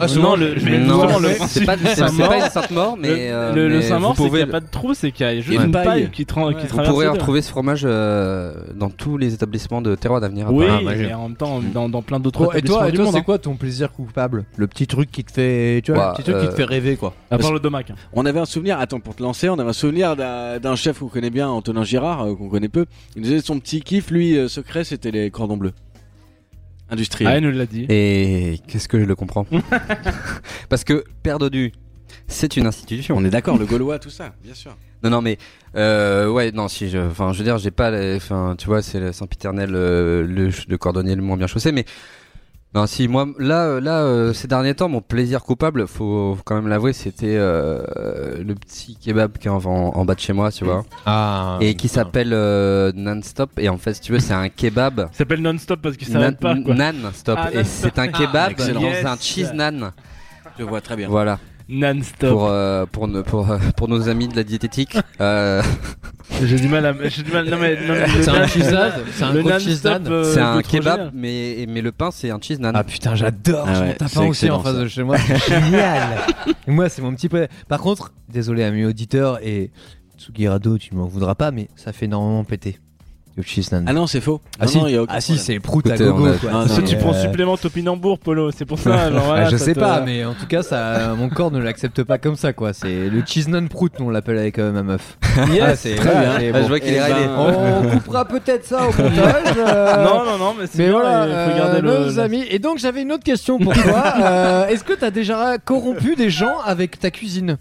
Ah, 0.00 0.06
non, 0.18 0.36
le, 0.36 0.54
mais 0.64 0.78
non, 0.78 1.06
c'est 1.46 1.64
pas, 1.64 1.76
une 1.76 1.86
sainte 1.86 2.70
mort, 2.70 2.96
mais 2.98 3.08
le, 3.08 3.14
euh, 3.32 3.68
le, 3.68 3.82
Saint-Maur, 3.82 4.14
vous 4.14 4.24
c'est 4.24 4.28
qu'il 4.30 4.36
n'y 4.38 4.42
a 4.42 4.46
pas 4.46 4.60
de 4.60 4.66
trou, 4.70 4.94
c'est 4.94 5.10
qu'il 5.12 5.26
y 5.26 5.28
a 5.28 5.40
juste 5.40 5.60
Une 5.64 5.70
paille. 5.70 5.84
paille 5.84 6.10
qui, 6.10 6.24
tra- 6.24 6.46
Ouais. 6.48 6.54
qui 6.54 6.60
Vous 6.62 6.66
Vous 6.68 6.68
traverse 6.74 6.90
pourrez 6.90 7.08
retrouver 7.08 7.42
ce 7.42 7.50
fromage 7.50 7.82
euh, 7.84 8.54
dans 8.74 8.90
tous 8.90 9.16
les 9.18 9.34
établissements 9.34 9.80
de 9.82 9.94
terroir 9.94 10.20
d'avenir. 10.20 10.52
Oui, 10.52 10.66
mais 10.84 11.12
en 11.14 11.28
même 11.28 11.36
temps, 11.36 11.60
dans, 11.72 11.88
dans 11.88 12.02
plein 12.02 12.20
d'autres 12.20 12.40
Bon, 12.44 12.52
et 12.52 12.58
établissements 12.58 12.78
toi, 12.78 12.88
et 12.88 12.90
du 12.90 12.96
toi 12.96 13.04
monde. 13.06 13.14
c'est 13.14 13.20
hein. 13.20 13.24
quoi 13.24 13.38
ton 13.38 13.56
plaisir 13.56 13.92
coupable? 13.92 14.44
Le 14.56 14.66
petit 14.66 14.86
truc 14.86 15.10
qui 15.10 15.24
te 15.24 15.32
fait, 15.32 15.80
tu 15.84 15.92
vois, 15.92 16.00
Bah, 16.00 16.14
le 16.16 16.22
petit 16.22 16.30
truc 16.30 16.40
qui 16.42 16.48
te 16.48 16.52
euh, 16.52 16.56
fait 16.56 16.64
rêver 16.64 16.96
quoi. 16.96 17.14
À 17.30 17.38
part 17.38 17.52
le 17.52 17.60
domac. 17.60 17.90
hein. 17.90 17.94
On 18.12 18.26
avait 18.26 18.40
un 18.40 18.44
souvenir, 18.44 18.78
attends, 18.78 19.00
pour 19.00 19.14
te 19.14 19.22
lancer, 19.22 19.48
on 19.48 19.58
avait 19.58 19.70
un 19.70 19.74
souvenir 19.74 20.16
d'un 20.16 20.76
chef 20.76 20.98
qu'on 20.98 21.08
connaît 21.08 21.30
bien, 21.30 21.48
Antonin 21.48 21.84
Girard, 21.84 22.26
qu'on 22.36 22.48
connaît 22.48 22.68
peu. 22.68 22.86
Il 23.16 23.22
nous 23.22 23.28
disait 23.28 23.40
son 23.40 23.58
petit 23.60 23.80
kiff, 23.80 24.10
lui, 24.10 24.36
secret, 24.48 24.84
c'était 24.84 25.10
les 25.10 25.30
cordons 25.30 25.56
bleus. 25.56 25.72
Ah, 26.92 26.94
Industriel. 26.94 27.42
il 27.42 27.48
nous 27.48 27.56
l'a 27.56 27.64
dit. 27.64 27.86
Et 27.88 28.60
qu'est-ce 28.68 28.86
que 28.86 29.00
je 29.00 29.04
le 29.06 29.14
comprends 29.14 29.46
Parce 30.68 30.84
que 30.84 31.04
Père 31.22 31.38
Dodu, 31.38 31.72
c'est 32.28 32.56
une 32.58 32.66
institution. 32.66 33.16
on 33.16 33.24
est 33.24 33.30
d'accord, 33.30 33.56
le 33.56 33.64
Gaulois, 33.64 33.98
tout 33.98 34.10
ça, 34.10 34.34
bien 34.44 34.52
sûr. 34.52 34.76
Non, 35.02 35.08
non, 35.10 35.22
mais 35.22 35.38
euh, 35.74 36.28
ouais, 36.28 36.52
non, 36.52 36.68
si 36.68 36.90
je, 36.90 36.98
enfin, 36.98 37.32
je 37.32 37.38
veux 37.38 37.44
dire, 37.44 37.56
j'ai 37.58 37.70
pas, 37.70 37.90
enfin, 38.16 38.54
tu 38.58 38.66
vois, 38.66 38.82
c'est 38.82 39.00
le 39.00 39.12
Saint-Piternel, 39.12 39.70
euh, 39.74 40.22
le, 40.26 40.50
le 40.68 40.78
cordonnier 40.78 41.16
le 41.16 41.22
moins 41.22 41.36
bien 41.36 41.46
chaussé, 41.46 41.72
mais 41.72 41.84
non, 42.74 42.86
si 42.86 43.06
moi, 43.06 43.26
là, 43.38 43.64
euh, 43.66 43.80
là, 43.80 43.98
euh, 44.02 44.32
ces 44.32 44.48
derniers 44.48 44.74
temps, 44.74 44.88
mon 44.88 45.02
plaisir 45.02 45.42
coupable, 45.42 45.86
faut, 45.86 46.34
faut 46.36 46.42
quand 46.44 46.54
même 46.54 46.68
l'avouer, 46.68 46.94
c'était 46.94 47.36
euh, 47.36 48.42
le 48.42 48.54
petit 48.54 48.96
kebab 48.96 49.36
qui 49.36 49.48
est 49.48 49.50
en, 49.50 50.04
bas 50.04 50.14
de 50.14 50.20
chez 50.20 50.32
moi, 50.32 50.50
tu 50.50 50.64
vois, 50.64 50.82
Ah. 51.04 51.58
et 51.60 51.74
qui 51.74 51.88
s'appelle 51.88 52.32
euh, 52.32 52.90
Non-Stop. 52.94 53.50
Et 53.58 53.68
en 53.68 53.76
fait, 53.76 53.94
si 53.94 54.00
tu 54.00 54.12
veux, 54.12 54.20
c'est 54.20 54.32
un 54.32 54.48
kebab. 54.48 55.08
Il 55.12 55.16
s'appelle 55.16 55.42
non-stop 55.42 55.80
parce 55.82 55.96
qu'il 55.98 56.08
s'arrête 56.08 56.38
pas. 56.38 56.56
Quoi. 56.56 56.74
Non-stop. 56.74 57.38
Ah, 57.42 57.50
et 57.52 57.64
c'est 57.64 57.98
un 57.98 58.08
kebab 58.08 58.52
excellent. 58.52 58.80
dans 58.80 58.86
Yes. 58.88 59.04
un 59.04 59.16
cheese 59.16 59.52
nan. 59.52 59.90
Je 60.58 60.64
vois 60.64 60.80
très 60.80 60.96
bien. 60.96 61.08
Voilà. 61.08 61.38
Non-stop. 61.68 62.30
Pour, 62.30 62.46
euh, 62.48 62.86
pour, 62.90 63.08
nos- 63.08 63.22
pour, 63.22 63.50
euh, 63.50 63.58
pour 63.76 63.88
nos 63.88 64.08
amis 64.08 64.28
de 64.28 64.36
la 64.36 64.44
diététique. 64.44 64.96
Euh, 65.20 65.62
J'ai 66.42 66.56
du 66.58 66.68
mal 66.68 66.84
à. 66.86 66.94
J'ai 67.08 67.22
du 67.22 67.30
mal. 67.32 67.48
Non 67.48 67.56
mais. 67.58 67.74
Non, 67.86 67.94
mais 67.94 68.06
le 68.06 68.22
C'est 68.22 68.28
un 68.30 68.32
nan- 68.40 68.48
cheese-naan 68.48 68.92
C'est 69.12 69.24
un 69.24 69.34
gros 69.34 69.58
cheese-naan 69.58 70.06
euh, 70.08 70.24
C'est 70.34 70.40
un 70.40 70.62
kebab, 70.62 71.10
mais, 71.14 71.66
mais 71.68 71.80
le 71.82 71.92
pain, 71.92 72.10
c'est 72.10 72.30
un 72.30 72.40
cheese 72.40 72.58
naan. 72.60 72.72
Ah 72.74 72.84
putain, 72.84 73.14
j'adore. 73.14 73.64
Ah 73.68 73.74
je 73.74 73.80
ouais, 73.80 73.86
m'en 73.88 73.92
tape 73.94 74.08
c'est 74.08 74.18
un 74.18 74.26
aussi 74.26 74.50
en 74.50 74.60
face 74.60 74.74
ça. 74.74 74.80
de 74.82 74.88
chez 74.88 75.02
moi. 75.02 75.16
C'est 75.18 75.38
génial. 75.62 76.18
Moi, 76.66 76.88
c'est 76.88 77.02
mon 77.02 77.14
petit 77.14 77.28
peu. 77.28 77.46
Par 77.68 77.80
contre, 77.80 78.12
désolé 78.28 78.62
amis 78.64 78.84
auditeurs 78.84 79.38
et 79.42 79.70
Tsugirado, 80.18 80.78
tu 80.78 80.94
m'en 80.94 81.06
voudras 81.06 81.34
pas, 81.34 81.50
mais 81.50 81.68
ça 81.76 81.92
fait 81.92 82.04
énormément 82.06 82.44
péter. 82.44 82.78
Ah 83.86 83.92
non, 83.92 84.06
c'est 84.06 84.20
faux. 84.20 84.40
Ah 84.60 84.64
Non, 84.66 84.70
si, 84.70 84.78
non, 84.78 84.86
il 84.88 84.94
y 84.94 84.96
a 84.96 85.02
aucun 85.02 85.14
ah 85.16 85.20
si, 85.20 85.38
c'est 85.38 85.58
prout 85.58 85.88
à 85.90 85.96
gogo. 85.96 86.22
quoi. 86.40 86.50
Ah, 86.52 86.64
non, 86.68 86.82
tu 86.86 86.96
prends 86.96 87.14
Euh, 87.14 87.22
supplément 87.22 87.56
topinambour, 87.56 88.18
Polo. 88.18 88.50
C'est 88.50 88.64
pour 88.66 88.78
ça. 88.78 89.10
Genre, 89.12 89.32
ah, 89.34 89.44
je 89.48 89.56
ça 89.56 89.64
sais 89.64 89.74
te- 89.74 89.80
pas, 89.80 90.00
mais 90.02 90.24
en 90.24 90.34
tout 90.34 90.46
cas, 90.46 90.62
ça, 90.62 91.14
mon 91.16 91.28
corps 91.30 91.50
ne 91.50 91.58
l'accepte 91.58 92.02
pas 92.04 92.18
comme 92.18 92.36
ça, 92.36 92.52
quoi. 92.52 92.72
C'est 92.72 93.08
le 93.08 93.22
cheese 93.26 93.48
non 93.48 93.66
prout, 93.68 93.92
nous, 93.98 94.06
on 94.06 94.10
l'appelle 94.10 94.38
avec 94.38 94.58
euh, 94.58 94.70
ma 94.72 94.82
meuf. 94.82 95.16
C'est 95.76 95.94
très 95.94 96.10
bien. 96.14 96.38
c'est 96.38 96.52
bon. 96.52 96.62
je 96.62 96.68
vois 96.68 96.80
qu'il 96.80 96.92
est 96.92 96.98
ben, 96.98 97.02
raillé. 97.14 97.26
On 97.38 97.88
coupera 97.98 98.24
peut-être 98.26 98.66
ça 98.66 98.82
au 98.82 98.86
montage. 98.92 99.54
euh, 99.56 100.04
Non, 100.04 100.24
non, 100.24 100.38
non, 100.38 100.54
mais 100.58 100.66
c'est 100.70 100.90
voilà, 100.90 101.24
il 101.26 101.30
faut 101.32 101.36
euh, 101.36 101.58
garder 101.58 101.80
le. 101.80 101.98
nos 102.06 102.18
amis. 102.18 102.44
Et 102.50 102.58
donc 102.58 102.78
j'avais 102.78 103.02
une 103.02 103.12
autre 103.12 103.24
question 103.24 103.58
pour 103.58 103.72
toi. 103.72 104.04
Euh, 104.20 104.66
Est-ce 104.68 104.84
que 104.84 104.92
t'as 104.92 105.10
déjà 105.10 105.56
corrompu 105.58 106.16
des 106.16 106.28
gens 106.30 106.58
avec 106.64 106.98
ta 106.98 107.10
cuisine? 107.10 107.56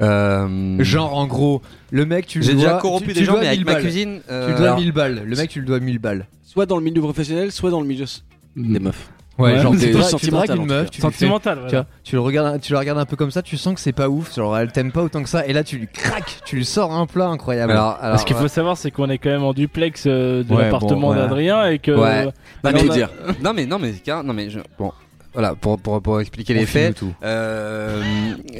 Euh, 0.00 0.76
Genre 0.82 1.14
en 1.16 1.26
gros, 1.26 1.62
le 1.90 2.06
mec 2.06 2.26
tu 2.26 2.38
le 2.38 2.44
J'ai 2.44 2.52
dois, 2.54 2.62
déjà 2.64 2.78
corrompu 2.78 3.08
tu- 3.08 3.12
des 3.14 3.20
tu 3.20 3.26
gens, 3.26 3.38
mais 3.38 3.46
avec 3.48 3.58
1000 3.58 3.66
ma 3.66 3.72
balles. 3.74 3.82
cuisine. 3.82 4.20
Tu 4.26 4.32
euh, 4.32 4.48
le 4.48 4.54
dois 4.54 4.66
alors, 4.66 4.78
1000 4.78 4.92
balles. 4.92 5.22
Le 5.24 5.36
mec 5.36 5.50
tu 5.50 5.60
le 5.60 5.66
dois 5.66 5.80
1000 5.80 5.98
balles. 5.98 6.26
Soit 6.44 6.66
dans 6.66 6.76
le 6.76 6.82
milieu 6.84 7.00
professionnel, 7.00 7.52
soit 7.52 7.70
dans 7.70 7.80
le 7.80 7.86
milieu 7.86 8.04
s- 8.04 8.24
des 8.56 8.78
meufs. 8.80 9.10
Ouais, 9.38 9.60
genre 9.60 9.70
tu 9.72 9.78
des 9.78 9.92
tu 9.92 10.02
sentimentales, 10.02 10.46
dragues 10.48 10.58
en 10.58 10.62
une 10.62 10.68
tout 10.68 10.74
meuf, 10.74 10.84
cas. 10.86 10.90
tu 10.90 10.96
lui 11.00 11.06
fais- 11.12 11.18
Sentimental, 11.18 11.54
tu, 11.54 11.60
voilà. 11.62 11.78
vois, 11.82 11.86
tu 12.02 12.14
le 12.16 12.20
regardes, 12.20 12.60
tu 12.60 12.72
le 12.72 12.78
regardes 12.80 12.98
un 12.98 13.04
peu 13.04 13.14
comme 13.14 13.30
ça, 13.30 13.40
tu 13.40 13.56
sens 13.56 13.72
que 13.74 13.80
c'est 13.80 13.92
pas 13.92 14.08
ouf, 14.08 14.34
genre 14.34 14.58
elle 14.58 14.72
t'aime 14.72 14.90
pas 14.90 15.00
autant 15.04 15.22
que 15.22 15.28
ça, 15.28 15.46
et 15.46 15.52
là 15.52 15.62
tu 15.62 15.78
lui 15.78 15.86
craques, 15.86 16.40
tu 16.44 16.56
lui 16.56 16.64
sors 16.64 16.92
un 16.92 17.06
plat 17.06 17.28
incroyable. 17.28 17.70
alors, 17.70 17.98
alors, 18.02 18.18
Ce 18.18 18.24
qu'il 18.24 18.34
faut 18.34 18.48
savoir, 18.48 18.76
c'est 18.76 18.90
qu'on 18.90 19.08
est 19.10 19.18
quand 19.18 19.30
même 19.30 19.44
en 19.44 19.52
duplex 19.52 20.04
euh, 20.08 20.42
de 20.42 20.52
Ouais, 20.52 20.62
l'appartement 20.64 21.10
bon, 21.10 21.14
d'Adrien 21.14 21.66
et 21.68 21.78
que. 21.78 21.92
Ouais. 21.92 22.28
Pas 22.62 22.72
mais- 22.72 22.82
dire. 22.88 23.10
non 23.40 23.52
mais 23.54 23.64
non 23.66 23.78
mais 23.78 23.92
non 24.24 24.32
mais 24.32 24.50
je- 24.50 24.58
bon 24.76 24.90
voilà 25.34 25.54
pour, 25.54 25.78
pour, 25.78 26.00
pour 26.02 26.20
expliquer 26.20 26.54
les 26.54 26.60
Confie-nous 26.60 26.84
faits 26.86 26.96
tout. 26.96 27.14
euh, 27.22 28.02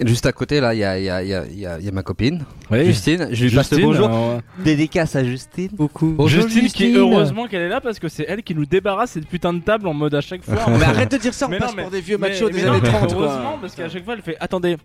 juste 0.06 0.26
à 0.26 0.32
côté 0.32 0.60
là 0.60 0.74
il 0.74 0.78
y 0.80 0.84
a, 0.84 0.98
il 0.98 1.04
y, 1.04 1.10
a, 1.10 1.22
il 1.22 1.28
y, 1.28 1.34
a, 1.34 1.44
y 1.46 1.66
a- 1.66 1.78
il 1.78 1.84
y 1.84 1.88
a 1.88 1.92
ma 1.92 2.02
copine 2.02 2.44
Oui. 2.70 2.84
Justine 2.86 3.28
je 3.32 3.44
lui 3.46 3.54
passe 3.54 3.70
le 3.72 3.78
bonjour 3.78 4.06
alors, 4.06 4.40
dédicace 4.58 5.16
à 5.16 5.24
Justine 5.24 5.70
beaucoup 5.72 6.12
Bonjour, 6.16 6.42
Justine, 6.48 6.68
qui 6.68 6.94
heureusement 6.94 7.46
qu'elle 7.48 7.62
est 7.62 7.68
là 7.68 7.80
parce 7.80 7.98
que 7.98 8.08
c'est 8.08 8.26
elle 8.28 8.42
qui 8.42 8.54
nous 8.54 8.66
débarrasse 8.66 9.12
cette 9.12 9.26
putain 9.26 9.52
de 9.52 9.60
table 9.60 9.86
en 9.88 9.94
mode 9.94 10.14
à 10.14 10.20
chaque 10.20 10.42
fois. 10.44 10.56
Mais 10.78 10.84
arrête 10.84 11.10
de 11.10 11.16
dire 11.16 11.34
ça, 11.34 11.46
on 11.46 11.50
Mais 11.50 11.58
passe 11.58 11.70
non, 11.70 11.76
mais- 11.76 11.82
pour 11.82 11.90
des 11.92 12.00
vieux 12.00 12.18
Mais- 12.18 12.28
machos 12.28 12.46
mais 12.48 12.52
des 12.60 12.62
non, 12.66 12.72
années 12.72 12.80
mais 12.82 12.88
30. 12.88 13.14
quoi. 13.14 13.24
Heureusement, 13.26 13.58
parce 13.60 13.74
qu'à 13.74 13.88
chaque 13.88 14.04
fois 14.04 14.14
elle 14.14 14.22
fait 14.22 14.36
attendez, 14.40 14.76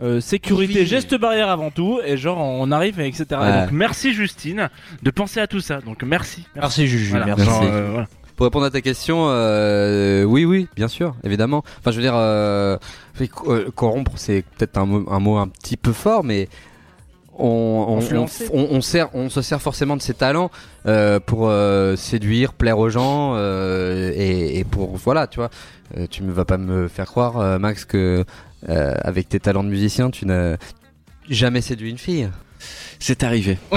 euh, 0.00 0.20
sécurité, 0.20 0.86
geste 0.86 1.14
barrière 1.18 1.48
avant 1.48 1.70
tout, 1.70 2.00
et 2.04 2.16
genre 2.16 2.38
on 2.38 2.70
arrive, 2.70 3.00
et 3.00 3.06
etc. 3.08 3.24
Et 3.30 3.34
donc 3.62 3.72
merci 3.72 4.12
Justine 4.14 4.68
de 5.02 5.10
penser 5.10 5.40
à 5.40 5.46
tout 5.46 5.60
ça. 5.60 5.80
Donc 5.80 6.02
merci. 6.04 6.46
Merci 6.54 6.86
Juju, 6.86 7.10
Voilà. 7.10 7.26
merci. 7.26 7.44
Genre, 7.44 7.62
euh, 7.64 7.88
voilà. 7.90 8.08
Pour 8.42 8.46
répondre 8.48 8.66
à 8.66 8.70
ta 8.70 8.80
question 8.80 9.26
euh, 9.28 10.24
oui 10.24 10.44
oui 10.44 10.66
bien 10.74 10.88
sûr 10.88 11.14
évidemment 11.22 11.62
enfin 11.78 11.92
je 11.92 11.96
veux 11.96 12.02
dire 12.02 12.16
euh, 12.16 12.76
euh, 13.46 13.70
corrompre 13.70 14.10
c'est 14.16 14.42
peut-être 14.58 14.78
un 14.78 14.84
mot, 14.84 15.04
un 15.08 15.20
mot 15.20 15.36
un 15.36 15.46
petit 15.46 15.76
peu 15.76 15.92
fort 15.92 16.24
mais 16.24 16.48
on, 17.38 17.46
on, 17.46 17.94
on, 17.94 17.98
Influencer. 17.98 18.48
on- 18.52 18.66
on 18.72 18.80
sert, 18.80 19.14
on 19.14 19.30
se 19.30 19.42
sert 19.42 19.62
forcément 19.62 19.96
de 19.96 20.02
ses 20.02 20.14
talents 20.14 20.50
euh, 20.86 21.20
pour 21.20 21.48
euh, 21.48 21.94
séduire, 21.94 22.52
plaire 22.52 22.80
aux 22.80 22.88
gens 22.88 23.34
euh, 23.36 24.10
et, 24.16 24.58
et 24.58 24.64
pour 24.64 24.96
voilà, 24.96 25.28
tu 25.28 25.36
vois. 25.38 25.48
Euh, 25.96 26.06
tu 26.10 26.24
ne 26.24 26.32
vas 26.32 26.44
pas 26.44 26.58
me 26.58 26.88
faire 26.88 27.06
croire, 27.06 27.38
euh, 27.38 27.58
Max, 27.60 27.84
que 27.84 28.24
euh, 28.68 28.94
avec 29.02 29.28
tes 29.28 29.38
talents 29.40 29.64
de 29.64 29.68
musicien, 29.70 30.10
tu 30.10 30.26
n'as 30.26 30.56
jamais 31.30 31.60
séduit 31.62 31.90
une 31.90 31.96
fille. 31.98 32.28
C'est 32.98 33.22
arrivé. 33.22 33.56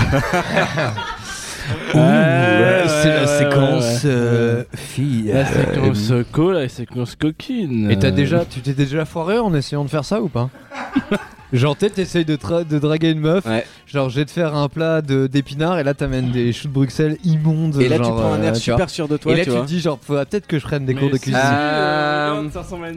Ouais, 1.94 2.84
c'est 2.88 3.14
la 3.14 3.28
séquence 3.28 4.02
euh, 4.06 4.64
fille. 4.76 5.32
La 5.34 5.40
euh, 5.42 5.46
séquence 5.46 6.12
co, 6.32 6.52
la 6.52 6.70
séquence 6.70 7.16
coquine. 7.16 7.90
Et 7.92 7.98
t'as 7.98 8.08
Euh, 8.08 8.12
déjà, 8.12 8.46
tu 8.46 8.60
t'es 8.62 8.74
déjà 8.74 9.06
foiré 9.06 9.38
en 9.40 9.54
essayant 9.54 9.84
de 9.84 9.90
faire 9.90 10.06
ça 10.06 10.22
ou 10.22 10.28
pas? 10.30 10.50
Genre 11.54 11.78
peut-être 11.78 11.94
t'essayes 11.94 12.26
de, 12.26 12.36
tra- 12.36 12.68
de 12.68 12.80
draguer 12.80 13.12
une 13.12 13.20
meuf, 13.20 13.46
Ouais. 13.46 13.66
genre 13.86 14.10
je 14.10 14.16
vais 14.20 14.26
te 14.26 14.32
faire 14.32 14.56
un 14.56 14.68
plat 14.68 15.02
de- 15.02 15.28
d'épinards 15.28 15.78
et 15.80 15.84
là 15.84 15.94
t'amènes 15.94 16.32
des 16.32 16.52
choux 16.52 16.68
de 16.68 16.74
Bruxelles 16.74 17.18
immondes. 17.24 17.80
Et 17.80 17.88
là, 17.88 17.98
tu 17.98 18.02
prends 18.02 18.34
un 18.34 18.42
euh, 18.42 18.48
air 18.48 18.56
super 18.56 18.90
sûr 18.90 19.08
de 19.08 19.16
toi, 19.16 19.32
et 19.32 19.38
là 19.38 19.44
tu 19.46 19.52
vois. 19.52 19.62
te 19.62 19.66
dis 19.68 19.80
genre 19.80 20.00
faudra 20.02 20.26
peut-être 20.26 20.48
que 20.48 20.58
je 20.60 20.64
prenne 20.66 20.86
des 20.86 20.94
mais 20.96 21.00
cours 21.00 21.12
de 21.12 21.16
si, 21.16 21.22
cuisine. 21.22 21.40
Euh, 21.44 22.44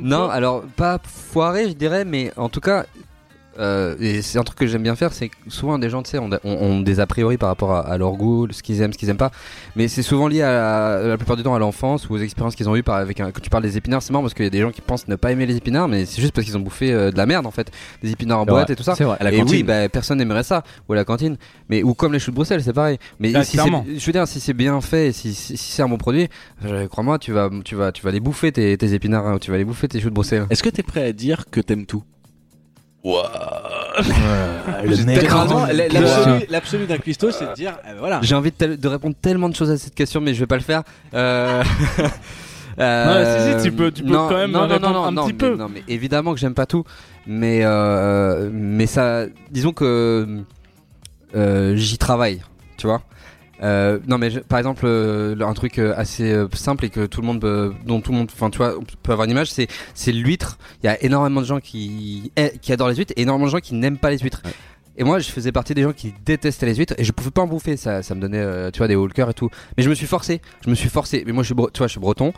Non, 0.03 0.29
alors 0.31 0.62
pas 0.77 0.99
foiré, 1.05 1.69
je 1.69 1.75
dirais, 1.75 2.05
mais 2.05 2.33
en 2.37 2.49
tout 2.49 2.61
cas, 2.61 2.87
euh, 3.59 3.96
et 4.00 4.22
c'est 4.22 4.38
un 4.38 4.42
truc 4.44 4.59
que 4.59 4.66
j'aime 4.66 4.82
bien 4.82 4.94
faire, 4.96 5.12
c'est 5.12 5.28
que 5.28 5.36
souvent 5.48 5.78
des 5.78 5.90
gens, 5.90 6.02
tu 6.02 6.11
sais, 6.11 6.18
ont, 6.18 6.30
ont- 6.44 6.56
ont 6.62 6.80
des 6.80 7.00
a 7.00 7.06
priori 7.06 7.36
par 7.38 7.48
rapport 7.48 7.72
à, 7.72 7.80
à 7.80 7.98
leur 7.98 8.12
goût, 8.12 8.46
ce 8.50 8.62
qu'ils 8.62 8.80
aiment, 8.82 8.92
ce 8.92 8.98
qu'ils 8.98 9.09
aiment 9.11 9.16
pas, 9.16 9.30
mais 9.76 9.88
c'est 9.88 10.02
souvent 10.02 10.28
lié 10.28 10.42
à, 10.42 11.00
la 11.02 11.16
plupart 11.16 11.36
du 11.36 11.42
temps 11.42 11.54
à 11.54 11.59
l'enfance 11.59 12.09
ou 12.09 12.14
aux 12.14 12.18
expériences 12.18 12.54
qu'ils 12.54 12.68
ont 12.68 12.76
eues 12.76 12.82
par, 12.82 12.96
avec 12.96 13.20
un, 13.20 13.30
quand 13.32 13.40
tu 13.40 13.50
parles 13.50 13.62
des 13.62 13.76
épinards, 13.76 14.02
c'est 14.02 14.12
marrant 14.12 14.22
parce 14.22 14.34
qu'il 14.34 14.44
y 14.44 14.48
a 14.48 14.50
des 14.50 14.61
gens 14.61 14.70
qui 14.70 14.80
pensent 14.80 15.09
ne 15.09 15.16
pas 15.16 15.32
aimer 15.32 15.46
les 15.46 15.56
épinards, 15.56 15.88
mais 15.88 16.06
c'est 16.06 16.20
juste 16.20 16.32
parce 16.34 16.44
qu'ils 16.46 16.56
ont 16.56 16.61
bouffé 16.61 16.92
euh, 16.92 17.11
de 17.11 17.16
la 17.16 17.26
merde 17.26 17.46
en 17.46 17.50
fait, 17.50 17.70
des 18.02 18.12
épinards 18.12 18.40
en 18.40 18.44
boîte 18.46 18.64
vrai, 18.66 18.72
et 18.72 18.76
tout 18.76 18.82
ça. 18.82 18.94
C'est 18.94 19.04
vrai. 19.04 19.16
À 19.20 19.24
la 19.24 19.32
et 19.32 19.38
cantine. 19.38 19.54
oui, 19.56 19.62
bah, 19.62 19.88
personne 19.88 20.18
n'aimerait 20.18 20.42
ça, 20.44 20.62
ou 20.88 20.92
à 20.92 20.96
la 20.96 21.04
cantine, 21.04 21.36
mais 21.68 21.82
ou 21.82 21.94
comme 21.94 22.12
les 22.12 22.18
choux 22.18 22.30
de 22.30 22.36
Bruxelles, 22.36 22.62
c'est 22.62 22.72
pareil. 22.72 22.98
Mais 23.18 23.32
Ah, 23.34 23.44
si 23.44 23.56
je 23.56 24.06
veux 24.06 24.12
dire, 24.12 24.28
si 24.28 24.40
c'est 24.40 24.52
bien 24.54 24.80
fait, 24.80 25.09
et 25.09 25.12
si, 25.12 25.34
si, 25.34 25.56
si 25.56 25.72
c'est 25.72 25.82
un 25.82 25.88
bon 25.88 25.98
produit, 25.98 26.28
crois-moi, 26.90 27.18
tu 27.18 27.32
vas, 27.32 27.50
tu 27.64 27.74
vas, 27.74 27.92
tu 27.92 28.02
vas 28.02 28.11
les 28.11 28.20
bouffer 28.20 28.52
tes, 28.52 28.76
tes 28.76 28.92
épinards, 28.94 29.26
hein, 29.26 29.38
tu 29.40 29.50
vas 29.50 29.56
les 29.56 29.64
bouffer 29.64 29.88
tes 29.88 30.00
choux 30.00 30.11
de 30.11 30.14
Bruxelles. 30.14 30.46
Est-ce 30.50 30.62
que 30.62 30.68
t'es 30.68 30.82
prêt 30.82 31.04
à 31.04 31.12
dire 31.12 31.44
que 31.50 31.61
t'aimes 31.61 31.86
tout? 31.86 32.02
Ouais. 33.05 33.22
la- 35.72 35.88
l'absolu- 36.51 36.86
d'un 36.86 36.99
cuistot, 36.99 37.30
c'est 37.30 37.46
de 37.49 37.55
dire, 37.55 37.76
ben 37.84 37.94
voilà. 37.99 38.20
J'ai 38.22 38.34
envie 38.34 38.53
de, 38.59 38.88
répondre 38.88 39.14
tellement 39.20 39.49
de 39.49 39.55
choses 39.55 39.70
à 39.70 39.78
cette 39.78 39.94
question, 39.94 40.20
mais 40.20 40.34
je 40.34 40.40
vais 40.40 40.46
pas 40.46 40.57
le 40.57 40.62
faire. 40.62 40.82
Euh... 42.80 43.07
Non, 43.51 43.59
si, 43.59 43.64
si, 43.64 43.70
tu 43.70 43.72
peux- 43.76 43.90
tu 43.90 44.05
peux 44.05 44.11
non, 44.12 44.28
quand 44.28 44.36
même 44.36 44.53
non, 44.53 44.61
non, 44.61 44.66
répondre 44.68 44.92
non, 44.94 45.05
un 45.07 45.11
non, 45.11 45.24
petit 45.24 45.32
mais- 45.32 45.38
peu. 45.38 45.57
Non, 45.57 45.68
mais 45.68 45.82
évidemment 45.88 46.32
que 46.32 46.38
j'aime 46.38 46.55
pas 46.55 46.66
tout, 46.66 46.84
mais 47.26 47.62
euh, 47.64 48.51
mais 48.53 48.86
ça, 48.86 49.24
disons 49.51 49.72
que 49.72 50.44
euh, 51.34 51.74
j'y 51.74 51.99
travaille, 51.99 52.40
tu 52.76 52.86
vois. 52.86 53.03
Euh, 53.62 53.98
non 54.06 54.18
mais 54.18 54.30
je- 54.30 54.38
par 54.38 54.59
exemple 54.61 54.84
euh, 54.86 55.34
un 55.40 55.52
truc 55.52 55.78
euh, 55.80 55.92
assez 55.96 56.32
euh, 56.32 56.46
simple 56.52 56.84
et 56.84 56.90
que 56.90 57.06
tout 57.06 57.20
le 57.20 57.26
monde 57.26 57.40
dont 57.84 58.00
tout 58.00 58.12
le 58.12 58.18
monde 58.18 58.30
enfin 58.32 58.50
tu 58.50 58.59
vois 58.59 58.74
peut 59.02 59.11
avoir 59.11 59.24
une 59.24 59.32
image 59.32 59.50
c'est 59.50 59.66
c'est 59.94 60.12
l'huître. 60.12 60.59
Il 60.82 60.86
y 60.86 60.88
a 60.88 61.02
énormément 61.02 61.40
de 61.40 61.46
gens 61.46 61.59
qui 61.59 62.30
qui 62.62 62.72
adorent 62.72 62.88
les 62.90 62.94
huîtres 62.96 63.12
et 63.16 63.22
énormément 63.22 63.46
de 63.46 63.50
gens 63.52 63.59
qui 63.59 63.74
n'aiment 63.74 63.98
pas 63.98 64.11
les 64.11 64.18
huîtres. 64.18 64.42
Et 64.96 65.04
moi 65.04 65.18
je 65.18 65.28
faisais 65.30 65.50
partie 65.52 65.74
des 65.74 65.82
gens 65.82 65.92
qui 65.92 66.14
détestaient 66.24 66.66
les 66.66 66.74
huîtres 66.76 66.94
et 66.98 67.04
je 67.04 67.11
pouvais 67.12 67.30
pas 67.30 67.42
en 67.42 67.46
bouffer. 67.48 67.76
Ça 67.76 68.02
ça 68.04 68.14
me 68.14 68.20
donnait 68.20 68.38
euh, 68.38 68.70
tu 68.70 68.78
vois 68.78 68.86
des 68.88 68.96
cœur 69.14 69.30
et 69.30 69.34
tout. 69.34 69.50
Mais 69.76 69.82
je 69.82 69.88
me 69.90 69.94
suis 69.94 70.06
forcé. 70.06 70.40
Je 70.64 70.70
me 70.70 70.74
suis 70.76 70.88
forcé. 70.88 71.24
Mais 71.26 71.32
moi 71.32 71.42
je 71.42 71.52
suis 71.52 71.54
tu 71.72 71.78
vois 71.78 71.86
je 71.88 71.92
suis 71.92 72.00
breton 72.00 72.32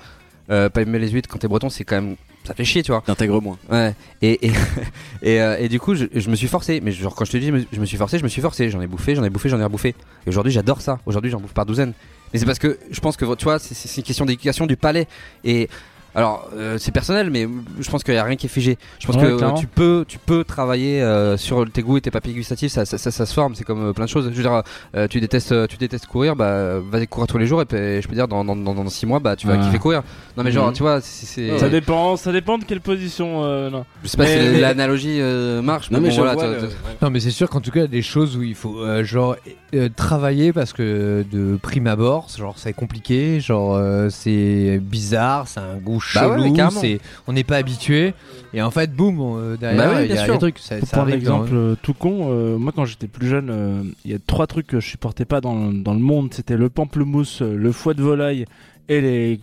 euh, 0.51 0.69
pas 0.69 0.83
aimer 0.83 0.99
les 0.99 1.09
huîtres 1.09 1.29
quand 1.29 1.39
t'es 1.39 1.49
breton 1.49 1.71
c'est 1.71 1.85
quand 1.85 1.97
même 1.97 2.17
ça 2.45 2.55
fait 2.55 2.65
chier 2.65 2.83
tu 2.83 2.91
vois 2.91 3.03
T'intègres 3.03 3.41
moins. 3.43 3.59
Ouais. 3.71 3.95
Et 4.23 4.47
et 4.49 4.53
et, 5.23 5.41
euh, 5.41 5.57
et 5.59 5.69
du 5.69 5.79
coup, 5.79 5.95
je, 5.95 6.07
je 6.15 6.31
me 6.31 6.37
suis 6.37 6.49
forcé. 6.49 6.81
Mais 6.81 6.91
genre 6.93 7.15
quand 7.15 7.25
je 7.25 7.33
te 7.33 7.37
dis, 7.37 7.49
je 7.49 7.53
me, 7.53 7.65
je 7.71 7.81
me 7.81 7.85
suis 7.85 7.99
forcé, 7.99 8.19
je 8.19 8.25
me 8.25 8.29
suis 8.29 8.41
forcé. 8.41 8.71
J'en 8.71 8.81
ai 8.81 8.87
bouffé, 8.87 9.15
j'en 9.15 9.25
ai 9.25 9.31
bouffé, 9.31 9.49
j'en 9.49 9.61
ai 9.61 9.65
rebouffé. 9.65 9.91
Et 10.27 10.29
aujourd'hui, 10.29 10.53
j'adore 10.53 10.81
ça. 10.81 11.01
Aujourd'hui, 11.07 11.31
j'en 11.31 11.41
bouffe 11.41 11.53
par 11.53 11.67
douzaine. 11.67 11.93
Mais 12.33 12.39
c'est 12.39 12.47
parce 12.47 12.59
que 12.59 12.79
je 12.91 13.01
pense 13.01 13.17
que 13.17 13.35
tu 13.35 13.45
vois, 13.45 13.59
c'est 13.59 13.97
une 13.97 14.03
question 14.03 14.25
d'éducation 14.25 14.67
du 14.67 14.77
palais. 14.77 15.07
Et 15.45 15.69
alors, 16.15 16.49
euh, 16.57 16.77
c'est 16.79 16.93
personnel, 16.93 17.31
mais 17.31 17.49
je 17.81 17.91
pense 17.91 18.03
qu'il 18.03 18.15
y 18.15 18.17
a 18.17 18.25
rien 18.25 18.37
qui 18.37 18.47
est 18.47 18.51
figé. 18.51 18.79
Je 18.99 19.07
pense 19.07 19.17
Ouais, 19.17 19.23
que 19.23 19.45
euh, 19.45 19.53
tu 19.53 19.67
peux, 19.67 20.05
tu 20.09 20.19
peux 20.19 20.45
travailler 20.45 21.03
euh, 21.03 21.37
sur 21.37 21.71
tes 21.71 21.83
goûts 21.83 21.97
et 21.97 22.01
tes 22.01 22.11
papilles 22.11 22.35
gustatives. 22.35 22.71
Ça, 22.71 22.85
ça, 22.85 22.99
ça, 22.99 23.11
ça 23.11 23.27
se 23.27 23.33
forme. 23.35 23.55
C'est 23.55 23.65
comme 23.65 23.91
euh, 23.91 23.93
plein 23.93 24.05
de 24.07 24.11
choses. 24.11 24.25
Je 24.31 24.37
veux 24.37 24.43
dire, 24.43 24.63
euh, 24.97 25.07
tu 25.09 25.21
détestes, 25.21 25.69
tu 25.69 25.77
détestes 25.77 26.07
courir, 26.07 26.37
bah 26.37 26.79
vas-y 26.81 27.07
courir 27.07 27.27
tous 27.27 27.39
les 27.39 27.47
jours. 27.47 27.63
Et 27.63 27.65
puis, 27.65 27.79
je 27.79 28.07
peux 28.09 28.15
dire, 28.15 28.29
dans 28.29 28.45
dans 28.45 28.57
dans, 28.57 28.75
dans 28.75 28.89
six 28.89 29.07
mois, 29.07 29.19
bah 29.21 29.37
tu 29.37 29.47
vas 29.47 29.55
Ouais. 29.57 29.61
kiffer 29.65 29.79
courir. 29.79 30.03
Non 30.37 30.45
mais 30.45 30.53
genre, 30.53 30.69
Mhm. 30.69 30.73
tu 30.75 30.83
vois, 30.83 31.01
c'est 31.01 31.27
c'est- 31.27 31.59
Ça 31.59 31.69
dépend, 31.69 32.17
ça 32.17 32.33
dépend 32.33 32.59
de 32.59 32.65
quelle 32.65 32.81
position. 32.81 33.45
euh, 33.45 33.71
non. 33.71 33.85
je 34.03 34.09
sais 34.09 34.17
pas 34.17 34.25
Mais- 34.25 34.55
si 34.55 34.61
l'analogie 34.61 35.19
euh, 35.21 35.61
marche, 35.63 35.91
mais, 35.91 35.97
Non 35.97 36.03
mais 36.03 36.09
bon, 36.09 36.15
je 36.15 36.21
voilà, 36.21 36.35
vois 36.35 36.45
tu 36.45 36.51
vois, 36.51 36.61
le- 36.69 36.69
Non 37.03 37.11
mais 37.11 37.21
c'est 37.21 37.31
sûr 37.31 37.49
qu'en 37.51 37.61
tout 37.61 37.71
cas 37.71 37.81
il 37.81 37.83
y 37.83 37.85
a 37.85 37.89
des 37.89 38.03
choses 38.03 38.37
où 38.37 38.43
il 38.43 38.55
faut 38.55 38.79
euh, 38.81 39.05
genre 39.05 39.37
euh, 39.75 39.89
travailler 39.95 40.53
parce 40.53 40.73
que 40.73 41.25
de 41.31 41.57
prime 41.61 41.87
abord 41.87 42.29
genre 42.37 42.55
c'est 42.57 42.73
compliqué 42.73 43.41
genre 43.41 43.75
euh, 43.77 44.09
c'est 44.11 44.79
bizarre 44.83 45.47
c'est 45.49 45.61
un 45.61 45.77
goût 45.77 46.00
Bah 46.15 46.29
ouais, 46.37 46.49
chelou 46.55 46.71
c'est 46.71 47.01
on 47.27 47.33
n'est 47.33 47.45
pas 47.45 47.57
habitué 47.57 48.15
et 48.55 48.63
en 48.63 48.71
fait 48.71 48.93
boum 48.95 49.21
on, 49.21 49.39
euh, 49.39 49.57
derrière 49.57 49.93
Bah 49.93 50.05
il 50.05 50.11
y 50.11 50.19
a 50.19 50.25
sûr. 50.25 50.35
des 50.35 50.39
trucs 50.39 50.59
ça, 50.59 50.77
Pour 50.77 50.89
ça 50.89 50.97
prendre 50.99 51.09
un 51.09 51.13
dans- 51.13 51.19
exemple 51.21 51.51
euh, 51.55 51.75
tout 51.83 51.95
con, 51.95 52.29
euh, 52.31 52.57
moi 52.59 52.73
quand 52.75 52.85
j'étais 52.85 53.07
plus 53.07 53.29
jeune, 53.29 53.49
euh, 53.51 53.83
il 54.05 54.11
y 54.11 54.15
a 54.15 54.19
trois 54.27 54.47
trucs 54.47 54.67
que 54.67 54.81
je 54.81 54.89
supportais 54.89 55.25
pas 55.25 55.41
dans, 55.41 55.73
dans 55.73 55.95
le 55.95 56.01
monde. 56.01 56.33
C'était 56.35 56.57
le 56.57 56.69
pamplemousse, 56.69 57.43
le 57.43 57.73
foie 57.73 57.95
de 57.95 58.03
volaille 58.03 58.45
et 58.89 59.01
les 59.01 59.41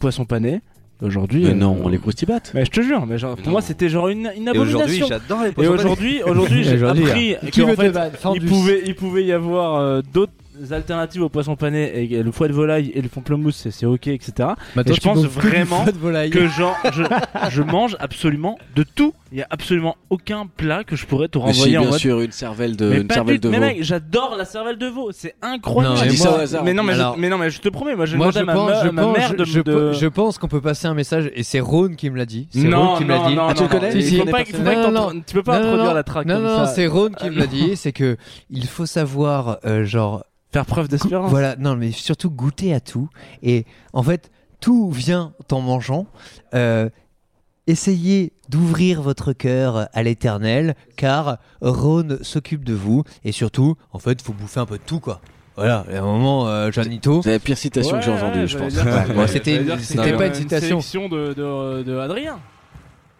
poissons 0.00 0.24
panés. 0.24 0.60
Aujourd'hui, 1.04 1.42
Mais 1.42 1.50
euh, 1.50 1.54
non, 1.54 1.76
on 1.82 1.88
les 1.88 1.98
croustibates. 1.98 2.52
Mais 2.54 2.64
je 2.64 2.70
te 2.70 2.80
jure, 2.80 3.06
mais 3.06 3.18
genre, 3.18 3.34
Mais 3.36 3.42
pour 3.42 3.50
moi 3.50 3.60
c'était 3.60 3.88
genre 3.88 4.06
une, 4.06 4.30
une 4.36 4.46
Et 4.46 4.50
aujourd'hui, 4.56 5.02
abomination. 5.02 5.06
j'adore 5.08 5.42
les 5.42 5.48
Et 5.48 5.52
poissons 5.52 5.70
panés. 5.72 5.82
aujourd'hui, 5.82 6.22
aujourd'hui, 6.26 6.62
j'ai 6.62 6.84
appris 6.84 7.36
qu'en 7.56 7.74
fait, 7.74 7.92
il 8.36 8.44
pouvait, 8.46 8.82
il 8.86 8.94
pouvait 8.94 9.24
y 9.24 9.32
avoir 9.32 9.80
euh, 9.80 10.00
d'autres 10.14 10.32
alternatives 10.70 11.22
au 11.22 11.28
poisson 11.28 11.56
pané 11.56 12.04
et 12.12 12.22
le 12.22 12.30
foie 12.32 12.48
de 12.48 12.52
volaille 12.52 12.90
et 12.94 13.02
le 13.02 13.08
pamplemousse, 13.08 13.56
c'est- 13.56 13.70
c'est 13.70 13.86
ok, 13.86 14.08
etc. 14.08 14.50
Maintenant, 14.74 14.92
Et 14.92 14.96
je 14.96 15.00
pense 15.00 15.22
que 15.22 15.26
vraiment 15.26 15.82
foie 15.84 15.92
de 15.92 15.98
volaille. 15.98 16.30
que 16.30 16.46
genre 16.48 16.76
je, 16.92 17.02
je 17.50 17.62
mange 17.62 17.96
absolument 18.00 18.58
de 18.76 18.82
tout. 18.84 19.14
Il 19.32 19.38
y 19.38 19.42
a 19.42 19.46
absolument 19.48 19.96
aucun 20.10 20.46
plat 20.46 20.84
que 20.84 20.94
je 20.94 21.06
pourrais 21.06 21.28
te 21.28 21.38
Mais 21.38 21.52
si, 21.54 21.60
renvoyer 21.60 21.78
en 21.78 21.80
bien 21.82 21.90
mode. 21.92 21.98
sûr, 22.00 22.20
une 22.20 22.32
cervelle 22.32 22.76
de, 22.76 22.90
mais 22.90 23.00
une 23.00 23.10
cervelle 23.10 23.40
de 23.40 23.48
mais 23.48 23.56
veau. 23.58 23.64
mec, 23.64 23.82
j'adore 23.82 24.34
la 24.36 24.44
cervelle 24.44 24.76
de 24.76 24.86
veau, 24.86 25.10
c'est 25.12 25.34
incroyable. 25.40 25.94
Non, 25.96 26.00
mais 26.02 26.10
mais, 26.12 26.26
au 26.26 26.34
hasard. 26.34 26.64
non, 26.64 26.82
mais, 26.82 26.92
Alors- 26.92 27.14
je, 27.16 27.20
mais 27.20 27.28
non, 27.30 27.38
mais 27.38 27.48
je 27.50 27.60
te 27.60 27.68
promets, 27.70 27.96
moi 27.96 28.04
j'ai 28.04 28.18
Moi, 28.18 28.30
demandé 28.30 28.38
je 28.38 28.42
à 28.42 28.44
ma, 28.44 28.52
pense, 28.52 28.70
me- 28.82 28.86
je, 28.88 28.90
ma 28.94 29.02
pense, 29.02 29.16
mère 29.16 29.34
de, 29.34 29.44
je, 29.44 29.60
de- 29.60 29.92
je 29.94 30.06
pense 30.06 30.36
qu'on 30.36 30.48
peut 30.48 30.60
passer 30.60 30.86
un 30.86 30.92
message 30.94 31.30
et 31.34 31.42
c'est 31.44 31.60
Rhône 31.60 31.96
qui 31.96 32.10
me 32.10 32.18
l'a 32.18 32.26
dit. 32.26 32.46
C'est 32.50 32.64
non, 32.68 32.88
Rhône 32.90 32.98
qui 32.98 33.04
me 33.06 33.08
l'a 33.08 33.28
dit. 33.28 33.34
non, 33.34 33.46
Ah, 33.48 33.54
tu 33.54 33.62
non, 33.62 33.68
le 33.68 33.74
connais? 33.74 33.90
que 33.90 35.24
tu 35.26 35.34
peux 35.34 35.42
pas 35.42 35.56
introduire 35.58 35.94
la 35.94 36.02
traque 36.02 36.26
Non, 36.26 36.40
non, 36.40 36.66
c'est 36.66 36.86
Rhône 36.86 37.14
qui 37.14 37.30
me 37.30 37.38
l'a 37.38 37.46
dit. 37.46 37.74
C'est 37.76 37.92
que 37.92 38.18
il 38.50 38.66
faut 38.66 38.84
savoir, 38.86 39.58
euh, 39.64 39.84
genre, 39.86 40.24
Faire 40.52 40.66
preuve 40.66 40.88
d'espérance. 40.88 41.30
Voilà, 41.30 41.56
non, 41.56 41.76
mais 41.76 41.92
surtout 41.92 42.30
goûter 42.30 42.74
à 42.74 42.80
tout. 42.80 43.08
Et 43.42 43.64
en 43.92 44.02
fait, 44.02 44.30
tout 44.60 44.90
vient 44.90 45.32
en 45.50 45.60
mangeant. 45.60 46.06
Euh, 46.54 46.88
essayez 47.66 48.32
d'ouvrir 48.48 49.00
votre 49.02 49.32
cœur 49.32 49.88
à 49.92 50.02
l'éternel, 50.02 50.74
car 50.96 51.38
Rhône 51.60 52.18
s'occupe 52.22 52.64
de 52.64 52.74
vous. 52.74 53.04
Et 53.24 53.32
surtout, 53.32 53.76
en 53.92 53.98
fait, 53.98 54.20
faut 54.20 54.32
bouffer 54.32 54.60
un 54.60 54.66
peu 54.66 54.78
de 54.78 54.82
tout, 54.84 55.00
quoi. 55.00 55.20
Voilà, 55.56 55.84
et 55.90 55.96
à 55.96 56.02
un 56.02 56.06
moment, 56.06 56.48
euh, 56.48 56.70
Janito. 56.70 57.20
C'est 57.22 57.32
la 57.32 57.38
pire 57.38 57.58
citation 57.58 57.98
que 57.98 58.04
j'ai 58.04 58.10
Ouais, 58.10 58.22
entendue, 58.22 58.48
je 58.48 58.56
pense. 58.58 58.72
dire- 58.72 58.84
Ouais, 58.86 59.14
bon, 59.14 59.26
c'était 59.26 59.58
pas 60.16 60.26
une 60.26 60.34
citation. 60.34 60.80
sélection 60.80 61.08
de, 61.08 61.34
de, 61.34 61.82
de 61.82 61.98
Adrien. 61.98 62.38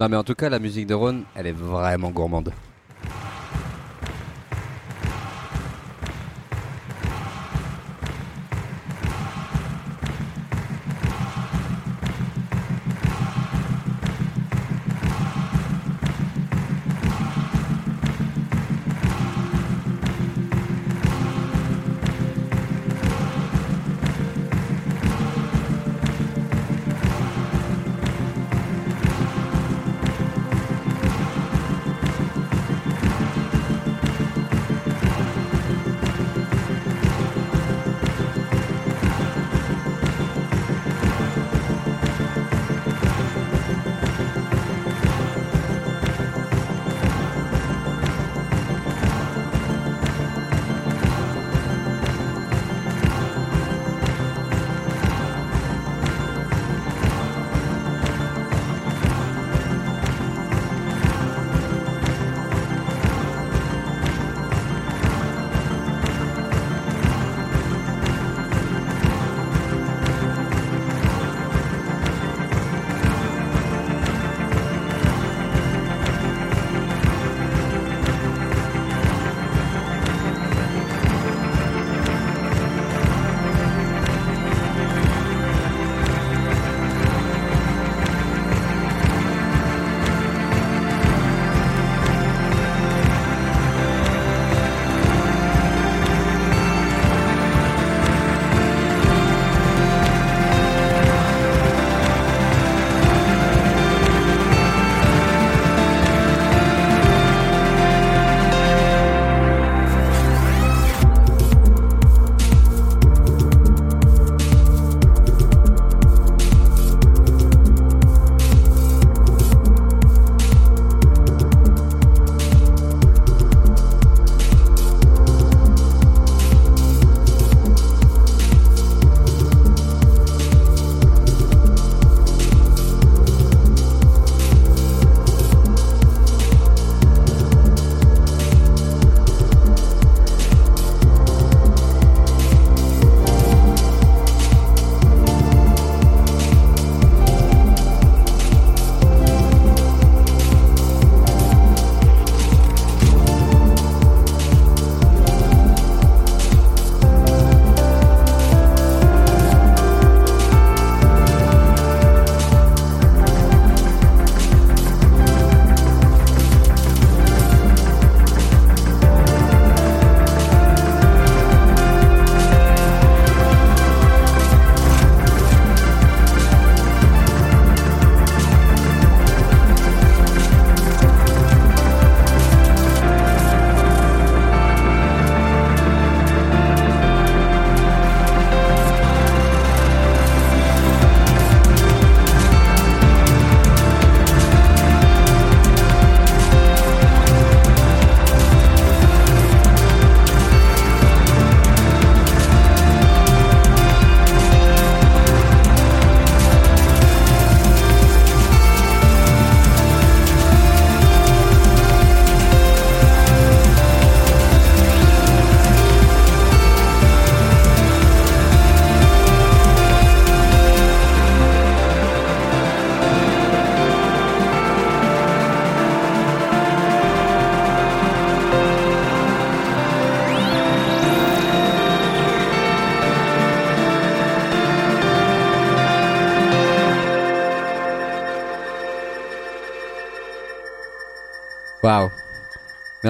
Non, 0.01 0.09
mais 0.09 0.17
en 0.17 0.25
tout 0.25 0.35
cas, 0.35 0.49
la 0.49 0.59
musique 0.59 0.87
de 0.87 0.95
Ron, 0.95 1.23
elle 1.35 1.47
est 1.47 1.53
vraiment 1.53 2.11
gourmande. 2.11 2.51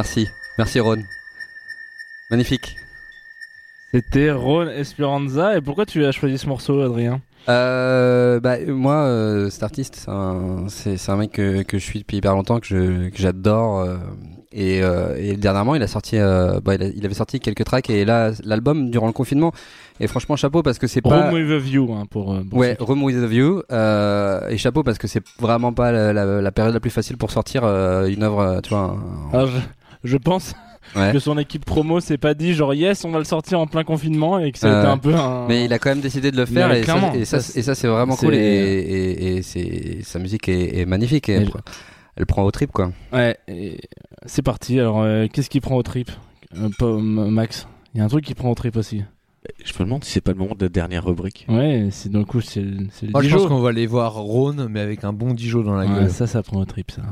Merci. 0.02 0.28
Merci 0.58 0.80
Ron. 0.80 0.96
Magnifique. 2.28 2.74
C'était 3.94 4.32
Ron 4.32 4.66
Esperanza. 4.66 5.56
Et 5.56 5.60
pourquoi 5.60 5.86
tu 5.86 6.04
as 6.04 6.10
choisi 6.10 6.38
ce 6.38 6.48
morceau, 6.48 6.80
Adrien 6.80 7.20
Euh, 7.48 8.40
bah, 8.40 8.56
moi, 8.66 8.94
euh, 9.04 9.48
cet 9.48 9.62
artiste, 9.62 9.94
c'est 9.96 10.10
un, 10.10 10.64
c'est, 10.68 10.96
c'est 10.96 11.12
un 11.12 11.16
mec 11.16 11.30
que, 11.30 11.62
que 11.62 11.78
je 11.78 11.84
suis 11.84 12.00
depuis 12.00 12.16
hyper 12.16 12.34
longtemps, 12.34 12.58
que, 12.58 12.66
je, 12.66 13.10
que 13.10 13.16
j'adore. 13.18 13.78
euh, 13.78 13.96
et, 14.54 14.82
euh, 14.82 15.14
et 15.18 15.36
dernièrement, 15.36 15.76
il 15.76 15.82
a 15.82 15.86
sorti, 15.86 16.18
euh, 16.18 16.58
bah, 16.62 16.74
il, 16.74 16.82
a- 16.82 16.88
il 16.88 17.04
avait 17.06 17.14
sorti 17.14 17.38
quelques 17.40 17.64
tracks 17.64 17.88
et 17.88 18.04
là, 18.04 18.32
l'album 18.44 18.90
durant 18.90 19.06
le 19.06 19.12
confinement. 19.12 19.52
Et 20.00 20.06
franchement, 20.08 20.34
chapeau 20.36 20.62
parce 20.62 20.78
que 20.78 20.86
c'est 20.88 21.00
pas. 21.00 21.30
Room 21.30 21.34
with 21.34 21.50
a 21.50 21.58
View, 21.58 21.92
hein, 21.94 22.04
pour. 22.10 22.36
pour 22.50 22.58
Ouais, 22.58 22.76
Room 22.80 23.02
with 23.04 23.16
the 23.16 23.24
View. 23.28 23.62
Euh, 23.70 24.48
et 24.48 24.58
chapeau 24.58 24.82
parce 24.82 24.98
que 24.98 25.06
c'est 25.06 25.22
vraiment 25.40 25.72
pas 25.72 25.90
la, 25.92 26.12
la- 26.12 26.42
la 26.42 26.52
période 26.52 26.74
la 26.74 26.80
plus 26.80 26.90
facile 26.90 27.16
pour 27.16 27.30
sortir 27.30 27.62
euh, 27.64 28.06
une 28.08 28.22
œuvre, 28.24 28.60
tu 28.62 28.70
vois. 28.70 28.96
un- 29.32 29.46
je, 29.46 29.58
je 30.04 30.16
pense 30.16 30.54
Ouais. 30.96 31.12
que 31.12 31.20
son 31.20 31.38
équipe 31.38 31.64
promo 31.64 32.00
s'est 32.00 32.18
pas 32.18 32.34
dit 32.34 32.54
genre 32.54 32.74
yes, 32.74 33.04
on 33.04 33.12
va 33.12 33.18
le 33.18 33.24
sortir 33.24 33.60
en 33.60 33.66
plein 33.68 33.84
confinement 33.84 34.40
et 34.40 34.50
que 34.50 34.58
ça 34.58 34.66
a 34.68 34.74
Euh, 34.74 34.80
été 34.82 34.88
un 34.90 34.98
peu 34.98 35.14
un. 35.14 35.46
Mais 35.46 35.64
il 35.64 35.72
a 35.72 35.78
quand 35.78 35.90
même 35.90 36.00
décidé 36.00 36.32
de 36.32 36.36
le 36.36 36.44
faire 36.44 36.68
Mais 36.68 36.80
et, 36.80 36.84
ça, 36.84 37.12
et, 37.14 37.24
ça, 37.24 37.40
ça, 37.40 37.58
et 37.58 37.62
ça, 37.62 37.74
c'est 37.76 37.86
vraiment 37.86 38.16
cool 38.16 38.34
et, 38.34 38.38
et, 38.38 39.36
et 39.36 39.42
c'est 39.42 40.00
sa 40.02 40.18
musique 40.18 40.48
est, 40.48 40.80
est 40.80 40.84
magnifique 40.84 41.28
et 41.28 41.34
elle, 41.34 41.50
elle 42.16 42.26
prend 42.26 42.42
au 42.42 42.50
trip 42.50 42.72
quoi. 42.72 42.90
Ouais, 43.12 43.38
c'est 44.26 44.42
parti. 44.42 44.80
Alors, 44.80 45.00
euh, 45.02 45.28
qu'est-ce 45.32 45.48
qui 45.48 45.60
prend 45.60 45.76
au 45.76 45.82
trip? 45.84 46.10
Euh, 46.58 46.68
M- 46.80 47.30
Max 47.30 47.68
Il 47.94 47.98
y 47.98 48.00
a 48.00 48.04
un 48.04 48.08
truc 48.08 48.24
qui 48.24 48.34
prend 48.34 48.50
au 48.50 48.54
trip 48.56 48.76
aussi. 48.76 49.02
Je 49.64 49.72
me 49.74 49.84
demande 49.84 50.02
si 50.04 50.10
c'est 50.12 50.20
pas 50.20 50.32
le 50.32 50.38
moment 50.38 50.54
de 50.56 50.64
la 50.64 50.68
dernière 50.68 51.04
rubrique. 51.04 51.46
Ouais, 51.48 51.88
c'est 51.92 52.10
d'un 52.10 52.24
coup, 52.24 52.40
c'est 52.40 52.60
le 52.60 52.88
je 53.00 53.20
Dijon. 53.20 53.38
pense 53.38 53.46
qu'on 53.46 53.60
va 53.60 53.68
aller 53.70 53.86
voir 53.86 54.14
Rhône, 54.14 54.66
mais 54.68 54.80
avec 54.80 55.04
un 55.04 55.12
bon 55.12 55.32
Dijon 55.32 55.62
dans 55.62 55.74
la 55.76 55.86
Ouais, 55.86 56.00
gueule. 56.00 56.10
ça, 56.10 56.26
ça 56.26 56.42
prend 56.42 56.60
au 56.60 56.64
trip, 56.64 56.90
ça. 56.90 57.02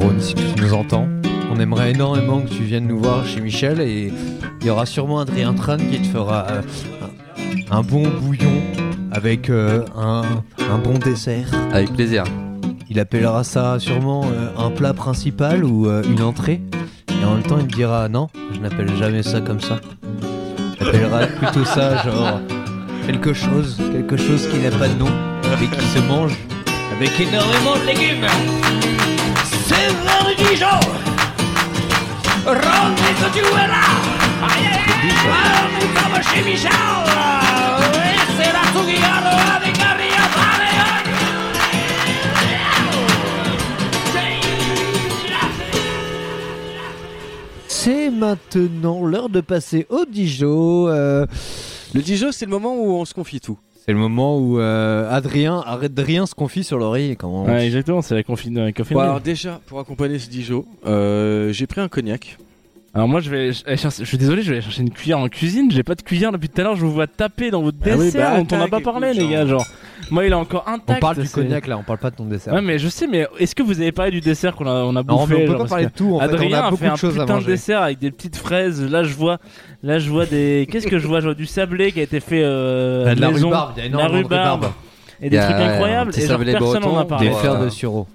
Rhône, 0.00 0.20
si 0.20 0.34
tu 0.34 0.42
nous 0.62 0.72
entends, 0.72 1.06
on 1.52 1.60
aimerait 1.60 1.90
énormément 1.90 2.40
que 2.40 2.48
tu 2.48 2.62
viennes 2.62 2.86
nous 2.86 2.98
voir 2.98 3.26
chez 3.26 3.40
Michel 3.40 3.80
et 3.80 4.10
il 4.60 4.66
y 4.66 4.70
aura 4.70 4.86
sûrement 4.86 5.20
Adrien 5.20 5.52
Tran 5.52 5.76
qui 5.76 6.00
te 6.00 6.06
fera 6.06 6.46
euh, 6.48 6.62
un, 7.70 7.78
un 7.78 7.82
bon 7.82 8.08
bouillon 8.08 8.62
avec 9.12 9.50
euh, 9.50 9.84
un, 9.94 10.22
un 10.70 10.78
bon 10.78 10.96
dessert. 10.98 11.48
Avec 11.72 11.92
plaisir. 11.92 12.24
Il 12.88 12.98
appellera 12.98 13.44
ça 13.44 13.78
sûrement 13.78 14.24
euh, 14.24 14.48
un 14.56 14.70
plat 14.70 14.94
principal 14.94 15.64
ou 15.64 15.86
une 15.90 16.22
entrée. 16.22 16.62
Et 17.20 17.24
en 17.24 17.34
même 17.34 17.42
temps, 17.42 17.58
il 17.58 17.66
me 17.66 17.70
dira 17.70 18.08
non, 18.08 18.28
je 18.54 18.60
n'appelle 18.60 18.96
jamais 18.96 19.22
ça 19.22 19.42
comme 19.42 19.60
ça. 19.60 19.80
J'appellerai 20.80 21.26
plutôt 21.38 21.64
ça 21.64 22.02
genre 22.04 22.40
quelque 23.06 23.34
chose, 23.34 23.78
quelque 23.92 24.16
chose 24.16 24.48
qui 24.48 24.60
n'a 24.60 24.70
pas 24.70 24.88
de 24.88 24.94
nom 24.94 25.10
et 25.62 25.66
qui 25.66 25.84
se 25.84 25.98
mange 26.08 26.38
avec 26.96 27.20
énormément 27.20 27.76
de 27.76 27.86
légumes. 27.86 29.19
C'est 29.80 29.88
l'heure 30.04 30.26
du 30.28 30.44
Dijon. 30.44 30.66
Ron, 32.44 32.52
est-ce 32.52 33.24
que 33.24 33.32
tu 33.32 33.38
es 33.38 33.66
là 33.66 33.86
Aïe, 34.42 34.66
aïe, 34.66 35.08
aïe, 35.08 35.72
nous 35.74 35.88
sommes 35.98 36.22
chez 36.34 36.42
Michel. 36.42 36.70
Et 37.94 38.20
c'est 38.36 38.52
la 38.52 38.64
Tsugiaro 38.72 39.36
avec 39.56 39.74
Adrien 39.80 40.26
C'est 47.68 48.10
maintenant 48.10 49.04
l'heure 49.06 49.28
de 49.30 49.40
passer 49.40 49.86
au 49.88 50.04
Dijon. 50.04 50.88
euh, 50.88 51.24
Le 51.94 52.02
Dijon, 52.02 52.32
c'est 52.32 52.44
le 52.44 52.50
moment 52.50 52.74
où 52.76 52.90
on 52.92 53.04
se 53.06 53.14
confie 53.14 53.40
tout. 53.40 53.58
C'est 53.84 53.92
le 53.92 53.98
moment 53.98 54.38
où 54.38 54.58
euh, 54.58 55.10
Adrien, 55.10 55.62
arrête 55.64 55.94
de 55.94 56.02
rien, 56.02 56.26
se 56.26 56.34
confie 56.34 56.64
sur 56.64 56.78
l'oreille. 56.78 57.16
Ouais, 57.22 57.64
exactement, 57.66 58.02
c'est 58.02 58.14
la 58.14 58.22
confine. 58.22 58.54
Bon, 58.54 58.66
libre. 58.66 59.00
alors 59.00 59.20
déjà, 59.20 59.60
pour 59.66 59.80
accompagner 59.80 60.18
ce 60.18 60.28
Dijon, 60.28 60.66
euh, 60.86 61.50
j'ai 61.52 61.66
pris 61.66 61.80
un 61.80 61.88
cognac. 61.88 62.36
Alors 62.92 63.06
moi 63.06 63.20
je 63.20 63.30
vais 63.30 63.52
aller 63.66 63.76
chercher, 63.76 64.02
je 64.02 64.08
suis 64.08 64.18
désolé, 64.18 64.42
je 64.42 64.48
vais 64.50 64.56
aller 64.56 64.64
chercher 64.64 64.82
une 64.82 64.90
cuillère 64.90 65.18
en 65.20 65.28
cuisine. 65.28 65.70
J'ai 65.70 65.84
pas 65.84 65.94
de 65.94 66.02
cuillère 66.02 66.32
depuis 66.32 66.48
tout 66.48 66.60
à 66.60 66.64
l'heure. 66.64 66.74
Je 66.74 66.84
vous 66.84 66.90
vois 66.90 67.06
taper 67.06 67.52
dans 67.52 67.62
votre 67.62 67.78
Ah 67.84 67.90
oui, 67.96 68.06
dessert 68.06 68.30
bah, 68.32 68.42
dont 68.42 68.56
on 68.56 68.58
n'a 68.58 68.66
pas 68.66 68.80
parlé, 68.80 69.10
écoute, 69.10 69.20
les 69.20 69.28
gars. 69.28 69.46
Genre, 69.46 69.64
moi 70.10 70.24
il 70.26 70.32
est 70.32 70.34
encore 70.34 70.64
On 70.66 70.72
intact. 70.72 71.00
parle 71.00 71.18
du 71.18 71.28
cognac 71.28 71.68
là, 71.68 71.78
on 71.78 71.84
parle 71.84 72.00
pas 72.00 72.10
de 72.10 72.16
ton 72.16 72.24
dessert. 72.24 72.52
Ouais, 72.52 72.62
mais 72.62 72.80
je 72.80 72.88
sais, 72.88 73.06
mais 73.06 73.28
est-ce 73.38 73.54
que 73.54 73.62
vous 73.62 73.80
avez 73.80 73.92
parlé 73.92 74.10
du 74.10 74.20
dessert 74.20 74.56
qu'on 74.56 74.66
a, 74.66 74.72
on 74.82 74.96
a 74.96 75.04
non, 75.04 75.20
bouffé 75.20 75.34
mais 75.34 75.42
on 75.42 75.46
peut 75.46 75.52
genre, 75.52 75.62
pas 75.62 75.68
parler 75.68 75.86
de 75.86 75.90
tout. 75.92 76.16
En 76.16 76.18
fait, 76.18 76.24
Adrien 76.24 76.50
on 76.50 76.52
a 76.52 76.58
a 76.66 76.70
beaucoup 76.70 76.82
fait 76.82 76.88
un 76.88 76.94
de 76.94 76.98
choses 76.98 77.16
à 77.16 77.22
putain 77.22 77.38
de 77.38 77.44
dessert 77.44 77.82
avec 77.82 77.98
des 78.00 78.10
petites 78.10 78.36
fraises. 78.36 78.82
Là 78.90 79.04
je 79.04 79.14
vois, 79.14 79.38
là 79.84 80.00
je 80.00 80.10
vois 80.10 80.26
des. 80.26 80.66
Qu'est-ce 80.72 80.88
que 80.88 80.98
je 80.98 81.06
vois 81.06 81.20
Je 81.20 81.26
vois 81.26 81.34
du 81.34 81.46
sablé 81.46 81.92
qui 81.92 82.00
a 82.00 82.02
été 82.02 82.18
fait 82.18 82.42
euh, 82.42 83.04
T'as 83.04 83.14
de 83.14 83.20
la 83.20 83.30
maison, 83.30 83.46
rhubarbe, 83.50 83.72
il 83.76 83.78
y 83.78 83.80
a 83.80 83.82
la 83.84 83.88
énormément 83.88 84.10
de 84.18 84.22
rhubarbe 84.24 84.64
rhubarbe. 84.64 84.74
et 85.22 85.30
des 85.30 85.38
a, 85.38 85.44
trucs 85.44 85.56
incroyables. 85.60 86.12
Et 86.18 86.26
genre 86.26 86.38
personne 86.40 86.84
en 86.84 86.98
a 86.98 87.04
parlé. 87.04 87.28
Des 87.28 87.34
fleurs 87.34 87.60
de 87.62 87.68
sureau. 87.68 88.08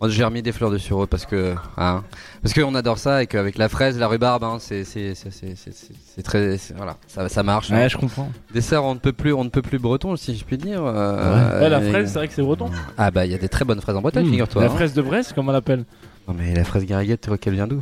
Moi, 0.00 0.08
J'ai 0.10 0.22
remis 0.22 0.42
des 0.42 0.52
fleurs 0.52 0.70
de 0.70 0.78
sureau 0.78 1.06
parce 1.08 1.26
que 1.26 1.54
hein, 1.76 2.04
parce 2.40 2.54
qu'on 2.54 2.72
adore 2.76 2.98
ça 2.98 3.22
et 3.24 3.26
qu'avec 3.26 3.58
la 3.58 3.68
fraise, 3.68 3.98
la 3.98 4.06
rhubarbe, 4.06 4.44
hein, 4.44 4.58
c'est 4.60 4.84
c'est 4.84 5.16
c'est 5.16 5.32
c'est 5.32 5.56
c'est- 5.56 5.72
c'est- 5.74 5.92
c'est 6.14 6.22
très 6.22 6.56
voilà 6.76 6.96
ça 7.08 7.28
ça 7.28 7.42
marche. 7.42 7.72
hein. 7.72 7.78
Ouais, 7.78 7.88
je 7.88 7.96
comprends. 7.98 8.30
Dessert 8.54 8.84
on 8.84 8.94
ne 8.94 9.00
peut 9.00 9.12
plus 9.12 9.32
on 9.32 9.42
ne 9.42 9.48
peut 9.48 9.60
plus 9.62 9.80
breton 9.80 10.14
si 10.14 10.36
je 10.36 10.44
puis 10.44 10.56
dire. 10.56 10.82
euh, 10.84 11.60
Ouais, 11.60 11.68
la 11.68 11.80
et- 11.82 11.90
fraise, 11.90 12.08
c'est 12.12 12.18
vrai 12.18 12.28
que 12.28 12.34
c'est 12.34 12.42
breton. 12.42 12.70
Ah 12.96 13.10
bah 13.10 13.26
il 13.26 13.32
y 13.32 13.34
a 13.34 13.38
des 13.38 13.48
très 13.48 13.64
bonnes 13.64 13.80
fraises 13.80 13.96
en 13.96 14.00
Bretagne, 14.02 14.26
Mmh. 14.26 14.30
figure-toi. 14.30 14.62
La 14.62 14.68
hein. 14.70 14.74
fraise 14.74 14.94
de 14.94 15.02
Brest, 15.02 15.32
comme 15.32 15.48
on 15.48 15.52
l'appelle? 15.52 15.84
Non 16.28 16.34
mais 16.38 16.54
la 16.54 16.62
fraise 16.62 16.84
gariguette, 16.86 17.22
tu 17.22 17.28
vois 17.30 17.38
qu'elle 17.38 17.54
vient 17.54 17.66
d'où? 17.66 17.80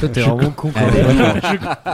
Toi, 0.00 0.08
t'es 0.08 0.20
vraiment 0.20 0.50
con. 0.50 0.70
quoi. 0.70 0.80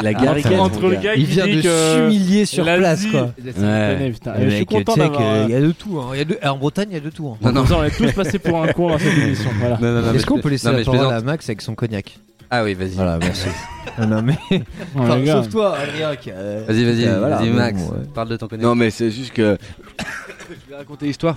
La 0.02 0.12
gariguette, 0.12 0.58
Entre 0.58 0.82
le 0.88 0.94
gars. 0.96 1.00
gars 1.00 1.14
Il 1.14 1.24
qui 1.26 1.30
vient 1.32 1.46
dit 1.46 1.56
de 1.56 1.62
que 1.62 1.94
s'humilier 1.94 2.44
sur 2.44 2.64
l'Asie- 2.64 3.08
place, 3.10 3.22
quoi. 3.22 3.32
Putain. 3.36 4.34
Le 4.38 4.44
je 4.44 4.50
suis 4.50 4.58
mec, 4.60 4.68
content 4.68 4.94
tu 4.94 5.00
sais 5.00 5.06
d'avoir. 5.08 5.22
euh, 5.22 5.42
qu'il 5.46 5.54
y 5.54 5.56
a 5.56 5.60
de 5.60 5.72
tout. 5.72 5.98
hein. 6.00 6.08
Il 6.12 6.18
y 6.18 6.20
a 6.20 6.24
de- 6.24 6.38
En 6.44 6.56
Bretagne, 6.58 6.88
il 6.90 6.94
y 6.94 6.98
a 6.98 7.00
de 7.00 7.10
tout. 7.10 7.28
hein. 7.28 7.36
Non 7.42 7.52
non. 7.52 7.64
On 7.78 7.84
est 7.84 7.90
tous 7.96 8.12
passés 8.12 8.38
pour 8.38 8.62
un 8.62 8.68
con 8.72 8.88
dans 8.90 8.98
cette 8.98 9.16
émission. 9.16 9.50
Voilà. 9.60 9.78
Non, 9.80 9.92
non, 9.92 10.00
non, 10.02 10.10
mais 10.12 10.16
Est-ce 10.18 10.26
qu'on 10.26 10.38
peut 10.40 10.48
laisser 10.48 10.66
non, 10.66 10.72
la 10.72 10.78
mais 10.78 10.84
je 10.84 10.90
parole 10.90 11.06
plaisante. 11.06 11.22
à 11.22 11.24
Max 11.24 11.48
avec 11.48 11.62
son 11.62 11.74
cognac 11.74 12.18
Ah 12.50 12.64
oui, 12.64 12.74
vas-y. 12.74 12.90
Voilà, 12.90 13.18
merci. 13.18 13.48
non, 13.98 14.06
non, 14.06 14.22
mais. 14.22 14.36
Oh, 14.50 14.56
Enfin, 14.96 15.16
les 15.16 15.24
gars. 15.24 15.32
sauf 15.42 15.48
toi, 15.50 15.76
Adrien. 15.76 16.16
qui, 16.16 16.30
euh, 16.32 16.64
Vas-y, 16.66 16.84
vas-y, 16.84 17.04
euh, 17.06 17.18
voilà, 17.20 17.36
vas-y 17.36 17.48
bon, 17.50 17.56
Max, 17.56 17.80
ouais. 17.82 18.06
parle 18.14 18.28
de 18.28 18.36
ton 18.36 18.48
cognac. 18.48 18.64
Non, 18.64 18.74
mais 18.74 18.90
c'est 18.90 19.10
juste 19.10 19.32
que. 19.32 19.56
je 19.98 20.70
vais 20.70 20.76
raconter 20.76 21.06
l'histoire 21.06 21.36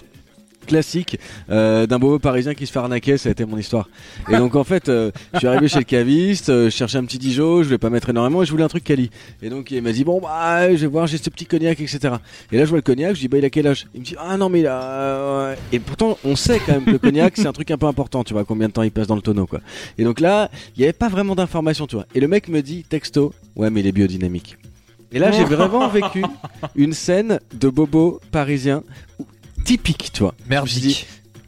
classique 0.70 1.20
euh, 1.50 1.88
d'un 1.88 2.00
bobo 2.00 2.20
parisien 2.20 2.54
qui 2.54 2.66
se 2.68 2.72
fait 2.72 2.80
arnaquer, 2.80 3.18
ça 3.18 3.30
a 3.30 3.32
été 3.32 3.44
mon 3.44 3.58
histoire. 3.58 3.90
Et 4.30 4.38
donc 4.38 4.56
en 4.56 4.64
fait, 4.64 4.88
euh, 4.88 5.12
je 5.34 5.40
suis 5.40 5.48
arrivé 5.48 5.68
chez 5.68 5.80
le 5.80 5.84
caviste, 5.84 6.50
euh, 6.50 6.66
je 6.66 6.70
cherchais 6.70 7.00
un 7.00 7.06
petit 7.06 7.18
Dijon, 7.18 7.64
je 7.64 7.68
voulais 7.68 7.80
pas 7.80 7.90
mettre 7.90 8.10
énormément 8.10 8.44
et 8.44 8.46
je 8.46 8.52
voulais 8.52 8.64
un 8.64 8.70
truc 8.70 8.84
quali. 8.84 9.10
Et 9.42 9.50
donc 9.50 9.72
il 9.72 9.82
m'a 9.82 9.92
dit 9.92 10.04
bon 10.04 10.22
bah 10.22 10.70
je 10.70 10.82
vais 10.82 10.88
voir, 10.88 11.08
j'ai 11.08 11.18
ce 11.18 11.30
petit 11.30 11.48
cognac, 11.48 11.80
etc. 11.80 12.16
Et 12.52 12.58
là 12.58 12.66
je 12.66 12.70
vois 12.70 12.78
le 12.78 12.84
cognac, 12.84 13.16
je 13.16 13.22
dis 13.22 13.28
bah 13.28 13.40
il 13.40 13.46
a 13.46 13.50
quel 13.50 13.68
âge? 13.68 13.88
Il 13.96 14.02
me 14.02 14.06
dit 14.06 14.16
ah 14.20 14.38
non 14.38 14.50
mais 14.50 14.60
il 14.62 14.68
a... 14.68 15.56
Et 15.72 15.80
pourtant 15.80 16.18
on 16.24 16.36
sait 16.36 16.60
quand 16.66 16.74
même 16.74 16.86
que 16.86 16.92
le 16.92 17.00
cognac 17.00 17.34
c'est 17.36 17.48
un 17.48 17.54
truc 17.54 17.72
un 17.72 17.78
peu 17.78 17.88
important, 17.88 18.24
tu 18.24 18.34
vois, 18.34 18.46
combien 18.46 18.68
de 18.68 18.74
temps 18.74 18.84
il 18.84 18.92
passe 18.92 19.08
dans 19.08 19.16
le 19.16 19.24
tonneau 19.24 19.48
quoi. 19.48 19.62
Et 19.98 20.04
donc 20.04 20.20
là, 20.20 20.52
il 20.78 20.82
y 20.82 20.84
avait 20.84 20.94
pas 20.94 21.10
vraiment 21.10 21.36
d'informations, 21.36 21.88
tu 21.88 21.96
vois. 21.96 22.06
Et 22.14 22.20
le 22.20 22.28
mec 22.28 22.48
me 22.48 22.62
dit 22.62 22.84
texto, 22.84 23.34
ouais 23.56 23.72
mais 23.72 23.80
il 23.80 23.88
est 23.88 23.92
biodynamique. 23.92 24.58
Et 25.12 25.18
là 25.18 25.32
j'ai 25.32 25.44
vraiment 25.44 25.88
vécu 25.88 26.24
une 26.76 26.94
scène 26.94 27.40
de 27.54 27.70
bobo 27.70 28.22
parisien 28.32 28.84
typique, 29.64 30.12
tu 30.14 30.22
vois. 30.22 30.34
Je 30.50 30.56
me 30.62 30.66
suis 30.68 30.82
dit, 30.82 30.88
Merdique. 30.88 31.08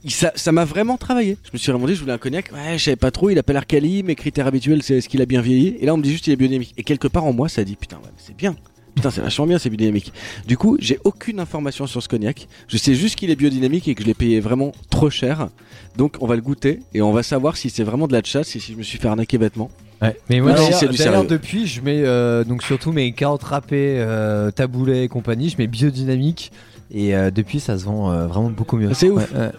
ça 0.09 0.31
ça 0.35 0.51
m'a 0.51 0.65
vraiment 0.65 0.97
travaillé. 0.97 1.37
Je 1.43 1.49
me 1.53 1.57
suis 1.57 1.71
remonté, 1.71 1.95
je 1.95 1.99
voulais 2.01 2.13
un 2.13 2.17
cognac. 2.17 2.51
Ouais, 2.53 2.77
je 2.77 2.83
savais 2.83 2.95
pas 2.95 3.11
trop. 3.11 3.29
Il 3.29 3.37
appelle 3.37 3.57
Arcali. 3.57 4.03
Mes 4.03 4.15
critères 4.15 4.47
habituels, 4.47 4.83
c'est 4.83 4.97
est-ce 4.97 5.09
qu'il 5.09 5.21
a 5.21 5.25
bien 5.25 5.41
vieilli? 5.41 5.77
Et 5.79 5.85
là, 5.85 5.93
on 5.93 5.97
me 5.97 6.03
dit 6.03 6.11
juste 6.11 6.27
il 6.27 6.33
est 6.33 6.35
biodynamique. 6.35 6.73
Et 6.77 6.83
quelque 6.83 7.07
part 7.07 7.25
en 7.25 7.33
moi, 7.33 7.49
ça 7.49 7.63
dit 7.63 7.75
putain, 7.75 7.97
ouais, 7.97 8.03
mais 8.05 8.23
c'est 8.25 8.35
bien. 8.35 8.55
Putain, 8.93 9.09
c'est 9.09 9.21
vachement 9.21 9.47
bien, 9.47 9.57
c'est 9.57 9.69
biodynamique. 9.69 10.11
Du 10.47 10.57
coup, 10.57 10.75
j'ai 10.79 10.99
aucune 11.05 11.39
information 11.39 11.87
sur 11.87 12.03
ce 12.03 12.09
cognac. 12.09 12.47
Je 12.67 12.75
sais 12.77 12.93
juste 12.93 13.15
qu'il 13.15 13.29
est 13.29 13.37
biodynamique 13.37 13.87
et 13.87 13.95
que 13.95 14.03
je 14.03 14.07
l'ai 14.07 14.13
payé 14.13 14.41
vraiment 14.41 14.73
trop 14.89 15.09
cher. 15.09 15.47
Donc, 15.95 16.17
on 16.19 16.27
va 16.27 16.35
le 16.35 16.41
goûter 16.41 16.79
et 16.93 17.01
on 17.01 17.13
va 17.13 17.23
savoir 17.23 17.55
si 17.55 17.69
c'est 17.69 17.83
vraiment 17.83 18.07
de 18.07 18.13
la 18.13 18.21
chasse 18.21 18.53
et 18.55 18.59
si 18.59 18.73
je 18.73 18.77
me 18.77 18.83
suis 18.83 18.97
fait 18.97 19.07
arnaquer 19.07 19.37
bêtement. 19.37 19.71
Ouais. 20.01 20.17
Mais 20.29 20.41
moi, 20.41 20.51
Non, 20.51 20.55
d'ailleurs, 20.57 20.73
si 20.73 20.79
c'est 20.79 20.91
du 20.91 20.97
d'ailleurs, 20.97 21.23
depuis, 21.25 21.67
je 21.67 21.79
mets 21.79 22.01
euh, 22.03 22.43
donc 22.43 22.63
surtout 22.63 22.91
mes 22.91 23.13
carottes 23.13 23.43
râpées, 23.43 23.95
euh, 23.99 24.51
taboulets 24.51 25.05
et 25.05 25.07
compagnie, 25.07 25.49
je 25.49 25.57
mets 25.57 25.67
biodynamique. 25.67 26.51
Et 26.93 27.15
euh, 27.15 27.31
depuis, 27.31 27.59
ça 27.59 27.77
se 27.77 27.85
vend 27.85 28.11
euh, 28.11 28.27
vraiment 28.27 28.49
beaucoup 28.49 28.77
mieux. 28.77 28.93
C'est 28.93 29.09
ouf. 29.09 29.31
Ouais, 29.31 29.39
ouais. 29.39 29.51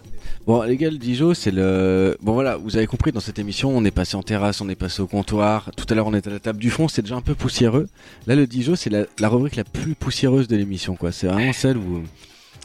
Bon, 0.46 0.62
les 0.62 0.76
gars, 0.76 0.90
le 0.90 0.98
Dijon, 0.98 1.34
c'est 1.34 1.52
le. 1.52 2.16
Bon, 2.20 2.32
voilà, 2.32 2.56
vous 2.56 2.76
avez 2.76 2.86
compris, 2.86 3.12
dans 3.12 3.20
cette 3.20 3.38
émission, 3.38 3.70
on 3.70 3.84
est 3.84 3.92
passé 3.92 4.16
en 4.16 4.22
terrasse, 4.22 4.60
on 4.60 4.68
est 4.68 4.74
passé 4.74 5.00
au 5.00 5.06
comptoir. 5.06 5.70
Tout 5.76 5.86
à 5.88 5.94
l'heure, 5.94 6.06
on 6.08 6.14
était 6.14 6.28
à 6.30 6.32
la 6.32 6.40
table 6.40 6.58
du 6.58 6.70
fond, 6.70 6.88
c'est 6.88 7.02
déjà 7.02 7.14
un 7.14 7.20
peu 7.20 7.34
poussiéreux. 7.34 7.88
Là, 8.26 8.34
le 8.34 8.46
Dijon, 8.46 8.74
c'est 8.74 8.90
la, 8.90 9.04
la 9.20 9.28
rubrique 9.28 9.56
la 9.56 9.64
plus 9.64 9.94
poussiéreuse 9.94 10.48
de 10.48 10.56
l'émission, 10.56 10.96
quoi. 10.96 11.12
C'est 11.12 11.28
vraiment 11.28 11.52
celle 11.52 11.76
où. 11.76 12.02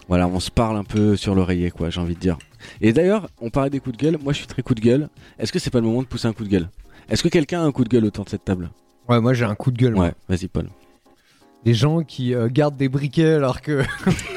Voilà, 0.08 0.28
on 0.28 0.40
se 0.40 0.50
parle 0.50 0.78
un 0.78 0.86
peu 0.86 1.16
sur 1.18 1.36
l'oreiller, 1.36 1.70
quoi, 1.70 1.90
j'ai 1.90 2.00
envie 2.00 2.16
de 2.16 2.20
dire. 2.20 2.38
Et 2.82 2.94
d'ailleurs, 2.94 3.30
on 3.42 3.50
parlait 3.50 3.70
des 3.70 3.80
coups 3.80 3.98
de 3.98 4.02
gueule. 4.04 4.18
Moi, 4.24 4.34
je 4.34 4.38
suis 4.40 4.48
très 4.48 4.64
coup 4.64 4.74
de 4.74 4.80
gueule. 4.80 5.10
Est-ce 5.38 5.52
que 5.52 5.60
c'est 5.60 5.70
pas 5.70 5.80
le 5.80 5.86
moment 5.86 6.02
de 6.02 6.08
pousser 6.08 6.28
un 6.28 6.34
coup 6.34 6.46
de 6.46 6.50
gueule? 6.50 6.70
Est-ce 7.10 7.22
que 7.24 7.30
quelqu'un 7.30 7.62
a 7.62 7.64
un 7.64 7.72
coup 7.72 7.84
de 7.84 7.90
gueule 7.90 8.06
autour 8.06 8.26
de 8.26 8.30
cette 8.30 8.44
table? 8.46 8.70
Ouais, 9.08 9.22
moi 9.22 9.34
j'ai 9.34 9.46
un 9.46 9.56
coup 9.56 9.72
de 9.72 9.78
gueule. 9.78 9.96
moi. 9.96 10.06
Ouais, 10.06 10.14
vas-y, 10.28 10.48
Paul. 10.48 10.68
Les 11.66 11.74
gens 11.74 12.04
qui 12.04 12.34
euh, 12.34 12.50
gardent 12.52 12.78
des 12.78 12.90
briquets 12.90 13.34
alors 13.34 13.62
que. 13.62 13.84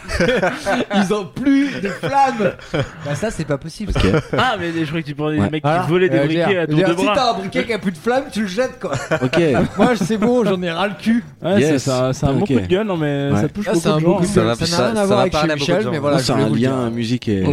Ils 0.95 1.13
ont 1.13 1.25
plus 1.25 1.69
de 1.81 1.89
flammes. 1.89 2.53
Bah 2.73 3.15
ça 3.15 3.31
c'est 3.31 3.45
pas 3.45 3.57
possible. 3.57 3.93
Ah, 4.37 4.55
mais 4.59 4.71
je 4.79 4.85
croyais 4.85 5.03
que 5.03 5.07
tu 5.07 5.15
parlais 5.15 5.35
des 5.37 5.41
Ouais. 5.41 5.49
mecs 5.49 5.63
Voilà. 5.63 5.83
qui 5.83 5.89
volaient 5.89 6.09
des 6.09 6.17
Euh, 6.17 6.25
briquets 6.25 6.57
à 6.57 6.61
je 6.61 6.65
tour 6.67 6.79
de 6.79 6.83
dire, 6.85 6.99
Si 6.99 7.05
bras. 7.05 7.13
t'as 7.15 7.29
un 7.31 7.33
briquet 7.39 7.63
qui 7.65 7.73
a 7.73 7.79
plus 7.79 7.91
de 7.91 7.97
flammes, 7.97 8.23
tu 8.31 8.41
le 8.41 8.47
jettes 8.47 8.79
quoi. 8.79 8.91
Ok. 9.21 9.39
Moi 9.77 9.95
c'est 9.95 10.17
bon, 10.17 10.43
j'en 10.45 10.61
ai 10.61 10.71
ras 10.71 10.87
le 10.87 10.93
cul. 10.99 11.23
Ouais, 11.41 11.53
c'est- 11.55 11.61
Yes. 11.61 11.83
c'est 11.83 11.91
un, 11.91 12.13
c'est 12.13 12.25
un 12.25 12.33
bon 12.33 12.41
Ok. 12.41 12.47
coup 12.47 12.59
de 12.59 12.65
gueule, 12.67 12.85
non, 12.87 12.97
mais 12.97 13.29
Ouais. 13.31 13.41
ça 13.41 13.49
touche 13.49 13.65
Ah, 13.67 13.71
beaucoup 13.73 13.81
c'est 13.83 13.89
un 13.89 13.97
de 13.97 14.03
beau 14.03 14.11
gens. 14.11 14.17
coup 14.17 14.21
de 14.23 14.27
Ça 14.27 14.35
gueule. 14.35 14.45
va- 14.47 14.55
Ça 14.55 14.65
ça- 14.65 14.77
n'a 14.77 14.85
rien 14.87 14.95
ça 14.95 15.01
à 15.01 15.05
voir 15.05 15.19
avec 15.21 15.31
parler 15.33 15.51
à 15.53 15.55
chez 15.55 15.59
beaucoup 15.59 15.71
de 15.71 15.75
Michel, 15.77 15.83
gens. 15.85 15.91
mais 15.91 15.97
voilà. 15.99 16.19
c'est 16.19 16.31
voulais 16.31 16.43
un 16.43 16.47
vous 16.47 16.55
le 16.55 16.61
lien 16.61 16.81
dire. 16.83 16.91
musique 16.91 17.27
et, 17.27 17.43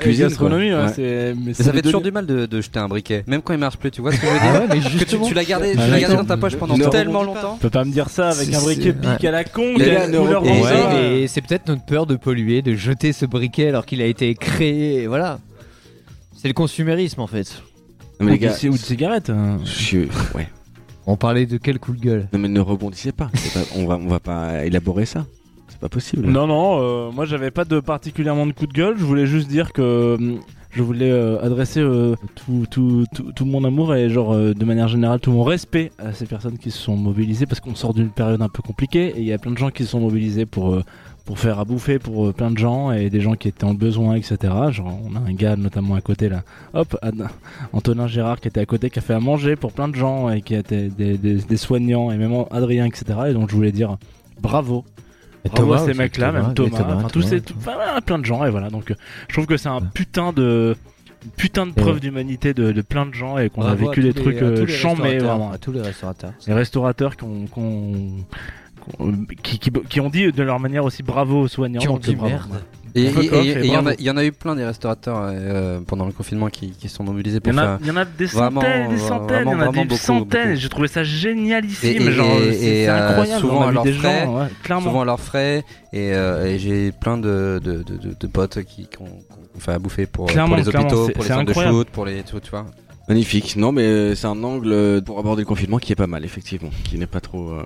cuisine. 0.00 0.28
gastronomie, 0.28 0.70
quoi. 0.70 0.78
ouais, 0.78 0.84
Ouais. 0.86 0.92
c'est. 0.94 1.02
Mais 1.36 1.42
Mais 1.46 1.54
c'est 1.54 1.62
ça 1.64 1.72
fait 1.72 1.82
toujours 1.82 2.00
du 2.02 2.10
mal 2.12 2.26
de, 2.26 2.46
de 2.46 2.60
jeter 2.60 2.78
un 2.78 2.88
briquet, 2.88 3.24
même 3.26 3.42
quand 3.42 3.52
il 3.52 3.58
marche 3.58 3.76
plus, 3.76 3.90
tu 3.90 4.00
vois 4.00 4.12
ce 4.12 4.18
que 4.20 4.26
je 4.26 4.32
veux 4.32 4.38
dire? 4.38 4.50
Ah 4.54 4.58
ouais, 4.60 4.66
mais 4.70 4.78
Que 4.80 4.84
tu, 4.88 4.98
justement. 4.98 5.26
tu 5.26 5.34
l'as 5.34 5.44
gardé, 5.44 5.72
tu 5.72 5.76
l'as 5.78 5.86
gardé 5.88 6.04
attends. 6.04 6.16
dans 6.16 6.24
ta 6.24 6.36
poche 6.36 6.56
pendant 6.56 6.76
Ne 6.76 6.86
tellement 6.86 7.22
longtemps. 7.22 7.54
Tu 7.54 7.60
peux 7.62 7.70
pas 7.70 7.84
me 7.84 7.90
dire 7.92 8.08
ça 8.08 8.28
avec 8.30 8.48
C'est- 8.48 8.56
un 8.56 8.60
briquet 8.60 8.94
c'est- 9.02 9.10
pique 9.16 9.24
à 9.24 9.30
la 9.30 9.44
con, 9.44 9.62
a 9.62 10.06
une 10.06 10.16
couleur 10.16 10.42
et 10.44 11.26
c'est 11.28 11.40
peut-être 11.40 11.68
notre 11.68 11.84
peur 11.84 12.06
de 12.06 12.11
polluer, 12.16 12.62
de 12.62 12.74
jeter 12.74 13.12
ce 13.12 13.26
briquet 13.26 13.68
alors 13.68 13.86
qu'il 13.86 14.00
a 14.02 14.06
été 14.06 14.34
créé. 14.34 15.06
Voilà. 15.06 15.38
C'est 16.34 16.48
le 16.48 16.54
consumérisme 16.54 17.20
en 17.20 17.26
fait. 17.26 17.62
Non, 18.20 18.26
mais 18.26 18.32
les 18.32 18.38
Ou 18.38 18.40
gars, 18.40 18.56
des- 18.60 18.68
ou 18.68 18.72
de 18.72 18.76
cigarettes. 18.78 19.30
hein. 19.30 19.58
je 19.64 19.70
suis- 19.70 20.08
ouais. 20.34 20.48
On 21.06 21.16
parlait 21.16 21.46
de 21.46 21.56
quel 21.56 21.78
coup 21.78 21.92
de 21.92 22.00
gueule? 22.00 22.28
Non 22.32 22.38
mais 22.38 22.48
ne 22.48 22.60
rebondissez 22.60 23.12
pas. 23.12 23.30
C'est 23.34 23.52
pas- 23.52 23.66
on 23.76 23.86
va, 23.86 23.96
on 23.96 24.06
va 24.08 24.20
pas 24.20 24.64
élaborer 24.64 25.04
ça. 25.06 25.26
C'est 25.68 25.80
pas 25.80 25.88
possible. 25.88 26.26
Non, 26.28 26.46
non, 26.46 26.78
euh, 26.80 27.10
moi 27.10 27.24
j'avais 27.24 27.50
pas 27.50 27.64
de 27.64 27.80
particulièrement 27.80 28.46
de 28.46 28.52
coup 28.52 28.66
de 28.66 28.72
gueule. 28.72 28.94
Je 28.98 29.04
voulais 29.04 29.26
juste 29.26 29.48
dire 29.48 29.72
que 29.72 30.14
hum, 30.18 30.38
je 30.70 30.82
voulais 30.82 31.10
euh, 31.10 31.40
adresser 31.42 31.80
euh, 31.80 32.14
tout, 32.36 32.66
tout, 32.70 33.04
tout, 33.14 33.32
tout 33.32 33.44
mon 33.44 33.64
amour 33.64 33.94
et, 33.94 34.08
genre, 34.10 34.32
euh, 34.32 34.54
de 34.54 34.64
manière 34.64 34.88
générale, 34.88 35.18
tout 35.20 35.32
mon 35.32 35.42
respect 35.44 35.90
à 35.98 36.12
ces 36.12 36.26
personnes 36.26 36.56
qui 36.58 36.70
se 36.70 36.78
sont 36.78 36.96
mobilisées 36.96 37.46
parce 37.46 37.60
qu'on 37.60 37.74
sort 37.74 37.94
d'une 37.94 38.10
période 38.10 38.40
un 38.42 38.48
peu 38.48 38.62
compliquée 38.62 39.08
et 39.16 39.20
il 39.20 39.24
y 39.26 39.32
a 39.32 39.38
plein 39.38 39.50
de 39.52 39.58
gens 39.58 39.70
qui 39.70 39.84
se 39.84 39.90
sont 39.90 40.00
mobilisés 40.00 40.46
pour. 40.46 40.72
euh, 40.74 40.82
pour 41.24 41.38
faire 41.38 41.58
à 41.58 41.64
bouffer 41.64 41.98
pour 41.98 42.26
euh, 42.28 42.32
plein 42.32 42.50
de 42.50 42.58
gens 42.58 42.90
et 42.92 43.10
des 43.10 43.20
gens 43.20 43.34
qui 43.34 43.48
étaient 43.48 43.64
en 43.64 43.74
besoin, 43.74 44.16
etc. 44.16 44.36
Genre, 44.70 44.98
on 45.04 45.14
a 45.16 45.20
un 45.20 45.32
gars 45.32 45.56
notamment 45.56 45.94
à 45.94 46.00
côté 46.00 46.28
là, 46.28 46.42
hop, 46.74 46.96
Antonin 47.72 48.06
Gérard 48.06 48.40
qui 48.40 48.48
était 48.48 48.60
à 48.60 48.66
côté, 48.66 48.90
qui 48.90 48.98
a 48.98 49.02
fait 49.02 49.14
à 49.14 49.20
manger 49.20 49.56
pour 49.56 49.72
plein 49.72 49.88
de 49.88 49.94
gens 49.94 50.30
et 50.30 50.42
qui 50.42 50.54
était 50.54 50.88
des, 50.88 51.16
des, 51.18 51.34
des 51.36 51.56
soignants 51.56 52.10
et 52.10 52.16
même 52.16 52.32
Adrien, 52.50 52.86
etc. 52.86 53.04
Et 53.28 53.34
donc 53.34 53.50
je 53.50 53.54
voulais 53.54 53.72
dire 53.72 53.96
bravo 54.40 54.84
Bravo 55.44 55.72
à 55.72 55.78
ces 55.78 55.94
mecs-là, 55.94 56.30
même 56.30 56.54
Thomas, 56.54 56.78
enfin, 56.96 57.08
tous 57.08 57.22
ces, 57.22 57.40
tout- 57.40 57.54
enfin, 57.58 57.72
voilà, 57.74 58.00
plein 58.00 58.20
de 58.20 58.24
gens, 58.24 58.44
et 58.44 58.50
voilà. 58.50 58.70
Donc, 58.70 58.92
euh, 58.92 58.94
je 59.26 59.32
trouve 59.34 59.46
que 59.46 59.56
c'est 59.56 59.68
un 59.68 59.80
putain 59.80 60.32
de, 60.32 60.76
putain 61.36 61.66
de 61.66 61.72
Et 61.72 61.74
preuve 61.74 61.94
ouais. 61.94 62.00
d'humanité 62.00 62.54
de, 62.54 62.70
de 62.70 62.80
plein 62.80 63.06
de 63.06 63.12
gens 63.12 63.38
et 63.38 63.50
qu'on 63.50 63.62
a 63.62 63.74
vécu 63.74 64.02
des 64.02 64.12
les- 64.12 64.14
trucs 64.14 64.40
euh, 64.40 64.64
les 64.64 64.72
chambés, 64.72 65.02
restaurateurs, 65.02 65.36
vraiment. 65.38 65.50
À 65.52 65.58
tous 65.58 65.72
les 65.72 65.80
restaurateurs. 65.80 66.32
Les 66.46 66.54
restaurateurs 66.54 67.16
qui 67.16 67.24
ont, 67.24 67.46
qui 67.46 67.58
ont, 67.58 67.94
qui, 69.42 69.58
qui- 69.58 69.70
qui 69.88 70.00
ont 70.00 70.10
dit 70.10 70.30
de 70.32 70.42
leur 70.42 70.58
manière 70.60 70.84
aussi 70.84 71.02
bravo 71.02 71.42
aux 71.42 71.48
soignants. 71.48 71.80
Qui 71.80 71.88
ont 71.88 71.98
dit 71.98 72.16
merde. 72.16 72.62
Et 72.94 73.04
il 73.06 73.64
y 73.64 73.70
en 73.74 73.78
a- 73.78 73.82
bravo. 73.82 73.96
il 73.98 74.04
y 74.04 74.10
en 74.10 74.16
a 74.18 74.24
eu 74.26 74.32
plein 74.32 74.54
des 74.54 74.66
restaurateurs 74.66 75.16
euh, 75.30 75.80
pendant 75.86 76.04
le 76.04 76.12
confinement 76.12 76.48
qui, 76.50 76.72
qui 76.72 76.90
se 76.90 76.96
sont 76.96 77.04
mobilisés 77.04 77.38
Il 77.38 77.40
pour 77.40 77.52
y, 77.54 77.56
en 77.56 77.58
a, 77.58 77.62
faire. 77.62 77.78
il 77.80 77.86
y 77.86 77.90
en 77.90 77.96
a 77.96 78.04
des 78.04 78.26
Vraiment, 78.26 78.60
centaines, 78.60 78.88
des 78.90 78.96
vraiment, 78.96 79.08
centaines, 79.08 79.48
il 79.48 79.50
y 79.50 79.54
en 79.54 79.60
a 79.60 79.68
des 79.72 79.84
beaucoup, 79.84 79.96
centaines, 80.00 80.56
j'ai 80.56 80.68
trouvé 80.68 80.88
ça 80.88 81.02
génialissime. 81.02 82.02
et- 82.02 82.12
genre, 82.12 82.26
et- 82.26 82.52
c'est 82.52 82.64
et, 82.66 82.84
c'est 82.84 82.88
euh, 82.90 83.08
incroyable, 83.08 83.40
souvent 83.40 83.62
à 83.66 83.72
leurs 83.72 83.86
frais, 83.86 84.24
gens, 84.26 84.38
ouais, 84.40 84.48
souvent 84.82 85.00
à 85.00 85.04
leurs 85.06 85.20
frais 85.20 85.64
et, 85.94 86.12
euh, 86.12 86.44
et 86.44 86.58
j'ai 86.58 86.92
plein 86.92 87.16
de, 87.16 87.60
de, 87.64 87.82
de, 87.82 87.96
de- 87.96 88.14
de 88.20 88.26
potes 88.26 88.62
qui, 88.64 88.86
qui 88.86 88.98
ont, 89.00 89.06
qui 89.06 89.56
ont 89.56 89.60
fait 89.60 89.72
à 89.72 89.78
bouffer 89.78 90.04
pour, 90.04 90.26
les 90.28 90.68
hôpitaux, 90.68 91.08
pour 91.14 91.22
les 91.22 91.28
centres 91.30 91.44
de 91.46 91.52
shoot, 91.54 91.88
pour 91.88 92.04
les 92.04 92.22
tu, 92.24 92.38
tu 92.42 92.50
vois. 92.50 92.66
Magnifique. 93.08 93.56
Non, 93.56 93.72
mais 93.72 93.82
euh, 93.84 94.14
c'est 94.14 94.26
un 94.26 94.44
angle 94.44 95.00
pour 95.06 95.18
aborder 95.18 95.42
le 95.42 95.46
confinement 95.46 95.78
qui 95.78 95.92
est 95.92 95.96
pas 95.96 96.06
mal, 96.06 96.26
effectivement, 96.26 96.70
qui 96.84 96.98
n'est 96.98 97.06
pas 97.06 97.20
trop. 97.20 97.52
euh, 97.52 97.62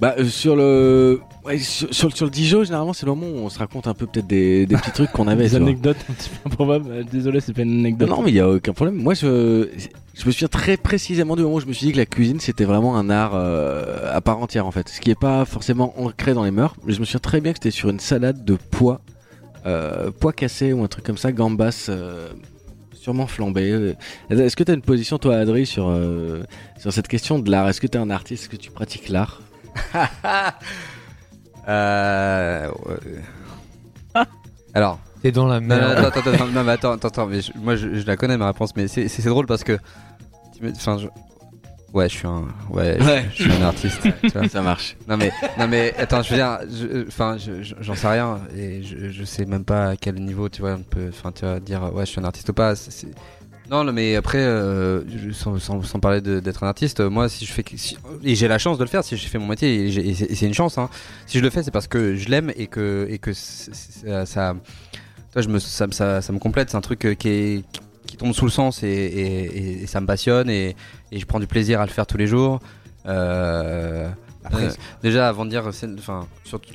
Bah 0.00 0.14
euh, 0.18 0.24
sur 0.24 0.56
le, 0.56 1.20
ouais, 1.44 1.58
sur, 1.58 1.92
sur, 1.94 2.16
sur 2.16 2.24
le 2.24 2.30
Dijon, 2.30 2.64
généralement 2.64 2.94
c'est 2.94 3.04
le 3.04 3.14
moment 3.14 3.26
où 3.26 3.44
on 3.44 3.50
se 3.50 3.58
raconte 3.58 3.86
un 3.86 3.92
peu 3.92 4.06
peut-être 4.06 4.26
des, 4.26 4.64
des 4.64 4.76
petits 4.76 4.92
trucs 4.92 5.12
qu'on 5.12 5.28
avait. 5.28 5.44
des 5.44 5.50
tu 5.50 5.56
vois. 5.58 5.66
anecdotes 5.68 5.96
un 6.08 6.12
petit 6.14 6.30
peu 6.30 6.36
improbables. 6.46 6.90
Euh, 6.90 7.02
Désolé, 7.10 7.40
c'est 7.40 7.52
pas 7.52 7.62
une 7.62 7.80
anecdote. 7.80 8.08
non, 8.08 8.22
mais 8.22 8.30
il 8.30 8.36
y 8.36 8.40
a 8.40 8.48
aucun 8.48 8.72
problème. 8.72 8.96
Moi, 8.96 9.12
je, 9.12 9.68
je 10.14 10.26
me 10.26 10.30
souviens 10.32 10.48
très 10.48 10.78
précisément 10.78 11.36
du 11.36 11.42
moment 11.42 11.56
où 11.56 11.60
je 11.60 11.66
me 11.66 11.74
suis 11.74 11.86
dit 11.86 11.92
que 11.92 11.98
la 11.98 12.06
cuisine 12.06 12.40
c'était 12.40 12.64
vraiment 12.64 12.96
un 12.96 13.10
art 13.10 13.32
euh, 13.34 14.10
à 14.14 14.20
part 14.22 14.38
entière 14.38 14.66
en 14.66 14.70
fait, 14.70 14.88
ce 14.88 15.00
qui 15.02 15.10
est 15.10 15.18
pas 15.20 15.44
forcément 15.44 15.92
ancré 16.00 16.32
dans 16.32 16.44
les 16.44 16.50
mœurs. 16.50 16.74
Mais 16.86 16.94
je 16.94 17.00
me 17.00 17.04
souviens 17.04 17.20
très 17.20 17.42
bien 17.42 17.52
que 17.52 17.58
c'était 17.58 17.70
sur 17.70 17.90
une 17.90 18.00
salade 18.00 18.42
de 18.44 18.56
pois, 18.70 19.02
euh, 19.66 20.10
pois 20.18 20.32
cassés 20.32 20.72
ou 20.72 20.82
un 20.82 20.88
truc 20.88 21.04
comme 21.04 21.18
ça, 21.18 21.30
gambas. 21.30 21.86
euh, 21.90 22.28
Sûrement 22.94 23.26
flambé. 23.26 23.94
Est-ce 24.28 24.54
que 24.56 24.62
tu 24.62 24.70
as 24.70 24.74
une 24.74 24.82
position, 24.82 25.16
toi, 25.16 25.36
Adri, 25.36 25.64
sur, 25.64 25.88
euh, 25.88 26.42
sur 26.78 26.92
cette 26.92 27.08
question 27.08 27.38
de 27.38 27.50
l'art? 27.50 27.66
Est-ce 27.66 27.80
que 27.80 27.86
tu 27.86 27.96
es 27.96 28.00
un 28.00 28.10
artiste? 28.10 28.42
Est-ce 28.42 28.50
que 28.50 28.56
tu 28.56 28.70
pratiques 28.70 29.08
l'art? 29.08 29.40
Euh, 31.68 32.68
ouais. 32.86 34.24
Alors, 34.74 34.98
T'es 35.22 35.30
dans 35.32 35.46
la 35.46 35.60
non, 35.60 35.68
non, 35.76 35.80
merde. 35.88 36.04
attends, 36.06 36.20
attends, 36.20 36.30
attends, 36.32 36.46
non, 36.46 36.64
mais 36.64 36.72
attends, 36.72 36.92
attends, 36.92 37.08
attends, 37.08 37.26
mais 37.26 37.42
je- 37.42 37.52
moi 37.56 37.76
je, 37.76 37.96
je 37.96 38.06
la 38.06 38.16
connais 38.16 38.38
ma 38.38 38.46
réponse, 38.46 38.74
mais 38.74 38.88
c'est 38.88 39.08
c'est 39.08 39.22
drôle 39.28 39.44
parce 39.46 39.62
que, 39.62 39.78
tu 40.56 40.64
me- 40.64 40.70
enfin, 40.70 40.96
je- 40.98 41.08
ouais, 41.92 42.08
je 42.08 42.16
suis 42.16 42.26
un, 42.26 42.44
ouais, 42.70 42.96
je- 42.98 43.04
Ouais. 43.04 43.26
je, 43.34 43.42
suis 43.42 43.52
un 43.52 43.62
artiste. 43.62 44.00
tu 44.22 44.28
vois. 44.28 44.48
Ça 44.48 44.62
marche. 44.62 44.96
Non 45.06 45.18
mais, 45.18 45.30
non 45.58 45.68
mais, 45.68 45.94
attends, 45.98 46.22
je 46.22 46.30
veux 46.30 46.36
dire, 46.36 46.58
je- 46.66 47.06
enfin, 47.06 47.36
je- 47.36 47.62
je- 47.62 47.74
j'en 47.80 47.94
sais 47.94 48.08
rien 48.08 48.40
et 48.56 48.82
je, 48.82 49.10
je 49.10 49.24
sais 49.24 49.44
même 49.44 49.64
pas 49.64 49.88
à 49.90 49.96
quel 49.96 50.14
niveau, 50.14 50.48
tu 50.48 50.62
vois, 50.62 50.72
on 50.72 50.82
peut, 50.82 51.08
enfin, 51.10 51.30
tu 51.32 51.44
vas 51.44 51.60
dire, 51.60 51.82
ouais, 51.94 52.06
je 52.06 52.10
suis 52.12 52.20
un 52.20 52.24
artiste 52.24 52.48
ou 52.48 52.54
pas. 52.54 52.72
Non, 52.72 52.78
non, 53.70 53.92
mais 53.92 54.16
après, 54.16 54.38
euh, 54.38 55.02
sans, 55.32 55.58
sans, 55.58 55.82
sans 55.82 56.00
parler 56.00 56.20
d'être 56.20 56.64
un 56.64 56.68
artiste, 56.68 57.00
moi, 57.00 57.28
si 57.28 57.46
je 57.46 57.52
fais, 57.52 57.64
si- 57.76 57.96
et 58.24 58.34
j'ai 58.34 58.48
la 58.48 58.58
chance 58.58 58.78
de 58.78 58.84
le 58.84 58.88
faire, 58.90 59.04
si 59.04 59.16
je 59.16 59.28
fais 59.28 59.38
mon 59.38 59.46
métier, 59.46 59.86
et, 59.86 60.14
c'est 60.34 60.46
une 60.46 60.54
chance, 60.54 60.76
hein. 60.76 60.88
Si 61.26 61.38
je 61.38 61.42
le 61.42 61.50
fais, 61.50 61.62
c'est 61.62 61.70
parce 61.70 61.86
que 61.86 62.16
je 62.16 62.28
l'aime 62.28 62.52
et 62.56 62.66
que, 62.66 63.06
et 63.08 63.18
que 63.18 63.32
ça, 63.32 64.54
toi, 65.32 65.42
je 65.42 65.48
me, 65.48 65.58
ça, 65.60 65.86
ça, 65.90 66.20
ça 66.20 66.32
me 66.32 66.38
complète. 66.38 66.70
C'est 66.70 66.76
un 66.76 66.80
truc 66.80 67.04
euh, 67.04 67.14
qui 67.14 67.28
est, 67.28 67.64
qui- 68.06 68.16
tombe 68.16 68.32
sous 68.32 68.44
le 68.44 68.50
sens 68.50 68.82
et, 68.82 68.88
et, 68.88 69.82
et 69.82 69.86
ça 69.86 70.00
me 70.00 70.06
passionne 70.06 70.50
et, 70.50 70.74
et 71.12 71.20
je 71.20 71.24
prends 71.26 71.38
du 71.40 71.46
plaisir 71.46 71.80
à 71.80 71.86
le 71.86 71.92
faire 71.92 72.06
tous 72.06 72.16
les 72.18 72.26
jours. 72.26 72.58
Euh, 73.06 74.08
après, 74.44 74.68
déjà, 75.02 75.28
avant 75.28 75.44
de 75.44 75.50
dire, 75.50 75.64
enfin, 75.98 76.26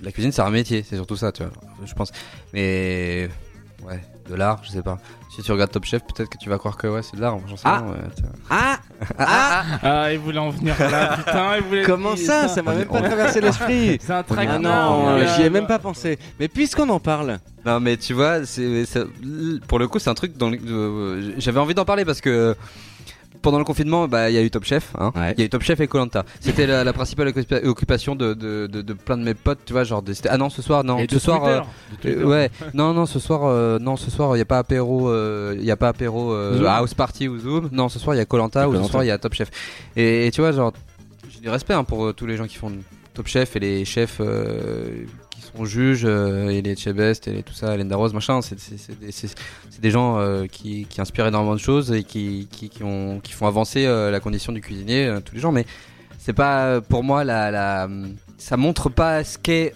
la 0.01 0.11
cuisine, 0.11 0.31
c'est 0.31 0.41
un 0.41 0.49
métier, 0.49 0.83
c'est 0.87 0.95
surtout 0.95 1.17
ça, 1.17 1.31
tu 1.33 1.43
vois, 1.43 1.51
je 1.85 1.93
pense. 1.93 2.11
Mais 2.53 3.27
ouais, 3.87 4.01
de 4.29 4.35
l'art, 4.35 4.59
je 4.63 4.69
sais 4.69 4.81
pas. 4.81 4.97
Si 5.35 5.41
tu 5.43 5.51
regardes 5.51 5.71
Top 5.71 5.83
Chef, 5.85 6.01
peut-être 6.03 6.29
que 6.29 6.37
tu 6.37 6.49
vas 6.49 6.57
croire 6.57 6.77
que 6.77 6.87
ouais, 6.87 7.01
c'est 7.03 7.15
de 7.17 7.21
l'art. 7.21 7.37
J'en 7.47 7.57
sais 7.57 7.63
Ah. 7.65 7.79
rien. 7.79 7.87
ouais, 7.91 7.97
tu 8.15 8.21
vois. 8.21 8.31
Ah 8.49 8.79
Ah, 9.83 10.13
il 10.13 10.19
voulait 10.19 10.39
en 10.39 10.49
venir 10.49 10.75
là, 10.79 11.17
putain, 11.25 11.57
il 11.57 11.63
voulait. 11.63 11.83
Comment 11.83 12.15
ça 12.15 12.47
Ça 12.47 12.61
m'a 12.61 12.73
même 12.73 12.87
pas 12.87 13.01
traversé 13.01 13.41
l'esprit 13.41 13.97
C'est 14.01 14.13
un 14.13 14.17
Ah 14.19 14.23
traquenard. 14.23 14.91
non, 14.91 15.17
j'y 15.35 15.43
ai 15.43 15.49
même 15.49 15.67
pas 15.67 15.79
pensé. 15.79 16.17
Mais 16.39 16.47
puisqu'on 16.47 16.87
en 16.89 16.99
parle, 16.99 17.39
Non 17.65 17.79
mais 17.79 17.97
tu 17.97 18.13
vois, 18.13 18.45
c'est 18.45 18.85
c'est- 18.85 19.05
pour 19.67 19.79
le 19.79 19.87
coup 19.87 19.99
c'est 19.99 20.09
un 20.09 20.13
truc 20.15 20.37
dans 20.37 20.49
le- 20.49 20.59
euh, 20.65 21.33
j'avais 21.37 21.59
envie 21.59 21.73
d'en 21.75 21.85
parler 21.85 22.05
parce 22.05 22.21
que 22.21 22.55
pendant 23.45 23.59
le 23.59 23.63
confinement, 23.63 24.07
bah 24.07 24.29
il 24.29 24.33
y 24.33 24.37
a 24.37 24.41
eu 24.41 24.49
Top 24.49 24.65
Chef, 24.65 24.91
hein. 24.97 25.11
Il 25.15 25.21
Ouais. 25.21 25.35
y 25.37 25.41
a 25.43 25.45
eu 25.45 25.49
Top 25.49 25.61
Chef 25.61 25.79
et 25.79 25.87
Colanta. 25.87 26.25
C'était 26.41 26.65
la, 26.67 26.83
la 26.83 26.91
principale 26.93 27.29
occupa- 27.29 27.63
occupation 27.65 28.15
de, 28.15 28.33
de, 28.33 28.67
de, 28.67 28.81
de 28.81 28.93
plein 28.93 29.17
de 29.17 29.23
mes 29.23 29.35
potes, 29.35 29.59
tu 29.65 29.73
vois, 29.73 29.83
genre 29.83 30.03
ah 30.29 30.37
non 30.37 30.49
ce 30.49 30.61
soir 30.61 30.83
non, 30.83 30.97
Et 30.97 31.07
ce 31.09 31.19
soir 31.19 31.41
Twitter, 32.01 32.17
euh, 32.19 32.21
euh, 32.23 32.25
ouais, 32.25 32.49
non 32.73 32.93
non 32.93 33.05
ce 33.05 33.19
soir 33.19 33.41
euh, 33.45 33.77
non 33.79 33.95
ce 33.95 34.09
soir 34.11 34.35
il 34.35 34.39
y 34.39 34.41
a 34.41 34.45
pas 34.45 34.57
apéro 34.59 35.09
il 35.53 35.63
y 35.63 35.71
a 35.71 35.77
pas 35.77 35.89
apéro 35.89 36.33
euh, 36.33 36.65
house 36.65 36.93
party 36.95 37.27
ou 37.27 37.37
Zoom. 37.39 37.69
Non, 37.71 37.87
ce 37.87 37.99
soir 37.99 38.15
il 38.15 38.17
y 38.17 38.21
a 38.21 38.25
Colanta 38.25 38.67
ou 38.67 38.75
ce 38.75 38.89
soir 38.89 39.03
il 39.03 39.07
y 39.07 39.11
a 39.11 39.17
Top 39.17 39.33
Chef. 39.35 39.49
Et, 39.95 40.27
et 40.27 40.31
tu 40.31 40.41
vois 40.41 40.51
genre 40.51 40.73
j'ai 41.29 41.39
du 41.39 41.49
respect 41.49 41.73
hein, 41.73 41.83
pour 41.83 42.05
euh, 42.05 42.13
tous 42.13 42.25
les 42.25 42.35
gens 42.37 42.47
qui 42.47 42.55
font 42.57 42.71
Top 43.15 43.27
Chef 43.27 43.55
et 43.55 43.59
les 43.59 43.85
chefs 43.85 44.17
euh, 44.19 45.05
qui 45.31 45.41
sont 45.41 45.65
juges 45.65 46.03
euh, 46.05 46.49
et 46.49 46.61
les 46.61 46.75
Chebest 46.75 47.27
et 47.27 47.41
tout 47.43 47.53
ça, 47.53 47.73
Hélène 47.73 47.87
Darroze, 47.87 48.13
machin, 48.13 48.41
c'est 48.41 48.57
des, 49.81 49.91
gens 49.91 50.19
euh, 50.19 50.45
qui, 50.45 50.85
qui 50.85 51.01
inspirent 51.01 51.27
énormément 51.27 51.55
de 51.55 51.59
choses 51.59 51.91
et 51.91 52.03
qui, 52.03 52.47
qui, 52.51 52.69
qui 52.69 52.83
ont, 52.83 53.19
qui 53.21 53.31
font 53.31 53.47
avancer 53.47 53.85
la 53.85 54.19
condition 54.19 54.51
du 54.51 54.61
cuisinier 54.61 55.17
tous 55.25 55.33
les 55.33 55.41
jours. 55.41 55.53
Mais 55.53 55.65
c'est 56.19 56.33
pas 56.33 56.81
pour 56.81 57.03
moi 57.03 57.23
la, 57.23 57.51
la 57.51 57.87
ça 58.37 58.57
montre 58.57 58.89
pas 58.89 59.23
ce 59.23 59.37
qu'est 59.37 59.73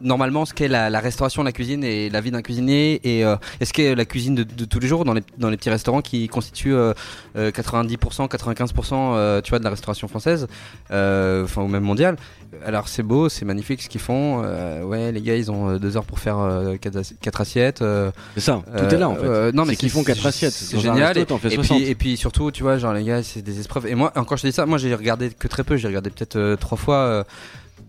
normalement 0.00 0.44
ce 0.44 0.54
qu'est 0.54 0.68
la, 0.68 0.90
la 0.90 1.00
restauration, 1.00 1.42
la 1.42 1.52
cuisine 1.52 1.82
et 1.84 2.08
la 2.10 2.20
vie 2.20 2.30
d'un 2.30 2.42
cuisinier 2.42 3.00
et 3.04 3.24
euh, 3.24 3.36
est-ce 3.60 3.72
qu'est 3.72 3.94
la 3.94 4.04
cuisine 4.04 4.34
de, 4.34 4.42
de 4.42 4.64
tous 4.64 4.78
les 4.78 4.86
jours 4.88 5.04
dans 5.04 5.14
les, 5.14 5.22
dans 5.38 5.50
les 5.50 5.56
petits 5.56 5.70
restaurants 5.70 6.02
qui 6.02 6.28
constituent 6.28 6.74
euh, 6.74 6.92
euh, 7.36 7.50
90%, 7.50 8.28
95% 8.28 8.92
euh, 8.94 9.40
tu 9.40 9.50
vois 9.50 9.58
de 9.58 9.64
la 9.64 9.70
restauration 9.70 10.08
française, 10.08 10.46
euh, 10.90 11.44
enfin 11.44 11.62
ou 11.62 11.68
même 11.68 11.82
mondiale. 11.82 12.16
Alors 12.64 12.88
c'est 12.88 13.02
beau, 13.02 13.28
c'est 13.28 13.44
magnifique 13.44 13.82
ce 13.82 13.88
qu'ils 13.88 14.00
font. 14.00 14.42
euh, 14.44 14.82
ouais, 14.82 15.12
les 15.12 15.20
gars, 15.20 15.36
ils 15.36 15.50
ont 15.50 15.68
euh, 15.68 15.78
deux 15.78 15.96
heures 15.96 16.04
pour 16.06 16.18
faire 16.18 16.38
euh, 16.38 16.76
quatre, 16.76 16.96
assi- 16.96 17.16
quatre 17.20 17.40
assiettes. 17.40 17.82
euh, 17.82 18.10
c'est 18.34 18.40
ça, 18.40 18.62
tout 18.66 18.72
euh, 18.74 18.88
est 18.90 18.96
là 18.98 19.08
en 19.08 19.14
fait. 19.16 19.24
euh, 19.26 19.52
non, 19.52 19.64
mais 19.66 19.76
qu'ils 19.76 19.90
font 19.90 20.02
quatre 20.04 20.24
assiettes. 20.24 20.52
C'est 20.52 20.78
génial. 20.78 21.08
resto, 21.08 21.20
Et, 21.20 21.26
t'en 21.26 21.38
fais 21.38 21.48
et 21.48 21.54
60. 21.56 21.76
puis, 21.78 21.86
et 21.90 21.94
puis 21.94 22.16
surtout, 22.16 22.50
tu 22.50 22.62
vois, 22.62 22.78
genre 22.78 22.94
les 22.94 23.04
gars, 23.04 23.22
c'est 23.22 23.42
des 23.42 23.60
épreuves. 23.60 23.86
Et 23.86 23.94
moi, 23.94 24.12
encore 24.16 24.38
je 24.38 24.42
te 24.42 24.46
dis 24.46 24.52
ça, 24.52 24.64
moi 24.64 24.78
j'ai 24.78 24.94
regardé 24.94 25.28
que 25.30 25.46
très 25.48 25.62
peu. 25.64 25.76
J'ai 25.76 25.88
regardé 25.88 26.08
peut-être 26.10 26.36
euh, 26.36 26.56
trois 26.56 26.78
fois. 26.78 27.24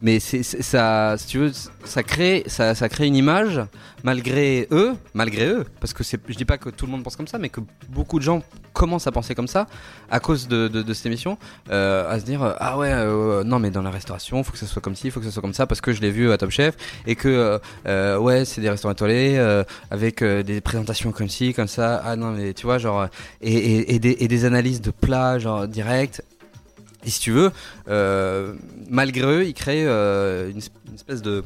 Mais 0.02 0.20
c'est 0.20 0.44
ça, 0.44 1.16
si 1.18 1.28
tu 1.28 1.40
veux, 1.40 1.52
ça 1.84 2.04
crée, 2.04 2.44
ça, 2.48 2.74
ça 2.76 2.88
crée 2.88 3.08
une 3.08 3.16
image 3.16 3.62
malgré 4.04 4.68
eux, 4.72 4.94
malgré 5.14 5.48
eux, 5.48 5.66
parce 5.80 5.94
que 5.94 6.04
c'est, 6.04 6.20
je 6.28 6.36
dis 6.36 6.46
pas 6.46 6.58
que 6.58 6.70
tout 6.70 6.86
le 6.86 6.92
monde 6.92 7.04
pense 7.04 7.16
comme 7.16 7.28
ça, 7.28 7.38
mais 7.38 7.50
que 7.50 7.60
beaucoup 7.90 8.18
de 8.18 8.24
gens 8.24 8.42
commencent 8.74 9.08
à 9.08 9.12
penser 9.12 9.36
comme 9.36 9.48
ça 9.48 9.68
à 10.10 10.20
cause 10.20 10.48
de, 10.48 10.94
cette 10.94 11.06
émission, 11.06 11.38
euh, 11.70 12.10
à 12.10 12.20
se 12.20 12.26
dire 12.26 12.56
ah 12.60 12.78
ouais, 12.78 12.92
euh, 12.92 13.44
non 13.44 13.60
mais 13.60 13.72
dans 13.72 13.82
la 13.82 13.92
restauration, 13.92 14.42
faut 14.44 14.52
que 14.52 14.58
ça 14.58 14.68
soit 14.68 14.82
comme 14.82 14.96
ci, 14.96 15.12
faut 15.12 15.20
que 15.20 15.26
ça 15.26 15.32
soit 15.32 15.42
comme 15.42 15.54
ça, 15.54 15.68
parce 15.68 15.82
que 15.82 15.92
je 15.92 16.02
l'ai 16.02 16.12
vu 16.12 16.32
à 16.32 16.38
Top 16.38 16.52
Chef 16.52 16.76
et 17.06 17.16
que 17.16 17.60
euh, 17.88 18.18
ouais, 18.18 18.46
c'est 18.46 18.62
des 18.62 18.70
restaurants 18.70 18.94
étoilés 18.94 19.38
avec 19.92 20.24
des 20.24 20.62
présentations 20.62 21.12
comme 21.12 21.30
ci, 21.30 21.54
comme 21.54 21.68
ça. 21.68 22.02
Ah 22.06 22.16
non 22.16 22.32
mais 22.32 22.54
tu 22.54 22.66
vois 22.66 22.78
genre 22.78 23.08
et 23.42 24.00
des, 24.00 24.18
et 24.20 24.28
des 24.28 24.46
analyses 24.46 24.82
de 24.82 24.92
plats 24.92 25.40
genre 25.40 25.68
direct. 25.68 26.24
Et 27.06 27.10
si 27.10 27.20
tu 27.22 27.32
veux, 27.32 27.52
euh, 27.88 28.56
malgré 28.90 29.22
eux, 29.26 29.46
ils 29.46 29.54
créent 29.54 29.86
euh, 29.88 30.50
une, 30.50 30.58
es- 30.58 30.72
une 30.90 30.96
espèce 30.96 31.22
de 31.22 31.44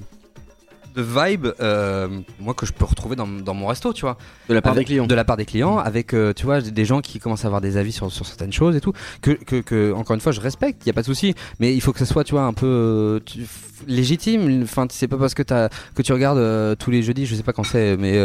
de 0.96 1.02
vibe, 1.02 1.48
euh, 1.60 2.08
moi 2.40 2.54
que 2.54 2.66
je 2.66 2.72
peux 2.74 2.86
retrouver 2.86 3.16
dans, 3.16 3.28
dans 3.28 3.54
mon 3.54 3.68
resto, 3.68 3.94
tu 3.94 4.02
vois. 4.02 4.18
De 4.50 4.54
la 4.54 4.62
part 4.62 4.74
Avec- 4.74 4.88
des 4.88 4.94
clients. 4.94 5.08
De 5.08 5.16
la 5.16 5.26
part 5.26 5.38
des 5.38 5.46
clients, 5.46 5.78
avec 5.78 6.14
euh, 6.14 6.34
tu 6.34 6.46
vois 6.46 6.62
des 6.62 6.86
gens 6.86 7.02
qui 7.02 7.20
commencent 7.20 7.44
à 7.46 7.48
avoir 7.48 7.62
des 7.62 7.78
avis 7.78 7.92
sur, 7.92 8.12
sur 8.12 8.26
certaines 8.26 8.54
choses 8.54 8.76
et 8.76 8.82
tout. 8.82 8.94
Que, 9.22 9.32
que, 9.32 9.62
que 9.62 9.92
encore 9.94 10.14
une 10.16 10.22
fois, 10.22 10.32
je 10.32 10.42
respecte, 10.42 10.84
il 10.86 10.88
y 10.88 10.90
a 10.90 10.94
pas 10.94 11.02
de 11.02 11.06
souci. 11.08 11.34
Mais 11.60 11.74
il 11.74 11.82
faut 11.82 11.94
que 11.94 12.00
ça 12.00 12.06
soit, 12.06 12.24
tu 12.24 12.34
vois, 12.34 12.44
un 12.44 12.54
peu 12.54 12.66
euh, 12.68 13.20
tu- 13.26 13.46
légitime. 13.88 14.62
Enfin, 14.64 14.88
c'est 14.90 15.08
pas 15.08 15.18
parce 15.18 15.34
que 15.34 15.44
t'as 15.44 15.70
que 15.96 16.02
tu 16.02 16.14
regardes 16.14 16.38
euh, 16.38 16.76
tous 16.76 16.90
les 16.92 17.04
jeudis, 17.04 17.26
je 17.26 17.36
sais 17.36 17.44
pas 17.44 17.52
quand 17.54 17.64
c'est, 17.64 17.98
mais 17.98 18.18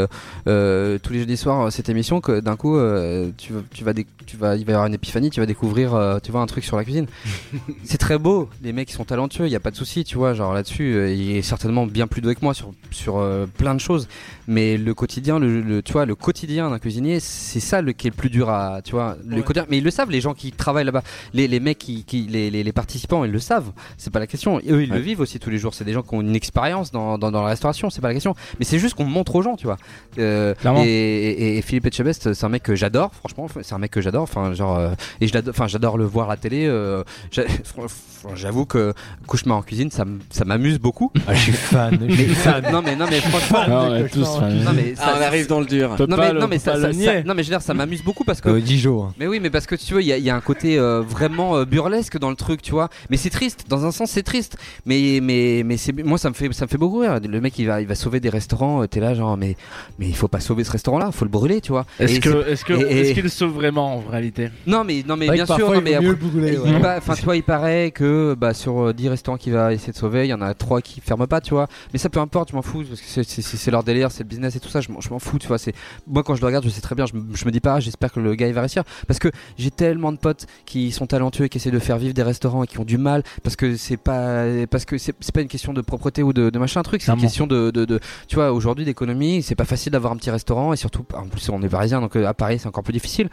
tous 0.45 1.13
les 1.13 1.19
jeudis 1.21 1.37
soirs 1.37 1.73
cette 1.73 1.89
émission 1.89 2.21
que 2.21 2.41
d'un 2.41 2.57
coup 2.57 2.79
tu 3.37 3.53
tu 3.73 3.85
vas, 3.85 3.93
tu 4.27 4.37
vas, 4.37 4.57
il 4.57 4.65
va 4.65 4.73
y 4.73 4.75
avoir 4.75 4.87
une 4.87 4.95
épiphanie, 4.95 5.31
tu 5.31 5.41
vas 5.41 5.47
découvrir, 5.47 6.19
tu 6.23 6.31
vois, 6.33 6.41
un 6.43 6.47
truc 6.47 6.65
sur 6.65 6.77
la 6.77 6.85
cuisine. 6.85 7.07
c'est 7.85 7.99
très 7.99 8.19
beau. 8.19 8.49
Les 8.63 8.73
mecs 8.73 8.91
ils 8.91 8.95
sont 8.95 9.05
talentueux, 9.05 9.47
il 9.47 9.53
y 9.53 9.57
a 9.57 9.61
pas 9.61 9.71
de 9.71 9.77
souci, 9.77 10.05
tu 10.05 10.17
vois. 10.17 10.35
Genre 10.35 10.53
là-dessus, 10.53 11.13
il 11.15 11.37
est 11.37 11.43
certainement 11.43 11.87
bien 11.87 12.07
plus 12.07 12.21
doué 12.21 12.35
que 12.35 12.41
moi 12.43 12.55
sur 12.59 12.73
sur 12.91 13.19
euh, 13.19 13.47
plein 13.47 13.75
de 13.75 13.81
choses. 13.81 14.09
Mais 14.47 14.77
le 14.77 14.95
quotidien, 14.95 15.39
le, 15.39 15.61
le- 15.61 15.83
tu 15.83 15.93
vois, 15.93 16.07
le 16.07 16.15
quotidien 16.15 16.71
d'un 16.71 16.79
cuisinier, 16.79 17.21
c'est 17.21 17.61
ça 17.61 17.83
le 17.83 17.93
qui 17.93 18.07
est 18.07 18.11
le 18.11 18.17
plus 18.17 18.31
dur 18.31 18.49
à, 18.51 18.81
tu 18.83 18.93
vois, 18.93 19.17
le 19.27 19.37
Ouais. 19.37 19.43
quotidien. 19.43 19.67
Mais 19.71 19.79
ils 19.79 19.85
le 19.85 19.91
savent, 19.91 20.11
les 20.11 20.21
gens 20.21 20.35
qui 20.35 20.53
travaillent 20.53 20.85
là-bas, 20.87 21.03
les, 21.35 21.47
les 21.49 21.61
mecs 21.61 21.79
qui, 21.79 22.05
qui 22.05 22.23
les, 22.23 22.51
les, 22.51 22.63
les 22.65 22.73
participants, 22.73 23.25
ils 23.25 23.31
le 23.31 23.39
savent. 23.41 23.71
C'est 23.99 24.11
pas 24.13 24.19
la 24.21 24.27
question. 24.27 24.59
Eux, 24.59 24.83
ils 24.83 24.91
Ouais. 24.91 24.97
le 24.97 25.01
vivent 25.01 25.21
aussi 25.21 25.39
tous 25.39 25.51
les 25.51 25.59
jours. 25.59 25.75
C'est 25.75 25.85
des 25.85 25.93
gens 25.93 26.03
qui 26.03 26.15
ont 26.15 26.21
une 26.23 26.35
expérience 26.37 26.91
dans, 26.91 27.19
dans, 27.19 27.31
dans 27.31 27.43
la 27.43 27.49
restauration. 27.49 27.91
C'est 27.91 28.01
pas 28.01 28.09
la 28.09 28.15
question. 28.15 28.35
Mais 28.59 28.65
c'est 28.65 28.79
juste 28.79 28.95
qu'on 28.95 29.05
montre 29.05 29.35
aux 29.37 29.43
gens, 29.43 29.57
tu 29.57 29.67
vois. 29.67 29.77
Euh, 30.19 30.55
et, 30.85 30.89
et, 30.89 31.59
et 31.59 31.63
Philippe 31.63 31.87
Etchebest, 31.87 32.33
c'est 32.33 32.45
un 32.45 32.49
mec 32.49 32.63
que 32.63 32.75
j'adore. 32.75 33.13
Franchement, 33.15 33.47
c'est 33.63 33.75
un 33.75 33.79
mec 33.79 33.91
que 33.91 34.01
j'adore. 34.01 34.23
Enfin, 34.23 34.53
genre, 34.55 34.79
euh, 34.79 34.91
et 35.21 35.27
je 35.29 35.35
l'adore- 35.35 35.51
enfin, 35.55 35.67
j'adore 35.69 35.99
le 35.99 36.05
voir 36.07 36.29
à 36.31 36.35
la 36.35 36.37
télé. 36.39 36.67
euh, 36.67 37.05
J'avoue 38.35 38.67
que 38.67 38.95
cauchemar 39.27 39.59
en 39.59 39.63
cuisine, 39.63 39.91
ça 39.91 40.05
m'amuse 40.45 40.79
beaucoup. 40.79 41.13
Ah, 41.27 41.35
je 41.35 41.41
suis 41.45 41.53
fan. 41.53 41.99
je 42.09 42.15
suis 42.15 42.27
fan. 42.35 42.48
Non, 42.73 42.83
mais 42.83 42.97
non, 42.97 43.07
mais 43.11 43.21
franchement. 43.21 43.59
Ah, 43.67 43.89
on 43.91 43.95
est 43.97 44.09
tous 44.09 44.25
fans. 44.25 44.49
Non 44.49 44.73
mais 44.75 44.95
ça, 44.95 45.03
Ah, 45.07 45.15
on 45.19 45.23
arrive 45.23 45.47
dans 45.47 45.61
le 45.61 45.67
dur. 45.67 45.95
Peut 45.97 46.07
non 46.07 46.17
pas 46.17 46.29
mais, 46.29 46.33
le- 46.35 46.41
non, 46.41 46.49
mais 46.49 46.57
peut 46.57 46.63
ça, 46.63 46.73
pas 46.73 46.81
ça- 46.81 46.87
le 46.89 46.93
ça- 46.93 46.99
nier. 46.99 47.23
non 47.25 47.35
mais 47.35 47.43
je 47.43 47.49
veux 47.49 47.55
dire 47.55 47.63
ça 47.63 47.75
m'amuse 47.75 48.03
beaucoup 48.03 48.25
parce 48.25 48.41
que 48.41 48.49
Euh, 48.49 48.61
Dijon. 48.61 49.05
hein. 49.05 49.15
mais 49.19 49.27
oui 49.27 49.39
mais 49.41 49.51
parce 49.51 49.67
que 49.67 49.75
tu 49.75 49.93
vois 49.93 50.03
il 50.03 50.09
y, 50.09 50.13
a- 50.13 50.17
il 50.19 50.25
y 50.25 50.31
a 50.31 50.37
un 50.37 50.41
côté 50.41 50.79
euh, 50.79 51.01
vraiment 51.03 51.57
euh, 51.57 51.65
burlesque 51.65 52.19
dans 52.19 52.31
le 52.31 52.37
truc 52.37 52.63
tu 52.63 52.73
vois 52.73 52.89
mais 53.11 53.17
c'est 53.17 53.31
triste 53.31 53.67
dans 53.69 53.85
un 53.85 53.93
sens 53.93 54.11
c'est 54.11 54.23
triste 54.23 54.57
mais 54.87 55.21
mais 55.23 55.63
mais 55.65 55.77
c'est 55.77 55.93
moi 56.05 56.19
ça 56.19 56.29
me 56.31 56.35
fait 56.35 56.53
ça 56.53 56.65
me 56.65 56.69
fait 56.71 56.79
beaucoup 56.79 56.99
rire 57.01 57.19
le 57.23 57.41
mec 57.41 57.59
il 57.59 57.67
va 57.67 57.81
il 57.81 57.87
va 57.87 57.95
sauver 57.95 58.21
des 58.21 58.29
restaurants 58.31 58.83
euh, 58.83 58.87
t'es 58.87 59.01
là 59.01 59.15
genre 59.15 59.37
mais 59.37 59.57
mais 59.99 60.07
il 60.09 60.17
faut 60.17 60.29
pas 60.29 60.41
sauver 60.41 60.65
ce 60.65 60.71
restaurant 60.73 60.99
là 60.99 61.11
faut 61.13 61.25
le 61.25 61.31
brûler 61.31 61.61
tu 61.61 61.73
vois 61.73 61.85
Est-ce 62.01 62.17
Et 62.17 62.21
que, 62.21 62.49
est-ce 62.49 62.65
que, 62.65 62.73
et- 62.73 63.01
est-ce 63.01 63.15
qu'il 63.15 63.31
sauve 63.31 63.53
vraiment 63.55 63.97
en 63.97 64.01
réalité? 64.11 64.51
C'est- 64.65 64.71
non 64.71 64.85
mais 64.85 65.05
non 65.07 65.17
mais 65.17 65.29
bien 65.31 65.47
sûr 65.47 65.59
non 65.71 65.75
il 65.77 65.83
mais 65.83 65.95
après- 65.95 66.09
il 66.67 66.81
pa- 66.81 66.97
Enfin, 66.99 67.15
tu 67.15 67.25
vois, 67.25 67.37
il 67.37 67.43
paraît 67.43 67.91
que 67.91 68.35
bah, 68.39 68.55
sur 68.55 68.89
euh, 68.89 68.93
10 68.93 69.09
restaurants 69.09 69.37
qu'il 69.39 69.53
va 69.53 69.73
essayer 69.73 69.93
de 69.93 69.97
sauver, 69.99 70.25
il 70.27 70.31
y 70.31 70.35
en 70.35 70.41
a 70.41 70.53
3 70.55 70.81
qui 70.81 71.01
ferment 71.01 71.27
pas, 71.27 71.41
tu 71.41 71.51
vois. 71.55 71.67
Mais 71.93 71.99
ça, 71.99 72.09
peu 72.09 72.21
importe, 72.39 72.51
je 72.51 72.57
m'en 72.57 72.63
fous, 72.63 72.85
parce 72.89 73.01
que 73.01 73.23
c'est- 73.25 73.71
leur 73.71 73.83
délire, 73.83 74.11
c'est 74.13 74.23
le 74.23 74.29
business 74.29 74.55
et 74.57 74.61
tout 74.61 74.69
ça, 74.69 74.81
je 74.81 74.89
m'en 74.91 75.19
fous, 75.19 75.39
tu 75.39 75.49
vois. 75.49 75.57
Moi, 76.07 76.23
quand 76.23 76.35
je 76.35 76.41
le 76.41 76.47
regarde, 76.47 76.65
je 76.65 76.71
sais 76.71 76.81
très 76.81 76.95
bien, 76.95 77.05
je, 77.07 77.15
me- 77.15 77.35
je 77.35 77.45
me 77.45 77.51
dis 77.51 77.61
pas, 77.61 77.75
ah, 77.75 77.81
j'espère 77.81 78.13
que 78.13 78.21
le 78.21 78.35
gars 78.35 78.47
il 78.47 78.55
va 78.55 78.61
réussir. 78.61 78.85
Parce 79.07 79.19
que 79.19 79.29
j'ai 79.59 79.71
tellement 79.71 80.13
de 80.13 80.19
potes 80.19 80.47
qui 80.65 80.93
sont 80.93 81.07
talentueux 81.07 81.45
et 81.47 81.49
qui 81.49 81.59
essaient 81.59 81.71
de 81.71 81.79
faire 81.79 81.99
vivre 81.99 82.15
des 82.15 82.23
restaurants 82.23 82.63
et 82.63 82.67
qui 82.67 82.79
ont 82.79 82.85
du 82.85 82.99
mal, 82.99 83.23
parce 83.43 83.57
que 83.57 83.77
c'est 83.77 83.97
pas, 83.97 84.45
parce 84.71 84.85
que 84.85 84.97
c'est 84.99 85.13
pas 85.33 85.41
une 85.43 85.49
question 85.49 85.73
de 85.73 85.81
propreté 85.81 86.23
ou 86.23 86.33
de, 86.33 86.51
de 86.51 86.59
machin 86.59 86.83
truc, 86.83 87.03
c'est 87.03 87.13
une 87.13 87.21
question 87.21 87.47
de, 87.47 87.71
de, 87.71 87.85
de- 87.85 88.01
tu 88.29 88.37
vois, 88.37 88.53
aujourd'hui 88.53 88.85
d'économie, 88.85 89.43
c'est 89.43 89.55
pas 89.57 89.65
facile 89.65 89.93
d'avoir 89.93 90.13
un 90.13 90.17
petit 90.17 90.31
restaurant 90.31 90.73
et 90.73 90.77
surtout, 90.77 91.05
en 91.15 91.27
plus, 91.27 91.49
on 91.51 91.61
est 91.63 91.69
parisien, 91.69 92.01
donc 92.01 92.17
euh, 92.17 92.27
à 92.27 92.35
Paris, 92.35 92.59
c'est 92.61 92.69
encore 92.69 92.85
plus 92.85 92.93
difficile. 92.93 93.29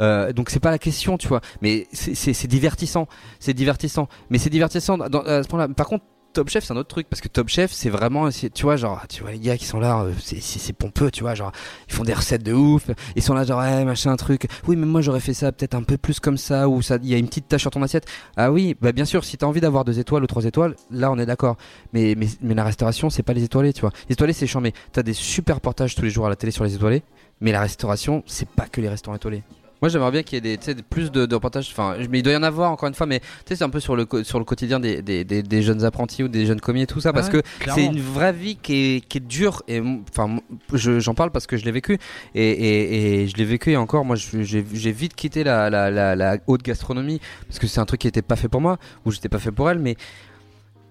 Euh, 0.00 0.32
donc 0.32 0.48
c'est 0.48 0.60
pas 0.60 0.70
la 0.70 0.78
question, 0.78 1.18
tu 1.18 1.28
vois. 1.28 1.42
Mais 1.60 1.86
c'est- 1.92 2.46
divertissant, 2.46 3.06
c'est 3.38 3.52
divertissant. 3.52 4.08
Mais 4.30 4.38
c'est 4.38 4.48
divertissant 4.48 4.96
dans, 4.96 5.20
à 5.20 5.42
ce 5.42 5.48
point-là. 5.48 5.68
Par 5.68 5.86
contre, 5.86 6.04
Top 6.32 6.48
Chef, 6.48 6.64
c'est 6.64 6.72
un 6.72 6.76
autre 6.76 6.88
truc 6.88 7.08
parce 7.08 7.20
que 7.20 7.26
Top 7.26 7.48
Chef, 7.48 7.72
c'est 7.72 7.90
vraiment, 7.90 8.28
tu 8.30 8.62
vois, 8.62 8.76
genre, 8.76 9.02
tu 9.08 9.22
vois 9.22 9.32
les 9.32 9.40
gars 9.40 9.56
qui 9.56 9.64
sont 9.64 9.80
là, 9.80 10.02
euh, 10.02 10.12
c'est- 10.20 10.72
pompeux, 10.72 11.10
tu 11.10 11.22
vois, 11.22 11.34
genre, 11.34 11.50
ils 11.88 11.94
font 11.94 12.04
des 12.04 12.14
recettes 12.14 12.44
de 12.44 12.52
ouf, 12.52 12.88
ils 13.16 13.22
sont 13.22 13.34
là, 13.34 13.42
genre, 13.44 13.58
ouais, 13.58 13.84
machin, 13.84 14.14
truc. 14.16 14.46
Oui, 14.68 14.76
mais 14.76 14.86
moi 14.86 15.00
j'aurais 15.00 15.18
fait 15.18 15.34
ça 15.34 15.50
peut-être 15.50 15.74
un 15.74 15.82
peu 15.82 15.96
plus 15.96 16.20
comme 16.20 16.36
ça, 16.36 16.68
ou 16.68 16.80
il 17.02 17.08
y 17.08 17.14
a 17.14 17.18
une 17.18 17.26
petite 17.26 17.48
tache 17.48 17.62
sur 17.62 17.72
ton 17.72 17.82
assiette. 17.82 18.06
Ah 18.36 18.52
oui, 18.52 18.76
bah 18.80 18.92
bien 18.92 19.04
sûr, 19.04 19.24
si 19.24 19.36
t'as 19.38 19.46
envie 19.46 19.60
d'avoir 19.60 19.84
deux 19.84 19.98
étoiles 19.98 20.22
ou 20.22 20.26
trois 20.28 20.44
étoiles, 20.44 20.76
là 20.92 21.10
on 21.10 21.18
est 21.18 21.26
d'accord. 21.26 21.56
Mais, 21.92 22.14
mais, 22.40 22.54
la 22.54 22.64
restauration, 22.64 23.10
c'est 23.10 23.24
pas 23.24 23.32
les 23.32 23.42
étoilés, 23.42 23.72
tu 23.72 23.80
vois. 23.80 23.90
Les 24.08 24.12
étoilés, 24.12 24.32
c'est 24.32 24.46
chiant, 24.46 24.60
mais 24.60 24.72
t'as 24.92 25.02
des 25.02 25.14
super 25.14 25.56
reportages 25.56 25.96
tous 25.96 26.02
les 26.02 26.10
jours 26.10 26.26
à 26.26 26.28
la 26.28 26.36
télé 26.36 26.52
sur 26.52 26.62
les 26.62 26.74
étoilés, 26.76 27.02
mais 27.40 27.50
la 27.50 27.60
restauration, 27.60 28.22
c'est 28.26 28.48
pas 28.48 28.66
que 28.66 28.80
les 28.80 28.88
restaurants 28.88 29.16
étoilés. 29.16 29.42
Moi 29.82 29.88
j'aimerais 29.88 30.10
bien 30.10 30.22
qu'il 30.22 30.44
y 30.44 30.50
ait 30.52 30.56
des, 30.58 30.74
plus 30.82 31.10
de, 31.10 31.26
de 31.26 31.34
reportages, 31.34 31.68
enfin, 31.72 31.96
mais 32.10 32.18
il 32.18 32.22
doit 32.22 32.32
y 32.32 32.36
en 32.36 32.42
avoir 32.42 32.70
encore 32.70 32.88
une 32.88 32.94
fois, 32.94 33.06
mais 33.06 33.20
c'est 33.46 33.62
un 33.62 33.70
peu 33.70 33.80
sur 33.80 33.96
le, 33.96 34.06
sur 34.24 34.38
le 34.38 34.44
quotidien 34.44 34.78
des, 34.80 35.02
des, 35.02 35.24
des, 35.24 35.42
des 35.42 35.62
jeunes 35.62 35.84
apprentis 35.84 36.22
ou 36.22 36.28
des 36.28 36.44
jeunes 36.46 36.60
commis 36.60 36.82
et 36.82 36.86
tout 36.86 37.00
ça, 37.00 37.12
parce 37.12 37.28
Ouais, 37.28 37.42
que 37.42 37.48
c'est 37.74 37.84
une 37.86 38.00
vraie 38.00 38.32
vie 38.32 38.56
qui 38.56 38.74
est, 38.96 39.00
qui 39.06 39.18
est 39.18 39.26
dure, 39.26 39.62
et 39.68 39.80
enfin, 39.80 40.38
je- 40.72 41.00
j'en 41.00 41.14
parle 41.14 41.30
parce 41.30 41.46
que 41.46 41.56
je 41.56 41.64
l'ai 41.64 41.72
vécu, 41.72 41.98
et, 42.34 42.50
et, 42.50 43.22
et 43.22 43.28
je 43.28 43.36
l'ai 43.36 43.44
vécu 43.44 43.70
et 43.72 43.76
encore, 43.76 44.04
moi 44.04 44.16
j'ai 44.16 44.62
vite 44.92 45.14
quitté 45.14 45.44
la, 45.44 45.70
la, 45.70 45.90
la, 45.90 46.14
la 46.16 46.36
haute 46.46 46.62
gastronomie, 46.62 47.20
parce 47.46 47.58
que 47.58 47.66
c'est 47.66 47.80
un 47.80 47.86
truc 47.86 48.00
qui 48.00 48.08
était 48.08 48.22
pas 48.22 48.36
fait 48.36 48.48
pour 48.48 48.60
moi, 48.60 48.78
ou 49.04 49.10
j'étais 49.10 49.28
pas 49.28 49.38
fait 49.38 49.52
pour 49.52 49.70
elle, 49.70 49.78
mais. 49.78 49.96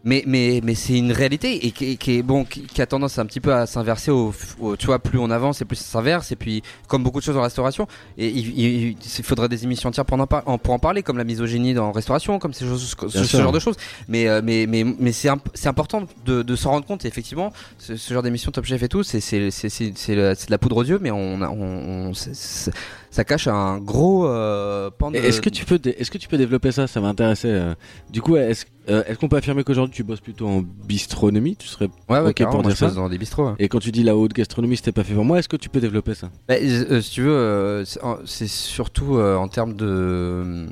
Mais, 0.05 0.23
mais, 0.25 0.61
mais 0.63 0.75
c'est 0.75 0.97
une 0.97 1.11
réalité 1.11 1.65
et 1.67 1.71
qui, 1.71 1.97
qui 1.97 2.17
est 2.17 2.23
bon 2.23 2.45
qui, 2.45 2.61
qui 2.61 2.81
a 2.81 2.85
tendance 2.85 3.19
un 3.19 3.25
petit 3.25 3.41
peu 3.41 3.53
à 3.53 3.65
s'inverser 3.65 4.11
au, 4.11 4.33
au- 4.61 4.77
tu 4.77 4.85
vois 4.85 4.97
plus 4.99 5.19
on 5.19 5.29
avance 5.29 5.61
et 5.61 5.65
plus 5.65 5.75
ça 5.75 5.83
s'inverse 5.83 6.31
et 6.31 6.37
puis 6.37 6.63
comme 6.87 7.03
beaucoup 7.03 7.19
de 7.19 7.25
choses 7.25 7.35
en 7.35 7.41
restauration 7.41 7.85
et 8.17 8.29
il, 8.29 8.57
il- 8.57 8.59
il- 8.91 8.97
il 9.17 9.23
faudrait 9.25 9.49
des 9.49 9.65
émissions 9.65 9.89
entières 9.89 10.05
pour 10.05 10.17
en, 10.17 10.25
par- 10.25 10.47
en- 10.47 10.57
pour 10.57 10.73
en 10.73 10.79
parler 10.79 11.03
comme 11.03 11.17
la 11.17 11.25
misogynie 11.25 11.73
dans 11.73 11.87
la 11.87 11.91
restauration 11.91 12.39
comme 12.39 12.53
ces 12.53 12.63
choses 12.65 12.95
ce, 13.09 13.25
genre 13.41 13.51
de 13.51 13.59
choses 13.59 13.75
mais 14.07 14.29
euh, 14.29 14.39
mais 14.41 14.67
mais, 14.69 14.85
mais 14.85 15.11
c'est 15.11 15.27
imp- 15.27 15.49
c'est 15.53 15.67
important 15.67 16.03
de, 16.25 16.43
de 16.43 16.55
s'en 16.55 16.69
rendre 16.71 16.85
compte 16.85 17.03
et 17.03 17.09
effectivement 17.09 17.51
ce, 17.77 17.97
ce 17.97 18.13
genre 18.13 18.23
d'émission 18.23 18.51
Top 18.51 18.63
Chef 18.63 18.81
et 18.81 18.87
tout 18.87 19.03
c'est 19.03 19.19
c'est 19.19 19.51
c'est 19.51 19.69
c'est 19.69 20.15
de 20.15 20.33
la 20.49 20.57
poudre 20.57 20.77
aux 20.77 20.83
yeux 20.85 20.99
mais 21.01 21.11
on, 21.11 21.41
a- 21.41 21.49
on, 21.49 22.07
on- 22.09 22.13
c'est- 22.13 22.33
c'est- 22.35 22.71
ça 23.11 23.23
cache 23.25 23.47
un 23.47 23.79
gros 23.79 24.27
euh, 24.27 24.91
pan 24.95 25.09
de 25.11 25.17
Est-ce 25.17 25.41
que 25.41 25.49
tu 25.49 25.65
peux, 25.65 25.79
dé- 25.79 25.95
est-ce 25.97 26.11
que 26.11 26.19
tu 26.19 26.27
peux 26.27 26.37
développer 26.37 26.71
ça? 26.71 26.85
Ça 26.85 27.01
m'intéressait. 27.01 27.47
euh. 27.49 27.73
Du 28.11 28.21
coup, 28.21 28.37
est-ce 28.37 28.65
euh, 28.89 29.03
est-ce 29.05 29.19
qu'on 29.19 29.27
peut 29.27 29.37
affirmer 29.37 29.63
qu'aujourd'hui 29.63 29.95
tu 29.95 30.03
bosses 30.03 30.19
plutôt 30.19 30.47
en 30.47 30.61
bistronomie? 30.61 31.55
Tu 31.55 31.67
serais 31.67 31.89
ouais, 32.09 32.19
ouais 32.19 32.29
ok 32.29 32.43
pour 32.51 32.61
dire 32.63 32.75
je 32.75 32.85
bosse 32.85 32.93
ça? 32.93 32.95
dans 32.95 33.09
des 33.09 33.17
bistrots 33.17 33.45
hein. 33.45 33.55
Et 33.59 33.67
quand 33.67 33.79
tu 33.79 33.91
dis 33.91 34.03
la 34.03 34.15
haute 34.15 34.33
gastronomie, 34.33 34.77
c'était 34.77 34.91
pas 34.91 35.03
fait 35.03 35.13
pour 35.13 35.25
moi. 35.25 35.39
Est-ce 35.39 35.49
que 35.49 35.57
tu 35.57 35.69
peux 35.69 35.79
développer 35.79 36.13
ça? 36.13 36.29
Bah, 36.47 36.55
euh, 36.61 37.01
si 37.01 37.11
tu 37.11 37.21
veux, 37.21 37.31
euh, 37.31 37.85
c'est 38.25 38.47
surtout 38.47 39.19
en 39.19 39.47
termes 39.47 39.73
de. 39.75 40.67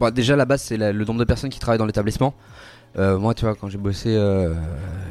Bah, 0.00 0.10
déjà, 0.10 0.36
la 0.36 0.44
base, 0.44 0.62
c'est 0.62 0.76
le 0.76 1.04
nombre 1.04 1.18
de 1.20 1.24
personnes 1.24 1.50
qui 1.50 1.58
travaillent 1.58 1.78
dans 1.78 1.86
l'établissement. 1.86 2.34
Euh, 2.96 3.18
moi, 3.18 3.34
tu 3.34 3.44
vois, 3.44 3.54
quand 3.54 3.68
j'ai 3.68 3.78
bossé, 3.78 4.14
euh, 4.16 4.54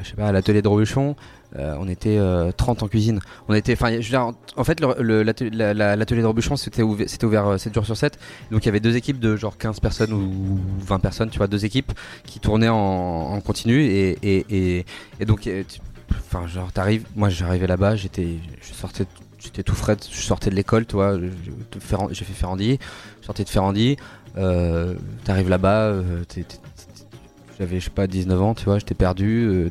je 0.02 0.10
sais 0.10 0.16
pas, 0.16 0.28
à 0.28 0.32
l'atelier 0.32 0.62
de 0.62 0.68
Robuchon, 0.68 1.16
euh, 1.58 1.76
on 1.80 1.88
était 1.88 2.18
euh, 2.18 2.52
30 2.52 2.82
en 2.84 2.88
cuisine. 2.88 3.20
On 3.48 3.54
était, 3.54 3.74
enfin, 3.74 3.92
je 3.92 3.96
veux 3.98 4.02
dire, 4.02 4.32
en, 4.56 4.64
fait, 4.64 4.80
l'atelier 4.82 5.52
la- 5.52 5.74
la- 5.74 5.96
l'atelier 5.96 6.22
de 6.22 6.26
Robuchon, 6.28 6.56
c'était 6.56 6.82
ouvert, 6.82 7.08
c'était 7.08 7.26
ouvert 7.26 7.48
euh, 7.48 7.58
7 7.58 7.74
jours 7.74 7.86
sur 7.86 7.96
7. 7.96 8.18
Donc, 8.52 8.64
il 8.64 8.66
y 8.66 8.70
avait 8.70 8.80
deux 8.80 8.96
équipes 8.96 9.20
de 9.20 9.36
genre 9.36 9.58
15 9.58 9.80
personnes 9.80 10.12
ou 10.12 10.60
20 10.80 11.00
personnes, 11.00 11.30
tu 11.30 11.38
vois, 11.38 11.48
deux 11.48 11.66
équipes 11.66 11.92
qui 12.26 12.40
tournaient 12.40 12.68
en, 12.70 13.40
continu. 13.42 13.84
Et, 13.84 14.18
et, 14.24 14.86
et, 15.20 15.26
donc, 15.26 15.42
tu- 15.42 15.66
enfin, 16.12 16.48
genre, 16.48 16.72
t'arrives, 16.72 17.06
moi, 17.16 17.30
j'arrivais 17.30 17.68
là-bas, 17.68 17.96
j'étais, 17.96 18.38
je 18.62 18.74
sortais 18.74 19.06
j'étais 19.40 19.62
tout 19.64 19.76
frais, 19.76 19.96
je 20.12 20.20
sortais 20.20 20.50
de 20.50 20.56
l'école, 20.56 20.86
tu 20.88 20.96
vois, 20.96 21.18
j'ai 21.20 22.26
fait 22.26 22.34
Ferrandi, 22.34 22.80
je 23.22 23.26
sortais 23.26 23.44
de 23.44 23.50
Ferrandi, 23.50 23.96
euh, 24.38 24.94
t'arrives 25.24 25.50
là-bas, 25.50 25.84
euh, 25.88 26.24
j'avais 27.60 27.80
je 27.80 27.86
sais 27.86 27.90
pas 27.92 28.08
19 28.08 28.42
ans, 28.42 28.54
tu 28.54 28.66
vois, 28.66 28.80
j'étais 28.80 28.94
perdu, 28.96 29.46
euh, 29.48 29.70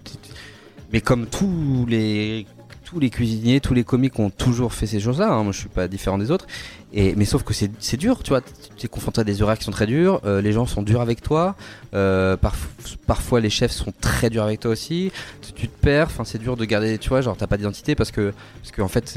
mais 0.92 1.00
comme 1.00 1.26
tous 1.26 1.86
les 1.88 2.46
tous 2.84 3.00
les 3.00 3.10
cuisiniers, 3.10 3.60
tous 3.60 3.74
les 3.74 3.82
comiques 3.82 4.16
ont 4.20 4.30
toujours 4.30 4.72
fait 4.72 4.86
ces 4.86 5.00
choses-là, 5.00 5.32
hein, 5.32 5.42
moi 5.42 5.50
je 5.52 5.58
suis 5.58 5.68
pas 5.68 5.88
différent 5.88 6.18
des 6.18 6.30
autres, 6.30 6.46
et 6.92 7.16
mais 7.16 7.24
sauf 7.24 7.42
que 7.42 7.52
c'est 7.52 7.96
dur, 7.96 8.22
tu 8.22 8.28
vois, 8.30 8.40
tu 8.76 8.86
es 8.86 8.88
confronté 8.88 9.20
à 9.22 9.24
des 9.24 9.42
horaires 9.42 9.58
qui 9.58 9.64
sont 9.64 9.72
très 9.72 9.88
durs, 9.88 10.20
les 10.24 10.52
gens 10.52 10.66
sont 10.66 10.82
durs 10.82 11.00
avec 11.00 11.20
toi, 11.20 11.56
euh, 11.94 12.36
parf- 12.36 12.96
parfois 13.08 13.40
les 13.40 13.50
chefs 13.50 13.72
sont 13.72 13.92
très 14.00 14.30
durs 14.30 14.44
avec 14.44 14.60
toi 14.60 14.70
aussi, 14.70 15.10
tu, 15.56 15.66
te 15.66 15.80
perds, 15.80 16.06
enfin 16.06 16.24
c'est 16.24 16.38
dur 16.38 16.56
de 16.56 16.64
garder, 16.64 16.96
tu 16.98 17.08
vois, 17.08 17.22
genre 17.22 17.36
t'as 17.36 17.48
pas 17.48 17.56
d'identité 17.56 17.96
parce 17.96 18.12
que 18.12 18.32
parce 18.62 18.70
que 18.70 18.82
en 18.82 18.88
fait 18.88 19.08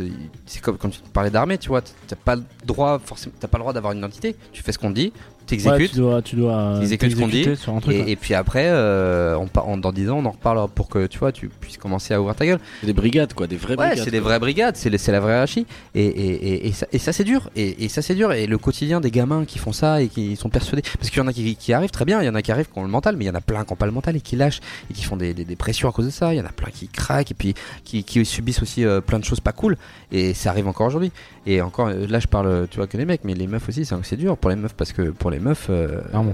c'est- 0.48 0.62
comme 0.62 0.78
quand 0.80 0.90
tu 0.90 1.02
parlais 1.14 1.30
d'armée, 1.30 1.60
tu 1.60 1.68
vois, 1.70 1.82
t'as 2.08 2.16
pas 2.16 2.38
droit 2.66 2.98
forcément, 2.98 3.36
t'as 3.40 3.48
pas 3.48 3.60
le 3.60 3.64
droit 3.64 3.74
d'avoir 3.74 3.94
une 3.94 4.00
identité, 4.00 4.36
tu 4.52 4.64
fais 4.64 4.72
ce 4.72 4.80
qu'on 4.80 4.90
te 4.90 4.96
dit, 4.96 5.14
t'exécutes. 5.50 5.92
tu 5.92 5.98
dois, 5.98 6.22
tu 6.22 6.36
dois 6.36 6.76
T'exécutes 6.80 7.12
ce 7.12 7.16
qu'on 7.18 7.28
dit, 7.28 7.56
sur 7.56 7.74
un 7.74 7.80
truc. 7.80 7.96
Et, 7.96 8.02
ouais. 8.04 8.12
et 8.12 8.16
puis 8.16 8.34
après, 8.34 8.66
euh, 8.68 9.36
on, 9.38 9.50
en- 9.60 9.78
dans 9.78 9.92
10 9.92 10.10
ans, 10.10 10.18
on 10.20 10.26
en 10.26 10.32
reparlera 10.32 10.68
pour 10.68 10.90
que 10.90 11.08
tu 11.08 11.20
vois, 11.20 11.32
tu 11.32 11.50
puisses 11.50 11.78
commencer 11.78 12.14
à 12.14 12.22
ouvrir 12.22 12.36
ta 12.36 12.46
gueule. 12.46 12.60
Des 12.84 12.94
brigades, 12.94 13.34
quoi, 13.34 13.48
des 13.48 13.56
vraies 13.58 13.72
Ouais, 13.78 13.88
brigades. 13.88 14.04
c'est 14.06 14.12
des 14.12 14.20
vraies 14.20 14.40
brigades, 14.40 14.76
c'est 14.76 14.96
c'est 14.98 15.12
la 15.12 15.20
vraie 15.20 15.34
hiérarchie. 15.34 15.66
Et, 15.96 16.06
et, 16.06 16.48
et, 16.54 16.68
et 16.68 16.72
ça, 16.72 16.86
et 16.92 16.98
ça 17.00 17.14
c'est 17.14 17.24
dur. 17.24 17.50
Et, 17.56 17.86
et 17.86 17.90
ça 17.90 18.02
c'est 18.02 18.16
dur. 18.16 18.34
Et 18.34 18.48
le 18.48 18.58
quotidien 18.58 19.00
des 19.02 19.12
gamins 19.12 19.46
qui 19.46 19.60
font 19.60 19.72
ça 19.74 20.02
et 20.02 20.08
qui 20.08 20.36
sont 20.36 20.50
persuadés. 20.50 20.84
Parce 20.98 21.10
qu'il 21.10 21.20
y 21.20 21.22
en 21.26 21.28
a 21.28 21.34
qui, 21.34 21.56
qui 21.56 21.74
arrivent 21.74 21.92
très 21.92 22.06
bien, 22.06 22.22
il 22.22 22.26
y 22.26 22.30
en 22.30 22.36
a 22.36 22.42
qui 22.42 22.52
arrivent 22.52 22.68
qui 22.72 22.78
ont 22.80 22.84
le 22.84 22.90
mental, 22.90 23.16
mais 23.18 23.26
il 23.26 23.28
y 23.28 23.32
en 23.32 23.36
a 23.36 23.42
plein 23.42 23.64
qui 23.64 23.72
n'ont 23.72 23.78
pas 23.78 23.86
le 23.86 23.92
mental 23.92 24.16
et 24.16 24.22
qui 24.22 24.36
lâchent 24.36 24.60
et 24.90 24.94
qui 24.94 25.04
font 25.04 25.18
des, 25.18 25.34
des, 25.34 25.46
des 25.46 25.56
pressions 25.56 25.90
à 25.90 25.92
cause 25.92 26.06
de 26.06 26.12
ça. 26.12 26.34
Il 26.34 26.38
y 26.38 26.42
en 26.42 26.46
a 26.46 26.50
plein 26.52 26.70
qui 26.74 26.88
craquent 26.88 27.32
et 27.32 27.36
puis 27.36 27.54
qui, 27.84 28.04
qui 28.04 28.24
subissent 28.26 28.62
aussi 28.62 28.86
euh, 28.86 29.02
plein 29.02 29.20
de 29.20 29.26
choses 29.26 29.40
pas 29.40 29.52
cool. 29.52 29.78
Et 30.12 30.34
ça 30.34 30.50
arrive 30.50 30.68
encore 30.68 30.88
aujourd'hui. 30.88 31.12
Et 31.52 31.62
encore, 31.62 31.88
euh, 31.88 32.06
là 32.08 32.20
je 32.20 32.28
parle, 32.28 32.68
tu 32.70 32.78
vois, 32.78 32.88
que 32.88 32.98
les 32.98 33.06
mecs, 33.06 33.24
mais 33.24 33.34
les 33.34 33.48
meufs 33.48 33.68
aussi, 33.70 33.84
c'est 33.86 33.96
c'est 34.04 34.18
dur 34.18 34.38
pour 34.38 34.50
les 34.50 34.56
meufs 34.56 34.74
parce 34.76 34.92
que 34.94 35.10
pour 35.10 35.32
les 35.32 35.40
meufs. 35.40 35.68
euh, 35.70 36.02
Clairement. 36.10 36.34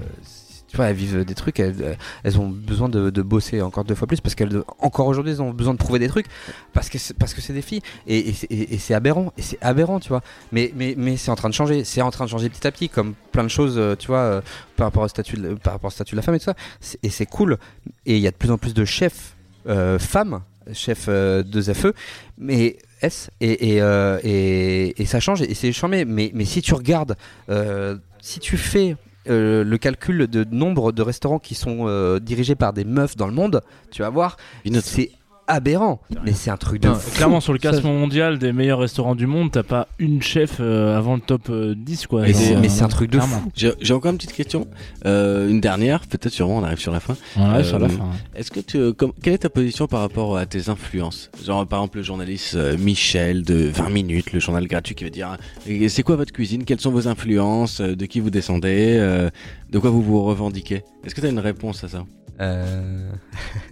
tu 0.68 0.76
vois, 0.76 0.88
elles 0.88 0.96
vivent 0.96 1.24
des 1.24 1.36
trucs, 1.36 1.58
elles, 1.62 1.98
elles 2.26 2.38
ont 2.38 2.50
besoin 2.50 2.90
de, 2.90 3.10
de 3.10 3.22
bosser 3.22 3.62
encore 3.62 3.86
deux 3.86 3.96
fois 3.96 4.08
plus 4.08 4.20
parce 4.20 4.36
qu'elles, 4.36 4.62
encore 4.80 5.08
aujourd'hui, 5.08 5.32
elles 5.32 5.42
ont 5.42 5.52
besoin 5.52 5.74
de 5.74 5.78
prouver 5.80 6.00
des 6.00 6.10
trucs 6.10 6.26
parce 6.74 6.90
que 6.90 6.98
c'est, 6.98 7.14
parce 7.18 7.34
que 7.34 7.40
c'est 7.40 7.54
des 7.54 7.62
filles 7.62 7.82
et, 8.08 8.30
et 8.30 8.34
c'est- 8.34 8.48
et- 8.52 8.74
et 8.74 8.78
c'est 8.78 8.94
aberrant 8.94 9.32
et 9.38 9.42
c'est 9.42 9.58
aberrant, 9.62 10.02
tu 10.02 10.10
vois. 10.10 10.22
Mais, 10.52 10.74
mais, 10.76 10.96
mais 10.98 11.16
c'est 11.16 11.32
en 11.32 11.36
train 11.38 11.48
de 11.50 11.54
changer, 11.54 11.86
c'est 11.86 12.02
en 12.02 12.12
train 12.12 12.26
de 12.26 12.30
changer 12.30 12.50
petit 12.50 12.68
à 12.68 12.72
petit, 12.74 12.90
comme 12.90 13.14
plein 13.32 13.44
de 13.46 13.50
choses, 13.50 13.76
euh, 13.78 13.96
tu 13.96 14.08
vois, 14.08 14.18
euh, 14.20 14.42
par 14.76 14.88
rapport 14.88 15.04
au 15.04 15.08
statut, 15.08 15.38
de, 15.38 15.54
par 15.54 15.74
rapport 15.74 15.88
au 15.88 15.92
statut 15.92 16.12
de 16.16 16.18
la 16.18 16.24
femme 16.24 16.36
et 16.36 16.40
tout 16.40 16.46
ça. 16.52 16.56
Et 17.04 17.10
c'est 17.10 17.26
cool. 17.28 17.58
Et 18.06 18.18
il 18.18 18.22
y 18.22 18.28
a 18.28 18.32
de 18.32 18.36
plus 18.38 18.52
en 18.52 18.58
plus 18.58 18.74
de 18.74 18.84
chefs 18.84 19.34
euh, 19.70 19.98
femmes, 19.98 20.42
chefs 20.74 21.06
euh, 21.08 21.42
de 21.42 21.62
FE, 21.74 21.94
mais 22.38 22.78
S 23.06 23.30
et, 23.42 23.76
et, 23.76 23.82
euh, 23.82 24.20
et, 24.24 25.02
et 25.02 25.06
ça 25.06 25.20
change 25.20 25.42
et 25.42 25.54
c'est 25.54 25.72
charmé. 25.72 26.06
Mais, 26.06 26.32
mais 26.34 26.46
si 26.46 26.62
tu 26.62 26.74
regardes, 26.74 27.16
euh, 27.50 27.98
si 28.22 28.40
tu 28.40 28.58
fais 28.58 28.96
euh, 29.28 29.64
le 29.64 29.78
calcul 29.78 30.28
de 30.28 30.44
nombre 30.52 30.92
de 30.92 31.02
restaurants 31.02 31.40
qui 31.40 31.56
sont 31.56 31.88
euh, 31.88 32.20
dirigés 32.20 32.56
par 32.56 32.74
des 32.74 32.86
meufs 32.86 33.16
dans 33.16 33.28
le 33.28 33.34
monde, 33.34 33.62
tu 33.92 34.02
vas 34.02 34.10
voir, 34.10 34.38
c'est 34.82 35.12
aberrant. 35.48 36.02
Mais 36.24 36.34
c'est 36.34 36.50
un 36.50 36.58
truc 36.58 36.82
de 36.82 36.88
Non, 36.88 36.96
fou. 36.96 37.12
clairement, 37.16 37.40
sur 37.40 37.54
le 37.54 37.60
classement 37.60 37.94
mondial 37.94 38.40
des 38.40 38.52
meilleurs 38.54 38.80
restaurants 38.80 39.16
du 39.16 39.28
monde, 39.28 39.52
t'as 39.52 39.64
pas 39.64 39.88
une 40.00 40.22
chef 40.22 40.58
euh, 40.60 40.98
avant 40.98 41.16
le 41.16 41.22
top 41.22 41.50
euh, 41.50 41.76
10, 41.78 42.08
quoi. 42.08 42.22
Euh, 42.22 42.32
mais 42.62 42.70
c'est 42.70 42.84
un 42.84 42.88
truc 42.88 43.12
de 43.12 43.18
clairement. 43.18 43.42
fou. 43.42 43.52
J'ai 43.82 43.94
encore 43.94 44.12
une 44.12 44.18
petite 44.18 44.34
question, 44.34 44.68
euh, 45.06 45.50
une 45.50 45.62
dernière, 45.62 46.02
peut-être 46.08 46.30
sûrement 46.30 46.58
on 46.58 46.64
arrive 46.64 46.80
sur 46.80 46.92
la 46.92 47.00
fin. 47.00 47.14
Ouais, 47.38 47.44
Euh, 47.60 47.64
sur 47.64 47.80
la 47.80 47.90
fin. 47.90 48.10
Est-ce 48.36 48.52
que 48.52 48.60
tu, 48.60 48.94
comme, 48.94 49.14
quelle 49.22 49.34
est 49.34 49.40
ta 49.40 49.50
position 49.50 49.88
par 49.88 50.02
rapport 50.02 50.38
à 50.38 50.46
tes 50.46 50.70
influences? 50.70 51.30
Genre 51.44 51.66
par 51.68 51.80
exemple 51.80 51.98
le 51.98 52.04
journaliste 52.04 52.56
euh, 52.56 52.78
Michel 52.78 53.44
de 53.44 53.56
20 53.68 53.90
minutes, 53.90 54.34
le 54.34 54.40
journal 54.40 54.66
gratuit 54.68 54.96
qui 54.96 55.04
veut 55.04 55.10
dire 55.10 55.38
euh, 55.70 55.88
c'est 55.90 56.04
quoi 56.04 56.16
votre 56.16 56.32
cuisine, 56.34 56.64
quelles 56.66 56.82
sont 56.82 56.92
vos 56.92 57.08
influences, 57.08 57.82
euh, 57.82 57.96
de 57.96 58.06
qui 58.06 58.20
vous 58.20 58.30
descendez, 58.30 58.98
euh, 59.00 59.30
de 59.72 59.80
quoi 59.80 59.90
vous 59.90 60.02
vous 60.02 60.24
revendiquez? 60.24 60.84
Est-ce 61.06 61.14
que 61.16 61.22
tu 61.22 61.28
as 61.28 61.30
une 61.30 61.40
réponse 61.40 61.84
à 61.84 61.88
ça? 61.88 62.04
Euh... 62.42 63.10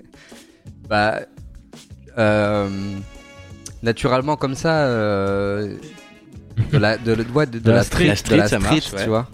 bah, 0.89 1.15
euh, 1.15 1.25
naturellement 3.84 4.35
comme 4.35 4.56
ça, 4.56 4.85
euh, 4.85 5.76
de 6.72 6.77
la 6.77 6.98
de, 6.98 7.15
de, 7.15 7.23
de 7.23 7.60
De 7.60 7.72
la 7.72 7.84
street. 7.84 8.15
street, 8.15 8.35
de 8.35 8.41
la 8.41 8.48
street, 8.48 8.60
marche, 8.60 8.94
ouais. 8.94 9.03
tu 9.03 9.10
vois. 9.10 9.27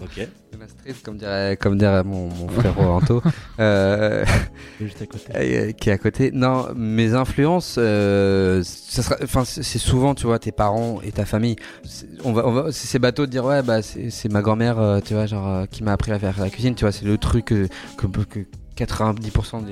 De 0.52 0.58
la 0.58 0.68
street, 0.68 0.94
comme 1.04 1.16
dirait 1.18 1.56
comme 1.60 1.78
dirait 1.78 2.02
mon, 2.04 2.28
mon 2.28 2.48
frère 2.48 2.78
Anto, 2.90 3.22
euh, 3.58 4.24
Juste 4.80 5.02
à 5.02 5.06
côté. 5.06 5.24
euh, 5.36 5.72
qui 5.72 5.90
est 5.90 5.92
à 5.92 5.98
côté. 5.98 6.30
Non, 6.32 6.68
mes 6.74 7.14
influences, 7.14 7.76
euh, 7.78 8.62
ça 8.64 9.02
sera, 9.02 9.16
enfin 9.22 9.44
c'est 9.44 9.62
souvent, 9.78 10.14
tu 10.14 10.26
vois, 10.26 10.38
tes 10.38 10.52
parents 10.52 11.00
et 11.04 11.12
ta 11.12 11.24
famille. 11.24 11.56
On 12.24 12.32
va, 12.32 12.46
on 12.46 12.52
va, 12.52 12.72
c'est 12.72 12.98
bateau 12.98 13.26
de 13.26 13.30
dire 13.30 13.44
ouais, 13.44 13.62
bah 13.62 13.80
c'est 13.82 14.30
ma 14.32 14.42
grand-mère, 14.42 14.78
euh, 14.80 15.00
tu 15.04 15.14
vois, 15.14 15.26
genre 15.26 15.48
euh, 15.48 15.66
qui 15.66 15.82
m'a 15.84 15.92
appris 15.92 16.12
à 16.12 16.18
faire 16.18 16.34
la 16.40 16.50
cuisine, 16.50 16.74
tu 16.74 16.84
vois, 16.84 16.92
c'est 16.92 17.04
le 17.04 17.16
truc 17.18 17.46
que, 17.46 17.68
que, 17.96 18.06
que 18.06 18.40
90% 18.84 19.64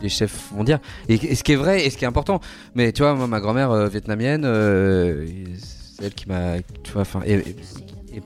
des, 0.00 0.08
chefs 0.08 0.50
vont 0.54 0.64
dire. 0.64 0.78
Et, 1.08 1.34
ce 1.34 1.42
qui 1.42 1.52
est 1.52 1.56
vrai 1.56 1.84
et 1.84 1.90
ce 1.90 1.96
qui 1.96 2.04
est 2.04 2.08
important. 2.08 2.40
Mais 2.74 2.92
tu 2.92 3.02
vois, 3.02 3.14
moi, 3.14 3.26
ma 3.26 3.40
grand-mère 3.40 3.70
euh, 3.70 3.88
vietnamienne, 3.88 4.42
euh, 4.44 5.26
c'est 5.58 6.06
elle 6.06 6.14
qui 6.14 6.28
m'a, 6.28 6.58
tu 6.82 6.92
vois, 6.92 7.02
enfin, 7.02 7.20
et, 7.26 7.42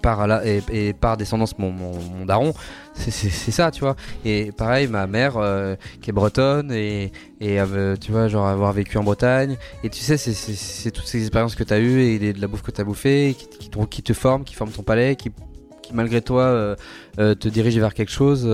par 0.01 0.27
la, 0.27 0.43
et, 0.47 0.93
par 0.93 1.16
descendance 1.16 1.59
mon, 1.59 1.70
mon, 1.70 2.24
daron, 2.24 2.55
c'est- 2.94 3.28
ça, 3.51 3.70
tu 3.70 3.81
vois. 3.81 3.97
Et 4.24 4.53
pareil, 4.53 4.86
ma 4.86 5.07
mère 5.07 5.36
euh, 5.36 5.74
qui 6.01 6.11
est 6.11 6.12
bretonne 6.12 6.73
et, 6.73 7.12
et 7.40 7.59
avait- 7.59 7.97
tu 7.99 8.12
vois, 8.12 8.28
genre 8.28 8.47
avoir 8.47 8.73
vécu 8.73 8.97
en 8.99 9.03
Bretagne. 9.03 9.57
Et 9.85 9.90
tu 9.90 10.01
sais, 10.01 10.16
c'est- 10.16 10.90
toutes 10.90 11.07
ces 11.07 11.20
expériences 11.20 11.55
que 11.55 11.65
tu 11.65 11.73
as 11.73 11.78
eues 11.78 12.01
et 12.01 12.32
de 12.32 12.40
la 12.40 12.47
bouffe 12.47 12.62
que 12.62 12.70
tu 12.70 12.81
as 12.81 12.85
bouffé 12.85 13.35
qui, 13.39 13.69
te- 13.69 13.85
qui 13.85 14.15
forment, 14.15 14.44
qui 14.44 14.55
forment 14.55 14.70
ton 14.73 14.82
palais, 14.82 15.16
qui, 15.16 15.31
qui 15.82 15.93
malgré 15.94 16.23
toi 16.23 16.43
euh, 16.44 16.77
euh, 17.19 17.35
te 17.35 17.49
dirige 17.49 17.77
vers 17.77 17.94
quelque 17.94 18.12
chose. 18.12 18.47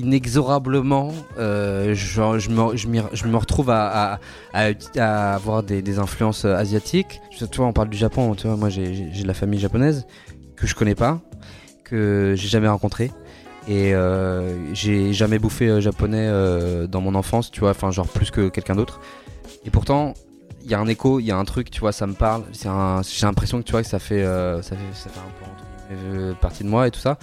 Inexorablement, 0.00 1.12
euh, 1.38 1.94
je, 1.94 2.50
me, 2.50 3.36
retrouve 3.36 3.70
à, 3.70 4.18
avoir 4.54 5.62
des, 5.62 5.98
influences 5.98 6.44
euh, 6.44 6.54
asiatiques. 6.54 7.20
Tu 7.30 7.44
vois, 7.56 7.66
on 7.66 7.72
parle 7.72 7.90
du 7.90 7.96
Japon, 7.96 8.34
tu 8.34 8.46
vois, 8.46 8.56
moi 8.56 8.68
j'ai 8.68 9.10
de 9.10 9.26
la 9.26 9.34
famille 9.34 9.60
japonaise 9.60 10.06
que 10.56 10.66
je 10.66 10.74
connais 10.74 10.94
pas, 10.94 11.20
que 11.84 12.34
j'ai 12.36 12.48
jamais 12.48 12.68
rencontré. 12.68 13.10
Et 13.68 13.94
euh, 13.94 14.74
j'ai 14.74 15.12
jamais 15.12 15.38
bouffé 15.38 15.80
japonais 15.80 16.28
dans 16.88 17.00
mon 17.00 17.14
enfance, 17.14 17.50
tu 17.50 17.60
vois, 17.60 17.70
enfin 17.70 17.90
genre 17.90 18.08
plus 18.08 18.30
que 18.30 18.48
quelqu'un 18.48 18.74
d'autre. 18.74 19.00
Et 19.64 19.70
pourtant, 19.70 20.14
il 20.64 20.70
y 20.70 20.74
a 20.74 20.80
un 20.80 20.88
écho, 20.88 21.20
il 21.20 21.26
y 21.26 21.30
a 21.30 21.36
un 21.36 21.44
truc, 21.44 21.70
tu 21.70 21.80
vois, 21.80 21.92
ça 21.92 22.06
me 22.06 22.14
parle. 22.14 22.44
J'ai 22.52 23.26
l'impression 23.26 23.58
que 23.58 23.64
tu 23.64 23.72
vois 23.72 23.82
que 23.82 23.88
ça 23.88 23.98
fait, 23.98 24.24
ça 24.24 24.76
fait, 24.76 24.94
ça 24.94 25.10
fait 25.10 25.20
un 25.20 25.94
peu 25.94 26.34
partie 26.40 26.64
de 26.64 26.68
moi 26.68 26.86
et 26.86 26.90
tout 26.90 27.00
ça. 27.00 27.18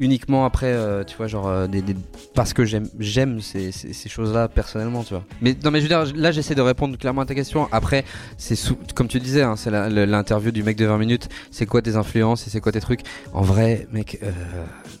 Uniquement 0.00 0.46
après, 0.46 0.72
euh, 0.72 1.04
tu 1.04 1.14
vois, 1.16 1.26
genre 1.26 1.46
euh, 1.46 1.66
des, 1.66 1.82
des- 1.82 1.94
parce 2.34 2.54
que 2.54 2.64
j'aime, 2.64 2.88
j'aime 2.98 3.40
ces, 3.42 3.70
ces, 3.70 3.92
ces 3.92 4.08
choses-là 4.08 4.48
personnellement, 4.48 5.04
tu 5.04 5.12
vois. 5.12 5.24
Mais 5.42 5.54
non, 5.62 5.70
mais 5.70 5.80
je 5.80 5.84
veux 5.84 5.88
dire, 5.88 6.16
là, 6.16 6.32
j'essaie 6.32 6.54
de 6.54 6.62
répondre 6.62 6.96
clairement 6.96 7.20
à 7.20 7.26
ta 7.26 7.34
question. 7.34 7.68
Après, 7.70 8.04
c'est 8.38 8.56
sous- 8.56 8.78
comme 8.94 9.08
tu 9.08 9.20
disais, 9.20 9.42
hein, 9.42 9.56
c'est 9.56 9.70
l'interview 9.70 10.52
du 10.52 10.62
mec 10.62 10.76
de 10.78 10.86
20 10.86 10.96
minutes. 10.96 11.28
C'est 11.50 11.66
quoi 11.66 11.82
tes 11.82 11.96
influences 11.96 12.46
et 12.46 12.50
c'est 12.50 12.60
quoi 12.62 12.72
tes 12.72 12.80
trucs? 12.80 13.00
En 13.34 13.42
vrai, 13.42 13.86
mec, 13.92 14.18
euh, 14.22 14.30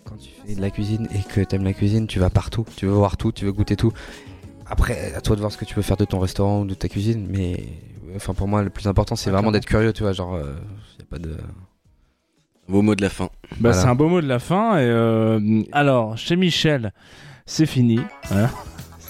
quand 0.04 0.16
tu 0.16 0.28
fais 0.46 0.54
de 0.54 0.60
la 0.60 0.70
cuisine 0.70 1.08
et 1.14 1.22
que 1.22 1.40
t'aimes 1.40 1.64
la 1.64 1.72
cuisine, 1.72 2.06
tu 2.06 2.18
vas 2.18 2.28
partout, 2.28 2.66
tu 2.76 2.84
veux 2.84 2.92
voir 2.92 3.16
tout, 3.16 3.32
tu 3.32 3.46
veux 3.46 3.52
goûter 3.52 3.76
tout. 3.76 3.92
Après, 4.66 5.14
à 5.14 5.20
toi 5.22 5.34
de 5.34 5.40
voir 5.40 5.50
ce 5.50 5.56
que 5.56 5.64
tu 5.64 5.74
veux 5.74 5.82
faire 5.82 5.96
de 5.96 6.04
ton 6.04 6.18
restaurant 6.18 6.60
ou 6.60 6.64
de 6.66 6.74
ta 6.74 6.88
cuisine, 6.88 7.26
mais 7.28 7.56
enfin 8.16 8.34
pour 8.34 8.48
moi, 8.48 8.62
le 8.62 8.68
plus 8.70 8.86
important, 8.86 9.16
c'est 9.16 9.30
vraiment 9.30 9.50
d'être 9.50 9.64
curieux, 9.66 9.92
tu 9.94 10.02
vois, 10.02 10.12
genre, 10.12 10.34
euh, 10.34 10.54
y 10.98 11.02
a 11.02 11.06
pas 11.08 11.18
de. 11.18 11.36
Vos 12.70 12.82
mots 12.82 12.94
de 12.94 13.02
la 13.02 13.10
fin. 13.10 13.24
Bah, 13.24 13.56
Voilà. 13.60 13.76
C'est 13.76 13.88
un 13.88 13.94
beau 13.96 14.06
mot 14.08 14.20
de 14.20 14.28
la 14.28 14.38
fin. 14.38 14.78
Et 14.78 14.82
euh, 14.84 15.62
alors, 15.72 16.16
chez 16.16 16.36
Michel, 16.36 16.92
c'est 17.44 17.66
fini. 17.66 17.98
Voilà. 18.28 18.48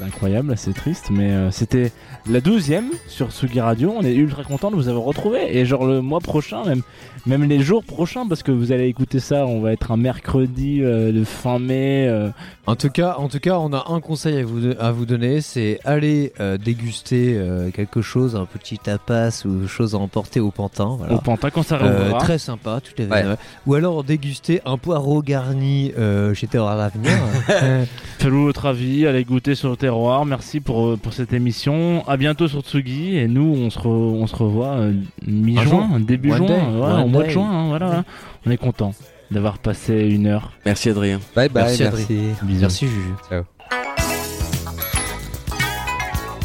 C'est 0.00 0.06
incroyable, 0.06 0.54
c'est 0.56 0.72
triste, 0.72 1.08
mais 1.10 1.30
euh, 1.30 1.50
c'était 1.50 1.92
la 2.26 2.40
douzième 2.40 2.86
sur 3.06 3.32
Sugi 3.32 3.60
Radio. 3.60 3.92
On 3.94 4.00
est 4.02 4.14
ultra 4.14 4.44
content 4.44 4.70
de 4.70 4.76
vous 4.76 4.88
avoir 4.88 5.04
retrouvé. 5.04 5.58
Et 5.58 5.66
genre 5.66 5.84
le 5.84 6.00
mois 6.00 6.20
prochain, 6.20 6.64
même, 6.64 6.80
même 7.26 7.44
les 7.44 7.60
jours 7.60 7.84
prochains, 7.84 8.26
parce 8.26 8.42
que 8.42 8.50
vous 8.50 8.72
allez 8.72 8.86
écouter 8.86 9.20
ça, 9.20 9.44
on 9.46 9.60
va 9.60 9.74
être 9.74 9.92
un 9.92 9.98
mercredi 9.98 10.80
euh, 10.82 11.12
de 11.12 11.22
fin 11.22 11.58
mai. 11.58 12.06
euh, 12.08 12.30
En 12.66 12.76
tout 12.76 12.88
cas, 12.88 13.16
en 13.18 13.28
tout 13.28 13.40
cas, 13.40 13.58
on 13.58 13.74
a 13.74 13.84
un 13.90 14.00
conseil 14.00 14.38
à 14.38 14.44
vous, 14.44 14.70
à 14.78 14.90
vous 14.90 15.04
donner, 15.04 15.42
c'est 15.42 15.80
aller 15.84 16.32
euh, 16.40 16.56
déguster 16.56 17.34
euh, 17.36 17.70
quelque 17.70 18.00
chose, 18.00 18.36
un 18.36 18.46
petit 18.46 18.78
tapas 18.78 19.42
ou 19.44 19.68
chose 19.68 19.94
à 19.94 19.98
emporter 19.98 20.40
au 20.40 20.50
Pantin. 20.50 20.96
Voilà. 20.98 21.14
au 21.14 21.18
Pantin 21.18 21.50
quand 21.50 21.62
ça 21.62 21.76
Euh, 21.76 21.96
réouvrira. 21.98 22.20
très 22.20 22.38
sympa, 22.38 22.80
tout 22.82 23.02
à 23.02 23.06
fait. 23.06 23.28
Ouais. 23.28 23.34
Ou 23.66 23.74
alors 23.74 24.02
déguster 24.02 24.62
un 24.64 24.78
poireau 24.78 25.20
garni 25.20 25.92
euh, 25.98 26.32
chez 26.32 26.46
Terroir 26.46 26.72
à 26.72 26.76
l'avenir. 26.76 27.12
Faites-vous 28.18 28.44
votre 28.44 28.64
avis, 28.66 29.06
allez 29.06 29.24
goûter 29.24 29.54
sur 29.54 29.68
le 29.70 29.76
terroir. 29.90 30.24
Merci 30.24 30.60
pour, 30.60 30.86
euh, 30.86 30.96
pour 30.96 31.12
cette 31.12 31.32
émission. 31.32 32.04
À 32.08 32.16
bientôt 32.16 32.46
sur 32.48 32.60
Tsugi. 32.62 33.16
Et 33.16 33.26
nous, 33.26 33.42
on 33.56 33.70
se, 33.70 33.78
re- 33.78 33.88
on 33.88 34.26
se 34.26 34.36
revoit 34.36 34.74
euh, 34.78 34.92
mi-juin, 35.26 35.98
début 36.00 36.30
One 36.32 36.36
juin, 36.38 36.46
day. 36.46 36.54
ouais, 36.54 36.92
One 36.92 37.02
au 37.02 37.08
mois 37.08 37.24
de 37.24 37.30
juin. 37.30 37.50
hein, 37.50 37.68
voilà. 37.68 38.04
On 38.46 38.50
est 38.50 38.56
content 38.56 38.94
d'avoir 39.30 39.58
passé 39.58 40.08
une 40.08 40.26
heure. 40.26 40.52
Merci 40.64 40.90
Adrien. 40.90 41.18
Bye 41.34 41.48
bye, 41.48 41.64
Merci, 41.64 41.82
merci. 41.82 42.18
Bisous. 42.42 42.60
Merci 42.60 42.86
Juju. 42.86 43.14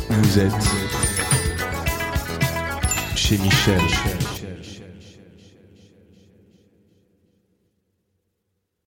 Vous 0.09 0.39
êtes 0.39 0.53
chez 3.15 3.37
Michel. 3.37 3.81